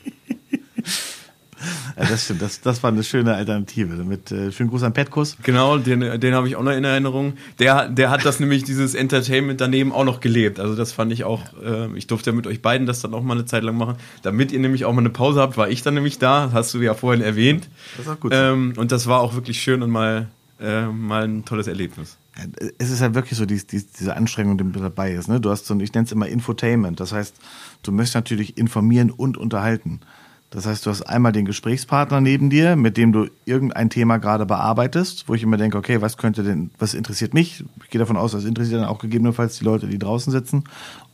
Das 1.95 2.25
stimmt. 2.25 2.41
Das, 2.41 2.61
das 2.61 2.83
war 2.83 2.91
eine 2.91 3.03
schöne 3.03 3.33
Alternative. 3.35 3.93
Mit 4.03 4.31
äh, 4.31 4.51
schönen 4.51 4.69
Gruß 4.69 4.83
an 4.83 4.93
Petkus. 4.93 5.37
Genau, 5.43 5.77
den, 5.77 6.19
den 6.19 6.33
habe 6.33 6.47
ich 6.47 6.55
auch 6.55 6.63
noch 6.63 6.71
in 6.73 6.83
Erinnerung. 6.83 7.33
Der, 7.59 7.87
der 7.89 8.09
hat 8.09 8.25
das 8.25 8.39
nämlich, 8.39 8.63
dieses 8.63 8.95
Entertainment 8.95 9.61
daneben 9.61 9.91
auch 9.91 10.03
noch 10.03 10.19
gelebt. 10.19 10.59
Also 10.59 10.75
das 10.75 10.91
fand 10.91 11.13
ich 11.13 11.23
auch, 11.23 11.41
äh, 11.63 11.87
ich 11.97 12.07
durfte 12.07 12.31
ja 12.31 12.35
mit 12.35 12.47
euch 12.47 12.61
beiden 12.61 12.85
das 12.85 13.01
dann 13.01 13.13
auch 13.13 13.23
mal 13.23 13.33
eine 13.35 13.45
Zeit 13.45 13.63
lang 13.63 13.77
machen. 13.77 13.95
Damit 14.23 14.51
ihr 14.51 14.59
nämlich 14.59 14.85
auch 14.85 14.93
mal 14.93 14.99
eine 14.99 15.09
Pause 15.09 15.39
habt, 15.41 15.57
war 15.57 15.69
ich 15.69 15.83
dann 15.83 15.93
nämlich 15.93 16.19
da. 16.19 16.45
Das 16.45 16.53
hast 16.53 16.73
du 16.73 16.79
ja 16.81 16.93
vorhin 16.93 17.21
erwähnt. 17.23 17.69
Das 17.97 18.05
ist 18.07 18.11
auch 18.11 18.19
gut. 18.19 18.31
Ähm, 18.35 18.73
und 18.77 18.91
das 18.91 19.07
war 19.07 19.21
auch 19.21 19.33
wirklich 19.35 19.61
schön 19.61 19.81
und 19.81 19.89
mal, 19.89 20.27
äh, 20.61 20.85
mal 20.87 21.23
ein 21.23 21.45
tolles 21.45 21.67
Erlebnis. 21.67 22.17
es 22.77 22.91
ist 22.91 22.99
halt 23.01 23.13
wirklich 23.15 23.37
so 23.37 23.45
die, 23.45 23.65
die, 23.65 23.81
diese 23.97 24.15
Anstrengung, 24.17 24.57
die 24.57 24.79
dabei 24.79 25.13
ist. 25.13 25.29
Ne? 25.29 25.39
Du 25.39 25.49
hast 25.49 25.65
so, 25.65 25.73
ein- 25.73 25.79
ich 25.79 25.93
nenne 25.93 26.05
es 26.05 26.11
immer 26.11 26.27
Infotainment. 26.27 26.99
Das 26.99 27.13
heißt, 27.13 27.35
du 27.83 27.91
möchtest 27.93 28.15
natürlich 28.15 28.57
informieren 28.57 29.11
und 29.11 29.37
unterhalten. 29.37 30.01
Das 30.55 30.65
heißt, 30.65 30.85
du 30.85 30.89
hast 30.89 31.01
einmal 31.01 31.33
den 31.33 31.43
Gesprächspartner 31.43 32.21
neben 32.21 32.49
dir, 32.49 32.77
mit 32.77 32.95
dem 32.95 33.11
du 33.11 33.27
irgendein 33.43 33.89
Thema 33.89 34.19
gerade 34.19 34.45
bearbeitest, 34.45 35.27
wo 35.27 35.33
ich 35.33 35.43
immer 35.43 35.57
denke, 35.57 35.77
okay, 35.77 36.01
was 36.01 36.15
könnte 36.15 36.43
denn, 36.43 36.71
was 36.79 36.93
interessiert 36.93 37.33
mich? 37.33 37.65
Ich 37.83 37.89
gehe 37.89 37.99
davon 37.99 38.15
aus, 38.15 38.31
das 38.31 38.45
interessiert 38.45 38.79
dann 38.79 38.87
auch 38.87 38.99
gegebenenfalls 38.99 39.57
die 39.57 39.65
Leute, 39.65 39.87
die 39.87 39.99
draußen 39.99 40.31
sitzen. 40.31 40.63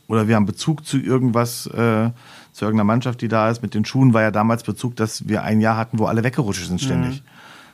Oder 0.06 0.28
wir 0.28 0.36
haben 0.36 0.46
Bezug 0.46 0.86
zu 0.86 0.96
irgendwas, 0.96 1.66
äh, 1.66 2.10
zu 2.52 2.64
irgendeiner 2.64 2.84
Mannschaft, 2.84 3.20
die 3.20 3.26
da 3.26 3.50
ist. 3.50 3.62
Mit 3.62 3.74
den 3.74 3.84
Schuhen 3.84 4.14
war 4.14 4.22
ja 4.22 4.30
damals 4.30 4.62
Bezug, 4.62 4.94
dass 4.94 5.26
wir 5.26 5.42
ein 5.42 5.60
Jahr 5.60 5.76
hatten, 5.76 5.98
wo 5.98 6.04
alle 6.04 6.22
weggerutscht 6.22 6.68
sind 6.68 6.80
ständig. 6.80 7.24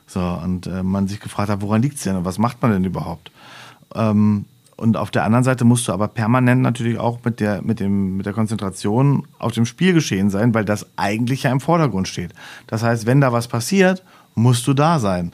So, 0.07 0.21
und 0.21 0.69
äh, 0.69 0.83
man 0.83 1.07
sich 1.07 1.21
gefragt 1.21 1.51
hat, 1.51 1.61
woran 1.61 1.83
liegt's 1.83 2.03
denn 2.03 2.17
und 2.17 2.25
was 2.25 2.39
macht 2.39 2.63
man 2.63 2.71
denn 2.71 2.85
überhaupt? 2.85 3.31
Ähm, 3.95 4.47
und 4.79 4.97
auf 4.97 5.11
der 5.11 5.25
anderen 5.25 5.43
Seite 5.43 5.65
musst 5.65 5.89
du 5.89 5.93
aber 5.93 6.07
permanent 6.07 6.63
natürlich 6.63 6.99
auch 6.99 7.19
mit 7.25 7.41
der, 7.41 7.63
mit 7.63 7.81
dem, 7.81 8.17
mit 8.17 8.27
der 8.27 8.33
Konzentration 8.33 9.27
auf 9.41 9.51
dem 9.51 9.67
Spielgeschehen 9.67 10.31
sein, 10.31 10.55
weil 10.55 10.65
das 10.65 10.87
eigentlich 10.97 11.43
ja 11.43 11.51
im 11.51 11.59
Vordergrund 11.61 12.07
steht. 12.07 12.33
Das 12.69 12.85
heißt, 12.85 13.05
wenn 13.05 13.21
da 13.21 13.33
was 13.33 13.49
passiert, 13.49 14.05
musst 14.37 14.69
du 14.69 14.75
da 14.75 15.01
sein. 15.01 15.33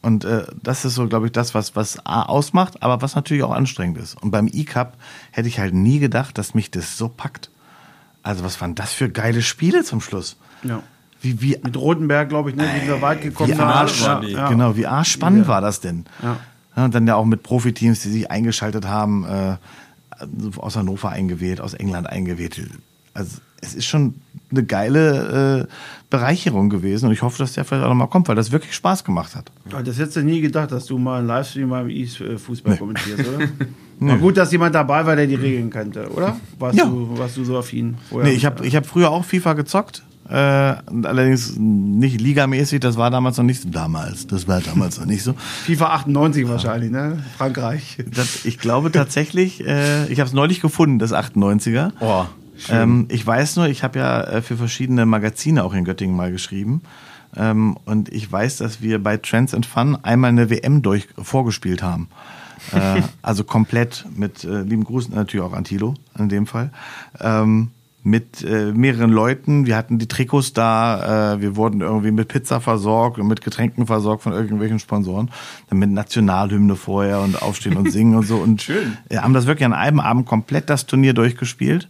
Und 0.00 0.24
äh, 0.24 0.44
das 0.62 0.84
ist 0.84 0.94
so, 0.94 1.08
glaube 1.08 1.26
ich, 1.26 1.32
das, 1.32 1.54
was, 1.54 1.74
was 1.74 2.06
A 2.06 2.22
ausmacht, 2.22 2.84
aber 2.84 3.02
was 3.02 3.16
natürlich 3.16 3.42
auch 3.42 3.50
anstrengend 3.50 3.98
ist. 3.98 4.22
Und 4.22 4.30
beim 4.30 4.48
E-Cup 4.52 4.96
hätte 5.32 5.48
ich 5.48 5.58
halt 5.58 5.74
nie 5.74 5.98
gedacht, 5.98 6.38
dass 6.38 6.54
mich 6.54 6.70
das 6.70 6.96
so 6.96 7.08
packt. 7.08 7.50
Also, 8.22 8.44
was 8.44 8.60
waren 8.60 8.76
das 8.76 8.92
für 8.92 9.10
geile 9.10 9.42
Spiele 9.42 9.82
zum 9.82 10.00
Schluss? 10.00 10.36
Ja. 10.62 10.82
Wie, 11.20 11.40
wie, 11.40 11.58
Mit 11.62 11.76
Rotenberg, 11.76 12.28
glaube 12.28 12.50
ich, 12.50 12.56
ne, 12.56 12.64
wie 12.80 12.86
wir 12.86 13.02
weit 13.02 13.22
gekommen 13.22 13.50
wie 13.50 13.54
sind. 13.54 13.64
arsch. 13.64 14.02
Ja. 14.02 14.48
Genau, 14.48 14.76
wie 14.76 14.86
arschspannend 14.86 15.48
war 15.48 15.60
das 15.60 15.80
denn? 15.80 16.04
Ja. 16.22 16.36
Ja, 16.76 16.84
und 16.86 16.94
dann 16.94 17.06
ja 17.06 17.14
auch 17.16 17.24
mit 17.24 17.42
Profiteams, 17.42 18.00
die 18.02 18.08
sich 18.10 18.30
eingeschaltet 18.30 18.86
haben, 18.86 19.24
äh, 19.24 19.56
aus 20.56 20.76
Hannover 20.76 21.10
eingewählt, 21.10 21.60
aus 21.60 21.74
England 21.74 22.08
eingewählt. 22.08 22.60
Also 23.14 23.38
es 23.60 23.74
ist 23.74 23.86
schon 23.86 24.14
eine 24.50 24.64
geile 24.64 25.66
äh, 25.68 25.72
Bereicherung 26.10 26.68
gewesen 26.70 27.06
und 27.06 27.12
ich 27.12 27.22
hoffe, 27.22 27.38
dass 27.38 27.54
der 27.54 27.64
vielleicht 27.64 27.84
auch 27.84 27.88
nochmal 27.88 28.08
kommt, 28.08 28.28
weil 28.28 28.36
das 28.36 28.52
wirklich 28.52 28.74
Spaß 28.74 29.04
gemacht 29.04 29.34
hat. 29.34 29.50
Das 29.84 29.98
hättest 29.98 30.16
du 30.16 30.22
nie 30.22 30.40
gedacht, 30.40 30.70
dass 30.70 30.86
du 30.86 30.98
mal 30.98 31.18
einen 31.18 31.26
Livestream 31.26 31.70
beim 31.70 31.88
E-Fußball 31.88 32.76
kommentierst, 32.76 33.24
oder? 33.26 33.48
War 34.00 34.18
gut, 34.18 34.36
dass 34.36 34.50
jemand 34.52 34.74
dabei 34.74 35.06
war, 35.06 35.16
der 35.16 35.26
die 35.26 35.36
Regeln 35.36 35.70
kannte, 35.70 36.08
oder? 36.10 36.36
Warst, 36.58 36.76
Ja. 36.78 36.86
du, 36.86 37.16
warst 37.16 37.36
du 37.36 37.44
so 37.44 37.56
affin? 37.58 37.96
Vorher 38.08 38.28
Nee, 38.30 38.36
ich 38.36 38.44
habe 38.44 38.66
ich 38.66 38.74
hab 38.74 38.86
früher 38.86 39.10
auch 39.10 39.24
FIFA 39.24 39.52
gezockt. 39.54 40.02
Äh, 40.28 40.34
allerdings 40.34 41.54
nicht 41.58 42.20
ligamäßig, 42.20 42.80
das 42.80 42.96
war 42.96 43.10
damals 43.10 43.36
noch 43.36 43.44
nicht 43.44 43.60
so. 43.62 43.68
Damals, 43.68 44.26
das 44.26 44.48
war 44.48 44.60
damals 44.60 44.98
noch 44.98 45.06
nicht 45.06 45.22
so. 45.22 45.34
FIFA 45.66 45.86
98 45.94 46.48
wahrscheinlich, 46.48 46.90
ne? 46.90 47.22
Frankreich. 47.36 47.98
Das, 48.14 48.44
ich 48.44 48.58
glaube 48.58 48.90
tatsächlich, 48.90 49.64
äh, 49.66 50.06
ich 50.06 50.20
habe 50.20 50.28
es 50.28 50.32
neulich 50.32 50.60
gefunden, 50.60 50.98
das 50.98 51.12
98er. 51.12 51.92
Oh, 52.00 52.24
Ähm, 52.70 53.06
ich 53.10 53.26
weiß 53.26 53.56
nur, 53.56 53.66
ich 53.66 53.82
habe 53.82 53.98
ja 53.98 54.22
äh, 54.22 54.42
für 54.42 54.56
verschiedene 54.56 55.04
Magazine 55.06 55.62
auch 55.62 55.74
in 55.74 55.84
Göttingen 55.84 56.16
mal 56.16 56.30
geschrieben. 56.32 56.82
Ähm, 57.36 57.76
und 57.84 58.10
ich 58.10 58.30
weiß, 58.30 58.58
dass 58.58 58.80
wir 58.80 59.02
bei 59.02 59.16
Trends 59.18 59.54
and 59.54 59.66
Fun 59.66 59.98
einmal 60.02 60.28
eine 60.30 60.48
WM 60.50 60.80
durch 60.82 61.08
vorgespielt 61.20 61.82
haben. 61.82 62.08
äh, 62.72 63.02
also 63.22 63.44
komplett 63.44 64.06
mit 64.16 64.44
äh, 64.44 64.62
lieben 64.62 64.84
Gruß 64.84 65.10
natürlich 65.10 65.44
auch 65.44 65.52
an 65.52 65.64
Thilo 65.64 65.94
in 66.18 66.28
dem 66.28 66.46
Fall. 66.46 66.70
Ähm, 67.20 67.72
mit 68.04 68.44
äh, 68.44 68.72
mehreren 68.72 69.10
Leuten. 69.10 69.66
Wir 69.66 69.76
hatten 69.76 69.98
die 69.98 70.06
Trikots 70.06 70.52
da, 70.52 71.34
äh, 71.34 71.40
wir 71.40 71.56
wurden 71.56 71.80
irgendwie 71.80 72.10
mit 72.10 72.28
Pizza 72.28 72.60
versorgt 72.60 73.18
und 73.18 73.26
mit 73.26 73.40
Getränken 73.40 73.86
versorgt 73.86 74.22
von 74.22 74.34
irgendwelchen 74.34 74.78
Sponsoren. 74.78 75.30
Dann 75.70 75.78
mit 75.78 75.90
Nationalhymne 75.90 76.76
vorher 76.76 77.20
und 77.20 77.40
aufstehen 77.40 77.76
und 77.78 77.90
singen 77.90 78.14
und 78.14 78.26
so. 78.26 78.36
Und 78.36 78.60
Schön. 78.62 78.98
Wir 79.08 79.22
haben 79.22 79.32
das 79.32 79.46
wirklich 79.46 79.64
an 79.64 79.72
einem 79.72 80.00
Abend 80.00 80.26
komplett 80.26 80.68
das 80.68 80.84
Turnier 80.84 81.14
durchgespielt. 81.14 81.88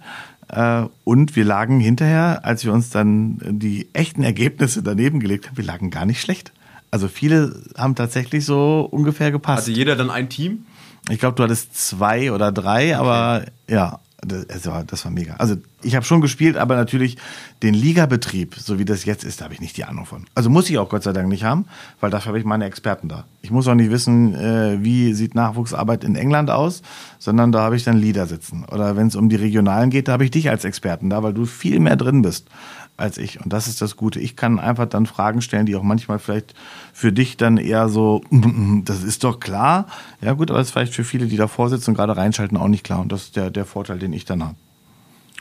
Äh, 0.48 0.84
und 1.02 1.34
wir 1.34 1.44
lagen 1.44 1.80
hinterher, 1.80 2.44
als 2.44 2.64
wir 2.64 2.72
uns 2.72 2.90
dann 2.90 3.40
die 3.42 3.88
echten 3.92 4.22
Ergebnisse 4.22 4.84
daneben 4.84 5.18
gelegt 5.18 5.48
haben, 5.48 5.56
wir 5.56 5.64
lagen 5.64 5.90
gar 5.90 6.06
nicht 6.06 6.20
schlecht. 6.20 6.52
Also 6.92 7.08
viele 7.08 7.60
haben 7.76 7.96
tatsächlich 7.96 8.44
so 8.44 8.86
ungefähr 8.88 9.32
gepasst. 9.32 9.62
Hatte 9.62 9.72
jeder 9.72 9.96
dann 9.96 10.10
ein 10.10 10.28
Team? 10.28 10.64
Ich 11.10 11.18
glaube, 11.18 11.34
du 11.34 11.42
hattest 11.42 11.76
zwei 11.76 12.30
oder 12.30 12.52
drei, 12.52 12.96
aber 12.96 13.46
ja, 13.68 13.98
das, 14.26 14.46
das, 14.46 14.66
war, 14.66 14.84
das 14.84 15.04
war 15.04 15.10
mega. 15.10 15.34
Also 15.34 15.56
ich 15.84 15.94
habe 15.94 16.04
schon 16.04 16.20
gespielt, 16.20 16.56
aber 16.56 16.76
natürlich 16.76 17.16
den 17.62 17.74
Ligabetrieb, 17.74 18.54
so 18.56 18.78
wie 18.78 18.84
das 18.84 19.04
jetzt 19.04 19.24
ist, 19.24 19.40
da 19.40 19.44
habe 19.44 19.54
ich 19.54 19.60
nicht 19.60 19.76
die 19.76 19.84
Ahnung 19.84 20.06
von. 20.06 20.26
Also 20.34 20.50
muss 20.50 20.68
ich 20.70 20.78
auch 20.78 20.88
Gott 20.88 21.02
sei 21.02 21.12
Dank 21.12 21.28
nicht 21.28 21.44
haben, 21.44 21.66
weil 22.00 22.10
dafür 22.10 22.28
habe 22.28 22.38
ich 22.38 22.44
meine 22.44 22.64
Experten 22.64 23.08
da. 23.08 23.24
Ich 23.42 23.50
muss 23.50 23.68
auch 23.68 23.74
nicht 23.74 23.90
wissen, 23.90 24.34
äh, 24.34 24.78
wie 24.82 25.14
sieht 25.14 25.34
Nachwuchsarbeit 25.34 26.04
in 26.04 26.16
England 26.16 26.50
aus, 26.50 26.82
sondern 27.18 27.52
da 27.52 27.60
habe 27.60 27.76
ich 27.76 27.84
dann 27.84 27.96
Leader 27.96 28.26
sitzen. 28.26 28.64
Oder 28.70 28.96
wenn 28.96 29.08
es 29.08 29.16
um 29.16 29.28
die 29.28 29.36
Regionalen 29.36 29.90
geht, 29.90 30.08
da 30.08 30.12
habe 30.12 30.24
ich 30.24 30.30
dich 30.30 30.50
als 30.50 30.64
Experten 30.64 31.10
da, 31.10 31.22
weil 31.22 31.34
du 31.34 31.44
viel 31.44 31.80
mehr 31.80 31.96
drin 31.96 32.22
bist 32.22 32.48
als 32.96 33.18
ich. 33.18 33.42
Und 33.42 33.52
das 33.52 33.66
ist 33.66 33.82
das 33.82 33.96
Gute. 33.96 34.20
Ich 34.20 34.36
kann 34.36 34.58
einfach 34.58 34.86
dann 34.86 35.06
Fragen 35.06 35.42
stellen, 35.42 35.66
die 35.66 35.76
auch 35.76 35.82
manchmal 35.82 36.18
vielleicht 36.18 36.54
für 36.92 37.12
dich 37.12 37.36
dann 37.36 37.56
eher 37.56 37.88
so, 37.88 38.22
das 38.84 39.02
ist 39.02 39.24
doch 39.24 39.40
klar. 39.40 39.86
Ja 40.20 40.32
gut, 40.34 40.50
aber 40.50 40.58
das 40.58 40.68
ist 40.68 40.72
vielleicht 40.72 40.94
für 40.94 41.04
viele, 41.04 41.26
die 41.26 41.36
davor 41.36 41.68
sitzen 41.68 41.90
und 41.90 41.96
gerade 41.96 42.16
reinschalten, 42.16 42.56
auch 42.56 42.68
nicht 42.68 42.84
klar. 42.84 43.00
Und 43.00 43.10
das 43.10 43.24
ist 43.24 43.36
der, 43.36 43.50
der 43.50 43.64
Vorteil, 43.64 43.98
den 43.98 44.12
ich 44.12 44.24
dann 44.24 44.42
habe. 44.42 44.54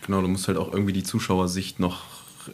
Genau, 0.06 0.22
du 0.22 0.28
musst 0.28 0.47
halt 0.47 0.58
auch 0.58 0.72
irgendwie 0.72 0.93
die 0.93 1.04
Zuschauersicht 1.04 1.80
noch 1.80 2.04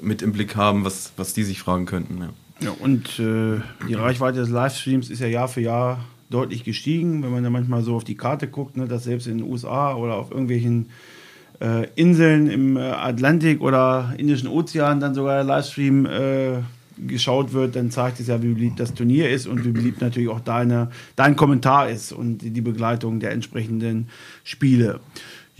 mit 0.02 0.22
im 0.22 0.32
Blick 0.32 0.56
haben, 0.56 0.86
was, 0.86 1.14
was 1.18 1.34
die 1.34 1.44
sich 1.44 1.60
fragen 1.60 1.86
könnten. 1.86 2.20
Ja. 2.20 2.30
Ja, 2.62 2.72
und 2.72 3.20
äh, 3.20 3.62
die 3.88 3.94
Reichweite 3.94 4.40
des 4.40 4.50
Livestreams 4.50 5.10
ist 5.10 5.20
ja 5.20 5.28
Jahr 5.28 5.48
für 5.48 5.62
Jahr 5.62 6.04
deutlich 6.30 6.64
gestiegen. 6.64 7.24
Wenn 7.24 7.32
man 7.32 7.44
da 7.44 7.50
manchmal 7.50 7.84
so 7.84 7.96
auf 7.96 8.04
die 8.04 8.16
Karte 8.16 8.48
guckt, 8.48 8.76
ne, 8.76 8.88
dass 8.88 9.06
selbst 9.06 9.28
in 9.28 9.38
den 9.38 9.50
USA 9.50 9.96
oder 9.96 10.16
auf 10.16 10.32
irgendwelchen 10.32 10.90
äh, 11.62 11.88
Inseln 11.96 12.50
im 12.50 12.76
äh, 12.76 12.82
Atlantik 12.82 13.62
oder 13.62 14.14
Indischen 14.18 14.50
Ozean 14.50 15.00
dann 15.00 15.14
sogar 15.14 15.36
der 15.36 15.44
Livestream 15.46 16.06
äh, 16.06 16.60
geschaut 17.08 17.54
wird, 17.54 17.78
dann 17.78 17.92
zeigt 17.92 18.20
es 18.20 18.28
ja, 18.28 18.42
wie 18.44 18.54
beliebt 18.54 18.80
das 18.80 18.94
Turnier 18.94 19.30
ist 19.30 19.48
und 19.48 19.64
wie 19.64 19.72
beliebt 19.72 20.02
natürlich 20.02 20.28
auch 20.28 20.42
deine, 20.42 20.90
dein 21.16 21.38
Kommentar 21.38 21.90
ist 21.90 22.12
und 22.12 22.40
die 22.40 22.62
Begleitung 22.62 23.22
der 23.22 23.32
entsprechenden 23.32 24.10
Spiele. 24.44 25.00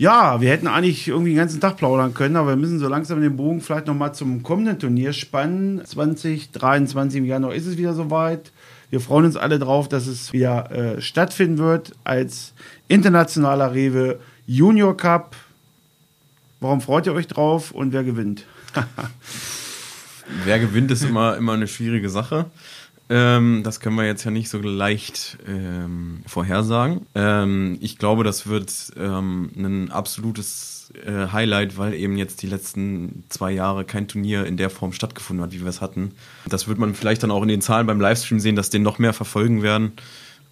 Ja, 0.00 0.40
wir 0.40 0.48
hätten 0.48 0.66
eigentlich 0.66 1.08
irgendwie 1.08 1.32
den 1.32 1.36
ganzen 1.36 1.60
Tag 1.60 1.76
plaudern 1.76 2.14
können, 2.14 2.36
aber 2.36 2.48
wir 2.52 2.56
müssen 2.56 2.78
so 2.78 2.88
langsam 2.88 3.20
den 3.20 3.36
Bogen 3.36 3.60
vielleicht 3.60 3.86
nochmal 3.86 4.14
zum 4.14 4.42
kommenden 4.42 4.78
Turnier 4.78 5.12
spannen. 5.12 5.84
2023 5.84 7.18
im 7.18 7.26
Januar 7.26 7.54
ist 7.54 7.66
es 7.66 7.76
wieder 7.76 7.92
soweit. 7.92 8.50
Wir 8.88 9.02
freuen 9.02 9.26
uns 9.26 9.36
alle 9.36 9.58
drauf, 9.58 9.90
dass 9.90 10.06
es 10.06 10.32
wieder 10.32 10.70
äh, 10.70 11.02
stattfinden 11.02 11.58
wird 11.58 11.92
als 12.02 12.54
internationaler 12.88 13.74
Rewe 13.74 14.20
Junior 14.46 14.96
Cup. 14.96 15.36
Warum 16.60 16.80
freut 16.80 17.04
ihr 17.04 17.12
euch 17.12 17.26
drauf 17.26 17.70
und 17.70 17.92
wer 17.92 18.02
gewinnt? 18.02 18.46
Wer 20.44 20.60
gewinnt, 20.60 20.92
ist 20.92 21.02
immer, 21.02 21.36
immer 21.36 21.54
eine 21.54 21.66
schwierige 21.66 22.08
Sache. 22.08 22.46
Ähm, 23.10 23.62
das 23.64 23.80
können 23.80 23.96
wir 23.96 24.06
jetzt 24.06 24.22
ja 24.22 24.30
nicht 24.30 24.48
so 24.48 24.58
leicht 24.58 25.36
ähm, 25.46 26.22
vorhersagen. 26.26 27.06
Ähm, 27.16 27.76
ich 27.80 27.98
glaube, 27.98 28.22
das 28.22 28.46
wird 28.46 28.72
ähm, 28.96 29.50
ein 29.56 29.90
absolutes 29.90 30.92
äh, 31.04 31.26
Highlight, 31.32 31.76
weil 31.76 31.92
eben 31.94 32.16
jetzt 32.16 32.40
die 32.42 32.46
letzten 32.46 33.24
zwei 33.28 33.50
Jahre 33.50 33.84
kein 33.84 34.06
Turnier 34.06 34.46
in 34.46 34.56
der 34.56 34.70
Form 34.70 34.92
stattgefunden 34.92 35.44
hat, 35.44 35.52
wie 35.52 35.60
wir 35.60 35.68
es 35.68 35.80
hatten. 35.80 36.12
Das 36.48 36.68
wird 36.68 36.78
man 36.78 36.94
vielleicht 36.94 37.24
dann 37.24 37.32
auch 37.32 37.42
in 37.42 37.48
den 37.48 37.60
Zahlen 37.60 37.88
beim 37.88 38.00
Livestream 38.00 38.38
sehen, 38.38 38.54
dass 38.54 38.70
den 38.70 38.84
noch 38.84 39.00
mehr 39.00 39.12
verfolgen 39.12 39.62
werden. 39.62 39.92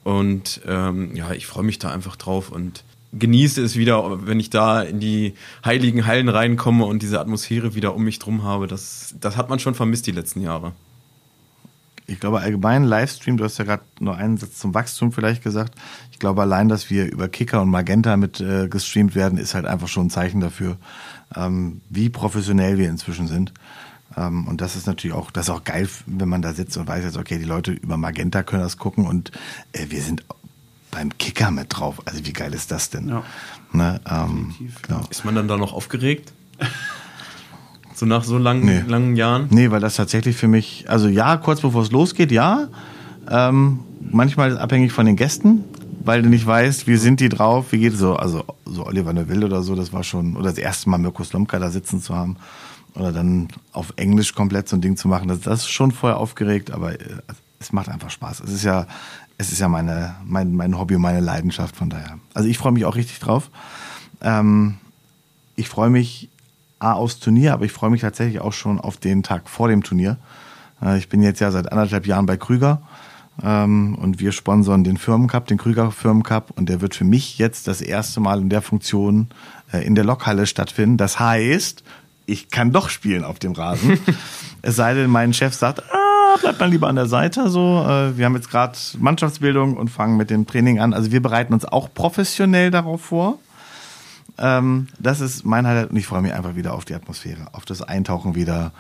Und 0.03 0.61
ähm, 0.67 1.15
ja, 1.15 1.31
ich 1.33 1.47
freue 1.47 1.65
mich 1.65 1.79
da 1.79 1.93
einfach 1.93 2.17
drauf 2.17 2.51
und 2.51 2.83
genieße 3.13 3.63
es 3.63 3.77
wieder, 3.77 4.27
wenn 4.27 4.41
ich 4.41 4.51
da 4.51 4.83
in 4.83 4.99
die 4.99 5.35
heiligen 5.65 6.07
Hallen 6.07 6.29
reinkomme 6.29 6.85
und 6.87 7.03
diese 7.03 7.21
Atmosphäre 7.21 7.77
wieder 7.77 7.95
um 7.95 8.03
mich 8.03 8.19
drum 8.19 8.43
habe. 8.43 8.67
Das, 8.67 9.15
das 9.21 9.37
hat 9.37 9.49
man 9.49 9.61
schon 9.61 9.77
vermisst 9.77 10.09
die 10.09 10.13
letzten 10.13 10.41
Jahre. 10.41 10.73
Ich 12.09 12.21
glaube 12.21 12.41
allgemein 12.41 12.85
Livestream, 12.85 13.37
du 13.37 13.45
hast 13.45 13.59
ja 13.59 13.65
gerade 13.65 13.83
nur 14.01 14.17
einen 14.17 14.39
Satz 14.39 14.59
zum 14.59 14.73
Wachstum 14.73 15.13
vielleicht 15.13 15.45
gesagt. 15.45 15.75
Ich 16.11 16.19
glaube 16.19 16.41
allein, 16.41 16.71
dass 16.71 16.89
wir 16.89 17.05
über 17.05 17.29
Kicker 17.29 17.61
und 17.61 17.69
Magenta 17.69 18.17
mit 18.17 18.41
äh, 18.41 18.67
gestreamt 18.67 19.15
werden, 19.15 19.39
ist 19.39 19.55
halt 19.55 19.67
einfach 19.67 19.89
schon 19.89 20.07
ein 20.07 20.11
Zeichen 20.11 20.41
dafür, 20.41 20.79
ähm, 21.37 21.83
wie 21.91 22.09
professionell 22.09 22.79
wir 22.79 22.89
inzwischen 22.89 23.29
sind. 23.29 23.53
Ähm, 24.17 24.49
und 24.49 24.63
das 24.63 24.75
ist 24.75 24.87
natürlich 24.87 25.15
auch, 25.15 25.31
das 25.31 25.49
ist 25.49 25.51
auch 25.51 25.65
geil, 25.65 25.87
wenn 26.07 26.31
man 26.31 26.41
da 26.41 26.55
sitzt 26.55 26.79
und 26.79 26.89
weiß 26.89 27.05
jetzt, 27.05 27.19
okay, 27.19 27.39
die 27.39 27.45
Leute 27.45 27.73
über 27.73 27.99
Magenta 27.99 28.43
können 28.43 28.63
das 28.63 28.79
gucken 28.79 29.07
und 29.07 29.31
äh, 29.73 29.87
wir 29.91 30.01
sind 30.01 30.25
beim 30.91 31.17
Kicker 31.19 31.51
mit 31.51 31.67
drauf. 31.77 32.01
Also 32.07 32.25
wie 32.25 32.33
geil 32.33 32.55
ist 32.55 32.71
das 32.71 32.89
denn? 32.89 33.09
Ja. 33.09 33.23
Ne, 33.73 34.01
ähm, 34.11 34.55
genau. 34.81 35.03
Ist 35.11 35.27
man 35.27 35.35
dann 35.35 35.47
da 35.47 35.59
noch 35.59 35.75
aufgeregt? 35.75 36.33
so 37.99 38.07
nach 38.07 38.25
so 38.25 38.39
langen, 38.39 38.65
Nee. 38.65 38.83
langen 38.87 39.17
Jahren? 39.17 39.47
Nee, 39.51 39.71
weil 39.71 39.81
das 39.81 39.97
tatsächlich 39.97 40.37
für 40.37 40.49
mich, 40.49 40.85
also 40.89 41.09
ja, 41.09 41.37
kurz 41.37 41.61
bevor 41.61 41.83
es 41.83 41.91
losgeht, 41.91 42.31
ja. 42.33 42.69
Ähm, 43.31 43.81
manchmal 44.11 44.57
abhängig 44.59 44.93
von 44.93 45.05
den 45.07 45.17
Gästen, 45.17 45.65
weil 46.05 46.23
du 46.23 46.29
nicht 46.29 46.47
weißt, 46.47 46.87
wie 46.87 46.97
sind 46.97 47.21
die 47.21 47.29
drauf, 47.29 47.73
wie 47.73 47.79
geht 47.81 47.95
es 47.95 47.99
so. 47.99 48.17
Also 48.17 48.45
so 48.65 48.87
Oliver 48.87 49.13
Neville 49.13 49.45
oder 49.45 49.63
so, 49.63 49.75
das 49.75 49.93
war 49.93 50.05
schon, 50.05 50.37
oder 50.37 50.51
das 50.51 50.59
erste 50.59 50.89
Mal 50.89 50.99
Mirko 50.99 51.25
Slomka 51.25 51.59
da 51.59 51.71
sitzen 51.71 52.01
zu 52.01 52.15
haben 52.15 52.37
oder 52.95 53.13
dann 53.13 53.49
auf 53.73 53.93
Englisch 53.97 54.35
komplett 54.35 54.69
so 54.69 54.77
ein 54.77 54.81
Ding 54.81 54.97
zu 54.97 55.09
machen, 55.09 55.29
das, 55.29 55.41
das 55.41 55.61
ist 55.61 55.69
schon 55.71 55.93
vorher 55.93 56.19
aufgeregt, 56.19 56.71
aber 56.71 56.93
äh, 56.95 56.99
es 57.61 57.73
macht 57.73 57.89
einfach 57.89 58.11
Spaß. 58.11 58.41
Es 58.41 58.51
ist 58.53 58.65
ja, 58.65 58.87
es 59.37 59.53
ist 59.53 59.59
ja 59.59 59.69
meine, 59.69 60.15
mein, 60.25 60.55
mein 60.55 60.79
Hobby 60.79 60.95
und 60.97 61.03
meine 61.03 61.21
Leidenschaft 61.21 61.77
von 61.77 61.91
daher. 61.91 62.19
Also 62.35 62.49
ich 62.49 62.57
freue 62.59 62.73
mich 62.73 62.85
auch 62.85 62.97
richtig 62.97 63.19
drauf. 63.19 63.51
Ähm, 64.23 64.77
ich 65.57 65.69
freue 65.69 65.91
mich 65.91 66.29
A 66.79 66.93
aufs 66.93 67.19
Turnier, 67.19 67.53
aber 67.53 67.65
ich 67.65 67.73
freue 67.73 67.91
mich 67.91 68.01
tatsächlich 68.01 68.41
auch 68.41 68.53
schon 68.53 68.81
auf 68.81 68.97
den 68.97 69.23
Tag 69.23 69.49
vor 69.49 69.69
dem 69.69 69.83
Turnier. 69.83 70.17
Äh, 70.83 70.99
ich 70.99 71.09
bin 71.09 71.23
jetzt 71.23 71.41
ja 71.41 71.51
seit 71.51 71.71
anderthalb 71.71 72.07
Jahren 72.07 72.27
bei 72.27 72.37
Krüger 72.37 72.83
ähm, 73.43 73.97
und 74.01 74.21
wir 74.21 74.33
sponsern 74.33 74.85
den 74.85 74.97
Firmencup, 74.97 75.47
den 75.47 75.59
Krüger 75.59 75.91
Firmencup 75.91 76.53
und 76.57 76.69
der 76.69 76.81
wird 76.81 76.95
für 76.95 77.05
mich 77.05 77.39
jetzt 77.39 77.69
das 77.69 77.81
erste 77.81 78.21
Mal 78.21 78.41
in 78.41 78.49
der 78.49 78.63
Funktion 78.63 79.29
äh, 79.73 79.85
in 79.87 79.95
der 79.95 80.05
Lokhalle 80.05 80.47
stattfinden. 80.47 80.97
Das 80.97 81.19
heißt, 81.19 81.83
ich 82.27 82.51
kann 82.51 82.73
doch 82.73 82.91
spielen 82.91 83.25
auf 83.25 83.39
dem 83.39 83.53
Rasen. 83.53 83.99
es 84.63 84.77
sei 84.77 84.95
denn, 84.95 85.11
mein 85.11 85.33
Chef 85.33 85.55
sagt, 85.55 85.83
ah, 85.83 86.37
bleibt 86.41 86.61
mal 86.61 86.71
lieber 86.71 86.89
an 86.89 86.97
der 86.97 87.07
Seite. 87.07 87.49
So, 87.49 87.85
äh, 87.89 88.17
wir 88.17 88.27
haben 88.27 88.35
jetzt 88.35 88.51
gerade 88.51 88.77
Mannschaftsbildung 88.99 89.77
und 89.77 89.89
fangen 89.89 90.17
mit 90.17 90.31
dem 90.31 90.47
Training 90.47 90.79
an. 90.79 90.93
Also 90.93 91.11
wir 91.11 91.23
bereiten 91.23 91.55
uns 91.55 91.65
auch 91.65 91.89
professionell 91.93 92.71
darauf 92.71 93.01
vor. 93.03 93.39
Ähm, 94.39 94.89
das 94.99 95.21
ist 95.21 95.45
mein 95.45 95.67
Highlight 95.67 95.91
und 95.91 95.97
ich 95.97 96.07
freue 96.07 96.23
mich 96.23 96.33
einfach 96.33 96.55
wieder 96.55 96.75
auf 96.75 96.85
die 96.85 96.95
Atmosphäre, 96.95 97.49
auf 97.53 97.65
das 97.65 97.83
Eintauchen 97.83 98.35
wieder. 98.35 98.73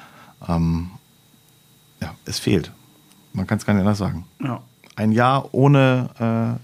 Ähm, 0.48 0.90
ja, 2.00 2.14
es 2.24 2.38
fehlt. 2.38 2.72
Man 3.32 3.46
kann 3.46 3.58
es 3.58 3.66
gar 3.66 3.74
nicht 3.74 3.82
anders 3.82 3.98
sagen. 3.98 4.24
Ja. 4.42 4.62
Ein 4.96 5.12
Jahr 5.12 5.52
ohne 5.52 6.58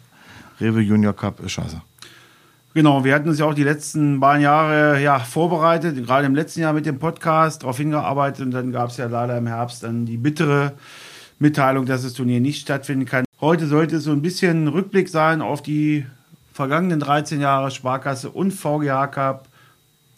äh, 0.60 0.62
Rewe 0.62 0.80
Junior 0.80 1.12
Cup 1.12 1.40
ist 1.40 1.52
scheiße. 1.52 1.80
Genau, 2.74 3.04
wir 3.04 3.14
hatten 3.14 3.28
uns 3.28 3.38
ja 3.38 3.46
auch 3.46 3.54
die 3.54 3.62
letzten 3.62 4.18
beiden 4.18 4.42
Jahre 4.42 5.00
ja, 5.00 5.20
vorbereitet, 5.20 5.96
gerade 6.04 6.26
im 6.26 6.34
letzten 6.34 6.60
Jahr 6.60 6.72
mit 6.72 6.86
dem 6.86 6.98
Podcast 6.98 7.62
darauf 7.62 7.76
hingearbeitet 7.76 8.44
und 8.44 8.50
dann 8.50 8.72
gab 8.72 8.90
es 8.90 8.96
ja 8.96 9.06
leider 9.06 9.38
im 9.38 9.46
Herbst 9.46 9.84
dann 9.84 10.06
die 10.06 10.16
bittere 10.16 10.72
Mitteilung, 11.38 11.86
dass 11.86 12.02
das 12.02 12.14
Turnier 12.14 12.40
nicht 12.40 12.62
stattfinden 12.62 13.04
kann. 13.04 13.24
Heute 13.40 13.68
sollte 13.68 13.96
es 13.96 14.04
so 14.04 14.10
ein 14.10 14.22
bisschen 14.22 14.66
Rückblick 14.66 15.08
sein 15.08 15.40
auf 15.40 15.62
die 15.62 16.04
vergangenen 16.54 17.00
13 17.00 17.40
Jahre 17.40 17.72
Sparkasse 17.72 18.30
und 18.30 18.52
VGH 18.52 19.08
Cup, 19.08 19.48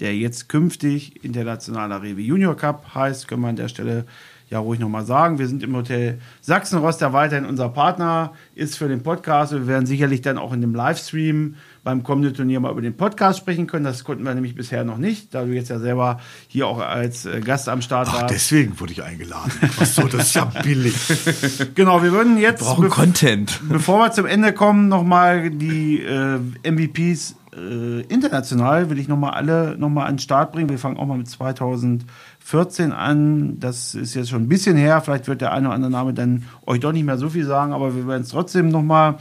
der 0.01 0.15
jetzt 0.15 0.51
künftig 0.51 1.25
Internationaler 1.25 2.03
Rewe 2.03 2.21
Junior 2.21 2.55
Cup 2.55 2.95
heißt, 2.95 3.27
können 3.27 3.41
wir 3.41 3.49
an 3.49 3.57
der 3.57 3.69
Stelle 3.69 4.05
ja 4.51 4.59
ruhig 4.59 4.79
nochmal 4.79 5.07
sagen. 5.07 5.39
Wir 5.39 5.49
sind 5.49 5.63
im 5.63 5.75
Hotel 5.75 6.21
Sachsenrost, 6.43 7.01
der 7.01 7.15
weiterhin 7.15 7.47
unser 7.47 7.71
Partner 7.71 8.35
ist 8.55 8.77
für 8.77 8.87
den 8.87 9.03
Podcast. 9.03 9.53
Wir 9.53 9.67
werden 9.67 9.87
sicherlich 9.87 10.21
dann 10.21 10.37
auch 10.37 10.53
in 10.53 10.61
dem 10.61 10.75
Livestream 10.75 11.57
beim 11.87 12.03
kommenden 12.03 12.35
Turnier 12.35 12.59
mal 12.59 12.73
über 12.73 12.83
den 12.83 12.97
Podcast 12.97 13.39
sprechen 13.39 13.69
können. 13.69 13.85
Das 13.85 14.03
konnten 14.03 14.25
wir 14.25 14.35
nämlich 14.35 14.57
bisher 14.57 14.83
noch 14.83 14.99
nicht, 14.99 15.33
da 15.33 15.45
du 15.45 15.53
jetzt 15.53 15.69
ja 15.71 15.79
selber 15.79 16.19
hier 16.49 16.67
auch 16.67 16.81
als 16.81 17.27
äh, 17.27 17.39
Gast 17.39 17.69
am 17.69 17.81
Start 17.81 18.09
Ach, 18.11 18.23
warst. 18.23 18.35
deswegen 18.35 18.81
wurde 18.81 18.91
ich 18.91 19.05
eingeladen. 19.05 19.53
Ach 19.81 19.87
so, 19.87 20.03
das 20.09 20.27
ist 20.27 20.35
ja 20.35 20.47
billig. 20.65 20.97
Genau, 21.77 22.03
wir 22.03 22.11
würden 22.11 22.39
jetzt, 22.39 22.65
Brauchen 22.65 22.83
be- 22.83 22.89
Content. 22.89 23.61
bevor 23.69 24.01
wir 24.01 24.11
zum 24.11 24.27
Ende 24.27 24.53
kommen, 24.53 24.89
nochmal 24.89 25.49
die 25.51 26.01
äh, 26.01 26.41
MVPs 26.69 27.37
äh, 27.57 28.01
international, 28.09 28.91
will 28.91 28.99
ich 28.99 29.07
nochmal 29.07 29.35
alle 29.35 29.79
nochmal 29.79 30.09
an 30.09 30.15
den 30.15 30.19
Start 30.19 30.51
bringen. 30.51 30.69
Wir 30.69 30.79
fangen 30.81 30.97
auch 30.97 31.07
mal 31.07 31.19
mit 31.19 31.29
2014 31.29 32.91
an. 32.91 33.61
Das 33.61 33.95
ist 33.95 34.15
jetzt 34.17 34.31
schon 34.31 34.43
ein 34.43 34.49
bisschen 34.49 34.77
her. 34.77 35.01
Vielleicht 35.03 35.29
wird 35.29 35.41
der 35.41 35.53
eine 35.53 35.69
oder 35.69 35.75
andere 35.77 35.91
Name 35.93 36.15
dann 36.15 36.43
euch 36.67 36.81
doch 36.81 36.91
nicht 36.93 37.05
mehr 37.05 37.17
so 37.19 37.29
viel 37.29 37.45
sagen, 37.45 37.73
aber 37.73 37.95
wir 37.95 38.09
werden 38.09 38.23
es 38.23 38.31
trotzdem 38.31 38.71
nochmal 38.71 39.19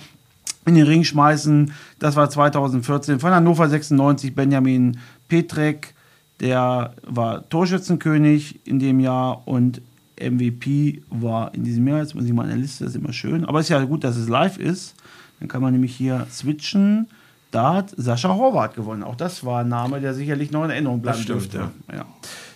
in 0.66 0.76
den 0.76 0.88
Ring 0.88 1.04
schmeißen. 1.04 1.72
Das 2.00 2.16
war 2.16 2.30
2014 2.30 3.20
von 3.20 3.32
Hannover 3.32 3.70
96 3.70 4.34
Benjamin 4.36 4.98
Petrek. 5.28 5.94
Der 6.40 6.94
war 7.04 7.48
Torschützenkönig 7.50 8.60
in 8.66 8.80
dem 8.80 9.00
Jahr 9.00 9.48
und 9.48 9.82
MVP 10.20 11.02
war 11.10 11.54
in 11.54 11.64
diesem 11.64 11.88
Jahr. 11.88 12.00
Jetzt 12.00 12.16
muss 12.16 12.26
ich 12.26 12.34
mal 12.34 12.44
in 12.44 12.50
der 12.50 12.58
Liste, 12.58 12.84
das 12.84 12.94
ist 12.94 13.02
immer 13.02 13.14
schön. 13.14 13.46
Aber 13.46 13.60
es 13.60 13.66
ist 13.66 13.70
ja 13.70 13.84
gut, 13.84 14.04
dass 14.04 14.18
es 14.18 14.28
live 14.28 14.58
ist. 14.58 14.96
Dann 15.40 15.48
kann 15.48 15.62
man 15.62 15.74
nämlich 15.74 15.96
hier 15.96 16.28
switchen. 16.32 17.08
Da 17.52 17.76
hat 17.76 17.94
Sascha 17.96 18.34
Horvath 18.34 18.76
gewonnen. 18.76 19.04
Auch 19.04 19.16
das 19.16 19.46
war 19.46 19.62
ein 19.62 19.70
Name, 19.70 20.02
der 20.02 20.14
sicherlich 20.14 20.52
noch 20.52 20.66
in 20.66 20.72
Erinnerung 20.72 21.02
bleiben 21.02 21.20
stimmt, 21.20 21.54
dürfte. 21.54 21.72
Ja. 21.94 22.06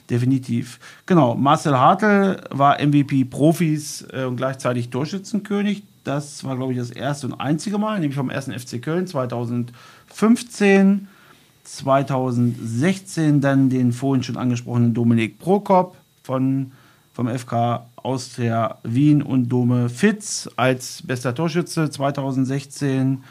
Definitiv. 0.10 0.80
Genau, 1.06 1.36
Marcel 1.36 1.78
Hartl 1.78 2.42
war 2.50 2.82
MVP 2.84 3.26
Profis 3.26 4.06
äh, 4.12 4.24
und 4.24 4.38
gleichzeitig 4.38 4.90
Torschützenkönig. 4.90 5.84
Das 6.10 6.44
war, 6.44 6.56
glaube 6.56 6.74
ich, 6.74 6.80
das 6.80 6.90
erste 6.90 7.28
und 7.28 7.36
einzige 7.36 7.78
Mal, 7.78 8.00
nämlich 8.00 8.18
vom 8.18 8.32
1. 8.32 8.46
FC 8.46 8.82
Köln 8.82 9.06
2015. 9.06 11.08
2016 11.64 13.42
dann 13.42 13.70
den 13.70 13.94
vorhin 13.94 14.24
schon 14.24 14.36
angesprochenen 14.36 14.96
Dominik 14.96 15.38
Prokop 15.38 15.96
von, 16.24 16.72
vom 17.14 17.28
FK 17.28 17.86
Austria 17.98 18.80
Wien 18.82 19.22
und 19.22 19.50
Dome 19.50 19.90
Fitz 19.90 20.50
als 20.56 21.04
bester 21.04 21.36
Torschütze 21.36 21.92
2016. 21.92 23.24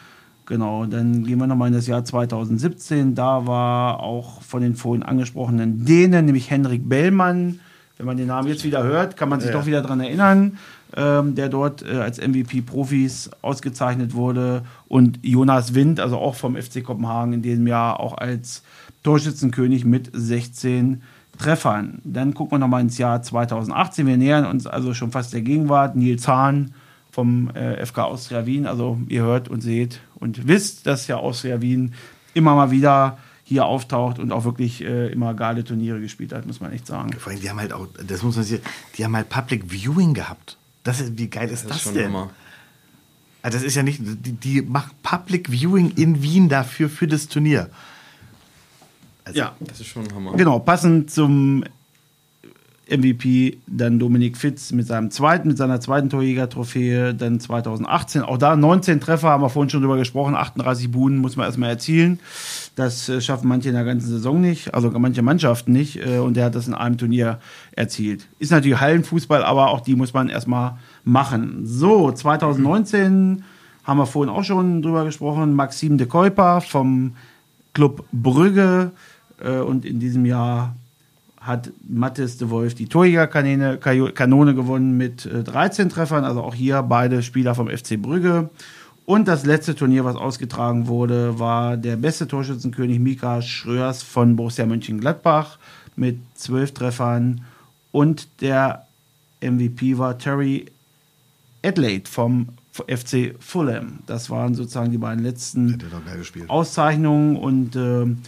Genau, 0.47 0.87
dann 0.87 1.25
gehen 1.25 1.39
wir 1.39 1.49
nochmal 1.49 1.69
in 1.69 1.75
das 1.75 1.89
Jahr 1.89 2.05
2017. 2.05 3.17
Da 3.17 3.45
war 3.49 3.99
auch 3.99 4.41
von 4.43 4.63
den 4.63 4.77
vorhin 4.77 5.03
angesprochenen 5.03 5.85
Dänen, 5.85 6.27
nämlich 6.27 6.49
Henrik 6.49 6.89
Bellmann. 6.89 7.59
Wenn 7.97 8.07
man 8.07 8.17
den 8.17 8.29
Namen 8.29 8.47
jetzt 8.47 8.63
wieder 8.63 8.85
hört, 8.85 9.17
kann 9.17 9.29
man 9.29 9.41
sich 9.41 9.51
doch 9.51 9.67
wieder 9.67 9.83
daran 9.83 9.99
erinnern, 9.99 10.59
ähm, 10.97 11.35
der 11.35 11.49
dort 11.49 11.83
äh, 11.83 11.97
als 11.97 12.19
MVP 12.19 12.63
Profis 12.63 13.31
ausgezeichnet 13.43 14.15
wurde. 14.15 14.63
Und 14.89 15.21
Jonas 15.23 15.75
Wind, 15.75 16.01
also 16.01 16.19
auch 16.19 16.35
vom 16.35 16.57
FC 16.57 16.83
Kopenhagen 16.83 17.33
in 17.33 17.43
diesem 17.43 17.67
Jahr, 17.67 18.01
auch 18.01 18.17
als 18.17 18.63
Torschützenkönig 19.03 19.85
mit 19.85 20.11
16 20.13 21.03
Treffern. 21.39 22.01
Dann 22.05 22.35
gucken 22.35 22.53
wir 22.53 22.59
nochmal 22.59 22.81
ins 22.81 22.99
Jahr 22.99 23.23
2018. 23.23 24.07
Wir 24.07 24.17
nähern 24.17 24.47
uns 24.47 24.67
also 24.67 24.95
schon 24.95 25.13
fast 25.13 25.33
der 25.33 25.43
Gegenwart. 25.43 25.95
Nils 25.95 26.27
Hahn 26.27 26.75
vom 27.11 27.51
äh, 27.51 27.85
FK 27.85 28.05
Austria 28.05 28.47
Wien. 28.47 28.67
Also 28.67 28.99
ihr 29.09 29.23
hört 29.23 29.49
und 29.49 29.61
seht 29.61 30.01
und 30.17 30.49
wisst, 30.49 30.87
dass 30.87 31.07
ja 31.07 31.17
Austria 31.17 31.61
Wien 31.61 31.95
immer 32.35 32.55
mal 32.55 32.71
wieder 32.71 33.19
hier 33.45 33.65
auftaucht 33.65 34.19
und 34.19 34.31
auch 34.31 34.45
wirklich 34.45 34.85
äh, 34.85 35.11
immer 35.11 35.33
geile 35.33 35.65
Turniere 35.65 36.01
gespielt 36.01 36.35
hat, 36.35 36.47
muss 36.47 36.61
man 36.61 36.71
echt 36.71 36.87
sagen. 36.87 37.13
Vor 37.15 37.33
allem, 37.33 37.41
die 37.41 37.49
haben 37.49 37.59
halt 37.59 37.73
auch, 37.73 37.87
das 38.07 38.23
muss 38.23 38.37
man 38.37 38.45
sich, 38.45 38.61
die 38.97 39.05
haben 39.05 39.17
halt 39.17 39.31
Public 39.31 39.65
Viewing 39.73 40.13
gehabt. 40.13 40.59
Das 40.83 41.01
ist, 41.01 41.19
wie 41.19 41.29
geil 41.29 41.51
ist 41.51 41.63
das, 41.65 41.69
Das 41.69 41.77
ist 41.79 41.83
schon 41.83 41.95
denn? 41.95 42.07
Hammer. 42.07 42.31
Also 43.43 43.59
das 43.59 43.67
ist 43.67 43.75
ja 43.75 43.83
nicht, 43.83 44.01
die, 44.03 44.33
die 44.33 44.63
macht 44.63 45.01
Public 45.03 45.51
Viewing 45.51 45.93
in 45.97 46.23
Wien 46.23 46.49
dafür, 46.49 46.89
für 46.91 47.07
das 47.07 47.29
Turnier. 47.29 47.71
Also, 49.25 49.39
Ja, 49.39 49.55
Das 49.61 49.81
ist 49.81 49.87
schon 49.87 50.07
ein 50.07 50.15
Hammer. 50.15 50.33
Genau, 50.37 50.59
passend 50.59 51.11
zum 51.11 51.65
MVP 52.91 53.59
dann 53.67 53.99
Dominik 53.99 54.37
Fitz 54.37 54.73
mit 54.73 54.87
seinem 54.87 55.11
zweiten, 55.11 55.49
mit 55.49 55.59
seiner 55.59 55.81
zweiten 55.81 56.09
Torjäger-Trophäe, 56.11 57.15
dann 57.15 57.41
2018. 57.41 58.23
Auch 58.23 58.39
da 58.39 58.57
19 58.57 59.01
Treffer, 59.01 59.29
haben 59.29 59.43
wir 59.43 59.51
vorhin 59.51 59.71
schon 59.71 59.83
drüber 59.83 59.97
gesprochen, 59.97 60.35
38 60.35 60.91
Buden 60.91 61.19
muss 61.19 61.37
man 61.37 61.47
erstmal 61.47 61.71
erzielen. 61.71 62.19
Das 62.77 63.09
äh, 63.09 63.21
schaffen 63.21 63.49
manche 63.49 63.69
in 63.69 63.75
der 63.75 63.85
ganzen 63.85 64.09
Saison 64.09 64.41
nicht, 64.41 64.75
also 64.75 64.91
manche 64.91 65.23
Mannschaften 65.23 65.73
nicht. 65.73 65.97
äh, 65.97 66.19
Und 66.19 66.37
der 66.37 66.47
hat 66.47 66.55
das 66.55 66.69
in 66.69 66.75
einem 66.75 66.97
Turnier 66.97 67.39
erzielt. 67.73 68.27
Ist 68.39 68.53
natürlich 68.53 68.81
Hallenfußball, 68.81 69.43
aber 69.43 69.69
auch 69.69 69.81
die 69.81 69.95
muss 69.95 70.13
man 70.15 70.29
erstmal 70.29 70.79
machen. 71.05 71.61
So, 71.65 72.11
2019 72.11 73.45
haben 73.85 73.99
wir 73.99 74.07
vorhin 74.07 74.33
auch 74.33 74.45
schon 74.45 74.83
drüber 74.83 75.05
gesprochen. 75.05 75.55
Maxim 75.55 75.99
de 75.99 76.07
Keuper 76.07 76.61
vom 76.61 77.15
Club 77.75 78.05
Brügge. 78.13 78.93
Äh, 79.43 79.59
Und 79.59 79.85
in 79.85 80.01
diesem 80.01 80.27
Jahr 80.27 80.75
hat 81.49 81.71
Mathis 81.89 82.37
de 82.37 82.51
Wolf 82.51 82.75
die 82.75 82.87
Torjägerkanone 82.87 83.79
Kanone 84.13 84.55
gewonnen 84.55 84.97
mit 84.97 85.27
äh, 85.27 85.43
13 85.43 85.89
Treffern. 85.89 86.25
Also 86.25 86.43
auch 86.43 86.55
hier 86.55 86.83
beide 86.83 87.23
Spieler 87.23 87.55
vom 87.55 87.69
FC 87.69 88.01
Brügge. 88.01 88.51
Und 89.07 89.27
das 89.27 89.47
letzte 89.47 89.75
Turnier, 89.75 90.05
was 90.05 90.17
ausgetragen 90.17 90.87
wurde, 90.87 91.39
war 91.39 91.79
der 91.79 91.97
beste 91.97 92.29
Torschützenkönig 92.29 92.99
Mika 92.99 93.41
Schröers 93.41 94.03
von 94.03 94.37
Borussia 94.37 94.67
Mönchengladbach 94.67 95.59
mit 95.97 96.19
12 96.35 96.75
Treffern. 96.75 97.41
Und 97.91 98.29
der 98.43 98.87
MVP 99.41 99.97
war 99.97 100.19
Terry 100.19 100.67
Adelaide 101.65 102.09
vom 102.09 102.49
FC 102.87 103.35
Fulham. 103.41 104.01
Das 104.07 104.29
waren 104.29 104.55
sozusagen 104.55 104.93
die 104.93 104.99
beiden 104.99 105.25
letzten. 105.25 105.79
Auszeichnungen 106.49 107.37
und 107.37 107.75
ähm, 107.77 108.19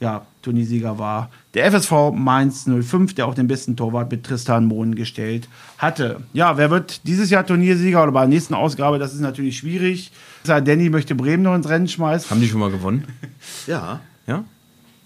ja, 0.00 0.26
Turniersieger 0.42 0.98
war 0.98 1.30
der 1.54 1.70
FSV 1.72 2.12
Mainz 2.14 2.66
05, 2.66 3.14
der 3.14 3.26
auch 3.26 3.34
den 3.34 3.48
besten 3.48 3.76
Torwart 3.76 4.10
mit 4.10 4.24
Tristan 4.24 4.66
Mohn 4.66 4.94
gestellt 4.94 5.48
hatte. 5.78 6.20
Ja, 6.34 6.56
wer 6.58 6.70
wird 6.70 7.06
dieses 7.06 7.30
Jahr 7.30 7.46
Turniersieger 7.46 8.02
oder 8.02 8.12
bei 8.12 8.20
der 8.20 8.28
nächsten 8.28 8.54
Ausgabe? 8.54 8.98
Das 8.98 9.14
ist 9.14 9.20
natürlich 9.20 9.56
schwierig. 9.58 10.12
Danny 10.44 10.90
möchte 10.90 11.14
Bremen 11.14 11.42
noch 11.42 11.54
ins 11.54 11.68
Rennen 11.68 11.88
schmeißen. 11.88 12.30
Haben 12.30 12.40
die 12.40 12.48
schon 12.48 12.60
mal 12.60 12.70
gewonnen? 12.70 13.04
Ja, 13.66 14.00
Ja? 14.26 14.44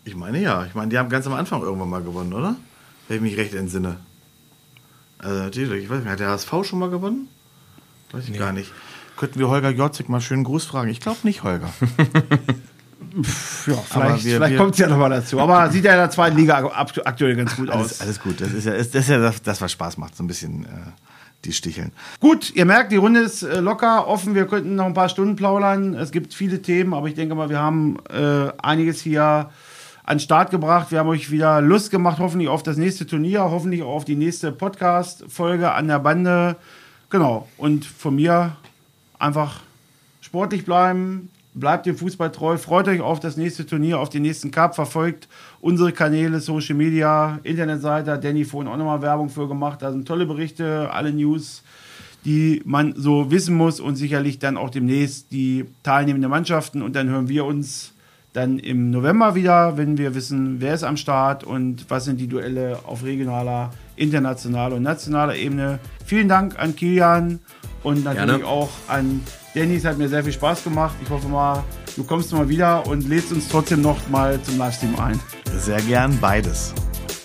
ich 0.05 0.17
meine 0.17 0.41
ja. 0.41 0.65
Ich 0.67 0.75
meine, 0.75 0.89
die 0.89 0.99
haben 0.99 1.09
ganz 1.09 1.27
am 1.27 1.35
Anfang 1.35 1.63
irgendwann 1.63 1.89
mal 1.91 2.03
gewonnen, 2.03 2.33
oder? 2.33 2.57
Wenn 3.07 3.17
ich 3.19 3.23
mich 3.23 3.37
recht 3.37 3.55
entsinne. 3.55 3.97
Also 5.19 5.39
natürlich, 5.43 5.85
ich 5.85 5.91
weiß 5.91 6.01
nicht, 6.01 6.09
hat 6.09 6.21
der 6.21 6.29
HSV 6.31 6.51
schon 6.65 6.79
mal 6.79 6.91
gewonnen? 6.91 7.29
Weiß 8.13 8.29
ich 8.29 8.37
gar 8.39 8.53
nicht. 8.53 8.73
Könnten 9.17 9.39
wir 9.39 9.49
Holger 9.49 9.71
Jotzig 9.71 10.09
mal 10.09 10.21
schönen 10.21 10.45
Gruß 10.45 10.65
fragen? 10.65 10.91
Ich 10.91 11.01
glaube 11.01 11.19
nicht, 11.25 11.43
Holger. 11.43 11.71
Ja, 13.67 13.75
vielleicht, 13.89 14.25
wir- 14.25 14.37
vielleicht 14.37 14.57
kommt 14.57 14.73
es 14.75 14.79
ja 14.79 14.89
noch 14.89 14.99
mal 14.99 15.09
dazu. 15.11 15.41
Aber 15.41 15.71
sieht 15.71 15.85
ja 15.85 15.93
in 15.93 15.99
der 15.99 16.11
zweiten 16.11 16.37
Liga 16.37 16.71
aktuell 17.05 17.35
ganz 17.37 17.57
gut 17.57 17.71
Alles, 17.71 17.93
aus. 17.93 18.01
alles 18.01 18.21
gut. 18.21 18.41
Das 18.41 18.53
ist 18.53 18.65
ja 18.67 18.73
das, 18.77 18.87
ist 18.95 19.09
ja 19.09 19.19
das, 19.19 19.43
das, 19.43 19.61
was 19.61 19.73
Spaß 19.73 19.97
macht, 19.99 20.17
so 20.17 20.23
ein 20.23 20.27
bisschen 20.27 20.65
äh, 20.65 20.69
die 21.45 21.53
Sticheln. 21.53 21.93
Gut, 22.21 22.53
ihr 22.55 22.65
merkt, 22.67 22.93
die 22.93 22.97
Runde 22.97 23.21
ist 23.21 23.43
äh, 23.43 23.61
locker, 23.61 24.07
offen. 24.07 24.35
Wir 24.35 24.47
könnten 24.47 24.75
noch 24.75 24.87
ein 24.87 24.95
paar 24.95 25.09
Stunden 25.09 25.37
plaudern. 25.37 25.95
Es 25.95 26.13
gibt 26.13 26.35
viele 26.35 26.61
Themen, 26.63 26.95
aber 26.95 27.09
ich 27.09 27.15
denke 27.15 27.35
mal, 27.35 27.49
wir 27.49 27.59
haben 27.59 27.97
äh, 28.11 28.53
einiges 28.63 29.01
hier 29.01 29.51
an 30.05 30.17
den 30.17 30.21
Start 30.21 30.51
gebracht. 30.51 30.91
Wir 30.91 30.99
haben 30.99 31.09
euch 31.09 31.31
wieder 31.31 31.61
Lust 31.61 31.91
gemacht, 31.91 32.19
hoffentlich 32.19 32.49
auf 32.49 32.63
das 32.63 32.77
nächste 32.77 33.07
Turnier, 33.07 33.43
hoffentlich 33.43 33.83
auch 33.83 33.95
auf 33.95 34.05
die 34.05 34.17
nächste 34.17 34.53
Podcast-Folge 34.53 35.73
an 35.73 35.89
der 35.89 35.99
Bande. 36.01 36.57
Genau. 37.11 37.49
Und 37.57 37.85
von 37.87 38.15
mir 38.17 38.57
einfach 39.19 39.61
sportlich 40.21 40.65
bleiben, 40.65 41.31
bleibt 41.61 41.87
dem 41.87 41.97
Fußball 41.97 42.33
treu, 42.33 42.57
freut 42.57 42.89
euch 42.89 43.01
auf 43.01 43.21
das 43.21 43.37
nächste 43.37 43.67
Turnier, 43.67 44.01
auf 44.01 44.09
den 44.09 44.23
nächsten 44.23 44.51
Cup, 44.51 44.75
verfolgt 44.75 45.29
unsere 45.61 45.93
Kanäle, 45.93 46.41
Social 46.41 46.75
Media, 46.75 47.39
Internetseite, 47.45 48.13
hat 48.13 48.25
Danny 48.25 48.45
vorhin 48.45 48.71
auch 48.73 48.77
nochmal 48.77 49.03
Werbung 49.03 49.29
für 49.29 49.47
gemacht. 49.47 49.83
Da 49.83 49.93
sind 49.93 50.09
tolle 50.09 50.27
Berichte, 50.27 50.91
alle 50.93 51.13
News, 51.13 51.63
die 52.25 52.63
man 52.65 52.95
so 52.97 53.31
wissen 53.31 53.55
muss 53.55 53.79
und 53.79 53.97
sicherlich 53.97 54.39
dann 54.39 54.57
auch 54.57 54.71
demnächst 54.71 55.31
die 55.31 55.67
teilnehmenden 55.83 56.31
Mannschaften 56.31 56.83
und 56.83 56.97
dann 56.97 57.09
hören 57.09 57.29
wir 57.29 57.45
uns 57.45 57.93
dann 58.33 58.59
im 58.59 58.91
November 58.91 59.35
wieder, 59.35 59.77
wenn 59.77 59.99
wir 59.99 60.15
wissen, 60.15 60.61
wer 60.61 60.75
ist 60.75 60.85
am 60.85 60.97
Start 60.97 61.43
und 61.43 61.87
was 61.89 62.05
sind 62.05 62.21
die 62.21 62.29
Duelle 62.29 62.79
auf 62.87 63.05
regionaler, 63.05 63.71
internationaler 63.97 64.77
und 64.77 64.83
nationaler 64.83 65.35
Ebene. 65.35 65.81
Vielen 66.05 66.29
Dank 66.29 66.59
an 66.59 66.77
Kilian 66.77 67.41
und 67.83 68.05
natürlich 68.05 68.29
Gerne. 68.29 68.47
auch 68.47 68.71
an 68.87 69.21
Danny. 69.55 69.77
Es 69.77 69.85
hat 69.85 69.99
mir 69.99 70.09
sehr 70.09 70.23
viel 70.25 70.33
Spaß 70.33 70.65
gemacht. 70.65 70.95
Ich 71.03 71.11
hoffe 71.11 71.29
mal, 71.29 71.63
du 71.97 72.05
kommst 72.05 72.33
mal 72.33 72.49
wieder 72.49 72.87
und 72.87 73.09
lädst 73.09 73.33
uns 73.33 73.49
trotzdem 73.49 73.83
noch 73.83 74.09
mal 74.09 74.41
zum 74.43 74.59
Livestream 74.59 74.99
ein. 74.99 75.21
Sehr 75.59 75.81
gern 75.83 76.17
beides. 76.21 76.75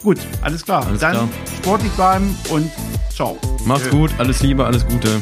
Gut, 0.03 0.19
alles 0.41 0.63
klar. 0.63 0.85
Alles 0.85 1.01
dann 1.01 1.13
klar. 1.13 1.29
sportlich 1.57 1.91
bleiben 1.93 2.35
und 2.49 2.69
ciao. 3.13 3.37
Macht's 3.65 3.89
gut, 3.89 4.11
alles 4.17 4.41
Liebe, 4.41 4.65
alles 4.65 4.85
Gute. 4.85 5.21